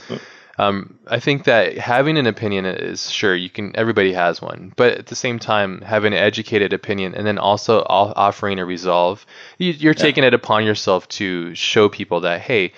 um, 0.58 0.98
I 1.06 1.20
think 1.20 1.44
that 1.44 1.78
having 1.78 2.18
an 2.18 2.26
opinion 2.26 2.64
is 2.64 3.10
sure 3.10 3.34
you 3.34 3.48
can. 3.48 3.76
Everybody 3.76 4.12
has 4.12 4.42
one, 4.42 4.72
but 4.76 4.94
at 4.94 5.06
the 5.06 5.14
same 5.14 5.38
time, 5.38 5.82
having 5.82 6.12
an 6.12 6.18
educated 6.18 6.72
opinion 6.72 7.14
and 7.14 7.24
then 7.24 7.38
also 7.38 7.82
offering 7.86 8.58
a 8.58 8.64
resolve, 8.64 9.24
you, 9.58 9.70
you're 9.72 9.94
taking 9.94 10.24
it 10.24 10.34
upon 10.34 10.64
yourself 10.64 11.08
to 11.10 11.54
show 11.54 11.88
people 11.88 12.20
that 12.20 12.40
hey. 12.40 12.72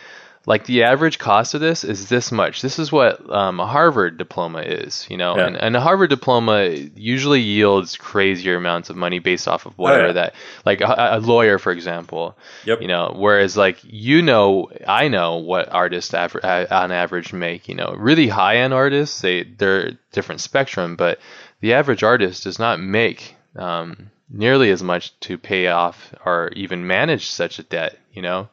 Like 0.51 0.65
the 0.67 0.83
average 0.83 1.19
cost 1.19 1.55
of 1.55 1.61
this 1.61 1.85
is 1.85 2.09
this 2.09 2.33
much. 2.33 2.61
This 2.61 2.79
is 2.81 2.91
what 2.91 3.13
um, 3.31 3.61
a 3.61 3.67
Harvard 3.67 4.19
diploma 4.19 4.63
is, 4.63 5.07
you 5.09 5.17
know, 5.17 5.37
Yeah. 5.37 5.47
and, 5.47 5.57
and 5.57 5.77
a 5.77 5.81
Harvard 5.81 6.11
diploma 6.11 6.71
usually 6.97 7.41
yields 7.41 7.97
crazier 7.97 8.57
amounts 8.57 8.91
of 8.91 8.97
money 8.97 9.21
based 9.21 9.47
off 9.47 9.65
of 9.67 9.79
whatever 9.79 10.09
yeah. 10.09 10.13
that, 10.15 10.35
like 10.67 10.81
a, 10.81 11.11
a 11.13 11.21
lawyer, 11.21 11.59
for 11.59 11.71
example, 11.71 12.37
Yep. 12.67 12.83
you 12.83 12.89
know 12.89 13.15
whereas 13.17 13.57
like 13.57 13.79
you 13.85 14.23
know 14.23 14.71
i 14.87 15.09
know 15.09 15.37
what 15.37 15.69
artists 15.73 16.13
aver- 16.15 16.45
on 16.81 16.91
average 16.91 17.33
make 17.33 17.69
you 17.69 17.75
know 17.77 17.95
really 17.97 18.29
high 18.29 18.57
end 18.57 18.75
artists 18.75 19.21
they 19.21 19.45
they're 19.45 19.93
different 20.13 20.41
spectrum 20.41 20.97
but 20.97 21.19
the 21.61 21.75
average 21.75 22.03
artist 22.03 22.45
does 22.45 22.59
not 22.59 22.81
make 22.81 23.37
um, 23.57 24.11
nearly 24.29 24.71
as 24.71 24.83
much 24.83 25.19
to 25.21 25.39
pay 25.39 25.69
off 25.69 26.13
or 26.27 26.51
even 26.57 26.87
manage 26.87 27.27
such 27.31 27.59
a 27.59 27.63
debt 27.63 27.99
you 28.13 28.23
know 28.23 28.49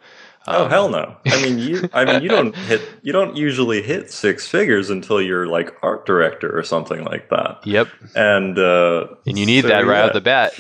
Oh 0.50 0.64
Um, 0.64 0.70
hell 0.70 0.89
no! 0.89 1.18
I 1.26 1.41
mean 1.43 1.60
you. 1.60 1.89
I 1.93 2.06
mean 2.06 2.24
you 2.24 2.30
don't 2.30 2.56
hit. 2.70 2.82
You 3.02 3.12
don't 3.12 3.36
usually 3.36 3.82
hit 3.82 4.12
six 4.12 4.48
figures 4.48 4.89
until 4.89 5.22
you're 5.22 5.45
like 5.48 5.76
art 5.84 6.06
director 6.06 6.50
or 6.58 6.64
something 6.64 7.04
like 7.04 7.30
that. 7.30 7.60
yep 7.66 7.88
And 8.16 8.58
uh, 8.58 9.08
and 9.26 9.38
you 9.38 9.45
need 9.45 9.64
so, 9.64 9.68
that 9.68 9.86
right 9.86 10.00
yeah. 10.00 10.06
off 10.08 10.14
the 10.14 10.22
bat 10.22 10.54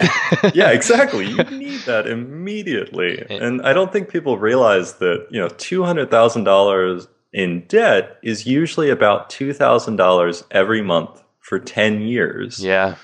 yeah, 0.55 0.71
exactly. 0.71 1.25
You 1.31 1.43
need 1.45 1.79
that 1.85 2.05
immediately. 2.07 3.23
And- 3.29 3.41
And 3.47 3.61
I 3.61 3.71
don't 3.73 3.91
think 3.93 4.09
people 4.09 4.37
realize 4.37 4.95
that, 4.95 5.27
you 5.31 5.39
know, 5.39 5.47
$200,000 5.47 7.07
in 7.33 7.65
debt 7.67 8.17
is 8.23 8.45
usually 8.45 8.89
about 8.89 9.29
$2,000 9.29 10.43
every 10.51 10.81
month 10.81 11.23
for 11.39 11.59
10 11.59 12.01
years. 12.01 12.59
yeah 12.63 12.95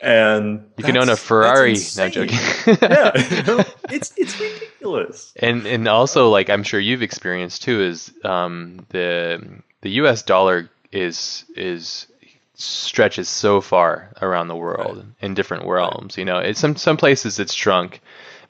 And 0.00 0.70
you 0.76 0.84
can 0.84 0.96
own 0.96 1.08
a 1.08 1.16
ferrari 1.16 1.76
no 1.96 2.08
joking 2.08 2.38
yeah, 2.82 3.10
you 3.16 3.42
know, 3.46 3.64
it's 3.90 4.12
it's 4.16 4.38
ridiculous. 4.40 5.32
and 5.36 5.66
and 5.66 5.88
also 5.88 6.28
like 6.30 6.50
I'm 6.50 6.62
sure 6.62 6.78
you've 6.78 7.02
experienced 7.02 7.62
too 7.62 7.82
is 7.82 8.12
um, 8.24 8.86
the 8.90 9.60
the 9.80 9.90
U.S. 10.02 10.22
dollar 10.22 10.70
is 10.92 11.44
is 11.56 12.06
stretches 12.54 13.28
so 13.28 13.60
far 13.60 14.12
around 14.22 14.48
the 14.48 14.56
world 14.56 15.04
in 15.20 15.34
different 15.34 15.66
realms. 15.66 16.16
You 16.16 16.24
know, 16.24 16.38
it's 16.38 16.60
some 16.60 16.76
some 16.76 16.96
places 16.96 17.38
it's 17.40 17.54
shrunk, 17.54 18.00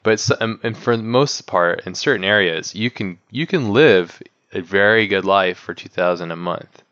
but 0.03 0.19
some, 0.19 0.59
and 0.63 0.77
for 0.77 0.95
the 0.97 1.03
most 1.03 1.47
part 1.47 1.85
in 1.87 1.95
certain 1.95 2.23
areas 2.23 2.75
you 2.75 2.91
can 2.91 3.17
you 3.31 3.47
can 3.47 3.73
live 3.73 4.21
a 4.53 4.61
very 4.61 5.07
good 5.07 5.25
life 5.25 5.57
for 5.57 5.73
two 5.73 5.89
thousand 5.89 6.31
a 6.31 6.35
month. 6.35 6.83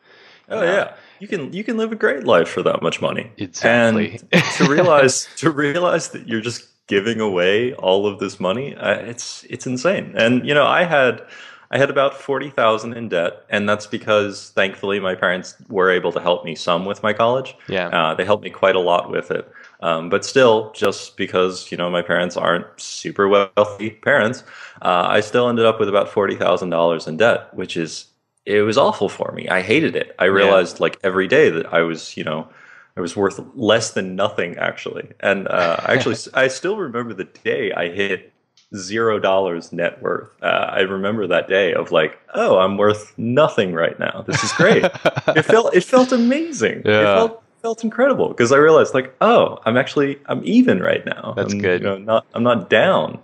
Oh 0.49 0.63
yeah. 0.63 0.93
You 1.19 1.27
can 1.27 1.53
you 1.53 1.63
can 1.63 1.77
live 1.77 1.91
a 1.91 1.95
great 1.95 2.23
life 2.23 2.47
for 2.47 2.63
that 2.63 2.81
much 2.81 3.01
money. 3.01 3.31
Exactly. 3.37 4.19
And 4.31 4.43
to 4.57 4.65
realize 4.69 5.27
to 5.37 5.49
realize 5.49 6.09
that 6.09 6.27
you're 6.27 6.41
just 6.41 6.67
giving 6.87 7.19
away 7.19 7.73
all 7.73 8.07
of 8.07 8.19
this 8.19 8.39
money, 8.39 8.75
uh, 8.75 8.93
it's 8.93 9.45
it's 9.49 9.67
insane. 9.67 10.13
And 10.17 10.47
you 10.47 10.53
know, 10.53 10.65
I 10.65 10.83
had 10.83 11.21
I 11.69 11.77
had 11.77 11.89
about 11.89 12.13
forty 12.13 12.49
thousand 12.49 12.93
in 12.93 13.09
debt, 13.09 13.43
and 13.49 13.67
that's 13.67 13.87
because 13.87 14.51
thankfully 14.51 14.99
my 14.99 15.15
parents 15.15 15.55
were 15.69 15.91
able 15.91 16.11
to 16.13 16.19
help 16.19 16.45
me 16.45 16.55
some 16.55 16.85
with 16.85 17.03
my 17.03 17.13
college. 17.13 17.55
Yeah. 17.67 17.87
uh, 17.89 18.13
they 18.13 18.23
helped 18.23 18.43
me 18.43 18.49
quite 18.49 18.75
a 18.75 18.79
lot 18.79 19.11
with 19.11 19.31
it. 19.31 19.51
Um, 19.81 20.09
but 20.09 20.25
still, 20.25 20.71
just 20.73 21.17
because 21.17 21.71
you 21.71 21.77
know 21.77 21.89
my 21.89 22.01
parents 22.01 22.37
aren't 22.37 22.65
super 22.79 23.27
wealthy 23.27 23.91
parents, 23.91 24.43
uh, 24.81 25.05
I 25.09 25.19
still 25.19 25.49
ended 25.49 25.65
up 25.65 25.79
with 25.79 25.89
about 25.89 26.09
forty 26.09 26.35
thousand 26.35 26.69
dollars 26.69 27.05
in 27.07 27.17
debt, 27.17 27.53
which 27.53 27.75
is 27.75 28.05
it 28.47 28.61
was 28.61 28.77
awful 28.77 29.09
for 29.09 29.33
me. 29.33 29.47
I 29.49 29.61
hated 29.61 29.95
it. 29.95 30.15
I 30.17 30.25
realized 30.25 30.79
like 30.79 30.97
every 31.03 31.27
day 31.27 31.49
that 31.49 31.73
I 31.73 31.81
was, 31.81 32.15
you 32.15 32.23
know, 32.23 32.47
I 32.95 33.01
was 33.01 33.15
worth 33.15 33.39
less 33.55 33.91
than 33.91 34.15
nothing 34.15 34.57
actually. 34.57 35.11
And 35.19 35.49
uh, 35.49 35.81
actually, 35.83 36.15
I 36.33 36.47
still 36.47 36.77
remember 36.77 37.13
the 37.13 37.25
day 37.25 37.73
I 37.73 37.89
hit 37.89 38.31
zero 38.73 39.19
dollars 39.19 39.73
net 39.73 40.01
worth. 40.01 40.29
Uh, 40.41 40.45
I 40.71 40.79
remember 40.79 41.27
that 41.27 41.49
day 41.49 41.73
of 41.73 41.91
like, 41.91 42.17
oh, 42.35 42.57
I'm 42.59 42.77
worth 42.77 43.13
nothing 43.17 43.73
right 43.73 43.99
now. 43.99 44.23
This 44.25 44.41
is 44.41 44.53
great. 44.53 44.85
it 44.85 45.43
felt 45.45 45.75
it 45.75 45.83
felt 45.83 46.13
amazing. 46.13 46.79
It 46.79 47.03
felt 47.03 47.43
felt 47.61 47.83
incredible 47.83 48.29
because 48.29 48.53
I 48.53 48.57
realized 48.57 48.93
like, 48.93 49.13
oh, 49.19 49.59
I'm 49.65 49.75
actually 49.75 50.19
I'm 50.27 50.41
even 50.45 50.79
right 50.79 51.05
now. 51.05 51.33
That's 51.35 51.51
I'm, 51.51 51.59
good. 51.59 51.81
You 51.81 51.87
know, 51.87 51.97
not 51.97 52.25
I'm 52.33 52.43
not 52.43 52.69
down. 52.69 53.19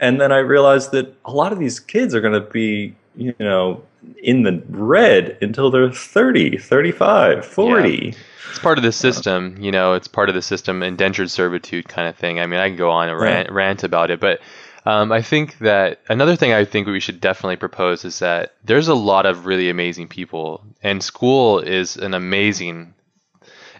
And 0.00 0.20
then 0.20 0.32
I 0.32 0.38
realized 0.38 0.90
that 0.90 1.14
a 1.24 1.30
lot 1.30 1.52
of 1.52 1.60
these 1.60 1.78
kids 1.78 2.12
are 2.12 2.20
going 2.20 2.34
to 2.34 2.50
be, 2.50 2.96
you 3.16 3.34
know, 3.38 3.84
in 4.22 4.42
the 4.42 4.62
red 4.68 5.36
until 5.40 5.70
they're 5.70 5.90
30, 5.90 6.58
35, 6.58 7.44
40. 7.44 8.14
it's 8.50 8.58
part 8.58 8.78
of 8.78 8.84
the 8.84 8.92
system, 8.92 9.56
you 9.58 9.72
know, 9.72 9.94
it's 9.94 10.08
part 10.08 10.28
of 10.28 10.34
the 10.34 10.42
system, 10.42 10.82
indentured 10.82 11.30
servitude 11.30 11.88
kind 11.88 12.08
of 12.08 12.16
thing. 12.16 12.38
I 12.38 12.46
mean, 12.46 12.60
I 12.60 12.68
can 12.68 12.76
go 12.76 12.90
on 12.90 13.08
and 13.08 13.18
rant, 13.18 13.50
rant 13.50 13.84
about 13.84 14.10
it, 14.10 14.20
but 14.20 14.40
um, 14.86 15.12
I 15.12 15.22
think 15.22 15.58
that 15.58 16.00
another 16.08 16.36
thing 16.36 16.52
I 16.52 16.64
think 16.64 16.86
we 16.86 17.00
should 17.00 17.20
definitely 17.20 17.56
propose 17.56 18.04
is 18.04 18.18
that 18.18 18.54
there's 18.64 18.88
a 18.88 18.94
lot 18.94 19.24
of 19.24 19.46
really 19.46 19.70
amazing 19.70 20.08
people, 20.08 20.62
and 20.82 21.02
school 21.02 21.58
is 21.58 21.96
an 21.96 22.14
amazing. 22.14 22.94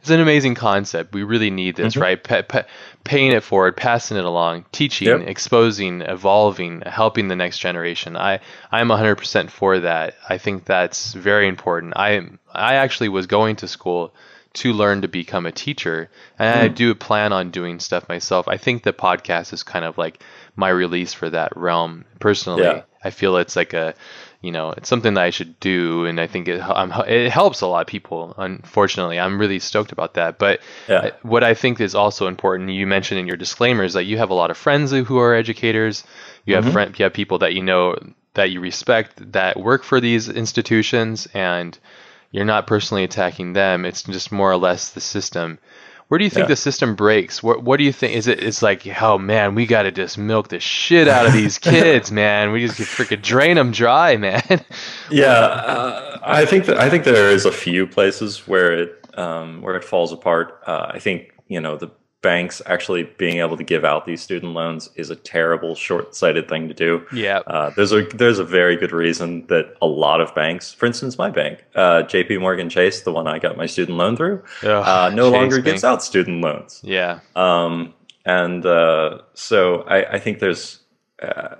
It's 0.04 0.10
an 0.10 0.20
amazing 0.20 0.54
concept. 0.54 1.14
We 1.14 1.22
really 1.22 1.48
need 1.48 1.76
this, 1.76 1.94
Mhm. 1.94 2.02
right? 2.02 2.22
Pa- 2.22 2.42
pa- 2.42 2.64
paying 3.04 3.32
it 3.32 3.42
forward, 3.42 3.74
passing 3.74 4.18
it 4.18 4.24
along, 4.26 4.66
teaching, 4.70 5.08
Yep. 5.08 5.22
exposing, 5.28 6.02
evolving, 6.02 6.82
helping 6.84 7.28
the 7.28 7.36
next 7.36 7.56
generation. 7.58 8.14
I 8.14 8.40
I'm 8.70 8.90
100% 8.90 9.50
for 9.50 9.78
that. 9.80 10.14
I 10.28 10.36
think 10.36 10.66
that's 10.66 11.14
very 11.14 11.48
important. 11.48 11.94
I 11.96 12.20
I 12.54 12.74
actually 12.74 13.08
was 13.08 13.26
going 13.26 13.56
to 13.56 13.66
school 13.66 14.12
to 14.60 14.74
learn 14.74 15.00
to 15.00 15.08
become 15.08 15.46
a 15.46 15.52
teacher, 15.52 16.10
and 16.38 16.60
I 16.60 16.68
Mm. 16.68 16.74
do 16.74 16.94
plan 16.94 17.32
on 17.32 17.48
doing 17.48 17.80
stuff 17.80 18.06
myself. 18.06 18.46
I 18.46 18.58
think 18.58 18.82
the 18.82 18.92
podcast 18.92 19.54
is 19.54 19.62
kind 19.62 19.86
of 19.86 19.96
like 19.96 20.22
my 20.54 20.68
release 20.68 21.14
for 21.14 21.30
that 21.30 21.56
realm. 21.56 22.04
Personally, 22.20 22.64
Yeah. 22.64 22.82
I 23.02 23.08
feel 23.08 23.38
it's 23.38 23.56
like 23.56 23.72
a 23.72 23.94
you 24.44 24.52
know, 24.52 24.74
it's 24.76 24.90
something 24.90 25.14
that 25.14 25.24
I 25.24 25.30
should 25.30 25.58
do, 25.58 26.04
and 26.04 26.20
I 26.20 26.26
think 26.26 26.48
it 26.48 26.60
I'm, 26.62 26.92
it 27.08 27.30
helps 27.30 27.62
a 27.62 27.66
lot 27.66 27.80
of 27.80 27.86
people. 27.86 28.34
Unfortunately, 28.36 29.18
I'm 29.18 29.38
really 29.38 29.58
stoked 29.58 29.90
about 29.90 30.14
that. 30.14 30.38
But 30.38 30.60
Yeah. 30.86 31.12
what 31.22 31.42
I 31.42 31.54
think 31.54 31.80
is 31.80 31.94
also 31.94 32.26
important, 32.26 32.68
you 32.68 32.86
mentioned 32.86 33.18
in 33.18 33.26
your 33.26 33.38
disclaimers 33.38 33.94
that 33.94 34.04
you 34.04 34.18
have 34.18 34.28
a 34.28 34.34
lot 34.34 34.50
of 34.50 34.58
friends 34.58 34.90
who 34.90 35.18
are 35.18 35.34
educators. 35.34 36.04
You 36.44 36.56
have 36.56 36.64
mm-hmm. 36.64 36.72
friend, 36.74 36.98
you 36.98 37.04
have 37.04 37.14
people 37.14 37.38
that 37.38 37.54
you 37.54 37.62
know 37.62 37.96
that 38.34 38.50
you 38.50 38.60
respect 38.60 39.32
that 39.32 39.56
work 39.56 39.82
for 39.82 39.98
these 39.98 40.28
institutions, 40.28 41.26
and 41.32 41.78
you're 42.30 42.44
not 42.44 42.66
personally 42.66 43.04
attacking 43.04 43.54
them. 43.54 43.86
It's 43.86 44.02
just 44.02 44.30
more 44.30 44.50
or 44.50 44.58
less 44.58 44.90
the 44.90 45.00
system. 45.00 45.58
Where 46.08 46.18
do 46.18 46.24
you 46.24 46.30
think 46.30 46.44
Yeah. 46.44 46.48
the 46.48 46.56
system 46.56 46.94
breaks? 46.94 47.42
What 47.42 47.62
What 47.62 47.78
do 47.78 47.84
you 47.84 47.92
think? 47.92 48.14
Is 48.14 48.26
it? 48.28 48.42
It's 48.42 48.62
like, 48.62 48.86
oh 49.02 49.18
man, 49.18 49.54
we 49.54 49.66
got 49.66 49.82
to 49.84 49.90
just 49.92 50.18
milk 50.18 50.48
the 50.48 50.60
shit 50.60 51.08
out 51.08 51.26
of 51.26 51.32
these 51.32 51.58
kids, 51.72 52.12
man. 52.12 52.52
We 52.52 52.66
just 52.66 52.78
freaking 52.78 53.22
drain 53.22 53.56
them 53.56 53.70
dry, 53.72 54.16
man. 54.18 54.42
Yeah, 55.10 55.30
uh, 55.32 56.18
I 56.22 56.44
think 56.44 56.66
that 56.66 56.78
I 56.78 56.90
think 56.90 57.04
there 57.04 57.30
is 57.30 57.44
a 57.46 57.52
few 57.52 57.86
places 57.86 58.46
where 58.46 58.72
it 58.72 59.18
um, 59.18 59.62
where 59.62 59.76
it 59.76 59.84
falls 59.84 60.12
apart. 60.12 60.60
Uh, 60.66 60.86
I 60.90 60.98
think 60.98 61.32
you 61.48 61.60
know 61.60 61.76
the 61.76 61.90
banks 62.24 62.60
actually 62.66 63.04
being 63.18 63.36
able 63.38 63.56
to 63.56 63.62
give 63.62 63.84
out 63.84 64.06
these 64.06 64.20
student 64.20 64.54
loans 64.54 64.90
is 64.96 65.10
a 65.10 65.16
terrible, 65.16 65.76
short-sighted 65.76 66.48
thing 66.48 66.66
to 66.66 66.74
do. 66.74 67.06
Yeah. 67.12 67.38
uh, 67.46 67.70
there's 67.76 67.92
a 67.92 68.02
there's 68.14 68.40
a 68.40 68.44
very 68.44 68.76
good 68.76 68.90
reason 68.90 69.46
that 69.46 69.74
a 69.80 69.86
lot 69.86 70.20
of 70.20 70.34
banks, 70.34 70.72
for 70.72 70.86
instance, 70.86 71.16
my 71.18 71.30
bank, 71.30 71.64
uh, 71.76 72.02
J.P. 72.02 72.38
Morgan 72.38 72.68
Chase, 72.68 73.02
the 73.02 73.12
one 73.12 73.28
I 73.28 73.38
got 73.38 73.56
my 73.56 73.66
student 73.66 73.98
loan 73.98 74.16
through, 74.16 74.42
Ugh, 74.62 74.66
uh, 74.66 75.10
no 75.14 75.30
Chase 75.30 75.32
longer 75.38 75.56
Bank. 75.56 75.64
gives 75.66 75.84
out 75.84 76.02
student 76.02 76.40
loans. 76.42 76.80
yeah. 76.82 77.20
Um, 77.36 77.94
and 78.26 78.64
uh, 78.66 79.18
so 79.34 79.82
I, 79.82 80.14
I 80.14 80.18
think 80.18 80.38
there's 80.40 80.80
uh, 81.22 81.54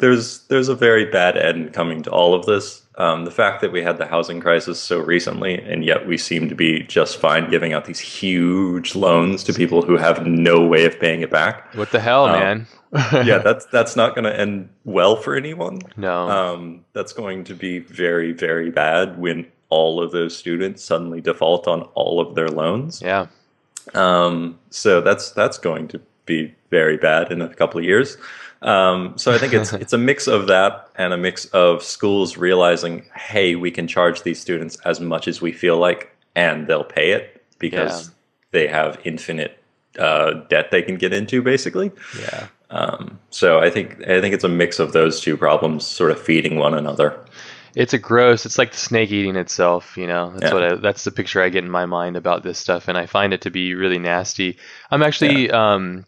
there's 0.00 0.46
there's 0.48 0.68
a 0.68 0.74
very 0.74 1.04
bad 1.04 1.36
end 1.36 1.72
coming 1.72 2.02
to 2.02 2.10
all 2.10 2.34
of 2.34 2.46
this. 2.46 2.82
Um, 2.98 3.24
the 3.24 3.30
fact 3.30 3.60
that 3.60 3.70
we 3.70 3.80
had 3.80 3.96
the 3.96 4.06
housing 4.06 4.40
crisis 4.40 4.80
so 4.80 4.98
recently, 4.98 5.54
and 5.54 5.84
yet 5.84 6.08
we 6.08 6.18
seem 6.18 6.48
to 6.48 6.56
be 6.56 6.82
just 6.82 7.18
fine 7.18 7.48
giving 7.48 7.72
out 7.72 7.84
these 7.84 8.00
huge 8.00 8.96
loans 8.96 9.44
to 9.44 9.52
people 9.54 9.82
who 9.82 9.96
have 9.96 10.26
no 10.26 10.66
way 10.66 10.84
of 10.84 10.98
paying 10.98 11.20
it 11.20 11.30
back. 11.30 11.72
What 11.76 11.92
the 11.92 12.00
hell, 12.00 12.26
man? 12.26 12.66
yeah, 12.92 13.38
that's 13.38 13.66
that's 13.72 13.94
not 13.94 14.16
going 14.16 14.24
to 14.24 14.36
end 14.36 14.70
well 14.84 15.14
for 15.14 15.36
anyone. 15.36 15.80
No. 15.96 16.28
Um, 16.28 16.84
that's 16.92 17.12
going 17.12 17.44
to 17.44 17.54
be 17.54 17.78
very 17.78 18.32
very 18.32 18.72
bad 18.72 19.16
when 19.16 19.46
all 19.68 20.02
of 20.02 20.10
those 20.10 20.36
students 20.36 20.82
suddenly 20.82 21.20
default 21.20 21.68
on 21.68 21.82
all 21.94 22.20
of 22.20 22.34
their 22.34 22.48
loans. 22.48 23.00
yeah. 23.00 23.26
Um, 23.94 24.58
so 24.70 25.00
that's 25.00 25.30
that's 25.30 25.56
going 25.56 25.86
to 25.88 26.00
be 26.26 26.54
very 26.70 26.96
bad 26.96 27.30
in 27.30 27.40
a 27.40 27.48
couple 27.54 27.78
of 27.78 27.84
years. 27.84 28.16
Um, 28.62 29.16
so 29.16 29.32
I 29.32 29.38
think 29.38 29.52
it's 29.52 29.72
it's 29.84 29.92
a 29.92 29.98
mix 29.98 30.26
of 30.26 30.46
that 30.48 30.88
and 30.96 31.12
a 31.12 31.16
mix 31.16 31.46
of 31.46 31.82
schools 31.82 32.36
realizing, 32.36 33.04
hey, 33.14 33.54
we 33.54 33.70
can 33.70 33.86
charge 33.86 34.22
these 34.22 34.40
students 34.40 34.76
as 34.84 35.00
much 35.00 35.28
as 35.28 35.40
we 35.40 35.52
feel 35.52 35.76
like, 35.78 36.14
and 36.34 36.66
they'll 36.66 36.84
pay 36.84 37.12
it 37.12 37.44
because 37.58 38.08
Yeah. 38.08 38.14
they 38.52 38.66
have 38.68 38.98
infinite 39.04 39.62
uh, 39.98 40.32
debt 40.48 40.70
they 40.70 40.82
can 40.82 40.96
get 40.96 41.12
into, 41.12 41.42
basically. 41.42 41.90
Yeah. 42.20 42.46
Um, 42.70 43.18
so 43.30 43.60
I 43.60 43.70
think 43.70 44.02
I 44.08 44.20
think 44.20 44.34
it's 44.34 44.44
a 44.44 44.48
mix 44.48 44.78
of 44.78 44.92
those 44.92 45.20
two 45.20 45.36
problems, 45.36 45.86
sort 45.86 46.10
of 46.10 46.20
feeding 46.20 46.56
one 46.56 46.74
another. 46.74 47.24
It's 47.74 47.92
a 47.94 47.98
gross. 47.98 48.44
It's 48.44 48.58
like 48.58 48.72
the 48.72 48.78
snake 48.78 49.10
eating 49.12 49.36
itself. 49.36 49.96
You 49.96 50.06
know, 50.06 50.32
that's 50.36 50.52
Yeah. 50.52 50.54
what 50.54 50.62
I, 50.64 50.74
that's 50.76 51.04
the 51.04 51.10
picture 51.12 51.42
I 51.42 51.48
get 51.48 51.64
in 51.64 51.70
my 51.70 51.86
mind 51.86 52.16
about 52.16 52.42
this 52.42 52.58
stuff, 52.58 52.88
and 52.88 52.98
I 52.98 53.06
find 53.06 53.32
it 53.32 53.40
to 53.42 53.50
be 53.50 53.74
really 53.74 53.98
nasty. 53.98 54.58
I'm 54.90 55.02
actually 55.02 55.50
um, 55.50 56.04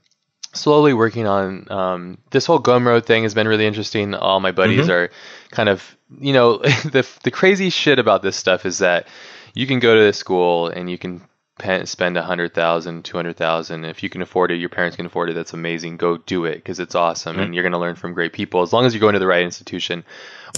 slowly 0.53 0.93
working 0.95 1.27
on 1.27 1.71
um, 1.71 2.19
this 2.31 2.47
whole 2.47 2.61
Gumroad 2.61 3.05
thing. 3.07 3.23
Has 3.25 3.35
been 3.35 3.49
really 3.49 3.67
interesting. 3.67 4.15
All 4.15 4.41
my 4.41 4.53
buddies 4.53 4.83
Mm-hmm. 4.83 4.91
are 4.91 5.11
kind 5.51 5.69
of, 5.69 5.97
you 6.19 6.33
know, 6.33 6.57
the 6.59 7.07
the 7.23 7.31
crazy 7.31 7.71
shit 7.71 7.99
about 7.99 8.23
this 8.23 8.37
stuff 8.37 8.67
is 8.67 8.79
that 8.79 9.07
you 9.55 9.67
can 9.67 9.79
go 9.81 9.95
to 9.95 10.03
the 10.03 10.13
school 10.13 10.69
and 10.69 10.91
you 10.91 10.97
can 10.99 11.23
pe- 11.59 11.85
spend 11.85 12.17
a 12.17 12.23
hundred 12.23 12.55
thousand, 12.55 13.05
two 13.05 13.17
hundred 13.17 13.37
thousand. 13.37 13.85
If 13.85 14.03
you 14.03 14.09
can 14.09 14.23
afford 14.23 14.51
it, 14.51 14.57
your 14.57 14.69
parents 14.69 14.97
can 14.97 15.07
afford 15.07 15.31
it. 15.31 15.35
That's 15.35 15.53
amazing. 15.53 15.97
Go 15.97 16.17
do 16.19 16.45
it 16.45 16.57
because 16.57 16.81
it's 16.81 16.95
awesome, 16.95 17.39
and 17.39 17.55
you're 17.55 17.63
going 17.65 17.73
to 17.73 17.79
learn 17.79 17.97
from 17.97 18.15
great 18.15 18.33
people 18.33 18.63
as 18.63 18.73
long 18.73 18.87
as 18.87 18.95
you're 18.95 19.01
going 19.01 19.15
to 19.15 19.19
the 19.21 19.27
right 19.27 19.43
institution. 19.45 20.05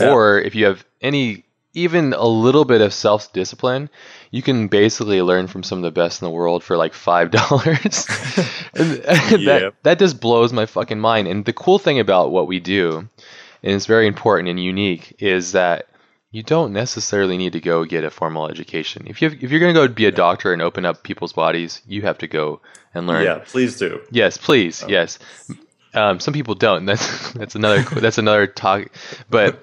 Yeah. 0.00 0.10
Or 0.10 0.38
if 0.38 0.54
you 0.54 0.66
have 0.66 0.84
any, 1.00 1.44
even 1.74 2.12
a 2.12 2.26
little 2.26 2.64
bit 2.64 2.80
of 2.80 2.92
self 2.94 3.32
discipline, 3.32 3.90
you 4.32 4.40
can 4.40 4.66
basically 4.66 5.20
learn 5.20 5.46
from 5.46 5.62
some 5.62 5.78
of 5.78 5.82
the 5.82 5.90
best 5.90 6.22
in 6.22 6.26
the 6.26 6.32
world 6.32 6.64
for 6.64 6.76
like 6.76 6.94
five 6.94 7.30
dollars. 7.30 8.06
and 8.74 8.98
and 9.04 9.46
that 9.46 9.74
that 9.84 9.98
just 10.00 10.20
blows 10.20 10.52
my 10.52 10.66
fucking 10.66 10.98
mind. 10.98 11.28
And 11.28 11.44
the 11.44 11.52
cool 11.52 11.78
thing 11.78 12.00
about 12.00 12.32
what 12.32 12.48
we 12.48 12.58
do, 12.58 12.96
and 12.98 13.08
it's 13.62 13.86
very 13.86 14.08
important 14.08 14.48
and 14.48 14.58
unique, 14.58 15.14
is 15.18 15.52
that 15.52 15.86
you 16.30 16.42
don't 16.42 16.72
necessarily 16.72 17.36
need 17.36 17.52
to 17.52 17.60
go 17.60 17.84
get 17.84 18.04
a 18.04 18.10
formal 18.10 18.48
education. 18.48 19.06
If 19.06 19.20
you 19.20 19.28
if 19.28 19.50
you're 19.50 19.60
going 19.60 19.74
to 19.74 19.86
go 19.86 19.86
be 19.86 20.06
a 20.06 20.10
doctor 20.10 20.54
and 20.54 20.62
open 20.62 20.86
up 20.86 21.02
people's 21.02 21.34
bodies, 21.34 21.82
you 21.86 22.00
have 22.02 22.16
to 22.18 22.26
go 22.26 22.62
and 22.94 23.06
learn. 23.06 23.24
Yeah, 23.24 23.40
please 23.44 23.78
do. 23.78 24.00
Yes, 24.10 24.38
please. 24.38 24.82
Yes. 24.88 25.18
Um, 25.92 26.20
some 26.20 26.32
people 26.32 26.54
don't. 26.54 26.86
That's 26.86 27.32
that's 27.32 27.54
another 27.54 27.82
that's 27.82 28.16
another 28.16 28.46
talk. 28.46 28.88
But 29.28 29.62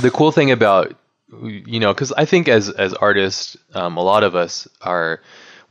the 0.00 0.10
cool 0.10 0.32
thing 0.32 0.50
about 0.50 0.96
you 1.42 1.80
know, 1.80 1.92
because 1.92 2.12
I 2.12 2.24
think 2.24 2.48
as 2.48 2.68
as 2.68 2.94
artists, 2.94 3.56
um, 3.74 3.96
a 3.96 4.02
lot 4.02 4.24
of 4.24 4.34
us 4.34 4.68
are. 4.80 5.20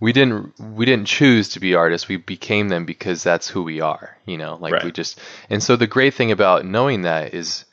We 0.01 0.13
didn't 0.13 0.57
we 0.61 0.85
didn't 0.85 1.07
choose 1.07 1.49
to 1.49 1.59
be 1.59 1.75
artists. 1.75 2.07
We 2.07 2.15
became 2.15 2.69
them 2.69 2.85
because 2.85 3.21
that's 3.21 3.49
who 3.49 3.63
we 3.63 3.81
are. 3.81 4.17
You 4.25 4.37
know, 4.37 4.55
like 4.61 4.71
we 4.85 4.93
just. 4.93 5.19
And 5.49 5.61
so 5.61 5.75
the 5.75 5.87
great 5.87 6.13
thing 6.13 6.31
about 6.31 6.63
knowing 6.63 7.01
that 7.01 7.33
is 7.33 7.65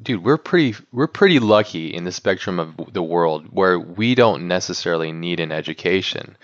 dude 0.00 0.22
we're 0.24 0.38
pretty 0.38 0.76
we're 0.92 1.06
pretty 1.08 1.38
lucky 1.40 1.88
in 1.92 2.04
the 2.04 2.12
spectrum 2.12 2.58
of 2.60 2.92
the 2.92 3.02
world 3.02 3.48
where 3.50 3.78
we 3.78 4.14
don't 4.14 4.46
necessarily 4.48 5.12
need 5.12 5.40
an 5.40 5.52
education 5.52 6.36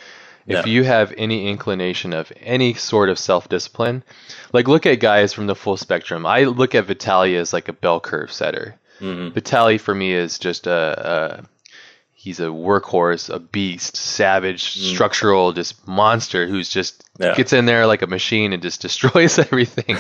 if 0.46 0.66
No. 0.66 0.70
you 0.70 0.84
have 0.84 1.14
any 1.16 1.49
inclination 1.49 2.12
of 2.12 2.30
any 2.40 2.74
sort 2.74 3.09
of 3.09 3.18
self-discipline 3.18 4.03
like 4.53 4.68
look 4.68 4.84
at 4.84 5.01
guys 5.01 5.32
from 5.32 5.46
the 5.46 5.55
full 5.55 5.78
spectrum 5.78 6.26
i 6.26 6.44
look 6.44 6.74
at 6.74 6.84
Vitalia 6.84 7.40
as 7.40 7.55
like 7.55 7.68
a 7.68 7.72
bell 7.72 8.01
curve 8.01 8.30
setter 8.30 8.74
Mhm. 9.01 9.32
Vitaly 9.32 9.80
for 9.80 9.94
me 9.94 10.12
is 10.12 10.38
just 10.38 10.66
a, 10.66 11.40
a 11.42 11.44
he's 12.12 12.40
a 12.40 12.46
workhorse 12.46 13.32
a 13.32 13.38
beast 13.38 13.96
savage 13.96 14.62
structural 14.92 15.53
just 15.53 15.86
monster 15.86 16.46
who's 16.49 16.68
just 16.68 17.05
Yeah. 17.20 17.34
gets 17.36 17.53
in 17.53 17.64
there 17.66 17.86
like 17.86 18.03
a 18.03 18.07
machine 18.09 18.53
and 18.53 18.61
just 18.62 18.80
destroys 18.86 19.38
everything 19.49 19.96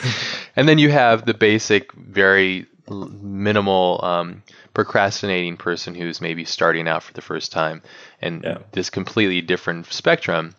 and 0.56 0.68
then 0.68 0.78
you 0.78 0.90
have 0.90 1.24
the 1.26 1.34
basic 1.34 1.92
very 1.92 2.66
minimal 2.90 4.00
um, 4.02 4.42
procrastinating 4.74 5.56
person 5.56 5.94
who's 5.94 6.20
maybe 6.20 6.44
starting 6.44 6.88
out 6.88 7.02
for 7.02 7.12
the 7.12 7.20
first 7.22 7.52
time 7.52 7.82
and 8.20 8.42
Yeah. 8.44 8.58
this 8.72 8.90
completely 8.90 9.40
different 9.40 9.86
spectrum 9.92 10.54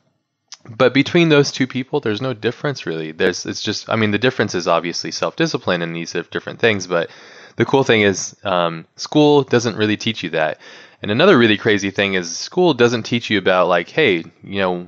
but 0.78 0.94
between 0.94 1.30
those 1.30 1.52
two 1.52 1.68
people 1.68 2.00
there's 2.00 2.22
no 2.22 2.34
difference 2.34 2.86
really 2.86 3.12
there's 3.12 3.46
it's 3.46 3.62
just 3.62 3.90
i 3.90 3.96
mean 3.96 4.12
the 4.12 4.18
difference 4.20 4.56
is 4.56 4.68
obviously 4.68 5.12
self-discipline 5.12 5.82
and 5.82 5.96
these 5.96 6.14
different 6.32 6.60
things 6.60 6.88
but 6.88 7.10
the 7.60 7.66
cool 7.66 7.84
thing 7.84 8.02
is 8.02 8.36
um, 8.44 8.86
school 8.96 9.44
doesn't 9.44 9.76
really 9.76 9.98
teach 9.98 10.24
you 10.24 10.30
that. 10.32 10.60
And 11.02 11.12
another 11.12 11.38
really 11.38 11.58
crazy 11.58 11.92
thing 11.92 12.14
is 12.14 12.36
school 12.36 12.74
doesn't 12.74 13.04
teach 13.04 13.30
you 13.30 13.38
about 13.38 13.68
like 13.68 13.90
hey 13.90 14.24
you 14.44 14.60
know 14.62 14.88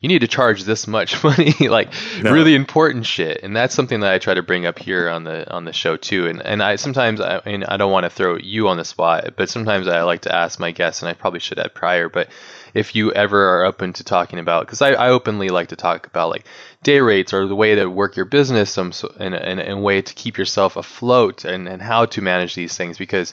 you 0.00 0.08
need 0.08 0.20
to 0.20 0.28
charge 0.28 0.64
this 0.64 0.86
much 0.86 1.24
money 1.30 1.54
like 1.68 1.88
No. 2.22 2.30
really 2.32 2.54
important 2.54 3.04
shit. 3.06 3.40
And 3.42 3.56
that's 3.56 3.74
something 3.74 4.00
that 4.00 4.12
i 4.12 4.18
try 4.18 4.34
to 4.34 4.42
bring 4.42 4.64
up 4.66 4.78
here 4.78 5.08
on 5.10 5.24
the 5.24 5.50
on 5.52 5.64
the 5.64 5.72
show 5.72 5.96
too. 5.96 6.28
And 6.28 6.40
and 6.42 6.62
i 6.62 6.76
sometimes 6.76 7.20
i 7.20 7.38
and 7.46 7.64
i 7.64 7.76
don't 7.76 7.92
want 7.92 8.04
to 8.04 8.10
throw 8.10 8.36
you 8.36 8.68
on 8.68 8.76
the 8.76 8.84
spot 8.84 9.34
but 9.36 9.48
sometimes 9.50 9.88
i 9.88 10.02
like 10.02 10.22
to 10.22 10.34
ask 10.34 10.60
my 10.60 10.70
guests 10.70 11.02
and 11.02 11.08
i 11.08 11.14
probably 11.14 11.40
should 11.40 11.58
have 11.58 11.74
prior 11.74 12.08
but 12.08 12.28
if 12.74 12.94
you 12.96 13.12
ever 13.12 13.48
are 13.60 13.64
open 13.64 13.92
to 13.94 14.04
talking 14.04 14.38
about 14.40 14.66
because 14.66 14.82
I, 14.82 14.90
I 14.90 15.08
openly 15.10 15.48
like 15.48 15.68
to 15.68 15.76
talk 15.76 16.06
about 16.06 16.28
like 16.30 16.44
day 16.82 17.00
rates 17.00 17.32
or 17.32 17.46
the 17.46 17.54
way 17.54 17.76
to 17.76 17.86
work 17.86 18.16
your 18.16 18.26
business 18.26 18.70
some 18.70 18.92
so- 18.92 19.14
and 19.18 19.34
and 19.34 19.60
and 19.60 19.78
a 19.78 19.82
way 19.82 20.02
to 20.02 20.14
keep 20.14 20.36
yourself 20.36 20.76
afloat 20.76 21.44
and 21.44 21.68
and 21.68 21.80
how 21.80 22.04
to 22.06 22.20
manage 22.20 22.54
these 22.54 22.76
things. 22.76 22.98
Because 22.98 23.32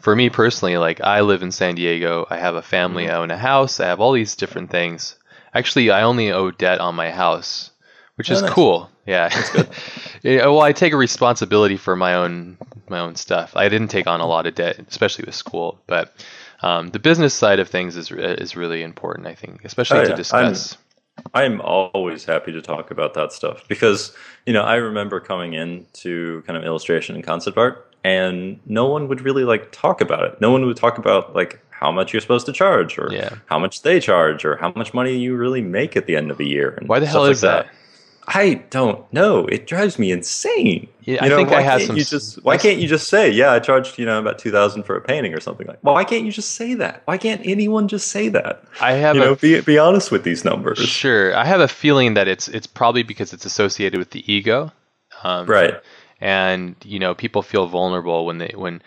for 0.00 0.14
me 0.16 0.30
personally 0.30 0.76
like 0.78 1.00
i 1.00 1.20
live 1.20 1.42
in 1.42 1.52
san 1.52 1.74
diego. 1.74 2.26
I 2.30 2.38
have 2.38 2.54
a 2.54 2.62
family. 2.62 3.04
Mm-hmm. 3.04 3.14
I 3.14 3.18
own 3.18 3.30
a 3.30 3.38
house. 3.38 3.78
I 3.78 3.86
have 3.86 4.00
all 4.00 4.12
these 4.12 4.34
different 4.36 4.70
things. 4.70 5.16
Actually 5.54 5.90
i 5.90 6.02
only 6.02 6.32
owe 6.32 6.50
debt 6.50 6.80
on 6.80 6.94
my 6.94 7.10
house 7.10 7.70
which 8.16 8.30
Oh, 8.30 8.34
is 8.34 8.42
nice. 8.42 8.50
cool. 8.52 8.90
Yeah. 9.06 9.28
Yeah, 10.24 10.46
well 10.46 10.62
i 10.62 10.72
take 10.72 10.92
a 10.92 10.96
responsibility 10.96 11.76
for 11.76 11.94
my 11.94 12.14
own 12.14 12.58
my 12.88 12.98
own 12.98 13.14
stuff. 13.14 13.52
I 13.54 13.68
didn't 13.68 13.88
take 13.88 14.06
on 14.08 14.20
a 14.20 14.24
mm-hmm. 14.24 14.30
lot 14.30 14.46
of 14.46 14.54
debt 14.56 14.80
especially 14.88 15.26
with 15.26 15.34
school 15.34 15.78
but 15.86 16.12
um, 16.62 16.88
the 16.88 16.98
business 16.98 17.34
side 17.34 17.60
of 17.60 17.68
things 17.68 17.96
is 17.96 18.10
is 18.12 18.56
really 18.56 18.82
important 18.82 19.26
i 19.26 19.34
think 19.34 19.64
especially 19.64 19.98
Oh, 19.98 20.02
to 20.02 20.08
yeah. 20.10 20.16
discuss 20.16 20.76
I'm 21.34 21.60
always 21.60 22.24
happy 22.24 22.52
to 22.52 22.62
talk 22.62 22.90
about 22.90 23.14
that 23.14 23.32
stuff 23.32 23.66
because 23.68 24.12
you 24.46 24.52
know 24.52 24.62
I 24.62 24.76
remember 24.76 25.20
coming 25.20 25.54
into 25.54 26.42
kind 26.46 26.56
of 26.56 26.64
illustration 26.64 27.16
and 27.16 27.24
concept 27.24 27.58
art, 27.58 27.92
and 28.04 28.60
no 28.66 28.86
one 28.86 29.08
would 29.08 29.20
really 29.22 29.44
like 29.44 29.72
talk 29.72 30.00
about 30.00 30.24
it. 30.24 30.40
No 30.40 30.50
one 30.52 30.64
would 30.66 30.76
talk 30.76 30.96
about 30.98 31.34
like 31.34 31.60
how 31.70 31.90
much 31.92 32.12
you're 32.12 32.20
supposed 32.20 32.46
to 32.46 32.52
charge, 32.52 32.98
or 32.98 33.10
Yeah. 33.12 33.30
how 33.46 33.58
much 33.58 33.82
they 33.82 34.00
charge, 34.00 34.44
or 34.44 34.56
how 34.56 34.72
much 34.76 34.94
money 34.94 35.16
you 35.18 35.36
really 35.36 35.60
make 35.60 35.96
at 35.96 36.06
the 36.06 36.16
end 36.16 36.30
of 36.30 36.38
the 36.38 36.46
year. 36.46 36.70
And 36.78 36.88
why 36.88 37.00
the 37.00 37.06
hell 37.06 37.24
is 37.26 37.42
like 37.42 37.66
that, 37.66 37.74
I 38.30 38.54
don't 38.68 39.10
know. 39.10 39.46
It 39.46 39.66
drives 39.66 39.98
me 39.98 40.12
insane. 40.12 40.86
Yeah, 41.00 41.24
I 41.24 41.30
think 41.30 41.48
I 41.48 41.62
have 41.62 41.80
some. 41.82 41.96
You 41.96 42.04
just, 42.04 42.44
why 42.44 42.58
can't 42.58 42.78
you 42.78 42.86
just 42.86 43.08
say, 43.08 43.30
"Yeah, 43.30 43.52
I 43.52 43.58
charged 43.58 43.98
you 43.98 44.04
know 44.04 44.18
about 44.18 44.38
two 44.38 44.50
thousand 44.50 44.82
for 44.82 44.94
a 44.96 45.00
painting 45.00 45.32
or 45.32 45.40
something 45.40 45.66
like"? 45.66 45.78
Well, 45.82 45.94
why 45.94 46.04
can't 46.04 46.26
you 46.26 46.30
just 46.30 46.50
say 46.50 46.74
that? 46.74 47.00
Why 47.06 47.16
can't 47.16 47.40
anyone 47.46 47.88
just 47.88 48.08
say 48.08 48.28
that? 48.28 48.62
I 48.82 48.92
have 48.92 49.16
you 49.16 49.22
a, 49.22 49.24
know, 49.24 49.34
be 49.34 49.62
be 49.62 49.78
honest 49.78 50.12
with 50.12 50.24
these 50.24 50.44
numbers. 50.44 50.78
Sure, 50.78 51.34
I 51.34 51.46
have 51.46 51.60
a 51.60 51.68
feeling 51.68 52.14
that 52.14 52.28
it's 52.28 52.48
it's 52.48 52.66
probably 52.66 53.02
because 53.02 53.32
it's 53.32 53.46
associated 53.46 53.98
with 53.98 54.10
the 54.10 54.30
ego, 54.30 54.72
um, 55.24 55.46
right? 55.46 55.76
And 56.20 56.76
you 56.84 56.98
know, 56.98 57.14
people 57.14 57.40
feel 57.40 57.66
vulnerable 57.66 58.26
when 58.26 58.36
they 58.36 58.52
when 58.54 58.82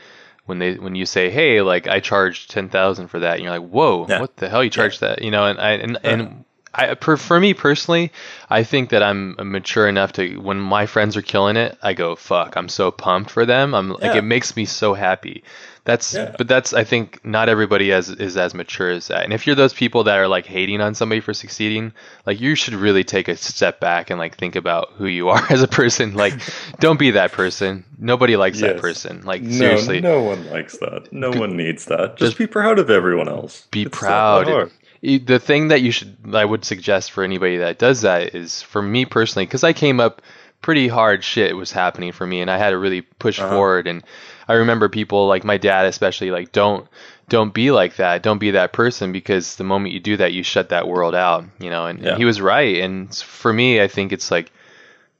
when 0.45 0.59
they 0.59 0.75
when 0.75 0.93
you 0.93 1.07
say, 1.07 1.31
"Hey, 1.31 1.61
like 1.61 1.87
I 1.87 1.99
charged 1.99 2.51
ten 2.51 2.69
thousand 2.69 3.07
for 3.07 3.19
that," 3.19 3.35
and 3.35 3.43
you're 3.43 3.57
like, 3.57 3.67
"Whoa, 3.67 4.05
yeah. 4.07 4.21
what 4.21 4.37
the 4.37 4.49
hell? 4.49 4.63
You 4.63 4.69
charged 4.69 5.01
yeah. 5.01 5.09
that?" 5.09 5.23
You 5.23 5.31
know, 5.31 5.47
and 5.47 5.59
I 5.59 5.71
and, 5.71 5.97
and 6.03 6.45
I, 6.73 6.95
for, 6.95 7.17
for 7.17 7.39
me 7.39 7.53
personally, 7.53 8.11
I 8.49 8.63
think 8.63 8.89
that 8.89 9.03
I'm 9.03 9.35
mature 9.39 9.87
enough 9.87 10.13
to 10.13 10.37
when 10.37 10.59
my 10.59 10.85
friends 10.85 11.17
are 11.17 11.21
killing 11.21 11.57
it, 11.57 11.77
I 11.81 11.93
go 11.93 12.15
fuck. 12.15 12.55
I'm 12.55 12.69
so 12.69 12.91
pumped 12.91 13.29
for 13.29 13.45
them. 13.45 13.75
I'm 13.75 13.89
yeah. 13.89 13.95
like 13.99 14.15
it 14.15 14.23
makes 14.23 14.55
me 14.55 14.65
so 14.65 14.93
happy. 14.93 15.43
That's 15.83 16.13
yeah. 16.13 16.35
but 16.37 16.47
that's 16.47 16.73
I 16.73 16.83
think 16.83 17.25
not 17.25 17.49
everybody 17.49 17.89
has, 17.89 18.09
is 18.09 18.37
as 18.37 18.53
mature 18.53 18.91
as 18.91 19.07
that. 19.07 19.23
And 19.23 19.33
if 19.33 19.47
you're 19.47 19.55
those 19.55 19.73
people 19.73 20.03
that 20.03 20.17
are 20.17 20.27
like 20.27 20.45
hating 20.45 20.79
on 20.79 20.93
somebody 20.93 21.21
for 21.21 21.33
succeeding, 21.33 21.91
like 22.25 22.39
you 22.39 22.53
should 22.53 22.75
really 22.75 23.03
take 23.03 23.27
a 23.27 23.35
step 23.35 23.79
back 23.79 24.11
and 24.11 24.19
like 24.19 24.37
think 24.37 24.55
about 24.55 24.91
who 24.93 25.07
you 25.07 25.29
are 25.29 25.43
as 25.51 25.63
a 25.63 25.67
person. 25.67 26.13
Like 26.13 26.33
don't 26.79 26.99
be 26.99 27.11
that 27.11 27.31
person. 27.31 27.83
Nobody 27.97 28.37
likes 28.37 28.61
yes. 28.61 28.73
that 28.73 28.81
person. 28.81 29.23
Like 29.23 29.41
no, 29.41 29.51
seriously, 29.51 30.01
no 30.01 30.21
one 30.21 30.49
likes 30.51 30.77
that. 30.77 31.11
No 31.11 31.31
one 31.31 31.57
needs 31.57 31.85
that. 31.85 32.17
Just, 32.17 32.31
just 32.31 32.37
be 32.37 32.47
proud 32.47 32.77
of 32.77 32.91
everyone 32.91 33.27
else. 33.27 33.67
Be 33.71 33.83
it's 33.83 33.97
proud 33.97 34.69
the 35.01 35.39
thing 35.39 35.69
that 35.69 35.81
you 35.81 35.91
should 35.91 36.15
I 36.33 36.45
would 36.45 36.63
suggest 36.63 37.11
for 37.11 37.23
anybody 37.23 37.57
that 37.57 37.79
does 37.79 38.01
that 38.01 38.35
is 38.35 38.61
for 38.61 38.81
me 38.81 39.05
personally 39.05 39.45
because 39.45 39.63
I 39.63 39.73
came 39.73 39.99
up 39.99 40.21
pretty 40.61 40.87
hard 40.87 41.23
shit 41.23 41.55
was 41.55 41.71
happening 41.71 42.11
for 42.11 42.25
me 42.25 42.41
and 42.41 42.51
I 42.51 42.57
had 42.57 42.69
to 42.69 42.77
really 42.77 43.01
push 43.01 43.39
uh-huh. 43.39 43.49
forward 43.49 43.87
and 43.87 44.03
I 44.47 44.53
remember 44.53 44.89
people 44.89 45.27
like 45.27 45.43
my 45.43 45.57
dad 45.57 45.85
especially 45.85 46.29
like 46.29 46.51
don't 46.51 46.87
don't 47.29 47.53
be 47.53 47.71
like 47.71 47.95
that 47.95 48.21
don't 48.21 48.37
be 48.37 48.51
that 48.51 48.73
person 48.73 49.11
because 49.11 49.55
the 49.55 49.63
moment 49.63 49.93
you 49.93 49.99
do 49.99 50.17
that 50.17 50.33
you 50.33 50.43
shut 50.43 50.69
that 50.69 50.87
world 50.87 51.15
out 51.15 51.45
you 51.59 51.71
know 51.71 51.87
and, 51.87 51.99
yeah. 51.99 52.09
and 52.09 52.17
he 52.17 52.25
was 52.25 52.39
right 52.39 52.77
and 52.77 53.15
for 53.15 53.51
me 53.51 53.81
I 53.81 53.87
think 53.87 54.11
it's 54.11 54.29
like 54.29 54.51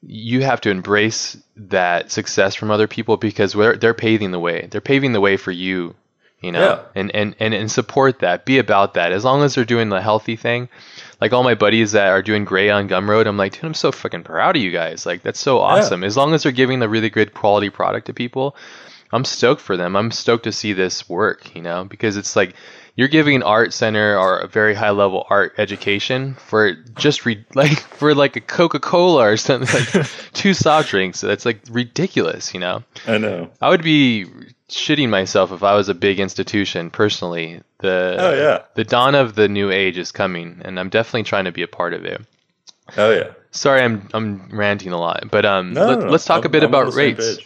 you 0.03 0.43
have 0.43 0.61
to 0.61 0.69
embrace 0.69 1.37
that 1.55 2.11
success 2.11 2.55
from 2.55 2.71
other 2.71 2.87
people 2.87 3.17
because 3.17 3.53
they're, 3.53 3.77
they're 3.77 3.93
paving 3.95 4.29
the 4.29 4.39
way 4.39 4.67
they're 4.69 4.81
paving 4.81 5.13
the 5.13 5.21
way 5.21 5.37
for 5.37 5.51
you 5.51 5.95
you 6.41 6.51
know? 6.51 6.61
Yeah. 6.61 6.83
and, 6.95 7.15
and 7.15 7.35
and 7.39 7.53
and 7.53 7.71
support 7.71 8.19
that. 8.19 8.45
Be 8.45 8.57
about 8.57 8.95
that. 8.95 9.11
As 9.11 9.23
long 9.23 9.43
as 9.43 9.55
they're 9.55 9.63
doing 9.65 9.89
the 9.89 10.01
healthy 10.01 10.35
thing. 10.35 10.67
Like 11.21 11.33
all 11.33 11.43
my 11.43 11.53
buddies 11.53 11.91
that 11.91 12.07
are 12.07 12.23
doing 12.23 12.45
gray 12.45 12.71
on 12.71 12.89
Gumroad 12.89 13.27
i'm 13.27 13.37
like 13.37 13.53
dude 13.53 13.63
i'm 13.63 13.73
so 13.75 13.91
fucking 13.91 14.23
proud 14.23 14.55
of 14.55 14.61
you 14.61 14.71
guys. 14.71 15.05
Like 15.05 15.21
that's 15.21 15.39
so 15.39 15.59
awesome. 15.59 16.01
Yeah. 16.01 16.07
as 16.07 16.17
long 16.17 16.33
as 16.33 16.43
they're 16.43 16.51
giving 16.51 16.79
the 16.79 16.89
really 16.89 17.09
good 17.11 17.33
quality 17.33 17.69
product 17.69 18.07
to 18.07 18.13
people 18.13 18.55
i'm 19.13 19.23
stoked 19.23 19.61
for 19.61 19.77
them. 19.77 19.95
I'm 19.95 20.09
stoked 20.11 20.45
to 20.45 20.51
see 20.51 20.73
this 20.73 21.07
work 21.07 21.55
you 21.55 21.61
know? 21.61 21.85
Because 21.85 22.17
it's 22.17 22.35
like 22.35 22.55
you're 22.95 23.07
giving 23.07 23.35
an 23.35 23.43
art 23.43 23.71
center 23.71 24.17
or 24.17 24.39
a 24.39 24.47
very 24.47 24.73
high 24.73 24.89
level 24.89 25.25
art 25.29 25.53
education 25.57 26.33
for 26.35 26.73
just 26.97 27.25
re- 27.25 27.45
like 27.55 27.79
for 27.79 28.15
like 28.15 28.35
a 28.35 28.41
coca-cola 28.41 29.23
or 29.23 29.37
something 29.37 29.95
like 29.95 30.07
two 30.33 30.53
soft 30.53 30.89
drinks. 30.89 31.21
That's 31.21 31.45
like 31.45 31.61
ridiculous 31.69 32.53
you 32.53 32.59
know? 32.59 32.83
I 33.07 33.17
know. 33.19 33.49
I 33.61 33.69
would 33.69 33.83
be 33.83 34.25
shitting 34.71 35.09
myself 35.09 35.51
if 35.51 35.63
I 35.63 35.75
was 35.75 35.89
a 35.89 35.93
big 35.93 36.19
institution 36.19 36.89
personally. 36.89 37.61
The 37.79 38.15
oh 38.19 38.33
yeah, 38.33 38.63
the 38.75 38.83
dawn 38.83 39.15
of 39.15 39.35
the 39.35 39.47
new 39.47 39.71
age 39.71 39.97
is 39.97 40.11
coming, 40.11 40.61
and 40.63 40.79
I'm 40.79 40.89
definitely 40.89 41.23
trying 41.23 41.45
to 41.45 41.51
be 41.51 41.63
a 41.63 41.67
part 41.67 41.93
of 41.93 42.05
it. 42.05 42.21
Oh 42.97 43.11
yeah. 43.11 43.31
Sorry, 43.51 43.81
I'm 43.81 44.07
I'm 44.13 44.49
ranting 44.51 44.91
a 44.91 44.97
lot, 44.97 45.25
but 45.29 45.45
um, 45.45 45.73
no, 45.73 45.87
let, 45.87 46.03
us 46.13 46.25
talk 46.25 46.45
a 46.45 46.49
bit 46.49 46.63
I'm 46.63 46.69
about 46.69 46.93
rates. 46.93 47.39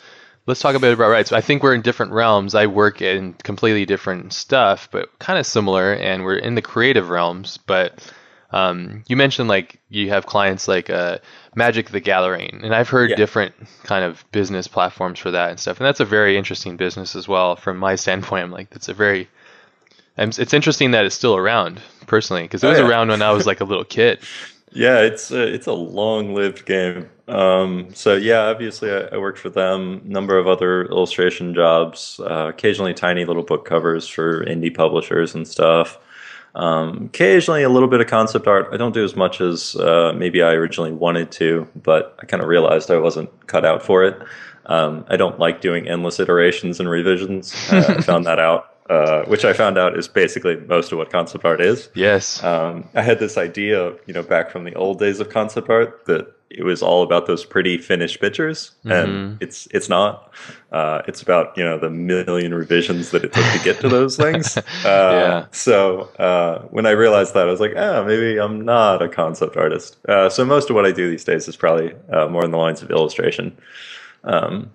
Let's 0.47 0.59
talk 0.59 0.75
a 0.75 0.79
bit 0.79 0.93
about 0.93 1.09
rates. 1.09 1.31
I 1.31 1.41
think 1.41 1.63
we're 1.63 1.73
in 1.73 1.81
different 1.81 2.11
realms. 2.11 2.53
I 2.53 2.67
work 2.67 3.01
in 3.01 3.33
completely 3.33 3.85
different 3.85 4.31
stuff, 4.31 4.89
but 4.91 5.17
kind 5.17 5.39
of 5.39 5.47
similar, 5.47 5.93
and 5.93 6.23
we're 6.23 6.37
in 6.37 6.53
the 6.53 6.61
creative 6.61 7.09
realms. 7.09 7.57
But 7.57 8.13
um, 8.55 9.03
you 9.09 9.17
mentioned 9.17 9.49
like 9.49 9.81
you 9.89 10.09
have 10.09 10.27
clients 10.27 10.69
like 10.69 10.89
uh, 10.89 11.17
Magic 11.55 11.89
the 11.89 11.99
Gathering, 11.99 12.61
and 12.63 12.73
I've 12.73 12.87
heard 12.87 13.09
yeah. 13.09 13.17
different 13.17 13.53
kind 13.83 14.05
of 14.05 14.23
business 14.31 14.65
platforms 14.65 15.19
for 15.19 15.29
that 15.29 15.49
and 15.49 15.59
stuff, 15.59 15.77
and 15.77 15.85
that's 15.85 15.99
a 15.99 16.05
very 16.05 16.37
interesting 16.37 16.77
business 16.77 17.17
as 17.17 17.27
well. 17.27 17.57
From 17.57 17.77
my 17.77 17.95
standpoint, 18.03 18.45
I'm 18.45 18.51
like, 18.51 18.69
it's 18.71 18.87
a 18.87 18.93
very, 18.93 19.27
it's 20.17 20.53
interesting 20.53 20.91
that 20.91 21.03
it's 21.03 21.15
still 21.15 21.35
around 21.35 21.81
personally 22.07 22.43
because 22.43 22.63
it 22.63 22.69
was 22.69 22.79
oh, 22.79 22.83
yeah. 22.83 22.89
around 22.89 23.09
when 23.09 23.21
I 23.21 23.33
was 23.33 23.45
like 23.45 23.59
a 23.59 23.65
little 23.65 23.85
kid. 23.85 24.19
Yeah, 24.77 24.99
it's 24.99 25.31
a, 25.31 25.41
it's 25.41 25.67
a 25.67 25.71
long-lived 25.71 26.65
game. 26.65 27.09
Um, 27.29 27.93
so 27.93 28.15
yeah, 28.15 28.41
obviously 28.47 28.91
I, 28.91 29.03
I, 29.13 29.17
worked 29.17 29.39
for 29.39 29.49
them. 29.49 30.01
Number 30.03 30.37
of 30.37 30.47
other 30.47 30.83
illustration 30.87 31.53
jobs, 31.53 32.19
uh, 32.19 32.47
occasionally 32.49 32.93
tiny 32.93 33.23
little 33.23 33.41
book 33.41 33.63
covers 33.63 34.05
for 34.05 34.43
indie 34.43 34.75
publishers 34.75 35.33
and 35.33 35.47
stuff. 35.47 35.97
Um, 36.55 37.05
occasionally, 37.13 37.63
a 37.63 37.69
little 37.69 37.89
bit 37.89 37.99
of 37.99 38.07
concept 38.07 38.47
art. 38.47 38.69
I 38.71 38.77
don't 38.77 38.93
do 38.93 39.03
as 39.03 39.15
much 39.15 39.41
as 39.41 39.75
uh, 39.75 40.13
maybe 40.15 40.41
I 40.41 40.53
originally 40.53 40.93
wanted 40.93 41.31
to, 41.33 41.67
but 41.75 42.17
I 42.19 42.25
kind 42.25 42.41
of 42.41 42.47
realized 42.47 42.89
I 42.89 42.97
wasn't 42.97 43.29
cut 43.47 43.65
out 43.65 43.83
for 43.83 44.03
it. 44.05 44.17
Um, 44.67 45.05
I 45.09 45.17
don't 45.17 45.37
like 45.37 45.61
doing 45.61 45.87
endless 45.87 46.19
iterations 46.19 46.79
and 46.79 46.89
revisions. 46.89 47.53
Uh, 47.69 47.95
I 47.97 48.01
found 48.01 48.25
that 48.25 48.39
out. 48.49 48.74
Uh, 48.87 49.25
which 49.25 49.43
I 49.43 49.51
found 49.51 49.79
out 49.79 49.97
is 49.97 50.07
basically 50.07 50.57
most 50.57 50.91
of 50.91 50.99
what 50.99 51.09
concept 51.09 51.43
art 51.43 51.59
is. 51.59 51.89
Yes. 51.95 52.43
Um, 52.43 52.87
I 52.93 53.01
had 53.01 53.17
this 53.17 53.35
idea, 53.35 53.95
you 54.05 54.13
know, 54.13 54.21
back 54.21 54.51
from 54.51 54.63
the 54.63 54.75
old 54.75 54.99
days 54.99 55.19
of 55.19 55.29
concept 55.29 55.71
art 55.71 56.05
that 56.05 56.35
it 56.51 56.63
was 56.63 56.83
all 56.83 57.01
about 57.01 57.25
those 57.25 57.43
pretty 57.43 57.77
finished 57.77 58.21
pictures, 58.21 58.75
mm-hmm. 58.85 58.91
and 58.91 59.41
it's 59.41 59.67
it's 59.71 59.89
not. 59.89 60.31
Uh, 60.71 61.01
it's 61.07 61.21
about 61.21 61.57
you 61.57 61.63
know 61.63 61.79
the 61.79 61.89
million 61.89 62.53
revisions 62.53 63.09
that 63.09 63.23
it 63.23 63.33
took 63.33 63.45
to 63.53 63.59
get 63.63 63.79
to 63.79 63.89
those 63.89 64.17
things. 64.17 64.57
Uh, 64.85 65.11
yeah. 65.13 65.45
So 65.51 66.01
uh, 66.19 66.59
when 66.69 66.85
I 66.85 66.91
realized 66.91 67.33
that, 67.33 67.47
I 67.47 67.51
was 67.51 67.59
like, 67.59 67.73
oh, 67.75 68.05
maybe 68.05 68.37
I'm 68.37 68.63
not 68.63 69.01
a 69.01 69.09
concept 69.09 69.57
artist. 69.57 69.97
Uh, 70.07 70.29
so 70.29 70.45
most 70.45 70.69
of 70.69 70.75
what 70.75 70.85
I 70.85 70.91
do 70.91 71.09
these 71.09 71.23
days 71.23 71.47
is 71.47 71.55
probably 71.55 71.95
uh, 72.11 72.27
more 72.27 72.45
in 72.45 72.51
the 72.51 72.57
lines 72.57 72.83
of 72.83 72.91
illustration. 72.91 73.57
Um, 74.23 74.69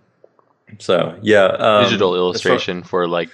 so 0.79 1.17
yeah, 1.23 1.45
um, 1.45 1.85
digital 1.85 2.17
illustration 2.17 2.83
for 2.83 3.07
like 3.07 3.31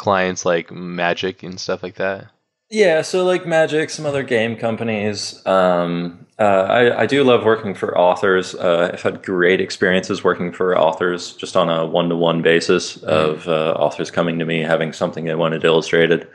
clients 0.00 0.46
like 0.46 0.72
Magic 0.72 1.42
and 1.42 1.60
stuff 1.60 1.82
like 1.82 1.96
that. 1.96 2.30
Yeah, 2.70 3.02
so 3.02 3.24
like 3.24 3.46
Magic, 3.46 3.90
some 3.90 4.06
other 4.06 4.22
game 4.22 4.56
companies. 4.56 5.44
Um, 5.44 6.26
uh, 6.38 6.66
I, 6.70 7.02
I, 7.02 7.06
do 7.06 7.22
love 7.22 7.44
working 7.44 7.74
for 7.74 7.98
authors. 7.98 8.54
Uh, 8.54 8.90
I've 8.94 9.02
had 9.02 9.22
great 9.22 9.60
experiences 9.60 10.24
working 10.24 10.52
for 10.52 10.78
authors 10.78 11.34
just 11.34 11.54
on 11.54 11.68
a 11.68 11.84
one 11.84 12.08
to 12.08 12.16
one 12.16 12.40
basis 12.40 12.96
of 13.02 13.46
uh, 13.46 13.72
authors 13.72 14.10
coming 14.10 14.38
to 14.38 14.46
me 14.46 14.60
having 14.60 14.94
something 14.94 15.26
they 15.26 15.34
wanted 15.34 15.64
illustrated. 15.64 16.26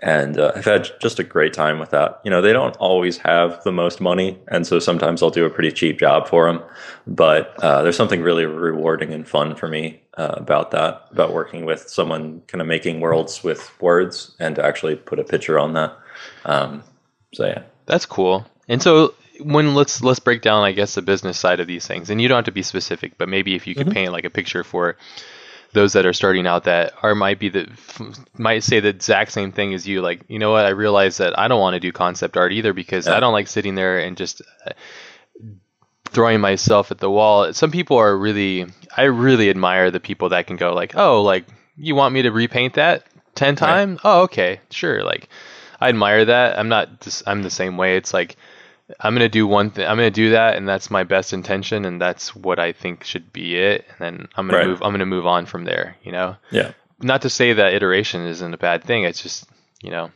And 0.00 0.40
uh, 0.40 0.52
I've 0.56 0.64
had 0.64 0.88
just 1.00 1.20
a 1.20 1.24
great 1.24 1.52
time 1.52 1.78
with 1.78 1.90
that. 1.90 2.20
You 2.24 2.30
know, 2.30 2.42
they 2.42 2.52
don't 2.52 2.76
always 2.78 3.18
have 3.18 3.62
the 3.62 3.70
most 3.70 4.00
money. 4.00 4.40
And 4.48 4.66
so 4.66 4.80
sometimes 4.80 5.22
I'll 5.22 5.30
do 5.30 5.44
a 5.44 5.50
pretty 5.50 5.70
cheap 5.70 6.00
job 6.00 6.26
for 6.26 6.50
them. 6.50 6.60
But 7.06 7.54
uh, 7.62 7.82
there's 7.82 7.96
something 7.96 8.22
really 8.22 8.46
rewarding 8.46 9.12
and 9.12 9.28
fun 9.28 9.54
for 9.54 9.68
me 9.68 10.01
uh, 10.16 10.34
about 10.36 10.70
that, 10.72 11.06
about 11.10 11.32
working 11.32 11.64
with 11.64 11.88
someone 11.88 12.42
kind 12.46 12.60
of 12.60 12.66
making 12.66 13.00
worlds 13.00 13.42
with 13.42 13.80
words 13.80 14.34
and 14.38 14.56
to 14.56 14.64
actually 14.64 14.96
put 14.96 15.18
a 15.18 15.24
picture 15.24 15.58
on 15.58 15.72
that. 15.74 15.96
Um, 16.44 16.82
so, 17.32 17.46
yeah. 17.46 17.62
That's 17.86 18.06
cool. 18.06 18.46
And 18.68 18.82
so 18.82 19.14
when 19.40 19.74
let's 19.74 20.02
let's 20.02 20.20
break 20.20 20.42
down, 20.42 20.62
I 20.62 20.72
guess, 20.72 20.94
the 20.94 21.02
business 21.02 21.38
side 21.38 21.60
of 21.60 21.66
these 21.66 21.86
things, 21.86 22.10
and 22.10 22.20
you 22.20 22.28
don't 22.28 22.36
have 22.36 22.44
to 22.44 22.52
be 22.52 22.62
specific, 22.62 23.18
but 23.18 23.28
maybe 23.28 23.54
if 23.54 23.66
you 23.66 23.74
could 23.74 23.86
mm-hmm. 23.86 23.94
paint 23.94 24.12
like 24.12 24.24
a 24.24 24.30
picture 24.30 24.64
for 24.64 24.96
those 25.72 25.94
that 25.94 26.06
are 26.06 26.12
starting 26.12 26.46
out 26.46 26.64
that 26.64 26.92
are 27.02 27.14
might 27.14 27.38
be 27.38 27.48
the 27.48 27.68
might 28.36 28.62
say 28.62 28.80
the 28.80 28.88
exact 28.88 29.32
same 29.32 29.52
thing 29.52 29.74
as 29.74 29.86
you 29.86 30.02
like 30.02 30.22
you 30.28 30.38
know 30.38 30.50
what 30.50 30.66
i 30.66 30.70
realize 30.70 31.16
that 31.16 31.38
i 31.38 31.48
don't 31.48 31.60
want 31.60 31.74
to 31.74 31.80
do 31.80 31.90
concept 31.92 32.36
art 32.36 32.52
either 32.52 32.72
because 32.72 33.06
yeah. 33.06 33.16
i 33.16 33.20
don't 33.20 33.32
like 33.32 33.48
sitting 33.48 33.74
there 33.74 33.98
and 33.98 34.16
just 34.16 34.42
uh, 34.66 34.72
throwing 36.12 36.40
myself 36.40 36.90
at 36.90 36.98
the 36.98 37.10
wall 37.10 37.52
some 37.52 37.70
people 37.70 37.96
are 37.96 38.16
really 38.16 38.66
i 38.96 39.02
really 39.02 39.50
admire 39.50 39.90
the 39.90 40.00
people 40.00 40.28
that 40.28 40.46
can 40.46 40.56
go 40.56 40.74
like 40.74 40.94
oh 40.96 41.22
like 41.22 41.44
you 41.76 41.94
want 41.94 42.14
me 42.14 42.22
to 42.22 42.30
repaint 42.30 42.74
that 42.74 43.04
10 43.34 43.56
times 43.56 44.00
right. 44.04 44.10
oh 44.10 44.22
okay 44.22 44.60
sure 44.70 45.02
like 45.02 45.28
i 45.80 45.88
admire 45.88 46.24
that 46.24 46.58
i'm 46.58 46.68
not 46.68 47.00
just 47.00 47.22
i'm 47.26 47.42
the 47.42 47.50
same 47.50 47.76
way 47.76 47.96
it's 47.96 48.12
like 48.12 48.36
I'm 49.00 49.14
gonna 49.14 49.28
do 49.28 49.46
one 49.46 49.70
thing. 49.70 49.86
I'm 49.86 49.96
gonna 49.96 50.10
do 50.10 50.30
that, 50.30 50.56
and 50.56 50.68
that's 50.68 50.90
my 50.90 51.04
best 51.04 51.32
intention, 51.32 51.84
and 51.84 52.00
that's 52.00 52.34
what 52.34 52.58
I 52.58 52.72
think 52.72 53.04
should 53.04 53.32
be 53.32 53.56
it. 53.56 53.86
And 53.88 53.98
then 53.98 54.28
I'm 54.36 54.46
gonna 54.46 54.58
right. 54.58 54.66
move. 54.66 54.82
I'm 54.82 54.92
gonna 54.92 55.06
move 55.06 55.26
on 55.26 55.46
from 55.46 55.64
there. 55.64 55.96
You 56.02 56.12
know. 56.12 56.36
Yeah. 56.50 56.72
Not 57.00 57.22
to 57.22 57.30
say 57.30 57.52
that 57.52 57.74
iteration 57.74 58.26
isn't 58.26 58.54
a 58.54 58.58
bad 58.58 58.84
thing. 58.84 59.04
It's 59.04 59.22
just 59.22 59.46
you 59.82 59.90
know, 59.90 60.10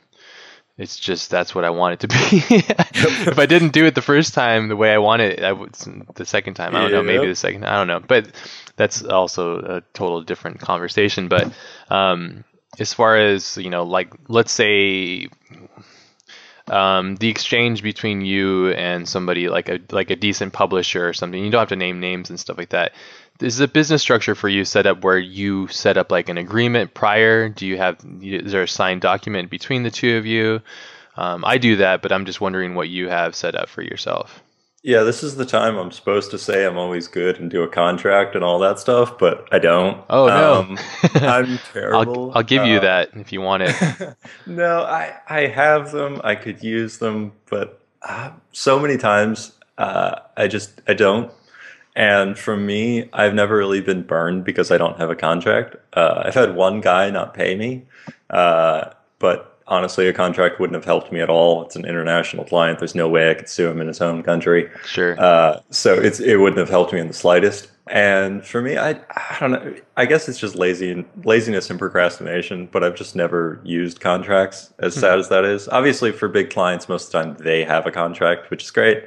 it's 0.78 0.98
just 0.98 1.30
that's 1.30 1.54
what 1.54 1.64
I 1.64 1.70
want 1.70 1.94
it 1.94 2.00
to 2.00 2.08
be. 2.08 2.14
if 3.30 3.38
I 3.38 3.46
didn't 3.46 3.72
do 3.72 3.86
it 3.86 3.94
the 3.94 4.02
first 4.02 4.34
time 4.34 4.68
the 4.68 4.76
way 4.76 4.92
I 4.92 4.98
want 4.98 5.22
it, 5.22 5.42
I 5.42 5.52
would 5.52 5.72
the 6.14 6.26
second 6.26 6.54
time. 6.54 6.76
I 6.76 6.82
don't 6.82 6.92
know. 6.92 7.02
Maybe 7.02 7.26
the 7.26 7.34
second. 7.34 7.64
I 7.64 7.76
don't 7.78 7.86
know. 7.86 8.00
But 8.00 8.28
that's 8.76 9.02
also 9.02 9.58
a 9.58 9.80
total 9.94 10.22
different 10.22 10.60
conversation. 10.60 11.28
But 11.28 11.50
um, 11.88 12.44
as 12.78 12.92
far 12.92 13.16
as 13.16 13.56
you 13.56 13.70
know, 13.70 13.84
like 13.84 14.12
let's 14.28 14.52
say 14.52 15.28
um, 16.68 17.16
the 17.16 17.28
exchange 17.28 17.82
between 17.82 18.22
you 18.22 18.70
and 18.70 19.08
somebody 19.08 19.48
like 19.48 19.68
a 19.68 19.80
like 19.90 20.10
a 20.10 20.16
decent 20.16 20.52
publisher 20.52 21.08
or 21.08 21.12
something. 21.12 21.42
You 21.42 21.50
don't 21.50 21.60
have 21.60 21.68
to 21.68 21.76
name 21.76 22.00
names 22.00 22.30
and 22.30 22.40
stuff 22.40 22.58
like 22.58 22.70
that. 22.70 22.92
Is 23.40 23.58
the 23.58 23.68
business 23.68 24.02
structure 24.02 24.34
for 24.34 24.48
you 24.48 24.64
set 24.64 24.86
up 24.86 25.04
where 25.04 25.18
you 25.18 25.68
set 25.68 25.96
up 25.96 26.10
like 26.10 26.28
an 26.28 26.38
agreement 26.38 26.94
prior? 26.94 27.48
Do 27.48 27.66
you 27.66 27.76
have 27.76 27.98
is 28.20 28.52
there 28.52 28.62
a 28.62 28.68
signed 28.68 29.02
document 29.02 29.50
between 29.50 29.82
the 29.82 29.90
two 29.90 30.16
of 30.16 30.26
you? 30.26 30.62
Um, 31.16 31.44
I 31.44 31.58
do 31.58 31.76
that, 31.76 32.02
but 32.02 32.12
I'm 32.12 32.26
just 32.26 32.40
wondering 32.40 32.74
what 32.74 32.88
you 32.88 33.08
have 33.08 33.34
set 33.34 33.54
up 33.54 33.68
for 33.68 33.82
yourself. 33.82 34.42
Yeah, 34.86 35.02
this 35.02 35.24
is 35.24 35.34
the 35.34 35.44
time 35.44 35.76
I'm 35.78 35.90
supposed 35.90 36.30
to 36.30 36.38
say 36.38 36.64
I'm 36.64 36.78
always 36.78 37.08
good 37.08 37.40
and 37.40 37.50
do 37.50 37.64
a 37.64 37.68
contract 37.68 38.36
and 38.36 38.44
all 38.44 38.60
that 38.60 38.78
stuff, 38.78 39.18
but 39.18 39.48
I 39.50 39.58
don't. 39.58 40.04
Oh 40.08 40.28
no, 40.28 40.60
um, 40.60 40.78
I'm 41.14 41.58
terrible. 41.72 42.30
I'll, 42.30 42.38
I'll 42.38 42.44
give 42.44 42.64
you 42.64 42.76
uh, 42.76 42.82
that 42.82 43.10
if 43.14 43.32
you 43.32 43.40
want 43.40 43.64
it. 43.66 44.16
no, 44.46 44.82
I 44.82 45.16
I 45.28 45.46
have 45.48 45.90
them. 45.90 46.20
I 46.22 46.36
could 46.36 46.62
use 46.62 46.98
them, 46.98 47.32
but 47.50 47.80
uh, 48.02 48.30
so 48.52 48.78
many 48.78 48.96
times 48.96 49.58
uh, 49.76 50.20
I 50.36 50.46
just 50.46 50.80
I 50.86 50.94
don't. 50.94 51.32
And 51.96 52.38
for 52.38 52.56
me, 52.56 53.08
I've 53.12 53.34
never 53.34 53.56
really 53.56 53.80
been 53.80 54.04
burned 54.04 54.44
because 54.44 54.70
I 54.70 54.78
don't 54.78 54.98
have 54.98 55.10
a 55.10 55.16
contract. 55.16 55.74
Uh, 55.94 56.22
I've 56.26 56.34
had 56.34 56.54
one 56.54 56.80
guy 56.80 57.10
not 57.10 57.34
pay 57.34 57.56
me, 57.56 57.86
uh, 58.30 58.90
but 59.18 59.55
honestly, 59.68 60.08
a 60.08 60.12
contract 60.12 60.60
wouldn't 60.60 60.74
have 60.74 60.84
helped 60.84 61.12
me 61.12 61.20
at 61.20 61.30
all. 61.30 61.62
It's 61.64 61.76
an 61.76 61.84
international 61.84 62.44
client. 62.44 62.78
There's 62.78 62.94
no 62.94 63.08
way 63.08 63.30
I 63.30 63.34
could 63.34 63.48
sue 63.48 63.68
him 63.68 63.80
in 63.80 63.88
his 63.88 63.98
home 63.98 64.22
country. 64.22 64.70
Sure. 64.84 65.20
Uh, 65.20 65.60
so 65.70 65.94
it's 65.94 66.20
it 66.20 66.36
wouldn't 66.36 66.58
have 66.58 66.68
helped 66.68 66.92
me 66.92 67.00
in 67.00 67.08
the 67.08 67.14
slightest. 67.14 67.70
And 67.88 68.44
for 68.44 68.62
me, 68.62 68.76
I 68.76 68.90
I 69.10 69.36
don't 69.38 69.52
know. 69.52 69.74
I 69.96 70.06
guess 70.06 70.28
it's 70.28 70.38
just 70.38 70.56
lazy 70.56 71.04
laziness 71.24 71.70
and 71.70 71.78
procrastination. 71.78 72.68
But 72.70 72.84
I've 72.84 72.96
just 72.96 73.16
never 73.16 73.60
used 73.64 74.00
contracts. 74.00 74.72
As 74.78 74.94
hmm. 74.94 75.00
sad 75.00 75.18
as 75.18 75.28
that 75.28 75.44
is, 75.44 75.68
obviously 75.68 76.12
for 76.12 76.28
big 76.28 76.50
clients, 76.50 76.88
most 76.88 77.06
of 77.06 77.12
the 77.12 77.18
time 77.22 77.44
they 77.44 77.64
have 77.64 77.86
a 77.86 77.90
contract, 77.90 78.50
which 78.50 78.64
is 78.64 78.70
great. 78.70 79.04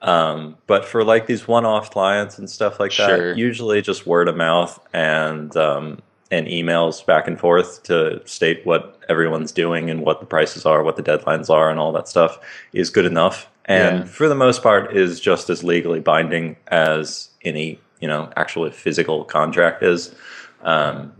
Um, 0.00 0.56
but 0.68 0.84
for 0.84 1.02
like 1.02 1.26
these 1.26 1.48
one-off 1.48 1.90
clients 1.90 2.38
and 2.38 2.48
stuff 2.48 2.78
like 2.78 2.96
that, 2.98 3.36
usually 3.36 3.82
just 3.82 4.06
word 4.06 4.28
of 4.28 4.36
mouth 4.36 4.78
and 4.92 5.56
um, 5.56 6.00
and 6.30 6.46
emails 6.46 7.04
back 7.04 7.26
and 7.26 7.38
forth 7.38 7.82
to 7.84 8.20
state 8.26 8.64
what 8.66 9.00
everyone's 9.08 9.52
doing 9.52 9.88
and 9.88 10.02
what 10.02 10.20
the 10.20 10.26
prices 10.26 10.66
are, 10.66 10.82
what 10.82 10.96
the 10.96 11.02
deadlines 11.02 11.48
are, 11.48 11.70
and 11.70 11.78
all 11.80 11.92
that 11.92 12.08
stuff 12.08 12.38
is 12.72 12.90
good 12.90 13.06
enough. 13.06 13.48
And 13.64 14.00
yeah. 14.00 14.04
for 14.04 14.28
the 14.28 14.34
most 14.34 14.62
part, 14.62 14.96
is 14.96 15.20
just 15.20 15.50
as 15.50 15.64
legally 15.64 16.00
binding 16.00 16.56
as 16.68 17.30
any 17.44 17.80
you 18.00 18.08
know 18.08 18.30
actual 18.36 18.70
physical 18.70 19.24
contract 19.24 19.82
is. 19.82 20.14
Um, 20.62 21.12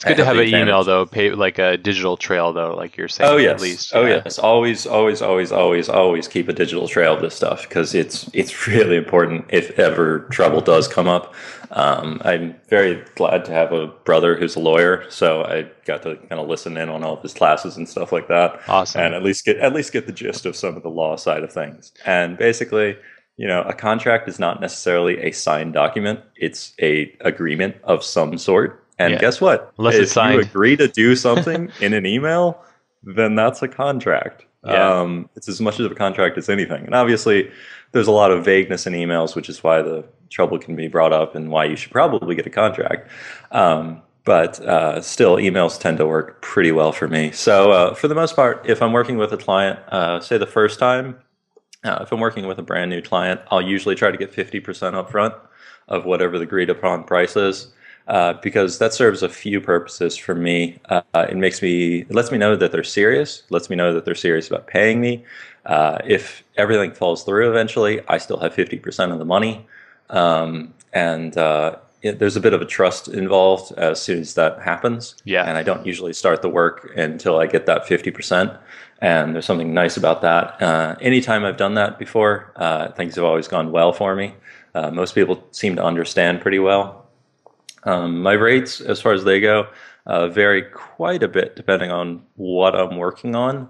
it's 0.00 0.08
good 0.08 0.16
to 0.16 0.24
have 0.24 0.38
an 0.38 0.48
email 0.48 0.82
though, 0.82 1.04
pay 1.04 1.30
like 1.32 1.58
a 1.58 1.76
digital 1.76 2.16
trail 2.16 2.54
though, 2.54 2.74
like 2.74 2.96
you're 2.96 3.06
saying. 3.06 3.30
Oh 3.30 3.36
yes, 3.36 3.52
at 3.52 3.60
least. 3.60 3.92
Oh 3.94 4.06
yeah. 4.06 4.22
yes, 4.24 4.38
always, 4.38 4.86
always, 4.86 5.20
always, 5.20 5.52
always, 5.52 5.90
always 5.90 6.26
keep 6.26 6.48
a 6.48 6.54
digital 6.54 6.88
trail 6.88 7.16
of 7.16 7.20
this 7.20 7.34
stuff 7.34 7.68
because 7.68 7.94
it's 7.94 8.30
it's 8.32 8.66
really 8.66 8.96
important 8.96 9.44
if 9.50 9.78
ever 9.78 10.20
trouble 10.30 10.62
does 10.62 10.88
come 10.88 11.06
up. 11.06 11.34
Um, 11.72 12.22
I'm 12.24 12.56
very 12.70 13.04
glad 13.14 13.44
to 13.44 13.52
have 13.52 13.72
a 13.72 13.88
brother 13.88 14.36
who's 14.36 14.56
a 14.56 14.60
lawyer, 14.60 15.04
so 15.10 15.44
I 15.44 15.70
got 15.84 16.02
to 16.04 16.16
kind 16.16 16.40
of 16.40 16.48
listen 16.48 16.78
in 16.78 16.88
on 16.88 17.04
all 17.04 17.18
of 17.18 17.22
his 17.22 17.34
classes 17.34 17.76
and 17.76 17.86
stuff 17.86 18.10
like 18.10 18.28
that. 18.28 18.58
Awesome. 18.68 19.02
And 19.02 19.14
at 19.14 19.22
least 19.22 19.44
get 19.44 19.58
at 19.58 19.74
least 19.74 19.92
get 19.92 20.06
the 20.06 20.12
gist 20.12 20.46
of 20.46 20.56
some 20.56 20.76
of 20.78 20.82
the 20.82 20.88
law 20.88 21.16
side 21.16 21.42
of 21.42 21.52
things. 21.52 21.92
And 22.06 22.38
basically, 22.38 22.96
you 23.36 23.46
know, 23.46 23.60
a 23.64 23.74
contract 23.74 24.30
is 24.30 24.38
not 24.38 24.62
necessarily 24.62 25.18
a 25.18 25.32
signed 25.32 25.74
document; 25.74 26.20
it's 26.36 26.72
a 26.80 27.14
agreement 27.20 27.76
of 27.84 28.02
some 28.02 28.38
sort 28.38 28.82
and 29.00 29.14
yeah. 29.14 29.18
guess 29.18 29.40
what? 29.40 29.72
Unless 29.78 29.94
if 29.94 30.02
it's 30.02 30.12
signed. 30.12 30.34
you 30.34 30.40
agree 30.40 30.76
to 30.76 30.86
do 30.86 31.16
something 31.26 31.72
in 31.80 31.94
an 31.94 32.04
email, 32.04 32.62
then 33.02 33.34
that's 33.34 33.62
a 33.62 33.68
contract. 33.68 34.44
Yeah. 34.64 35.00
Um, 35.00 35.30
it's 35.36 35.48
as 35.48 35.60
much 35.60 35.80
of 35.80 35.90
a 35.90 35.94
contract 35.94 36.36
as 36.36 36.50
anything. 36.50 36.84
And 36.84 36.94
obviously, 36.94 37.50
there's 37.92 38.06
a 38.06 38.12
lot 38.12 38.30
of 38.30 38.44
vagueness 38.44 38.86
in 38.86 38.92
emails, 38.92 39.34
which 39.34 39.48
is 39.48 39.64
why 39.64 39.80
the 39.80 40.04
trouble 40.28 40.58
can 40.58 40.76
be 40.76 40.86
brought 40.86 41.14
up 41.14 41.34
and 41.34 41.50
why 41.50 41.64
you 41.64 41.76
should 41.76 41.90
probably 41.90 42.34
get 42.34 42.46
a 42.46 42.50
contract. 42.50 43.10
Um, 43.52 44.02
but 44.24 44.60
uh, 44.60 45.00
still, 45.00 45.36
emails 45.36 45.80
tend 45.80 45.96
to 45.96 46.06
work 46.06 46.42
pretty 46.42 46.72
well 46.72 46.92
for 46.92 47.08
me. 47.08 47.32
So, 47.32 47.72
uh, 47.72 47.94
for 47.94 48.06
the 48.06 48.14
most 48.14 48.36
part, 48.36 48.68
if 48.68 48.82
I'm 48.82 48.92
working 48.92 49.16
with 49.16 49.32
a 49.32 49.38
client, 49.38 49.78
uh, 49.88 50.20
say 50.20 50.36
the 50.36 50.46
first 50.46 50.78
time, 50.78 51.18
uh, 51.84 52.00
if 52.02 52.12
I'm 52.12 52.20
working 52.20 52.46
with 52.46 52.58
a 52.58 52.62
brand 52.62 52.90
new 52.90 53.00
client, 53.00 53.40
I'll 53.50 53.62
usually 53.62 53.94
try 53.94 54.10
to 54.10 54.18
get 54.18 54.30
50% 54.30 54.62
upfront 54.62 55.34
of 55.88 56.04
whatever 56.04 56.36
the 56.36 56.44
agreed 56.44 56.68
upon 56.68 57.04
price 57.04 57.34
is 57.34 57.72
uh, 58.08 58.34
because 58.42 58.78
that 58.78 58.92
serves 58.92 59.22
a 59.22 59.28
few 59.28 59.60
purposes 59.60 60.16
for 60.16 60.34
me. 60.34 60.78
Uh, 60.88 61.02
it 61.14 61.36
makes 61.36 61.62
me, 61.62 62.00
it 62.00 62.14
lets 62.14 62.32
me 62.32 62.38
know 62.38 62.56
that 62.56 62.72
they're 62.72 62.82
serious, 62.82 63.44
lets 63.50 63.70
me 63.70 63.76
know 63.76 63.94
that 63.94 64.04
they're 64.04 64.14
serious 64.14 64.48
about 64.48 64.66
paying 64.66 65.00
me. 65.00 65.24
Uh, 65.66 65.98
if 66.04 66.42
everything 66.56 66.92
falls 66.92 67.22
through 67.24 67.48
eventually, 67.50 68.00
I 68.08 68.18
still 68.18 68.38
have 68.38 68.54
50% 68.54 69.12
of 69.12 69.18
the 69.18 69.24
money. 69.24 69.66
Um, 70.08 70.74
and 70.92 71.36
uh, 71.36 71.76
it, 72.02 72.18
there's 72.18 72.36
a 72.36 72.40
bit 72.40 72.52
of 72.52 72.62
a 72.62 72.66
trust 72.66 73.08
involved 73.08 73.72
as 73.78 74.02
soon 74.02 74.20
as 74.20 74.34
that 74.34 74.60
happens. 74.60 75.14
Yeah. 75.24 75.44
And 75.44 75.56
I 75.56 75.62
don't 75.62 75.86
usually 75.86 76.12
start 76.12 76.42
the 76.42 76.48
work 76.48 76.92
until 76.96 77.38
I 77.38 77.46
get 77.46 77.66
that 77.66 77.84
50%. 77.84 78.58
And 79.02 79.34
there's 79.34 79.46
something 79.46 79.72
nice 79.72 79.96
about 79.96 80.20
that. 80.22 80.60
Uh, 80.60 80.96
anytime 81.00 81.44
I've 81.44 81.56
done 81.56 81.74
that 81.74 81.98
before, 81.98 82.52
uh, 82.56 82.90
things 82.92 83.14
have 83.14 83.24
always 83.24 83.48
gone 83.48 83.70
well 83.70 83.92
for 83.92 84.14
me. 84.16 84.34
most 84.74 85.14
people 85.14 85.46
seem 85.52 85.76
to 85.76 85.84
understand 85.84 86.40
pretty 86.40 86.58
well 86.58 87.00
um, 87.84 88.22
my 88.22 88.32
rates, 88.32 88.80
as 88.80 89.00
far 89.00 89.12
as 89.12 89.24
they 89.24 89.40
go, 89.40 89.68
uh, 90.06 90.28
vary 90.28 90.62
quite 90.62 91.22
a 91.22 91.28
bit 91.28 91.56
depending 91.56 91.90
on 91.90 92.22
what 92.36 92.74
I'm 92.74 92.96
working 92.96 93.34
on. 93.34 93.68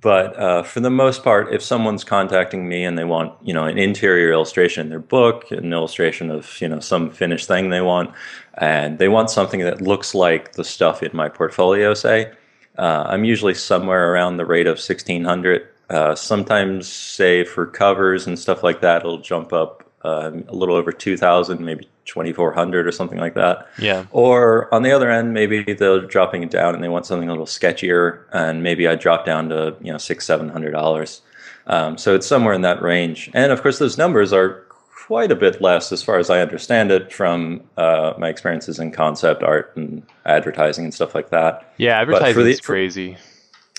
But 0.00 0.36
uh, 0.38 0.62
for 0.62 0.78
the 0.80 0.90
most 0.90 1.24
part, 1.24 1.52
if 1.52 1.60
someone's 1.60 2.04
contacting 2.04 2.68
me 2.68 2.84
and 2.84 2.96
they 2.96 3.04
want, 3.04 3.34
you 3.42 3.52
know, 3.52 3.64
an 3.64 3.78
interior 3.78 4.30
illustration 4.30 4.82
in 4.82 4.90
their 4.90 5.00
book, 5.00 5.50
an 5.50 5.72
illustration 5.72 6.30
of, 6.30 6.60
you 6.60 6.68
know, 6.68 6.78
some 6.78 7.10
finished 7.10 7.48
thing 7.48 7.70
they 7.70 7.80
want, 7.80 8.14
and 8.54 8.98
they 8.98 9.08
want 9.08 9.30
something 9.30 9.60
that 9.60 9.80
looks 9.80 10.14
like 10.14 10.52
the 10.52 10.62
stuff 10.62 11.02
in 11.02 11.10
my 11.14 11.28
portfolio, 11.28 11.94
say, 11.94 12.32
uh, 12.78 13.04
I'm 13.08 13.24
usually 13.24 13.54
somewhere 13.54 14.12
around 14.12 14.36
the 14.36 14.46
rate 14.46 14.68
of 14.68 14.76
1600. 14.76 15.66
Uh, 15.90 16.14
sometimes, 16.14 16.86
say 16.86 17.42
for 17.42 17.66
covers 17.66 18.26
and 18.26 18.38
stuff 18.38 18.62
like 18.62 18.80
that, 18.82 19.00
it'll 19.02 19.18
jump 19.18 19.52
up 19.52 19.90
um, 20.02 20.44
a 20.46 20.54
little 20.54 20.76
over 20.76 20.92
2,000, 20.92 21.60
maybe 21.60 21.88
2,400 22.08 22.86
or 22.86 22.92
something 22.92 23.18
like 23.18 23.34
that. 23.34 23.68
Yeah. 23.78 24.06
Or 24.10 24.72
on 24.74 24.82
the 24.82 24.90
other 24.90 25.10
end, 25.10 25.34
maybe 25.34 25.62
they're 25.62 26.00
dropping 26.00 26.42
it 26.42 26.50
down 26.50 26.74
and 26.74 26.82
they 26.82 26.88
want 26.88 27.06
something 27.06 27.28
a 27.28 27.32
little 27.32 27.46
sketchier, 27.46 28.24
and 28.32 28.62
maybe 28.62 28.88
I 28.88 28.96
drop 28.96 29.24
down 29.24 29.50
to 29.50 29.76
you 29.80 29.92
know 29.92 29.98
six, 29.98 30.26
seven 30.26 30.48
hundred 30.48 30.72
dollars. 30.72 31.20
Um, 31.66 31.98
so 31.98 32.14
it's 32.14 32.26
somewhere 32.26 32.54
in 32.54 32.62
that 32.62 32.82
range. 32.82 33.30
And 33.34 33.52
of 33.52 33.62
course, 33.62 33.78
those 33.78 33.98
numbers 33.98 34.32
are 34.32 34.64
quite 35.06 35.30
a 35.30 35.36
bit 35.36 35.60
less, 35.60 35.92
as 35.92 36.02
far 36.02 36.18
as 36.18 36.30
I 36.30 36.40
understand 36.40 36.90
it, 36.90 37.12
from 37.12 37.62
uh, 37.76 38.14
my 38.18 38.28
experiences 38.28 38.78
in 38.78 38.90
concept 38.90 39.42
art 39.42 39.72
and 39.76 40.02
advertising 40.24 40.84
and 40.84 40.94
stuff 40.94 41.14
like 41.14 41.30
that. 41.30 41.72
Yeah, 41.76 42.00
advertising 42.00 42.46
is 42.46 42.60
crazy. 42.60 43.16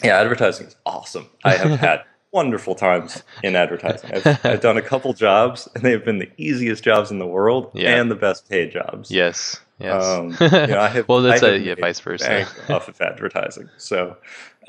Yeah, 0.04 0.20
advertising 0.20 0.68
is 0.68 0.76
awesome. 0.86 1.28
I 1.44 1.56
have 1.56 1.80
had 1.88 2.04
wonderful 2.32 2.76
times 2.76 3.24
in 3.44 3.56
advertising. 3.56 4.12
I've, 4.14 4.28
I've, 4.46 4.62
done 4.62 4.78
a 4.78 4.82
couple 4.82 5.14
jobs, 5.14 5.68
and 5.74 5.84
they've 5.84 6.04
been 6.04 6.20
the 6.20 6.30
easiest 6.38 6.84
jobs 6.84 7.12
in 7.12 7.20
the 7.20 7.28
world 7.28 7.72
yeah. 7.74 8.00
and 8.00 8.10
the 8.10 8.16
best 8.16 8.50
paid 8.50 8.72
jobs. 8.72 9.12
Yes. 9.12 9.60
Yes. 9.80 10.04
Um, 10.04 10.36
you 10.42 10.50
know, 10.50 10.82
I 10.82 10.88
have, 10.94 11.08
well, 11.08 11.22
that's 11.22 11.42
a, 11.42 11.58
yeah, 11.58 11.76
vice 11.76 12.02
versa. 12.02 12.48
off 12.68 12.90
of 12.90 13.00
advertising. 13.00 13.70
So, 13.78 14.18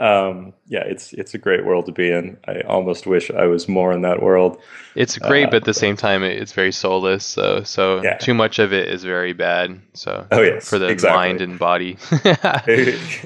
um, 0.01 0.55
yeah, 0.67 0.83
it's 0.85 1.13
it's 1.13 1.35
a 1.35 1.39
great 1.39 1.67
world 1.67 1.85
to 1.85 1.93
be 1.93 2.11
in. 2.11 2.39
I 2.49 2.63
almost 2.63 3.07
wish 3.07 3.31
I 3.31 3.45
was 3.45 3.69
more 3.69 3.93
in 3.93 4.01
that 4.01 4.23
world. 4.23 4.59
It's 4.95 5.19
great, 5.19 5.45
uh, 5.45 5.51
but 5.51 5.57
at 5.57 5.65
the 5.65 5.75
same 5.75 5.95
time, 5.95 6.23
it's 6.23 6.53
very 6.53 6.73
soulless. 6.73 7.27
So, 7.27 7.63
so 7.65 8.03
yeah. 8.03 8.17
too 8.17 8.33
much 8.33 8.59
of 8.59 8.73
it 8.73 8.89
is 8.89 9.05
very 9.05 9.35
bad. 9.35 9.79
So, 9.93 10.27
oh 10.31 10.41
yes, 10.41 10.71
for 10.71 10.79
the 10.79 10.89
exactly. 10.89 11.19
mind 11.19 11.43
and 11.43 11.59
body. 11.59 11.99
yeah. 12.25 12.63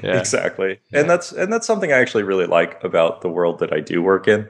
Exactly, 0.01 0.81
yeah. 0.91 0.99
and 0.99 1.09
that's 1.09 1.31
and 1.31 1.51
that's 1.51 1.65
something 1.65 1.93
I 1.93 1.97
actually 1.99 2.23
really 2.23 2.45
like 2.45 2.83
about 2.83 3.21
the 3.21 3.29
world 3.29 3.59
that 3.59 3.71
I 3.71 3.79
do 3.79 4.03
work 4.03 4.27
in, 4.27 4.45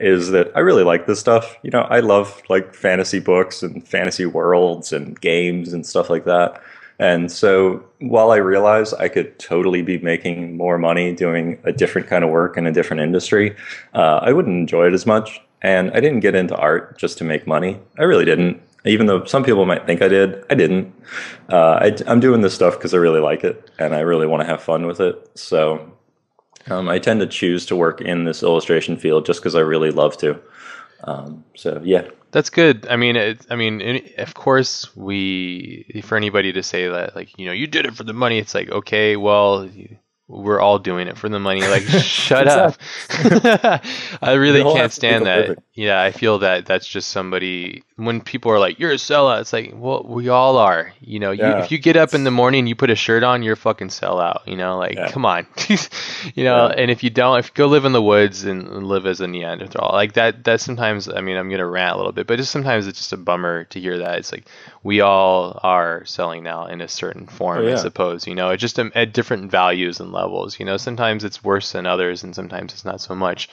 is 0.00 0.30
that 0.30 0.50
I 0.56 0.60
really 0.60 0.84
like 0.84 1.06
this 1.06 1.20
stuff. 1.20 1.56
You 1.62 1.70
know, 1.70 1.82
I 1.82 2.00
love 2.00 2.42
like 2.48 2.74
fantasy 2.74 3.20
books 3.20 3.62
and 3.62 3.86
fantasy 3.86 4.26
worlds 4.26 4.92
and 4.92 5.18
games 5.20 5.72
and 5.72 5.86
stuff 5.86 6.10
like 6.10 6.24
that. 6.24 6.60
And 6.98 7.30
so 7.30 7.84
while 8.00 8.32
I 8.32 8.36
realize 8.36 8.92
I 8.92 9.08
could 9.08 9.38
totally 9.38 9.82
be 9.82 9.98
making 9.98 10.56
more 10.56 10.78
money 10.78 11.14
doing 11.14 11.58
a 11.64 11.72
different 11.72 12.08
kind 12.08 12.24
of 12.24 12.30
work 12.30 12.56
in 12.56 12.66
a 12.66 12.72
different 12.72 13.02
industry, 13.02 13.56
uh, 13.94 14.20
I 14.22 14.32
wouldn't 14.32 14.56
enjoy 14.56 14.88
it 14.88 14.94
as 14.94 15.06
much. 15.06 15.40
And 15.62 15.90
I 15.92 16.00
didn't 16.00 16.20
get 16.20 16.34
into 16.34 16.56
art 16.56 16.98
just 16.98 17.18
to 17.18 17.24
make 17.24 17.46
money. 17.46 17.80
I 17.98 18.02
really 18.02 18.24
didn't. 18.24 18.60
Even 18.84 19.06
though 19.06 19.24
some 19.24 19.44
people 19.44 19.66
might 19.66 19.86
think 19.86 20.02
I 20.02 20.08
did, 20.08 20.44
I 20.50 20.54
didn't. 20.54 20.94
Uh, 21.50 21.90
I, 22.06 22.10
am 22.10 22.20
doing 22.20 22.42
this 22.42 22.54
stuff 22.54 22.74
because 22.74 22.94
I 22.94 22.98
really 22.98 23.20
like 23.20 23.42
it 23.42 23.70
and 23.78 23.94
I 23.94 24.00
really 24.00 24.26
want 24.26 24.40
to 24.40 24.46
have 24.46 24.62
fun 24.62 24.86
with 24.86 25.00
it. 25.00 25.30
So 25.34 25.92
um, 26.68 26.88
I 26.88 26.98
tend 26.98 27.20
to 27.20 27.26
choose 27.26 27.66
to 27.66 27.76
work 27.76 28.00
in 28.00 28.24
this 28.24 28.42
illustration 28.42 28.96
field 28.96 29.26
just 29.26 29.40
because 29.40 29.54
I 29.54 29.60
really 29.60 29.90
love 29.90 30.16
to. 30.18 30.40
Um, 31.04 31.44
so 31.54 31.80
yeah, 31.84 32.08
that's 32.30 32.50
good. 32.50 32.86
I 32.88 32.96
mean, 32.96 33.16
it, 33.16 33.46
I 33.50 33.56
mean, 33.56 34.10
of 34.18 34.34
course, 34.34 34.94
we 34.96 36.02
for 36.04 36.16
anybody 36.16 36.52
to 36.52 36.62
say 36.62 36.88
that 36.88 37.14
like 37.14 37.38
you 37.38 37.46
know 37.46 37.52
you 37.52 37.66
did 37.66 37.86
it 37.86 37.94
for 37.94 38.04
the 38.04 38.12
money, 38.12 38.38
it's 38.38 38.54
like 38.54 38.70
okay, 38.70 39.16
well, 39.16 39.66
you, 39.66 39.96
we're 40.28 40.60
all 40.60 40.78
doing 40.78 41.08
it 41.08 41.16
for 41.16 41.30
the 41.30 41.38
money. 41.38 41.62
Like, 41.62 41.82
shut 42.02 42.46
up. 42.46 42.76
I 44.22 44.34
really 44.34 44.62
can't 44.62 44.92
stand 44.92 45.24
that. 45.26 45.58
Yeah, 45.72 46.02
I 46.02 46.10
feel 46.10 46.40
that 46.40 46.66
that's 46.66 46.86
just 46.86 47.08
somebody. 47.08 47.82
When 47.96 48.20
people 48.20 48.52
are 48.52 48.58
like, 48.58 48.78
"You're 48.78 48.92
a 48.92 48.96
sellout," 48.96 49.40
it's 49.40 49.52
like, 49.52 49.72
well, 49.74 50.04
we 50.04 50.28
all 50.28 50.58
are. 50.58 50.92
You 51.00 51.18
know, 51.18 51.30
yeah. 51.30 51.56
you, 51.56 51.64
if 51.64 51.72
you 51.72 51.78
get 51.78 51.96
up 51.96 52.14
in 52.14 52.24
the 52.24 52.30
morning 52.30 52.60
and 52.60 52.68
you 52.68 52.74
put 52.74 52.90
a 52.90 52.94
shirt 52.94 53.22
on, 53.22 53.42
you're 53.42 53.54
a 53.54 53.56
fucking 53.56 53.88
sellout. 53.88 54.46
You 54.46 54.56
know, 54.56 54.76
like, 54.76 54.96
yeah. 54.96 55.10
come 55.10 55.24
on. 55.24 55.46
you 55.68 56.44
know, 56.44 56.66
yeah. 56.66 56.74
and 56.76 56.90
if 56.90 57.02
you 57.02 57.10
don't, 57.10 57.38
if 57.38 57.46
you 57.46 57.52
go 57.54 57.66
live 57.66 57.86
in 57.86 57.92
the 57.92 58.02
woods 58.02 58.44
and 58.44 58.86
live 58.86 59.06
as 59.06 59.20
a 59.20 59.26
Neanderthal, 59.26 59.90
like 59.92 60.12
that, 60.12 60.44
that 60.44 60.60
sometimes. 60.60 61.08
I 61.08 61.22
mean, 61.22 61.36
I'm 61.36 61.48
gonna 61.48 61.66
rant 61.66 61.94
a 61.94 61.96
little 61.96 62.12
bit, 62.12 62.26
but 62.26 62.36
just 62.36 62.52
sometimes 62.52 62.86
it's 62.86 62.98
just 62.98 63.12
a 63.14 63.16
bummer 63.16 63.64
to 63.64 63.80
hear 63.80 63.98
that. 63.98 64.18
It's 64.18 64.30
like 64.30 64.46
we 64.82 65.00
all 65.00 65.58
are 65.62 66.04
selling 66.04 66.44
now 66.44 66.66
in 66.66 66.80
a 66.80 66.88
certain 66.88 67.26
form, 67.26 67.64
oh, 67.64 67.72
I 67.72 67.76
suppose. 67.76 68.26
You 68.26 68.34
know, 68.34 68.54
just 68.56 68.78
um, 68.78 68.92
at 68.94 69.14
different 69.14 69.50
values 69.50 70.00
and 70.00 70.12
levels. 70.18 70.58
You 70.58 70.66
know, 70.66 70.76
sometimes 70.76 71.24
it's 71.24 71.44
worse 71.44 71.72
than 71.72 71.86
others, 71.86 72.24
and 72.24 72.34
sometimes 72.34 72.72
it's 72.72 72.84
not 72.84 73.00
so 73.00 73.14
much. 73.14 73.48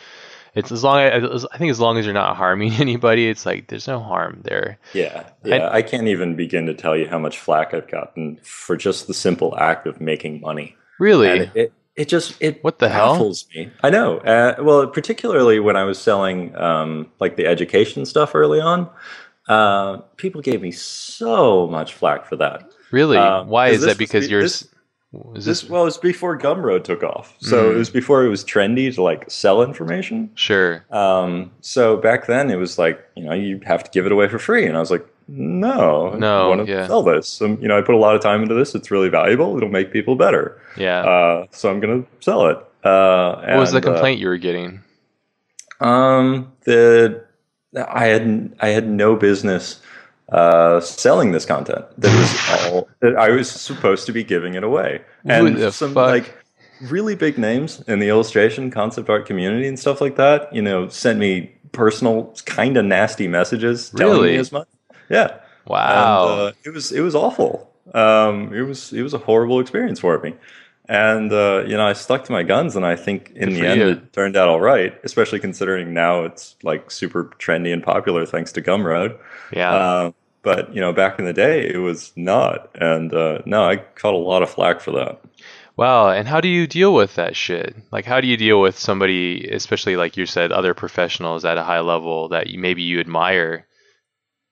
It's 0.55 0.71
as 0.71 0.83
long 0.83 1.01
as 1.01 1.45
I 1.51 1.57
think 1.57 1.69
as 1.69 1.79
long 1.79 1.97
as 1.97 2.05
you're 2.05 2.13
not 2.13 2.37
harming 2.43 2.73
anybody, 2.73 3.27
it's 3.27 3.45
like 3.45 3.67
there's 3.67 3.87
no 3.87 3.99
harm 3.99 4.39
there. 4.43 4.77
Yeah, 4.93 5.29
yeah. 5.43 5.55
I, 5.55 5.77
I 5.77 5.81
can't 5.81 6.07
even 6.07 6.35
begin 6.35 6.65
to 6.67 6.73
tell 6.73 6.95
you 6.95 7.07
how 7.07 7.19
much 7.19 7.37
flack 7.37 7.73
I've 7.73 7.89
gotten 7.89 8.39
for 8.43 8.77
just 8.77 9.07
the 9.07 9.13
simple 9.13 9.57
act 9.57 9.85
of 9.85 9.99
making 10.01 10.41
money. 10.41 10.75
Really? 10.97 11.27
It, 11.27 11.51
it, 11.55 11.73
it, 11.97 12.07
just 12.07 12.41
it 12.41 12.63
what 12.63 12.79
the 12.79 12.87
baffles 12.87 13.45
hell? 13.53 13.65
me. 13.65 13.71
I 13.83 13.89
know. 13.89 14.17
Uh, 14.19 14.55
well, 14.59 14.87
particularly 14.87 15.59
when 15.59 15.75
I 15.75 15.83
was 15.83 15.99
selling 15.99 16.55
um, 16.55 17.11
like 17.19 17.35
the 17.35 17.45
education 17.45 18.05
stuff 18.05 18.33
early 18.33 18.61
on, 18.61 18.89
uh, 19.47 19.97
people 20.15 20.41
gave 20.41 20.61
me 20.61 20.71
so 20.71 21.67
much 21.67 21.93
flack 21.93 22.25
for 22.25 22.37
that. 22.37 22.71
Really? 22.91 23.17
Um, 23.17 23.49
Why 23.49 23.69
is 23.69 23.81
that? 23.81 23.97
Because 23.97 24.29
you're 24.29 24.43
this, 24.43 24.67
is 25.35 25.45
this, 25.45 25.61
this 25.61 25.69
well, 25.69 25.85
it's 25.87 25.97
before 25.97 26.37
Gumroad 26.37 26.83
took 26.83 27.03
off, 27.03 27.35
so 27.39 27.65
mm. 27.69 27.73
it 27.73 27.77
was 27.77 27.89
before 27.89 28.25
it 28.25 28.29
was 28.29 28.43
trendy 28.43 28.93
to 28.93 29.01
like 29.01 29.29
sell 29.29 29.61
information. 29.61 30.29
Sure. 30.35 30.85
Um, 30.91 31.51
so 31.61 31.97
back 31.97 32.27
then 32.27 32.49
it 32.49 32.57
was 32.57 32.77
like 32.77 33.03
you 33.15 33.23
know 33.23 33.33
you 33.33 33.59
have 33.65 33.83
to 33.83 33.91
give 33.91 34.05
it 34.05 34.11
away 34.11 34.27
for 34.27 34.39
free, 34.39 34.65
and 34.65 34.77
I 34.77 34.79
was 34.79 34.91
like, 34.91 35.05
no, 35.27 36.15
no, 36.15 36.45
I 36.45 36.47
want 36.47 36.65
to 36.65 36.71
yeah. 36.71 36.87
sell 36.87 37.03
this. 37.03 37.41
Um, 37.41 37.57
you 37.61 37.67
know, 37.67 37.77
I 37.77 37.81
put 37.81 37.95
a 37.95 37.99
lot 37.99 38.15
of 38.15 38.21
time 38.21 38.41
into 38.41 38.53
this. 38.53 38.75
It's 38.75 38.91
really 38.91 39.09
valuable. 39.09 39.57
It'll 39.57 39.69
make 39.69 39.91
people 39.91 40.15
better. 40.15 40.61
Yeah. 40.77 41.01
Uh, 41.01 41.47
so 41.51 41.69
I'm 41.69 41.79
gonna 41.79 42.03
sell 42.19 42.47
it. 42.47 42.57
Uh, 42.83 43.35
what 43.35 43.49
and, 43.49 43.59
was 43.59 43.71
the 43.71 43.79
uh, 43.79 43.81
complaint 43.81 44.19
uh, 44.19 44.21
you 44.21 44.27
were 44.27 44.37
getting? 44.37 44.83
Um, 45.79 46.51
the 46.65 47.25
I 47.75 48.05
had 48.05 48.55
I 48.59 48.69
had 48.69 48.87
no 48.87 49.15
business 49.15 49.81
uh, 50.29 50.79
selling 50.79 51.31
this 51.31 51.45
content. 51.45 51.85
That 51.97 52.15
was 52.15 52.71
all 52.73 52.87
that 53.01 53.15
I 53.15 53.29
was 53.29 53.49
supposed 53.49 54.05
to 54.07 54.11
be 54.11 54.23
giving 54.23 54.55
it 54.55 54.63
away, 54.63 55.01
and 55.25 55.73
some 55.73 55.93
fuck? 55.93 56.07
like 56.07 56.37
really 56.81 57.15
big 57.15 57.37
names 57.37 57.81
in 57.87 57.99
the 57.99 58.09
illustration 58.09 58.69
concept 58.71 59.09
art 59.09 59.25
community 59.25 59.67
and 59.67 59.79
stuff 59.79 60.01
like 60.01 60.15
that. 60.17 60.53
You 60.53 60.61
know, 60.61 60.87
sent 60.89 61.19
me 61.19 61.55
personal, 61.71 62.35
kind 62.45 62.77
of 62.77 62.85
nasty 62.85 63.27
messages 63.27 63.89
telling 63.91 64.21
really? 64.21 64.31
me 64.33 64.37
as 64.37 64.51
much. 64.51 64.67
Yeah. 65.09 65.39
Wow. 65.67 66.23
And, 66.23 66.41
uh, 66.41 66.51
it 66.63 66.69
was 66.71 66.91
it 66.91 67.01
was 67.01 67.15
awful. 67.15 67.71
Um, 67.93 68.53
it 68.53 68.61
was 68.61 68.93
it 68.93 69.01
was 69.01 69.13
a 69.13 69.17
horrible 69.17 69.59
experience 69.59 69.99
for 69.99 70.19
me. 70.19 70.33
And 70.87 71.31
uh, 71.31 71.63
you 71.65 71.75
know, 71.75 71.87
I 71.87 71.93
stuck 71.93 72.25
to 72.25 72.31
my 72.31 72.43
guns, 72.43 72.75
and 72.75 72.85
I 72.85 72.95
think 72.95 73.31
in 73.35 73.49
Good 73.49 73.55
the 73.55 73.67
end 73.67 73.81
you. 73.81 73.87
it 73.89 74.13
turned 74.13 74.35
out 74.35 74.49
all 74.49 74.61
right. 74.61 74.93
Especially 75.03 75.39
considering 75.39 75.93
now 75.93 76.23
it's 76.23 76.55
like 76.63 76.91
super 76.91 77.25
trendy 77.39 77.73
and 77.73 77.83
popular 77.83 78.25
thanks 78.25 78.51
to 78.53 78.61
Gumroad. 78.61 79.17
Yeah. 79.51 79.73
Uh, 79.73 80.11
but 80.43 80.73
you 80.73 80.79
know, 80.79 80.93
back 80.93 81.17
in 81.17 81.25
the 81.25 81.33
day, 81.33 81.67
it 81.67 81.79
was 81.79 82.13
not. 82.15 82.69
And 82.75 83.13
uh, 83.13 83.39
no, 83.45 83.67
I 83.67 83.77
caught 83.77 84.13
a 84.13 84.17
lot 84.17 84.43
of 84.43 84.49
flack 84.49 84.79
for 84.79 84.91
that. 84.91 85.21
Wow. 85.77 86.09
And 86.09 86.27
how 86.27 86.39
do 86.39 86.47
you 86.47 86.67
deal 86.67 86.93
with 86.93 87.15
that 87.15 87.35
shit? 87.35 87.75
Like, 87.91 88.05
how 88.05 88.21
do 88.21 88.27
you 88.27 88.37
deal 88.37 88.61
with 88.61 88.77
somebody, 88.77 89.49
especially 89.49 89.97
like 89.97 90.15
you 90.15 90.25
said, 90.25 90.51
other 90.51 90.73
professionals 90.73 91.43
at 91.43 91.57
a 91.57 91.63
high 91.63 91.81
level 91.81 92.29
that 92.29 92.47
you, 92.47 92.59
maybe 92.59 92.83
you 92.83 92.99
admire, 92.99 93.67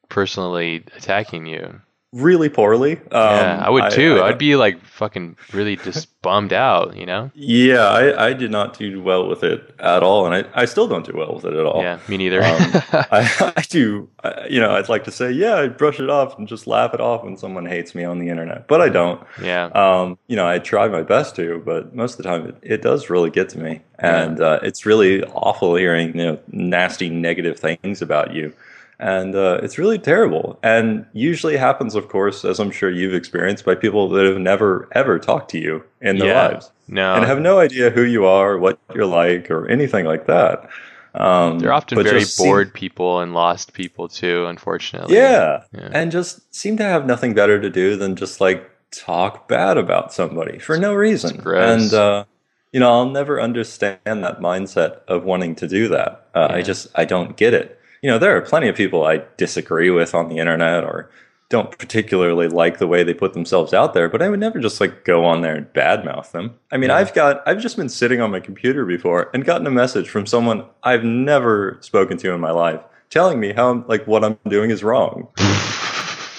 personally 0.10 0.84
attacking 0.97 1.45
you? 1.45 1.80
Really 2.14 2.48
poorly. 2.48 2.98
Um, 3.11 3.35
yeah, 3.35 3.64
I 3.65 3.69
would 3.69 3.91
too. 3.91 4.19
I, 4.19 4.30
would 4.30 4.38
be 4.38 4.56
like 4.56 4.80
fucking 4.85 5.35
really 5.52 5.76
just 5.76 6.07
bummed 6.22 6.53
out, 6.53 6.95
you 6.95 7.06
know? 7.06 7.31
Yeah, 7.34 7.88
I, 7.88 8.27
I 8.27 8.34
did 8.34 8.52
not 8.52 8.77
do 8.77 9.02
well 9.02 9.27
with 9.27 9.44
it 9.44 9.73
at 9.80 10.03
all, 10.03 10.26
and 10.26 10.34
I, 10.34 10.61
I 10.61 10.65
still 10.65 10.88
don't 10.88 11.06
do 11.06 11.14
well 11.15 11.34
with 11.34 11.45
it 11.45 11.53
at 11.53 11.65
all. 11.65 11.81
Yeah, 11.81 11.99
me 12.07 12.18
neither. 12.18 12.44
um, 12.44 12.60
I, 13.11 13.53
I 13.57 13.61
do, 13.68 14.07
I, 14.23 14.45
you 14.48 14.60
know, 14.61 14.76
I'd 14.76 14.90
like 14.90 15.03
to 15.06 15.11
say, 15.11 15.31
yeah, 15.31 15.56
I 15.56 15.68
brush 15.68 15.99
it 15.99 16.10
off 16.10 16.38
and 16.38 16.48
just 16.48 16.68
laugh 16.68 16.94
it 16.94 17.02
off 17.02 17.23
when 17.23 17.35
someone 17.35 17.65
hates 17.65 17.95
me 17.95 18.03
on 18.03 18.19
the 18.19 18.30
internet, 18.30 18.68
but 18.68 18.80
I 18.80 18.90
don't. 18.90 19.26
Yeah. 19.41 19.65
Um, 19.65 20.18
you 20.27 20.35
know, 20.35 20.48
I 20.48 20.60
try 20.60 20.88
my 20.88 21.02
best 21.02 21.35
to, 21.38 21.61
but 21.65 21.95
most 21.95 22.14
of 22.14 22.18
the 22.18 22.23
time 22.23 22.48
it, 22.48 22.57
it 22.61 22.81
does 22.81 23.10
really 23.10 23.31
get 23.31 23.49
to 23.49 23.60
me, 23.60 23.81
and 23.99 24.38
yeah. 24.38 24.45
uh, 24.45 24.60
it's 24.61 24.85
really 24.85 25.23
awful 25.23 25.76
hearing 25.76 26.10
you 26.18 26.26
know 26.26 26.40
nasty 26.52 27.10
negative 27.10 27.60
things 27.60 28.02
about 28.02 28.34
you 28.34 28.53
and 29.03 29.35
uh, 29.35 29.59
it's 29.61 29.77
really 29.77 29.99
terrible. 29.99 30.57
And 30.63 31.05
usually 31.11 31.57
happens, 31.57 31.93
of 31.93 32.07
course, 32.07 32.45
as 32.45 32.57
I'm 32.57 32.71
sure 32.71 32.89
you've 32.89 33.13
experienced, 33.13 33.65
by 33.65 33.75
people 33.75 34.07
that 34.09 34.25
have 34.25 34.38
never 34.38 34.88
ever 34.93 35.19
talked 35.19 35.51
to 35.51 35.59
you 35.59 35.84
in 35.99 36.19
their 36.19 36.30
yeah, 36.30 36.47
lives, 36.47 36.71
no, 36.88 37.13
and 37.15 37.25
have 37.25 37.41
no 37.41 37.59
idea 37.59 37.89
who 37.89 38.03
you 38.03 38.25
are, 38.25 38.57
what 38.57 38.80
you're 38.95 39.05
like, 39.05 39.51
or 39.51 39.67
anything 39.67 40.05
like 40.05 40.25
that. 40.27 40.69
Um, 41.15 41.59
They're 41.59 41.73
often 41.73 42.01
very 42.01 42.23
bored 42.38 42.67
seem, 42.67 42.73
people 42.73 43.19
and 43.19 43.34
lost 43.34 43.73
people 43.73 44.07
too, 44.07 44.45
unfortunately. 44.45 45.15
Yeah, 45.17 45.65
yeah, 45.73 45.89
and 45.91 46.09
just 46.09 46.55
seem 46.55 46.77
to 46.77 46.84
have 46.84 47.05
nothing 47.05 47.34
better 47.34 47.59
to 47.59 47.69
do 47.69 47.97
than 47.97 48.15
just 48.15 48.39
like 48.39 48.69
talk 48.91 49.49
bad 49.49 49.77
about 49.77 50.13
somebody 50.13 50.59
for 50.59 50.77
no 50.77 50.93
reason. 50.93 51.45
And 51.45 51.93
uh, 51.93 52.23
you 52.71 52.80
know, 52.80 52.89
I'll 52.89 53.09
never 53.09 53.41
understand 53.41 53.99
that 54.05 54.39
mindset 54.39 55.01
of 55.09 55.25
wanting 55.25 55.55
to 55.55 55.67
do 55.67 55.89
that. 55.89 56.30
Uh, 56.34 56.47
yeah. 56.49 56.55
I 56.55 56.61
just 56.61 56.88
I 56.95 57.03
don't 57.03 57.35
get 57.35 57.53
it 57.53 57.81
you 58.03 58.09
know, 58.09 58.19
there 58.19 58.35
are 58.35 58.41
plenty 58.41 58.67
of 58.67 58.75
people 58.75 59.05
I 59.05 59.23
disagree 59.38 59.89
with 59.89 60.13
on 60.13 60.27
the 60.27 60.38
internet 60.38 60.84
or 60.84 61.09
don't 61.47 61.77
particularly 61.77 62.49
like 62.49 62.77
the 62.77 62.88
way 62.88 63.01
they 63.01 63.13
put 63.13 63.34
themselves 63.34 63.73
out 63.73 63.93
there, 63.93 64.09
but 64.09 64.21
I 64.21 64.27
would 64.27 64.41
never 64.41 64.59
just 64.59 64.81
like 64.81 65.05
go 65.05 65.23
on 65.23 65.41
there 65.41 65.55
and 65.55 65.67
badmouth 65.67 66.31
them. 66.31 66.55
I 66.69 66.77
mean, 66.77 66.89
yeah. 66.89 66.97
I've 66.97 67.13
got 67.13 67.41
I've 67.47 67.61
just 67.61 67.77
been 67.77 67.89
sitting 67.89 68.19
on 68.19 68.30
my 68.30 68.41
computer 68.41 68.85
before 68.85 69.30
and 69.34 69.45
gotten 69.45 69.65
a 69.67 69.71
message 69.71 70.09
from 70.09 70.25
someone 70.25 70.65
I've 70.84 71.05
never 71.05 71.77
spoken 71.80 72.17
to 72.17 72.34
in 72.34 72.41
my 72.41 72.51
life 72.51 72.81
telling 73.09 73.39
me 73.39 73.53
how 73.53 73.85
like 73.88 74.05
what 74.05 74.25
I'm 74.25 74.38
doing 74.49 74.69
is 74.69 74.84
wrong. 74.84 75.30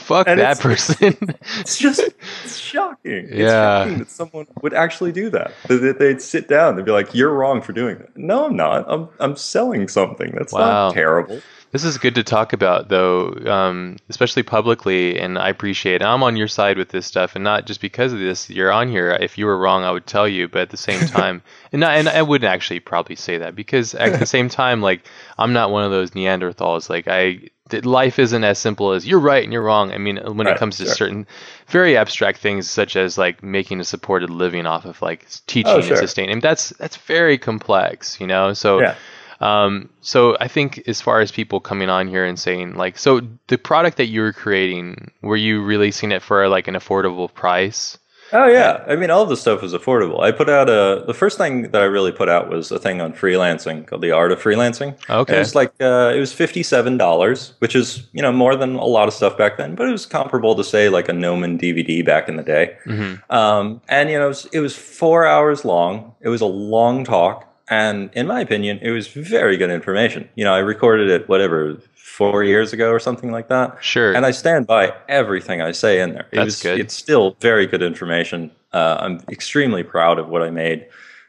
Fuck 0.04 0.28
and 0.28 0.38
that 0.38 0.60
person. 0.60 1.16
it's 1.60 1.78
just 1.78 2.00
it's 2.44 2.58
shocking. 2.58 3.28
Yeah. 3.32 3.32
It's 3.32 3.52
shocking 3.52 3.98
that 3.98 4.10
someone 4.10 4.46
would 4.60 4.74
actually 4.74 5.12
do 5.12 5.30
that. 5.30 5.52
That 5.68 5.98
they'd 5.98 6.20
sit 6.20 6.46
down 6.46 6.76
and 6.76 6.84
be 6.84 6.92
like, 6.92 7.14
"You're 7.14 7.32
wrong 7.32 7.62
for 7.62 7.72
doing 7.72 7.98
that." 7.98 8.14
No, 8.16 8.46
I'm 8.46 8.56
not. 8.56 8.84
I'm 8.86 9.08
I'm 9.18 9.36
selling 9.36 9.88
something. 9.88 10.32
That's 10.32 10.52
wow. 10.52 10.88
not 10.88 10.94
terrible. 10.94 11.40
This 11.74 11.82
is 11.82 11.98
good 11.98 12.14
to 12.14 12.22
talk 12.22 12.52
about, 12.52 12.88
though, 12.88 13.32
um, 13.46 13.96
especially 14.08 14.44
publicly, 14.44 15.18
and 15.18 15.36
I 15.36 15.48
appreciate. 15.48 16.02
it. 16.02 16.04
I'm 16.04 16.22
on 16.22 16.36
your 16.36 16.46
side 16.46 16.78
with 16.78 16.90
this 16.90 17.04
stuff, 17.04 17.34
and 17.34 17.42
not 17.42 17.66
just 17.66 17.80
because 17.80 18.12
of 18.12 18.20
this. 18.20 18.48
You're 18.48 18.70
on 18.70 18.88
here. 18.88 19.10
If 19.10 19.36
you 19.38 19.46
were 19.46 19.58
wrong, 19.58 19.82
I 19.82 19.90
would 19.90 20.06
tell 20.06 20.28
you. 20.28 20.46
But 20.46 20.60
at 20.60 20.70
the 20.70 20.76
same 20.76 21.00
time, 21.08 21.42
and 21.72 21.80
not, 21.80 21.96
and 21.96 22.08
I 22.08 22.22
wouldn't 22.22 22.48
actually 22.48 22.78
probably 22.78 23.16
say 23.16 23.38
that 23.38 23.56
because 23.56 23.92
at 23.96 24.20
the 24.20 24.26
same 24.36 24.48
time, 24.48 24.82
like 24.82 25.04
I'm 25.36 25.52
not 25.52 25.72
one 25.72 25.82
of 25.82 25.90
those 25.90 26.12
Neanderthals. 26.12 26.88
Like 26.88 27.08
I, 27.08 27.40
life 27.82 28.18
isn't 28.18 28.44
as 28.44 28.58
simple 28.58 28.92
as 28.92 29.06
you're 29.06 29.20
right 29.20 29.42
and 29.42 29.52
you're 29.52 29.62
wrong. 29.62 29.90
I 29.92 29.98
mean, 29.98 30.18
when 30.18 30.46
right, 30.46 30.54
it 30.54 30.58
comes 30.58 30.76
to 30.78 30.84
sure. 30.84 30.94
certain 30.94 31.26
very 31.66 31.96
abstract 31.96 32.38
things, 32.38 32.68
such 32.68 32.94
as 32.94 33.16
like 33.16 33.42
making 33.42 33.80
a 33.80 33.84
supported 33.84 34.30
living 34.30 34.66
off 34.66 34.84
of 34.84 35.00
like 35.00 35.26
teaching 35.46 35.72
oh, 35.72 35.80
sure. 35.80 35.92
and 35.92 35.98
sustaining, 35.98 36.40
that's 36.40 36.70
that's 36.70 36.96
very 36.96 37.38
complex, 37.38 38.20
you 38.20 38.26
know. 38.26 38.52
So. 38.52 38.80
Yeah 38.80 38.96
um, 39.40 39.90
so 40.00 40.36
I 40.40 40.48
think 40.48 40.82
as 40.88 41.00
far 41.00 41.20
as 41.20 41.30
people 41.32 41.60
coming 41.60 41.90
on 41.90 42.08
here 42.08 42.24
and 42.24 42.38
saying 42.38 42.74
like, 42.74 42.98
so 42.98 43.20
the 43.48 43.58
product 43.58 43.98
that 43.98 44.06
you 44.06 44.22
were 44.22 44.32
creating, 44.32 45.10
were 45.22 45.36
you 45.36 45.62
releasing 45.62 46.12
it 46.12 46.22
for 46.22 46.48
like 46.48 46.68
an 46.68 46.74
affordable 46.74 47.32
price? 47.32 47.98
Oh 48.34 48.48
yeah, 48.48 48.84
I 48.88 48.96
mean 48.96 49.10
all 49.10 49.22
of 49.22 49.28
the 49.28 49.36
stuff 49.36 49.62
was 49.62 49.72
affordable. 49.72 50.20
I 50.20 50.32
put 50.32 50.50
out 50.50 50.68
a 50.68 51.04
the 51.06 51.14
first 51.14 51.38
thing 51.38 51.70
that 51.70 51.80
I 51.80 51.84
really 51.84 52.10
put 52.10 52.28
out 52.28 52.50
was 52.50 52.72
a 52.72 52.80
thing 52.80 53.00
on 53.00 53.12
freelancing 53.12 53.86
called 53.86 54.02
the 54.02 54.10
Art 54.10 54.32
of 54.32 54.42
Freelancing. 54.42 54.96
Okay, 55.08 55.36
it 55.36 55.38
was 55.38 55.54
like 55.54 55.72
uh, 55.80 56.12
it 56.14 56.18
was 56.18 56.32
fifty 56.32 56.64
seven 56.64 56.96
dollars, 56.98 57.54
which 57.60 57.76
is 57.76 58.08
you 58.12 58.20
know 58.20 58.32
more 58.32 58.56
than 58.56 58.74
a 58.74 58.84
lot 58.84 59.06
of 59.06 59.14
stuff 59.14 59.38
back 59.38 59.56
then, 59.56 59.76
but 59.76 59.88
it 59.88 59.92
was 59.92 60.04
comparable 60.04 60.56
to 60.56 60.64
say 60.64 60.88
like 60.88 61.08
a 61.08 61.12
Gnomon 61.12 61.58
DVD 61.58 62.04
back 62.04 62.28
in 62.28 62.34
the 62.34 62.42
day. 62.42 62.76
Mm-hmm. 62.86 63.32
Um, 63.32 63.80
and 63.88 64.10
you 64.10 64.18
know 64.18 64.26
it 64.26 64.28
was, 64.28 64.46
it 64.46 64.60
was 64.60 64.74
four 64.76 65.26
hours 65.26 65.64
long. 65.64 66.12
It 66.20 66.28
was 66.28 66.40
a 66.40 66.46
long 66.46 67.04
talk. 67.04 67.48
And 67.68 68.10
in 68.12 68.26
my 68.26 68.40
opinion, 68.40 68.78
it 68.82 68.90
was 68.90 69.08
very 69.08 69.56
good 69.56 69.70
information. 69.70 70.28
You 70.34 70.44
know, 70.44 70.52
I 70.52 70.58
recorded 70.58 71.08
it, 71.08 71.28
whatever, 71.28 71.78
four 71.94 72.44
years 72.44 72.72
ago 72.72 72.90
or 72.90 73.00
something 73.00 73.32
like 73.32 73.48
that. 73.48 73.82
Sure. 73.82 74.14
And 74.14 74.26
I 74.26 74.30
stand 74.30 74.66
by 74.66 74.94
everything 75.08 75.62
I 75.62 75.72
say 75.72 76.00
in 76.00 76.12
there. 76.12 76.28
It 76.30 76.36
That's 76.36 76.46
was, 76.46 76.62
good. 76.62 76.80
It's 76.80 76.94
still 76.94 77.36
very 77.40 77.66
good 77.66 77.82
information. 77.82 78.50
Uh, 78.72 78.98
I'm 79.00 79.20
extremely 79.30 79.82
proud 79.82 80.18
of 80.18 80.28
what 80.28 80.42
I 80.42 80.50
made. 80.50 80.86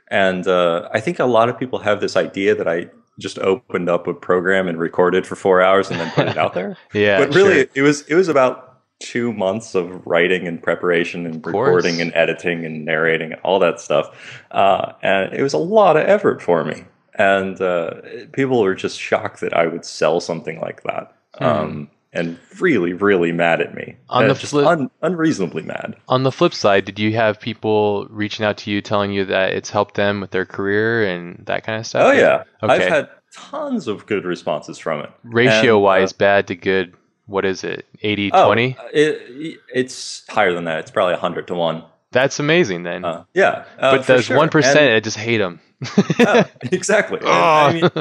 And 0.09 0.47
uh, 0.47 0.89
I 0.93 0.99
think 0.99 1.19
a 1.19 1.25
lot 1.25 1.49
of 1.49 1.57
people 1.57 1.79
have 1.79 2.01
this 2.01 2.15
idea 2.15 2.53
that 2.55 2.67
I 2.67 2.89
just 3.17 3.39
opened 3.39 3.89
up 3.89 4.07
a 4.07 4.13
program 4.13 4.67
and 4.67 4.77
recorded 4.77 5.25
for 5.25 5.35
four 5.35 5.61
hours 5.61 5.89
and 5.89 5.99
then 5.99 6.11
put 6.11 6.27
it 6.27 6.37
out 6.37 6.53
there. 6.53 6.77
yeah. 6.93 7.19
But 7.19 7.33
really, 7.33 7.53
sure. 7.53 7.67
it 7.73 7.81
was 7.81 8.01
it 8.03 8.15
was 8.15 8.27
about 8.27 8.64
two 8.99 9.33
months 9.33 9.75
of 9.75 10.05
writing 10.05 10.47
and 10.47 10.61
preparation 10.61 11.25
and 11.25 11.45
recording 11.45 11.99
and 12.01 12.13
editing 12.15 12.65
and 12.65 12.85
narrating 12.85 13.33
and 13.33 13.41
all 13.41 13.59
that 13.59 13.79
stuff. 13.79 14.41
Uh, 14.51 14.93
and 15.01 15.33
it 15.33 15.41
was 15.41 15.53
a 15.53 15.57
lot 15.57 15.97
of 15.97 16.07
effort 16.07 16.41
for 16.41 16.63
me. 16.63 16.85
And 17.17 17.59
uh, 17.61 17.91
people 18.33 18.61
were 18.61 18.75
just 18.75 18.99
shocked 18.99 19.39
that 19.41 19.53
I 19.53 19.67
would 19.67 19.85
sell 19.85 20.19
something 20.19 20.59
like 20.59 20.83
that. 20.83 21.13
Um, 21.39 21.89
and 22.13 22.37
really, 22.61 22.93
really 22.93 23.33
mad 23.33 23.59
at 23.59 23.75
me. 23.75 23.95
Hmm. 24.09 24.15
On 24.17 24.23
Uh, 24.23 24.27
the 24.29 24.35
flip- 24.35 24.65
un- 24.67 24.89
unreasonably 25.01 25.63
mad. 25.63 25.95
On 26.07 26.23
the 26.23 26.31
flip 26.31 26.53
side, 26.53 26.85
did 26.85 26.97
you 26.97 27.13
have 27.15 27.39
people 27.39 28.07
reaching 28.09 28.45
out 28.45 28.57
to 28.59 28.71
you 28.71 28.81
telling 28.81 29.11
you 29.11 29.25
that 29.25 29.51
it's 29.51 29.69
helped 29.69 29.95
them 29.95 30.21
with 30.21 30.31
their 30.31 30.45
career 30.45 31.05
and 31.05 31.41
that 31.45 31.65
kind 31.65 31.77
of 31.79 31.85
stuff? 31.85 32.03
Oh 32.05 32.11
yeah, 32.11 32.43
okay. 32.63 32.73
I've 32.73 32.87
had 32.87 33.09
tons 33.33 33.87
of 33.89 34.05
good 34.05 34.23
responses 34.23 34.77
from 34.77 35.01
it. 35.01 35.11
Ratio 35.25 35.59
And, 35.59 35.69
uh, 35.71 35.79
wise, 35.79 36.13
bad 36.13 36.47
to 36.47 36.55
good. 36.55 36.93
What 37.27 37.45
is 37.45 37.63
it? 37.63 37.85
80 38.01 38.31
oh, 38.33 38.45
20? 38.45 38.77
it, 38.93 39.59
it's 39.73 40.23
higher 40.29 40.53
than 40.53 40.65
that. 40.65 40.79
It's 40.79 40.91
probably 40.91 41.15
hundred 41.15 41.47
to 41.47 41.55
one. 41.55 41.83
That's 42.11 42.39
amazing 42.39 42.83
then. 42.83 43.03
Uh, 43.03 43.25
yeah, 43.33 43.65
uh, 43.77 43.97
but 43.97 44.07
those 44.07 44.25
sure. 44.25 44.37
1%, 44.37 44.65
And- 44.65 44.93
I 44.93 44.99
just 44.99 45.17
hate 45.17 45.39
them. 45.39 45.59
yeah, 46.17 46.47
exactly. 46.71 47.19
And, 47.19 47.27
I 47.27 47.73
mean, 47.73 47.91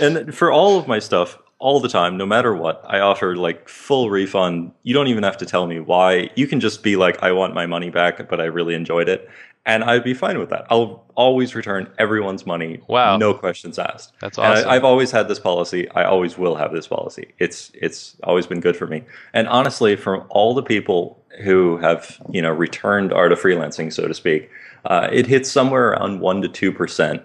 and 0.00 0.34
for 0.34 0.52
all 0.52 0.78
of 0.78 0.86
my 0.86 0.98
stuff, 0.98 1.38
all 1.58 1.80
the 1.80 1.88
time, 1.88 2.16
no 2.16 2.26
matter 2.26 2.54
what, 2.54 2.84
I 2.86 3.00
offer 3.00 3.36
like 3.36 3.68
full 3.68 4.10
refund. 4.10 4.72
You 4.82 4.94
don't 4.94 5.08
even 5.08 5.24
have 5.24 5.36
to 5.38 5.46
tell 5.46 5.66
me 5.66 5.80
why. 5.80 6.30
You 6.36 6.46
can 6.46 6.60
just 6.60 6.82
be 6.82 6.96
like, 6.96 7.20
I 7.22 7.32
want 7.32 7.54
my 7.54 7.66
money 7.66 7.90
back, 7.90 8.28
but 8.28 8.40
I 8.40 8.44
really 8.44 8.74
enjoyed 8.74 9.08
it. 9.08 9.28
And 9.68 9.84
I'd 9.84 10.02
be 10.02 10.14
fine 10.14 10.38
with 10.38 10.48
that. 10.48 10.66
I'll 10.70 11.04
always 11.14 11.54
return 11.54 11.92
everyone's 11.98 12.46
money. 12.46 12.80
Wow. 12.88 13.18
No 13.18 13.34
questions 13.34 13.78
asked. 13.78 14.14
That's 14.22 14.38
And 14.38 14.46
awesome. 14.46 14.66
I, 14.66 14.76
I've 14.76 14.84
always 14.84 15.10
had 15.10 15.28
this 15.28 15.38
policy. 15.38 15.86
I 15.90 16.04
always 16.04 16.38
will 16.38 16.54
have 16.56 16.72
this 16.72 16.88
policy. 16.88 17.34
It's 17.38 17.70
it's 17.74 18.16
always 18.22 18.46
been 18.46 18.60
good 18.60 18.76
for 18.76 18.86
me. 18.86 19.04
And 19.34 19.46
honestly, 19.46 19.94
from 19.94 20.24
all 20.30 20.54
the 20.54 20.62
people 20.62 21.22
who 21.42 21.76
have 21.78 22.18
you 22.30 22.40
know 22.40 22.50
returned 22.50 23.12
art 23.12 23.30
of 23.30 23.38
freelancing, 23.38 23.92
so 23.92 24.08
to 24.08 24.14
speak, 24.14 24.50
uh, 24.86 25.08
it 25.12 25.26
hits 25.26 25.50
somewhere 25.50 25.90
around 25.90 26.20
one 26.20 26.40
to 26.40 26.48
two 26.48 26.72
percent. 26.72 27.22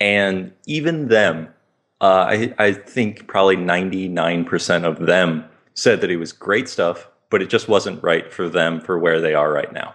And 0.00 0.50
even 0.64 1.08
them, 1.08 1.48
uh, 2.00 2.24
I, 2.26 2.54
I 2.58 2.72
think 2.72 3.26
probably 3.28 3.56
ninety 3.56 4.08
nine 4.08 4.46
percent 4.46 4.86
of 4.86 4.98
them 5.00 5.44
said 5.74 6.00
that 6.00 6.10
it 6.10 6.16
was 6.16 6.32
great 6.32 6.70
stuff, 6.70 7.06
but 7.28 7.42
it 7.42 7.50
just 7.50 7.68
wasn't 7.68 8.02
right 8.02 8.32
for 8.32 8.48
them 8.48 8.80
for 8.80 8.98
where 8.98 9.20
they 9.20 9.34
are 9.34 9.52
right 9.52 9.74
now. 9.74 9.94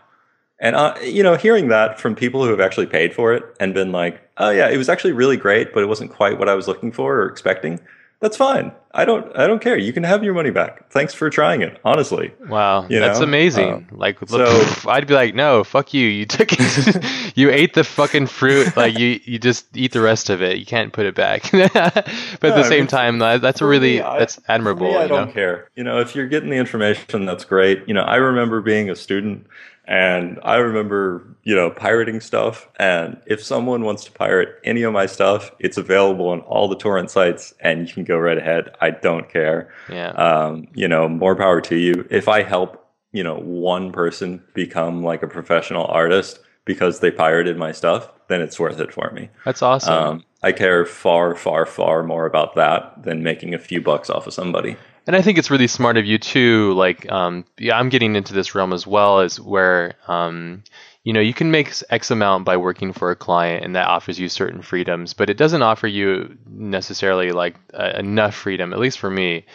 And 0.60 0.76
uh, 0.76 0.96
you 1.04 1.22
know, 1.24 1.36
hearing 1.36 1.68
that 1.68 2.00
from 2.00 2.16
people 2.16 2.44
who 2.44 2.50
have 2.50 2.60
actually 2.60 2.88
paid 2.88 3.14
for 3.14 3.34
it 3.34 3.44
and 3.60 3.74
been 3.74 3.92
like, 3.92 4.20
"Oh 4.38 4.50
yeah, 4.50 4.70
it 4.70 4.78
was 4.78 4.90
actually 4.90 5.14
really 5.14 5.38
great, 5.38 5.74
but 5.74 5.84
it 5.84 5.88
wasn't 5.88 6.12
quite 6.12 6.40
what 6.40 6.50
I 6.50 6.56
was 6.56 6.68
looking 6.68 6.92
for 6.92 7.16
or 7.22 7.28
expecting." 7.28 7.80
That's 8.20 8.36
fine. 8.36 8.72
I 8.96 9.06
don't. 9.06 9.32
I 9.38 9.46
don't 9.46 9.62
care. 9.62 9.78
You 9.78 9.94
can 9.94 10.02
have 10.02 10.24
your 10.24 10.34
money 10.34 10.50
back. 10.50 10.90
Thanks 10.90 11.14
for 11.14 11.30
trying 11.30 11.62
it. 11.62 11.80
Honestly. 11.86 12.34
Wow, 12.50 12.88
You 12.90 13.00
that's 13.00 13.20
know? 13.20 13.26
amazing. 13.26 13.72
Um, 13.72 13.88
like, 13.92 14.18
so- 14.28 14.38
look, 14.40 14.88
I'd 14.88 15.06
be 15.06 15.14
like, 15.14 15.36
no, 15.36 15.64
fuck 15.64 15.94
you. 15.94 16.08
You 16.08 16.26
took 16.26 16.50
it. 16.52 17.06
you 17.38 17.52
ate 17.52 17.76
the 17.76 17.84
fucking 17.84 18.26
fruit. 18.26 18.76
Like, 18.76 18.98
you 18.98 19.20
you 19.26 19.38
just 19.38 19.68
eat 19.78 19.92
the 19.92 20.02
rest 20.02 20.32
of 20.32 20.42
it. 20.42 20.58
You 20.58 20.66
can't 20.66 20.92
put 20.92 21.06
it 21.06 21.14
back. 21.14 21.44
but 21.52 21.76
at 21.76 22.04
the 22.42 22.48
Yeah, 22.48 22.56
I 22.56 22.62
same 22.64 22.80
mean, 22.80 22.88
time, 22.88 23.20
that's 23.20 23.62
really 23.62 23.98
me, 23.98 24.02
I- 24.02 24.18
that's 24.18 24.40
admirable. 24.48 24.98
I 24.98 25.06
don't 25.08 25.28
know? 25.28 25.34
care. 25.34 25.70
You 25.76 25.84
know, 25.84 26.00
if 26.00 26.16
you're 26.16 26.28
getting 26.28 26.50
the 26.50 26.58
information, 26.58 27.26
that's 27.26 27.46
great. 27.46 27.88
You 27.88 27.94
know, 27.94 28.02
I 28.02 28.16
remember 28.16 28.62
being 28.62 28.90
a 28.90 28.96
student 28.96 29.46
and 29.88 30.38
I 30.44 30.58
remember, 30.58 31.26
you 31.44 31.56
know, 31.56 31.70
pirating 31.70 32.20
stuff. 32.20 32.68
And 32.78 33.22
if 33.26 33.42
someone 33.42 33.84
wants 33.86 34.04
to 34.04 34.12
pirate 34.12 34.50
any 34.66 34.84
of 34.84 34.92
my 34.92 35.06
stuff, 35.06 35.52
it's 35.60 35.78
available 35.78 36.28
on 36.30 36.42
all 36.42 36.68
the 36.68 36.76
torrent 36.76 37.10
sites 37.10 37.54
and 37.62 37.88
you 37.88 37.94
can 37.94 38.04
go 38.04 38.18
right 38.18 38.38
ahead. 38.38 38.76
I 38.82 38.92
don't 38.92 39.30
care. 39.30 39.74
Yeah. 39.90 40.10
Um, 40.10 40.68
you 40.74 40.90
know, 40.90 41.08
more 41.08 41.36
power 41.38 41.62
to 41.62 41.76
you. 41.76 42.06
If 42.10 42.28
I 42.28 42.44
help, 42.44 42.86
you 43.14 43.24
know, 43.24 43.38
one 43.38 43.94
person 43.94 44.44
become 44.54 45.04
like 45.04 45.24
a 45.24 45.28
professional 45.28 45.86
artist 45.86 46.40
because 46.66 47.00
they 47.00 47.10
pirated 47.10 47.58
my 47.58 47.72
stuff, 47.72 48.12
then 48.28 48.42
it's 48.42 48.60
worth 48.60 48.82
it 48.82 48.94
for 48.94 49.10
me. 49.12 49.30
that's 49.46 49.62
awesome. 49.62 49.94
Um, 49.94 50.24
I 50.44 50.52
care 50.52 50.86
far, 50.86 51.34
far, 51.34 51.66
far 51.66 52.04
more 52.04 52.26
about 52.26 52.56
that 52.56 53.04
than 53.04 53.24
making 53.24 53.54
a 53.54 53.60
few 53.60 53.82
bucks 53.82 54.10
off 54.10 54.28
of 54.28 54.34
somebody. 54.34 54.76
And 55.08 55.16
I 55.16 55.22
think 55.22 55.38
it's 55.38 55.50
really 55.50 55.68
smart 55.68 55.96
of 55.96 56.06
you 56.06 56.18
too. 56.18 56.74
Like, 56.74 57.10
um, 57.10 57.46
yeah, 57.58 57.80
I'm 57.80 57.88
getting 57.88 58.16
into 58.18 58.34
this 58.34 58.54
realm 58.54 58.74
as 58.74 58.86
well, 58.86 59.22
as 59.22 59.40
where, 59.40 59.94
um, 60.10 60.64
you 61.06 61.14
know, 61.14 61.22
you 61.22 61.34
can 61.34 61.50
make 61.50 61.74
X 61.90 62.12
amount 62.12 62.44
by 62.44 62.58
working 62.58 62.92
for 62.92 63.10
a 63.10 63.16
client, 63.16 63.64
and 63.64 63.76
that 63.78 63.88
offers 63.88 64.20
you 64.20 64.28
certain 64.28 64.62
freedoms, 64.62 65.14
but 65.14 65.30
it 65.30 65.38
doesn't 65.38 65.62
offer 65.62 65.88
you 65.88 66.38
necessarily 66.46 67.32
like 67.32 67.56
uh, 67.74 67.94
enough 67.96 68.36
freedom, 68.36 68.74
at 68.74 68.80
least 68.80 69.00
for 69.00 69.10
me. 69.10 69.46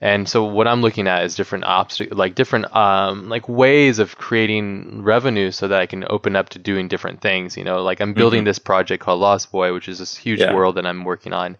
And 0.00 0.26
so 0.26 0.44
what 0.44 0.66
I'm 0.66 0.80
looking 0.80 1.06
at 1.06 1.24
is 1.24 1.36
different 1.36 1.64
obstacles, 1.64 2.18
like 2.18 2.34
different 2.34 2.74
um, 2.74 3.28
like 3.28 3.48
ways 3.48 3.98
of 3.98 4.16
creating 4.16 5.02
revenue, 5.02 5.50
so 5.50 5.68
that 5.68 5.78
I 5.80 5.86
can 5.86 6.06
open 6.08 6.34
up 6.34 6.48
to 6.50 6.58
doing 6.58 6.88
different 6.88 7.20
things. 7.20 7.56
You 7.56 7.64
know, 7.64 7.82
like 7.82 8.00
I'm 8.00 8.14
building 8.14 8.44
this 8.44 8.58
project 8.58 9.02
called 9.02 9.20
Lost 9.20 9.52
Boy, 9.52 9.74
which 9.74 9.88
is 9.88 9.98
this 9.98 10.16
huge 10.16 10.40
Yeah. 10.40 10.54
world 10.54 10.76
that 10.76 10.86
I'm 10.86 11.04
working 11.04 11.34
on 11.34 11.58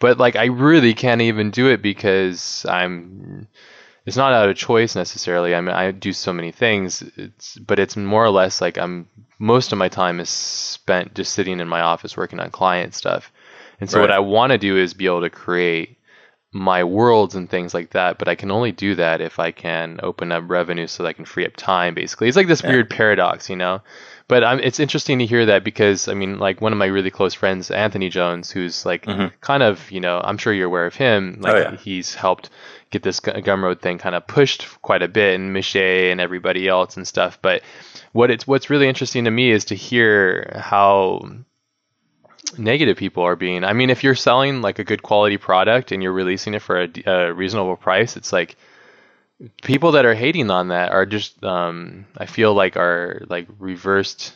but 0.00 0.18
like 0.18 0.36
I 0.36 0.46
really 0.46 0.94
can't 0.94 1.22
even 1.22 1.50
do 1.50 1.68
it 1.68 1.82
because 1.82 2.66
I'm 2.68 3.48
it's 4.04 4.16
not 4.16 4.32
out 4.32 4.48
of 4.48 4.56
choice 4.56 4.94
necessarily. 4.94 5.54
I 5.54 5.60
mean 5.60 5.74
I 5.74 5.90
do 5.90 6.12
so 6.12 6.32
many 6.32 6.52
things. 6.52 7.02
It's 7.16 7.58
but 7.58 7.78
it's 7.78 7.96
more 7.96 8.24
or 8.24 8.30
less 8.30 8.60
like 8.60 8.78
I'm 8.78 9.08
most 9.38 9.72
of 9.72 9.78
my 9.78 9.88
time 9.88 10.20
is 10.20 10.30
spent 10.30 11.14
just 11.14 11.32
sitting 11.32 11.60
in 11.60 11.68
my 11.68 11.80
office 11.80 12.16
working 12.16 12.40
on 12.40 12.50
client 12.50 12.94
stuff. 12.94 13.32
And 13.80 13.90
so 13.90 14.00
what 14.00 14.10
I 14.10 14.20
want 14.20 14.52
to 14.52 14.58
do 14.58 14.76
is 14.78 14.94
be 14.94 15.06
able 15.06 15.20
to 15.20 15.30
create 15.30 15.98
my 16.52 16.84
worlds 16.84 17.34
and 17.34 17.50
things 17.50 17.74
like 17.74 17.90
that, 17.90 18.16
but 18.18 18.28
I 18.28 18.34
can 18.34 18.50
only 18.50 18.72
do 18.72 18.94
that 18.94 19.20
if 19.20 19.38
I 19.38 19.50
can 19.50 20.00
open 20.02 20.32
up 20.32 20.44
revenue 20.48 20.86
so 20.86 21.02
that 21.02 21.10
I 21.10 21.12
can 21.12 21.26
free 21.26 21.44
up 21.44 21.54
time 21.56 21.94
basically. 21.94 22.28
It's 22.28 22.36
like 22.36 22.46
this 22.46 22.62
Yeah. 22.62 22.70
weird 22.70 22.88
paradox, 22.88 23.50
you 23.50 23.56
know. 23.56 23.82
But 24.28 24.42
um, 24.42 24.58
it's 24.60 24.80
interesting 24.80 25.20
to 25.20 25.26
hear 25.26 25.46
that 25.46 25.62
because 25.62 26.08
I 26.08 26.14
mean, 26.14 26.38
like 26.38 26.60
one 26.60 26.72
of 26.72 26.78
my 26.78 26.86
really 26.86 27.10
close 27.10 27.32
friends, 27.34 27.70
Anthony 27.70 28.08
Jones, 28.08 28.50
who's 28.50 28.84
like 28.84 29.06
Mhm. 29.06 29.32
kind 29.40 29.62
of, 29.62 29.88
you 29.92 30.00
know, 30.00 30.20
I'm 30.22 30.36
sure 30.36 30.52
you're 30.52 30.66
aware 30.66 30.86
of 30.86 30.96
him. 30.96 31.38
Like 31.40 31.54
Oh, 31.54 31.58
yeah. 31.58 31.76
he's 31.76 32.14
helped 32.14 32.50
get 32.90 33.02
this 33.04 33.20
Gu- 33.20 33.32
Gumroad 33.42 33.80
thing 33.80 33.98
kind 33.98 34.16
of 34.16 34.26
pushed 34.26 34.66
quite 34.82 35.02
a 35.02 35.08
bit, 35.08 35.36
and 35.36 35.52
Miche 35.54 35.76
and 35.76 36.20
everybody 36.20 36.66
else 36.66 36.96
and 36.96 37.06
stuff. 37.06 37.38
But 37.40 37.62
what 38.12 38.30
it's 38.32 38.48
what's 38.48 38.68
really 38.68 38.88
interesting 38.88 39.24
to 39.26 39.30
me 39.30 39.50
is 39.52 39.66
to 39.66 39.76
hear 39.76 40.60
how 40.60 41.28
negative 42.58 42.96
people 42.96 43.22
are 43.22 43.36
being. 43.36 43.64
I 43.64 43.72
mean, 43.74 43.90
if 43.90 44.02
you're 44.04 44.14
selling 44.14 44.62
like 44.62 44.78
a 44.78 44.84
good 44.84 45.02
quality 45.02 45.36
product 45.36 45.92
and 45.92 46.02
you're 46.02 46.12
releasing 46.12 46.54
it 46.54 46.62
for 46.62 46.88
a 47.06 47.32
reasonable 47.32 47.76
price, 47.76 48.16
it's 48.16 48.32
like 48.32 48.56
people 49.62 49.92
that 49.92 50.04
are 50.04 50.14
hating 50.14 50.50
on 50.50 50.68
that 50.68 50.92
are 50.92 51.06
just 51.06 51.42
um 51.44 52.06
I 52.16 52.26
feel 52.26 52.54
like 52.54 52.76
are 52.76 53.22
like 53.28 53.46
reversed 53.58 54.32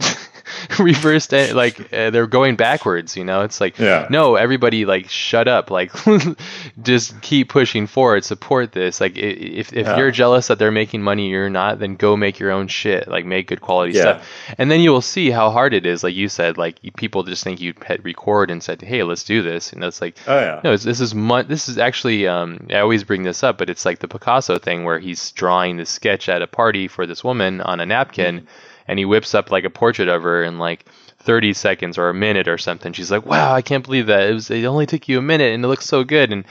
reversed 0.78 1.32
eh, 1.34 1.52
like 1.54 1.92
uh, 1.92 2.10
they're 2.10 2.26
going 2.26 2.56
backwards 2.56 3.16
you 3.16 3.24
know 3.24 3.42
it's 3.42 3.60
like 3.60 3.78
Yeah. 3.78 4.06
no 4.10 4.36
everybody 4.36 4.84
like 4.84 5.08
shut 5.08 5.48
up 5.48 5.70
like 5.70 5.92
just 6.82 7.20
keep 7.22 7.48
pushing 7.48 7.86
forward 7.86 8.24
support 8.24 8.72
this 8.72 9.00
like 9.00 9.16
if, 9.16 9.72
if 9.72 9.86
Yeah. 9.86 9.96
you're 9.96 10.10
jealous 10.10 10.48
that 10.48 10.58
they're 10.58 10.70
making 10.70 11.02
money 11.02 11.28
you're 11.28 11.50
not 11.50 11.78
then 11.78 11.96
go 11.96 12.16
make 12.16 12.38
your 12.38 12.50
own 12.50 12.68
shit 12.68 13.08
like 13.08 13.24
make 13.24 13.46
good 13.48 13.60
quality 13.60 13.92
Yeah. 13.94 14.00
stuff 14.18 14.28
and 14.58 14.70
then 14.70 14.80
you 14.80 14.90
will 14.90 15.00
see 15.02 15.30
how 15.30 15.50
hard 15.50 15.74
it 15.74 15.86
is 15.86 16.02
like 16.02 16.14
you 16.14 16.28
said 16.28 16.58
like 16.58 16.78
people 16.96 17.22
just 17.22 17.44
think 17.44 17.60
you 17.60 17.74
hit 17.86 18.02
record 18.04 18.50
and 18.50 18.62
said 18.62 18.80
hey 18.82 19.02
let's 19.02 19.24
do 19.24 19.42
this 19.42 19.72
and 19.72 19.82
it's 19.84 20.00
like 20.00 20.16
Oh 20.26 20.38
yeah. 20.38 20.60
no, 20.64 20.76
this 20.76 21.00
is 21.00 21.14
mu- 21.14 21.42
this 21.42 21.68
is 21.68 21.78
actually 21.78 22.26
um, 22.26 22.66
I 22.70 22.80
always 22.80 23.04
bring 23.04 23.22
this 23.22 23.42
up, 23.42 23.56
but 23.58 23.70
it's 23.70 23.84
like 23.86 24.00
the 24.00 24.08
Picasso 24.08 24.58
thing 24.58 24.84
where 24.84 24.98
he's 24.98 25.30
drawing 25.32 25.76
this 25.76 25.90
sketch 25.90 26.28
at 26.28 26.42
a 26.42 26.46
party 26.46 26.88
for 26.88 27.06
this 27.06 27.22
woman 27.24 27.60
on 27.60 27.80
a 27.80 27.86
napkin, 27.86 28.46
and 28.88 28.98
he 28.98 29.04
whips 29.04 29.34
up 29.34 29.50
like 29.50 29.64
a 29.64 29.70
portrait 29.70 30.08
of 30.08 30.22
her 30.24 30.42
in 30.42 30.58
like 30.58 30.86
30 31.20 31.52
seconds 31.52 31.98
or 31.98 32.08
a 32.08 32.14
minute 32.14 32.48
or 32.48 32.58
something. 32.58 32.92
She's 32.92 33.10
like, 33.10 33.26
"Wow, 33.26 33.54
I 33.54 33.62
can't 33.62 33.84
believe 33.84 34.06
that! 34.06 34.28
It 34.30 34.34
was 34.34 34.50
it 34.50 34.64
only 34.64 34.86
took 34.86 35.08
you 35.08 35.18
a 35.18 35.22
minute, 35.22 35.52
and 35.54 35.64
it 35.64 35.68
looks 35.68 35.86
so 35.86 36.02
good." 36.04 36.32
And 36.32 36.44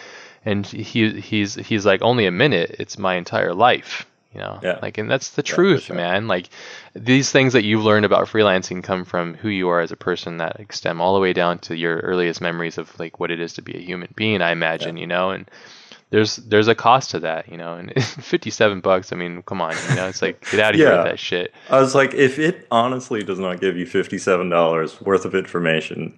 and 0.46 0.66
he 0.66 1.20
he's 1.20 1.56
he's 1.56 1.86
like, 1.86 2.02
"Only 2.02 2.26
a 2.28 2.32
minute? 2.32 2.76
It's 2.80 2.98
my 2.98 3.16
entire 3.16 3.54
life." 3.54 4.06
You 4.34 4.42
know, 4.42 4.60
Yeah. 4.62 4.78
like, 4.84 5.00
and 5.00 5.10
that's 5.10 5.32
the 5.32 5.42
for 5.42 5.48
truth, 5.56 5.84
sure. 5.84 5.96
man. 5.96 6.28
Like, 6.28 6.50
these 6.94 7.32
things 7.32 7.54
that 7.54 7.64
you've 7.64 7.84
learned 7.84 8.06
about 8.06 8.28
freelancing 8.28 8.84
come 8.84 9.04
from 9.04 9.34
who 9.34 9.50
you 9.50 9.70
are 9.70 9.80
as 9.82 9.92
a 9.92 9.96
person 9.96 10.38
that 10.38 10.60
extend 10.60 11.00
all 11.02 11.16
the 11.16 11.20
way 11.22 11.34
down 11.34 11.58
to 11.60 11.76
your 11.76 11.98
earliest 12.00 12.40
memories 12.42 12.78
of 12.78 13.00
like 13.00 13.20
what 13.20 13.32
it 13.32 13.40
is 13.40 13.54
to 13.54 13.62
be 13.64 13.76
a 13.78 13.82
human 13.82 14.10
being. 14.16 14.42
I 14.44 14.52
imagine, 14.52 14.98
you 14.98 15.08
know, 15.08 15.32
and 15.32 15.50
there's 16.10 16.38
there's 16.38 16.68
a 16.68 16.76
cost 16.76 17.12
to 17.12 17.20
that, 17.20 17.50
you 17.50 17.58
know, 17.58 17.74
and 17.76 17.94
57 18.04 18.80
bucks. 18.82 19.12
I 19.12 19.16
mean, 19.16 19.42
come 19.44 19.62
on, 19.62 19.76
you 19.90 19.96
know, 19.96 20.08
it's 20.08 20.22
like 20.22 20.40
get 20.52 20.60
out 20.60 20.74
of 20.74 20.80
here 20.80 20.96
with 20.96 21.06
that 21.06 21.20
shit. 21.20 21.54
I 21.70 21.80
was 21.80 21.94
like, 21.96 22.14
if 22.14 22.40
it 22.40 22.66
honestly 22.72 23.24
does 23.24 23.40
not 23.40 23.60
give 23.60 23.78
you 23.78 23.86
fifty-seven 23.86 24.50
dollars 24.50 25.00
worth 25.02 25.26
of 25.26 25.36
information, 25.36 26.18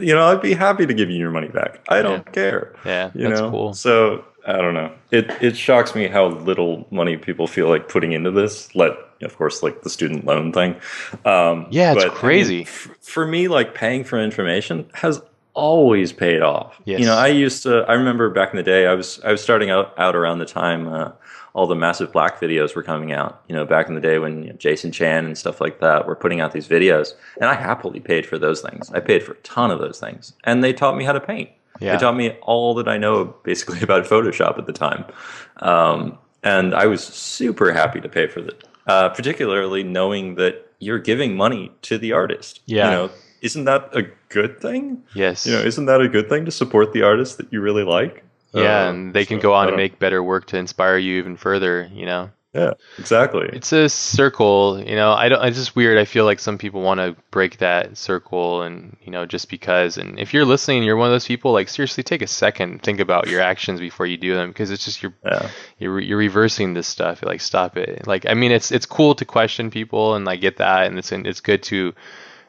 you 0.00 0.14
know, 0.14 0.26
I'd 0.26 0.40
be 0.42 0.54
happy 0.54 0.86
to 0.86 0.94
give 0.94 1.10
you 1.10 1.16
your 1.18 1.30
money 1.30 1.48
back. 1.48 1.80
I 1.88 2.02
don't 2.02 2.30
care. 2.32 2.74
Yeah, 2.84 3.10
You 3.14 3.28
that's 3.28 3.40
know. 3.40 3.50
cool. 3.50 3.74
So 3.74 4.24
I 4.46 4.52
don't 4.56 4.74
know. 4.74 4.92
It 5.10 5.30
it 5.42 5.56
shocks 5.56 5.94
me 5.94 6.06
how 6.06 6.26
little 6.28 6.86
money 6.90 7.16
people 7.18 7.46
feel 7.46 7.68
like 7.68 7.88
putting 7.88 8.12
into 8.12 8.30
this. 8.30 8.74
Let 8.74 8.92
of 9.20 9.36
course, 9.36 9.62
like 9.62 9.82
the 9.82 9.90
student 9.90 10.24
loan 10.24 10.52
thing. 10.52 10.76
Um, 11.24 11.66
Yeah, 11.70 11.92
it's 11.92 12.04
but, 12.04 12.10
I 12.10 12.14
mean, 12.14 12.18
crazy. 12.18 12.62
f- 12.62 12.88
for 13.02 13.26
me, 13.26 13.48
like 13.48 13.74
paying 13.74 14.04
for 14.04 14.18
information 14.18 14.88
has 14.94 15.20
always 15.58 16.12
paid 16.12 16.40
off. 16.40 16.80
Yes. 16.84 17.00
You 17.00 17.06
know, 17.06 17.16
I 17.16 17.26
used 17.28 17.64
to. 17.64 17.84
I 17.88 17.94
remember 17.94 18.30
back 18.30 18.50
in 18.50 18.56
the 18.56 18.62
day, 18.62 18.86
I 18.86 18.94
was 18.94 19.20
I 19.24 19.32
was 19.32 19.42
starting 19.42 19.70
out 19.70 19.92
out 19.98 20.14
around 20.14 20.38
the 20.38 20.46
time 20.46 20.88
uh, 20.88 21.12
all 21.54 21.66
the 21.66 21.74
Massive 21.74 22.12
Black 22.12 22.40
videos 22.40 22.76
were 22.76 22.82
coming 22.84 23.12
out. 23.12 23.42
You 23.48 23.56
know, 23.56 23.64
back 23.64 23.88
in 23.88 23.94
the 23.94 24.00
day 24.00 24.18
when 24.18 24.44
you 24.44 24.50
know, 24.50 24.56
Jason 24.56 24.92
Chan 24.92 25.24
and 25.24 25.36
stuff 25.36 25.60
like 25.60 25.80
that 25.80 26.06
were 26.06 26.14
putting 26.14 26.40
out 26.40 26.52
these 26.52 26.68
videos, 26.68 27.14
and 27.40 27.46
I 27.50 27.54
happily 27.54 28.00
paid 28.00 28.24
for 28.24 28.38
those 28.38 28.60
things. 28.60 28.90
I 28.92 29.00
paid 29.00 29.22
for 29.22 29.32
a 29.32 29.38
ton 29.38 29.70
of 29.70 29.80
those 29.80 29.98
things, 29.98 30.32
and 30.44 30.62
they 30.62 30.72
taught 30.72 30.96
me 30.96 31.04
how 31.04 31.12
to 31.12 31.20
paint. 31.20 31.50
Yeah. 31.80 31.92
They 31.92 31.98
taught 31.98 32.16
me 32.16 32.30
all 32.42 32.74
that 32.74 32.88
I 32.88 32.96
know 32.96 33.24
basically 33.42 33.80
about 33.82 34.04
Photoshop 34.04 34.58
at 34.58 34.66
the 34.66 34.72
time, 34.72 35.04
um, 35.56 36.18
and 36.44 36.74
I 36.74 36.86
was 36.86 37.04
super 37.04 37.72
happy 37.72 38.00
to 38.00 38.08
pay 38.08 38.28
for 38.28 38.40
that. 38.40 38.64
Uh, 38.86 39.10
particularly 39.10 39.82
knowing 39.82 40.36
that 40.36 40.72
you're 40.78 40.98
giving 40.98 41.36
money 41.36 41.70
to 41.82 41.98
the 41.98 42.12
artist. 42.12 42.60
Yeah. 42.64 42.84
You 42.84 42.90
know, 42.90 43.10
isn't 43.42 43.64
that 43.64 43.96
a 43.96 44.02
good 44.28 44.60
thing? 44.60 45.02
Yes. 45.14 45.46
You 45.46 45.52
know, 45.54 45.60
isn't 45.60 45.86
that 45.86 46.00
a 46.00 46.08
good 46.08 46.28
thing 46.28 46.44
to 46.44 46.50
support 46.50 46.92
the 46.92 47.02
artist 47.02 47.38
that 47.38 47.52
you 47.52 47.60
really 47.60 47.84
like? 47.84 48.24
yeah, 48.54 48.86
Uh, 48.86 48.90
and 48.90 49.14
they 49.14 49.24
can 49.26 49.40
go 49.40 49.52
on 49.52 49.68
and 49.68 49.76
make 49.76 49.98
better 49.98 50.22
work 50.22 50.46
to 50.46 50.56
inspire 50.56 50.96
you 50.98 51.18
even 51.18 51.36
further. 51.36 51.88
You 51.92 52.06
know. 52.06 52.30
Yeah, 52.54 52.72
exactly. 52.98 53.48
it's 53.52 53.72
a 53.72 53.90
circle 53.90 54.82
you 54.84 54.96
know 54.96 55.12
i 55.12 55.28
don't 55.28 55.44
it's 55.44 55.58
just 55.58 55.76
weird 55.76 55.98
i 55.98 56.06
feel 56.06 56.24
like 56.24 56.40
some 56.40 56.56
people 56.56 56.80
want 56.80 56.98
to 56.98 57.14
break 57.30 57.58
that 57.58 57.96
circle 57.98 58.62
and 58.62 58.96
you 59.04 59.12
know 59.12 59.26
just 59.26 59.50
because 59.50 59.98
and 59.98 60.18
if 60.18 60.32
you're 60.32 60.46
listening 60.46 60.82
you're 60.82 60.96
one 60.96 61.08
of 61.08 61.12
those 61.12 61.26
people 61.26 61.52
like 61.52 61.68
seriously 61.68 62.02
take 62.02 62.22
a 62.22 62.26
second 62.26 62.82
think 62.82 63.00
about 63.00 63.28
your 63.28 63.42
actions 63.42 63.80
before 63.80 64.06
you 64.06 64.16
do 64.16 64.34
them 64.34 64.48
because 64.48 64.70
it's 64.70 64.82
just 64.84 65.02
you're 65.02 65.14
yeah, 65.26 65.50
you're, 65.78 66.00
you're 66.00 66.18
reversing 66.18 66.72
this 66.72 66.86
stuff 66.86 67.22
like 67.22 67.42
stop 67.42 67.76
it 67.76 68.06
like 68.06 68.24
i 68.26 68.32
mean 68.32 68.50
it's 68.50 68.72
it's 68.72 68.86
cool 68.86 69.14
to 69.14 69.26
question 69.26 69.70
people 69.70 70.14
and 70.14 70.24
like 70.24 70.40
get 70.40 70.56
that 70.56 70.86
and 70.86 70.98
it's 70.98 71.12
it's 71.12 71.40
good 71.40 71.62
to 71.62 71.92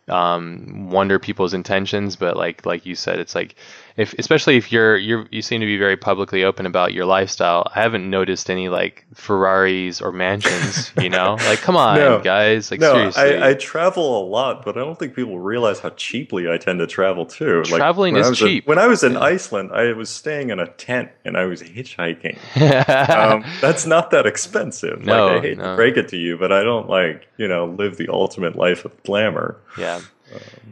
um, 0.10 0.90
wonder 0.90 1.20
people's 1.20 1.54
intentions 1.54 2.16
but 2.16 2.36
like 2.36 2.66
like 2.66 2.86
you 2.86 2.96
said 2.96 3.20
it's 3.20 3.36
like 3.36 3.56
if 4.00 4.14
especially 4.18 4.56
if 4.56 4.72
you're 4.72 4.98
you're 4.98 5.28
you 5.30 5.42
seem 5.42 5.60
to 5.60 5.66
be 5.66 5.78
very 5.78 5.98
publicly 5.98 6.44
open 6.44 6.66
about 6.66 6.94
your 6.94 7.06
lifestyle 7.06 7.64
i 7.76 7.82
haven't 7.82 8.10
noticed 8.10 8.50
any 8.50 8.70
like 8.70 9.06
ferraris 9.14 10.02
or 10.02 10.12
mansions 10.12 10.92
you 11.02 11.10
know 11.10 11.36
like 11.50 11.60
come 11.60 11.76
on 11.76 11.98
No. 11.98 12.20
guys 12.22 12.72
like 12.72 12.80
no, 12.80 12.94
seriously 12.94 13.22
I, 13.38 13.50
I 13.50 13.54
travel 13.56 14.22
a 14.22 14.26
lot, 14.26 14.64
but 14.66 14.78
I 14.78 14.82
don't 14.82 14.98
think 14.98 15.16
people 15.16 15.40
realize 15.40 15.80
how 15.80 15.90
cheaply 15.92 16.50
I 16.50 16.58
tend 16.58 16.80
to 16.80 16.88
travel 16.88 17.26
too. 17.26 17.64
Traveling 17.64 18.14
when 18.14 18.22
is 18.22 18.28
I 18.28 18.30
was 18.30 18.42
in- 18.42 18.48
cheap. 18.48 18.68
when 18.68 18.78
I 18.80 18.88
was 18.88 19.04
in 19.04 19.18
Iceland, 19.18 19.72
I 19.74 19.94
was 19.94 20.10
staying 20.10 20.50
in 20.50 20.60
a 20.60 20.68
tent 20.68 21.10
and 21.26 21.36
I 21.38 21.46
was 21.46 21.62
hitchhiking. 21.62 22.38
um, 23.10 23.44
that's 23.62 23.86
not 23.86 24.12
that 24.12 24.26
expensive. 24.26 25.04
No, 25.04 25.28
like, 25.28 25.38
I 25.38 25.42
hate 25.48 25.58
no. 25.58 25.64
to 25.72 25.76
break 25.76 25.98
it 25.98 26.08
to 26.10 26.18
you, 26.18 26.38
but 26.38 26.52
I 26.52 26.64
don't 26.64 26.88
like 26.90 27.28
you 27.38 27.48
know 27.48 27.66
live 27.66 27.98
the 27.98 28.10
ultimate 28.10 28.56
life 28.56 28.86
of 28.86 29.04
glamour. 29.04 29.58
Yeah. 29.78 30.02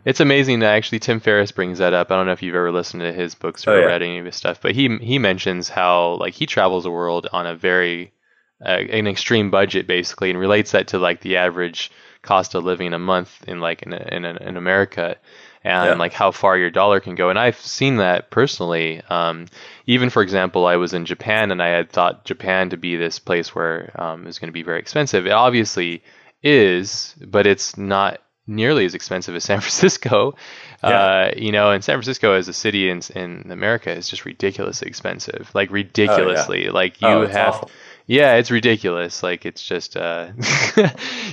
It's 0.05 0.19
amazing 0.19 0.59
that 0.59 0.73
actually 0.75 0.99
Tim 0.99 1.19
Ferriss 1.19 1.51
brings 1.51 1.79
that 1.79 1.93
up. 1.93 2.11
I 2.11 2.15
don't 2.15 2.25
know 2.25 2.31
if 2.31 2.41
you've 2.41 2.55
ever 2.55 2.71
listened 2.71 3.01
to 3.01 3.13
his 3.13 3.35
books 3.35 3.67
or 3.67 3.71
Oh, 3.71 3.79
yeah. 3.79 3.85
read 3.85 4.01
any 4.01 4.17
of 4.19 4.25
his 4.25 4.35
stuff, 4.35 4.61
but 4.61 4.73
he 4.73 4.97
he 4.97 5.19
mentions 5.19 5.69
how 5.69 6.13
like 6.15 6.33
he 6.33 6.45
travels 6.45 6.83
the 6.83 6.91
world 6.91 7.27
on 7.31 7.45
a 7.45 7.55
very 7.55 8.11
uh, 8.65 8.69
an 8.69 9.07
extreme 9.07 9.51
budget 9.51 9.87
basically, 9.87 10.29
and 10.29 10.39
relates 10.39 10.71
that 10.71 10.87
to 10.89 10.99
like 10.99 11.21
the 11.21 11.37
average 11.37 11.91
cost 12.21 12.55
of 12.55 12.63
living 12.63 12.93
a 12.93 12.99
month 12.99 13.43
in 13.47 13.59
like 13.59 13.83
in 13.83 13.93
in, 13.93 14.25
in 14.25 14.57
America, 14.57 15.17
and 15.63 15.97
Yeah. 15.97 15.99
like 15.99 16.13
how 16.13 16.31
far 16.31 16.57
your 16.57 16.69
dollar 16.71 16.99
can 16.99 17.15
go. 17.15 17.29
And 17.29 17.37
I've 17.39 17.59
seen 17.59 17.97
that 17.97 18.31
personally. 18.31 19.01
Um, 19.09 19.47
even 19.85 20.09
for 20.09 20.21
example, 20.21 20.65
I 20.65 20.77
was 20.77 20.93
in 20.93 21.05
Japan, 21.05 21.51
and 21.51 21.61
I 21.61 21.67
had 21.69 21.89
thought 21.91 22.25
Japan 22.25 22.69
to 22.71 22.77
be 22.77 22.95
this 22.95 23.19
place 23.19 23.53
where 23.53 23.91
um, 24.01 24.23
it 24.23 24.27
was 24.27 24.39
going 24.39 24.49
to 24.49 24.53
be 24.53 24.63
very 24.63 24.79
expensive. 24.79 25.25
It 25.27 25.31
obviously 25.31 26.03
is, 26.43 27.15
but 27.25 27.45
it's 27.47 27.77
not 27.77 28.21
nearly 28.47 28.85
as 28.85 28.95
expensive 28.95 29.35
as 29.35 29.43
San 29.49 29.59
Francisco. 29.59 30.35
Uh, 30.83 31.31
you 31.35 31.51
know, 31.51 31.71
and 31.71 31.83
San 31.83 31.95
Francisco 31.95 32.33
as 32.33 32.47
a 32.47 32.53
city 32.53 32.89
in 32.89 33.01
in 33.15 33.51
America 33.51 33.91
is 33.91 34.07
just 34.09 34.25
ridiculously 34.25 34.87
expensive. 34.87 35.49
Like 35.53 35.71
ridiculously. 35.71 36.69
Like 36.69 37.01
you 37.01 37.07
Oh, 37.07 37.27
have 37.27 37.55
awful. 37.55 37.71
yeah, 38.05 38.35
it's 38.35 38.51
ridiculous. 38.51 39.23
Like 39.23 39.45
it's 39.45 39.61
just 39.63 39.97
uh, 39.97 40.27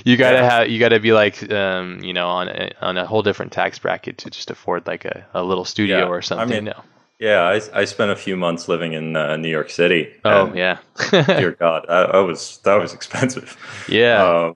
you 0.03 0.17
gotta 0.17 0.37
Yeah. 0.37 0.49
have 0.49 0.69
you 0.69 0.79
gotta 0.79 0.99
be 0.99 1.13
like 1.13 1.51
um, 1.51 1.99
you 2.03 2.13
know 2.13 2.27
on 2.27 2.49
a, 2.49 2.71
on 2.81 2.97
a 2.97 3.05
whole 3.05 3.21
different 3.21 3.51
tax 3.51 3.79
bracket 3.79 4.17
to 4.19 4.29
just 4.29 4.49
afford 4.51 4.87
like 4.87 5.05
a, 5.05 5.25
a 5.33 5.43
little 5.43 5.65
studio 5.65 5.99
Yeah. 5.99 6.05
or 6.07 6.21
something. 6.21 6.51
I 6.51 6.55
mean, 6.55 6.65
no. 6.65 6.81
Yeah, 7.17 7.43
I, 7.43 7.61
I 7.81 7.85
spent 7.85 8.11
a 8.11 8.15
few 8.15 8.35
months 8.35 8.67
living 8.67 8.91
in 8.93 9.15
uh, 9.15 9.37
New 9.37 9.47
York 9.47 9.69
City. 9.69 10.11
Oh 10.25 10.51
yeah, 10.53 10.79
dear 11.11 11.51
God, 11.51 11.85
I, 11.87 12.01
I 12.01 12.19
was 12.19 12.57
that 12.65 12.75
was 12.75 12.93
expensive. 12.93 13.55
yeah. 13.87 14.51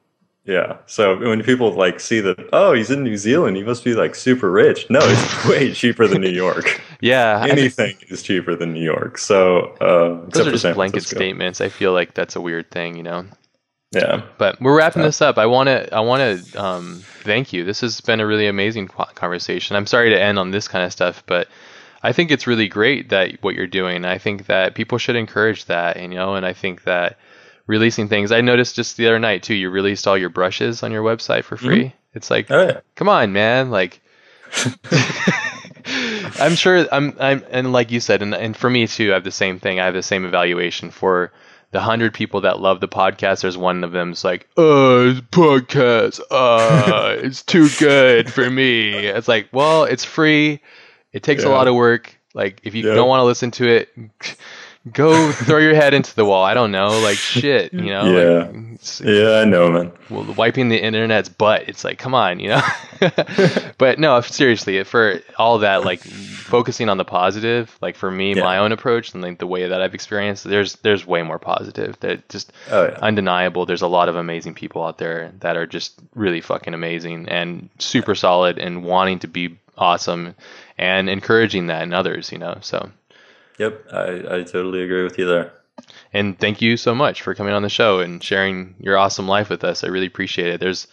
Yeah. 0.49 0.77
So 0.87 1.15
when 1.15 1.43
people 1.43 1.71
like 1.73 1.99
see 1.99 2.21
that, 2.21 2.49
oh, 2.51 2.73
he's 2.73 2.89
in 2.89 3.03
New 3.03 3.17
Zealand, 3.17 3.55
he 3.55 3.61
must 3.61 3.83
be 3.83 3.93
like 3.93 4.15
super 4.15 4.49
rich. 4.49 4.89
No, 4.89 4.97
it's 4.99 5.45
way 5.49 5.71
cheaper 5.71 6.07
than 6.07 6.21
New 6.21 6.31
York. 6.31 6.81
yeah, 7.01 7.37
I 7.37 7.49
Anything 7.49 7.95
is 8.07 8.23
cheaper 8.23 8.55
than 8.55 8.73
New 8.73 8.83
York. 8.83 9.19
So 9.19 9.75
uh, 9.79 10.27
those 10.29 10.47
are 10.47 10.51
just 10.51 10.73
blanket 10.73 11.03
statements. 11.03 11.61
I 11.61 11.69
feel 11.69 11.93
like 11.93 12.15
that's 12.15 12.35
a 12.35 12.41
weird 12.41 12.71
thing, 12.71 12.97
you 12.97 13.03
know. 13.03 13.25
Yeah. 13.91 14.23
But 14.39 14.59
we're 14.59 14.75
wrapping 14.75 15.03
this 15.03 15.21
up. 15.21 15.37
I 15.37 15.45
want 15.45 15.67
to 15.67 15.93
I 15.93 15.99
want 15.99 16.43
to 16.43 16.61
um, 16.63 17.03
thank 17.21 17.53
you. 17.53 17.63
This 17.63 17.81
has 17.81 18.01
been 18.01 18.19
a 18.19 18.25
really 18.25 18.47
amazing 18.47 18.87
conversation. 18.87 19.75
I'm 19.75 19.85
sorry 19.85 20.09
to 20.09 20.19
end 20.19 20.39
on 20.39 20.49
this 20.49 20.67
kind 20.67 20.83
of 20.83 20.91
stuff, 20.91 21.23
but 21.27 21.47
I 22.01 22.11
think 22.11 22.31
it's 22.31 22.47
really 22.47 22.67
great 22.67 23.09
that 23.09 23.37
what 23.41 23.53
you're 23.53 23.67
doing. 23.67 24.03
I 24.03 24.17
think 24.17 24.47
that 24.47 24.73
people 24.73 24.97
should 24.97 25.15
encourage 25.15 25.65
that, 25.65 26.01
you 26.01 26.07
know, 26.07 26.33
and 26.33 26.45
I 26.45 26.53
think 26.53 26.85
that 26.85 27.19
releasing 27.69 28.09
things. 28.09 28.31
I 28.31 28.41
noticed 28.41 28.75
just 28.75 28.97
the 28.97 29.05
other 29.07 29.19
night 29.19 29.43
too. 29.43 29.53
You 29.53 29.69
released 29.69 30.07
all 30.07 30.17
your 30.17 30.29
brushes 30.29 30.81
on 30.83 30.91
your 30.91 31.03
website 31.03 31.43
for 31.43 31.55
free. 31.55 31.93
It's 32.15 32.31
like, 32.31 32.49
Oh 32.49 32.65
yeah. 32.67 32.79
come 32.95 33.07
on, 33.07 33.31
man, 33.31 33.69
like. 33.69 34.01
I'm 36.39 36.55
sure 36.55 36.85
I'm 36.91 37.15
I'm 37.19 37.43
and 37.49 37.71
like 37.71 37.91
you 37.91 37.99
said 37.99 38.21
and 38.21 38.33
and 38.35 38.55
for 38.55 38.69
me 38.69 38.85
too 38.87 39.11
I 39.11 39.13
have 39.15 39.23
the 39.23 39.31
same 39.31 39.59
thing 39.59 39.79
I 39.79 39.85
have 39.85 39.93
the 39.93 40.03
same 40.03 40.25
evaluation 40.25 40.91
for 40.91 41.31
the 41.71 41.79
hundred 41.79 42.13
people 42.13 42.41
that 42.41 42.59
love 42.59 42.79
the 42.79 42.87
podcast 42.87 43.41
there's 43.41 43.57
one 43.57 43.83
of 43.83 43.91
them's 43.91 44.23
like 44.23 44.47
uh 44.57 45.21
podcast 45.31 46.19
uh 46.31 47.15
it's 47.19 47.43
too 47.43 47.69
good 47.79 48.31
for 48.31 48.49
me 48.49 48.93
it's 49.07 49.27
like 49.27 49.49
well 49.51 49.83
it's 49.85 50.03
free 50.05 50.61
it 51.13 51.23
takes 51.23 51.43
a 51.43 51.49
lot 51.49 51.67
of 51.67 51.75
work 51.75 52.15
like 52.33 52.61
if 52.63 52.75
you 52.75 52.87
Yeah. 52.87 52.95
don't 52.95 53.09
want 53.09 53.21
to 53.21 53.25
listen 53.25 53.51
to 53.51 53.67
it 53.67 53.89
go 54.93 55.31
throw 55.31 55.57
your 55.57 55.75
head 55.75 55.93
into 55.93 56.15
the 56.15 56.25
wall 56.25 56.43
I 56.43 56.53
don't 56.53 56.71
know 56.71 56.99
like 57.01 57.17
shit 57.17 57.73
you 57.73 57.89
know 57.91 58.05
Yeah. 58.05 58.37
like, 58.47 58.55
it's- 58.73 59.01
Yeah, 59.03 59.39
I 59.41 59.45
know, 59.45 59.69
man. 59.69 59.91
well, 60.09 60.23
wiping 60.35 60.69
the 60.69 60.81
internet's 60.81 61.27
butt. 61.27 61.67
It's 61.67 61.83
like, 61.83 61.97
come 61.99 62.13
on, 62.15 62.39
you 62.39 62.47
know. 62.49 62.61
but 63.77 63.99
no, 63.99 64.21
seriously, 64.21 64.81
for 64.85 65.19
all 65.37 65.59
that, 65.59 65.83
like 65.83 65.99
focusing 66.01 66.87
on 66.87 66.97
the 66.97 67.03
positive, 67.03 67.77
like 67.81 67.95
for 67.97 68.09
me, 68.09 68.33
Yeah. 68.35 68.43
my 68.43 68.57
own 68.57 68.71
approach 68.71 69.13
and 69.13 69.21
like 69.21 69.37
the 69.39 69.47
way 69.47 69.67
that 69.67 69.81
I've 69.81 69.93
experienced, 69.93 70.45
there's 70.45 70.75
there's 70.77 71.05
way 71.05 71.23
more 71.23 71.39
positive. 71.39 71.99
That 71.99 72.27
just 72.29 72.53
Oh 72.71 72.83
yeah. 72.85 72.97
undeniable. 73.01 73.65
There's 73.65 73.81
a 73.81 73.87
lot 73.87 74.07
of 74.07 74.15
amazing 74.15 74.53
people 74.53 74.83
out 74.85 74.97
there 74.97 75.33
that 75.41 75.57
are 75.57 75.67
just 75.67 75.99
really 76.15 76.39
fucking 76.41 76.73
amazing 76.73 77.27
and 77.27 77.69
super 77.79 78.15
solid 78.15 78.57
and 78.59 78.83
wanting 78.85 79.19
to 79.19 79.27
be 79.27 79.57
awesome 79.77 80.35
and 80.77 81.09
encouraging 81.09 81.67
that 81.67 81.83
in 81.83 81.93
others, 81.93 82.31
you 82.31 82.37
know. 82.37 82.57
So. 82.61 82.89
Yep. 83.59 83.85
I, 83.91 84.05
I 84.07 84.43
totally 84.43 84.81
agree 84.81 85.03
with 85.03 85.19
you 85.19 85.25
there. 85.25 85.53
And 86.11 86.37
thank 86.39 86.61
you 86.61 86.75
so 86.77 86.95
much 86.95 87.21
for 87.21 87.35
coming 87.35 87.53
on 87.53 87.61
the 87.61 87.69
show 87.69 87.99
and 87.99 88.23
sharing 88.23 88.75
your 88.79 88.97
awesome 88.97 89.27
life 89.27 89.49
with 89.49 89.63
us. 89.63 89.83
I 89.83 89.87
really 89.87 90.07
appreciate 90.07 90.47
it. 90.47 90.59
There's 90.59 90.87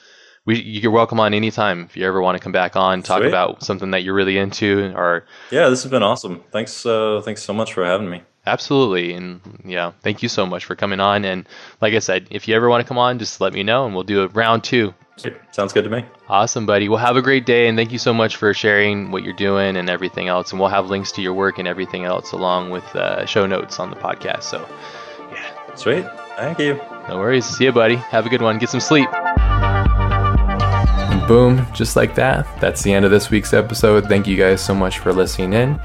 we 0.45 0.61
you're 0.61 0.93
welcome 0.93 1.19
on 1.19 1.35
anytime 1.35 1.83
if 1.83 1.97
you 1.97 2.07
ever 2.07 2.21
want 2.21 2.37
to 2.37 2.43
come 2.43 2.53
back 2.53 2.77
on, 2.77 3.03
talk 3.03 3.21
Sweet. 3.21 3.29
about 3.29 3.65
something 3.65 3.91
that 3.93 4.05
you're 4.05 4.15
really 4.15 4.39
into 4.39 4.93
or 4.95 5.25
Yeah, 5.51 5.69
this 5.69 5.83
has 5.83 5.91
been 5.91 6.03
awesome. 6.03 6.45
Thanks. 6.53 6.87
Uh, 6.87 7.21
thanks 7.25 7.43
so 7.43 7.53
much 7.53 7.73
for 7.73 7.85
having 7.85 8.09
me. 8.09 8.23
Absolutely 8.47 9.13
and 9.13 9.41
yeah, 9.65 9.93
thank 10.03 10.23
you 10.23 10.29
so 10.29 10.47
much 10.47 10.65
for 10.65 10.75
coming 10.75 11.01
on 11.01 11.25
and 11.25 11.49
like 11.81 11.95
I 11.95 11.99
said, 11.99 12.29
if 12.31 12.49
you 12.49 12.55
ever 12.55 12.69
want 12.69 12.83
to 12.83 12.89
come 12.89 12.99
on, 12.99 13.19
just 13.19 13.41
let 13.41 13.53
me 13.53 13.63
know 13.63 13.87
and 13.87 13.95
we'll 13.95 14.05
do 14.05 14.23
a 14.23 14.29
round 14.29 14.65
2. 14.65 14.95
Sounds 15.51 15.73
good 15.73 15.85
to 15.85 15.91
me. 15.91 16.05
Awesome, 16.29 16.67
buddy. 16.67 16.89
Well, 16.89 16.99
have 16.99 17.17
a 17.17 17.23
great 17.23 17.47
day 17.47 17.69
and 17.69 17.77
thank 17.77 17.91
you 17.91 17.99
so 17.99 18.13
much 18.13 18.37
for 18.37 18.53
sharing 18.53 19.11
what 19.11 19.25
you're 19.25 19.33
doing 19.35 19.77
and 19.77 19.89
everything 19.89 20.29
else 20.29 20.53
and 20.53 20.61
we'll 20.61 20.69
have 20.69 20.89
links 20.89 21.11
to 21.13 21.23
your 21.23 21.35
work 21.35 21.59
and 21.59 21.67
everything 21.67 22.05
else 22.05 22.33
along 22.33 22.71
with 22.71 22.85
uh, 22.95 23.25
show 23.27 23.47
notes 23.47 23.81
on 23.81 23.91
the 23.91 23.97
podcast. 23.97 24.43
So, 24.43 24.69
yeah. 25.33 25.75
Sweet. 25.75 26.07
Thank 26.37 26.59
you. 26.59 26.75
No 27.09 27.19
worries. 27.19 27.47
See 27.47 27.65
you, 27.65 27.73
buddy. 27.73 27.97
Have 27.97 28.27
a 28.27 28.29
good 28.29 28.43
one. 28.43 28.59
Get 28.59 28.69
some 28.69 28.81
sleep. 28.81 29.09
And 31.17 31.27
boom, 31.27 31.67
just 31.73 31.97
like 31.97 32.15
that, 32.17 32.47
that's 32.61 32.83
the 32.83 32.93
end 32.93 33.07
of 33.07 33.11
this 33.11 33.31
week's 33.31 33.55
episode. 33.55 34.07
Thank 34.07 34.27
you 34.27 34.37
guys 34.37 34.61
so 34.61 34.75
much 34.75 34.99
for 34.99 35.13
listening 35.15 35.55
in. 35.55 35.81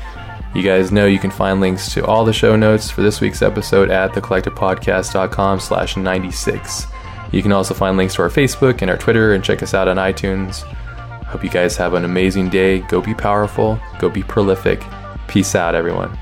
You 0.53 0.63
guys 0.63 0.91
know 0.91 1.05
you 1.05 1.19
can 1.19 1.31
find 1.31 1.61
links 1.61 1.93
to 1.93 2.05
all 2.05 2.25
the 2.25 2.33
show 2.33 2.55
notes 2.55 2.89
for 2.89 3.01
this 3.01 3.21
week's 3.21 3.41
episode 3.41 3.89
at 3.89 4.11
thecollectivepodcast.com 4.11 5.59
slash 5.61 5.95
96. 5.95 6.87
You 7.31 7.41
can 7.41 7.53
also 7.53 7.73
find 7.73 7.95
links 7.95 8.15
to 8.15 8.23
our 8.23 8.29
Facebook 8.29 8.81
and 8.81 8.91
our 8.91 8.97
Twitter 8.97 9.33
and 9.33 9.43
check 9.43 9.63
us 9.63 9.73
out 9.73 9.87
on 9.87 9.95
iTunes. 9.95 10.63
Hope 11.25 11.45
you 11.45 11.49
guys 11.49 11.77
have 11.77 11.93
an 11.93 12.03
amazing 12.03 12.49
day. 12.49 12.79
Go 12.79 12.99
be 13.01 13.13
powerful. 13.13 13.79
Go 13.99 14.09
be 14.09 14.23
prolific. 14.23 14.83
Peace 15.27 15.55
out, 15.55 15.73
everyone. 15.75 16.17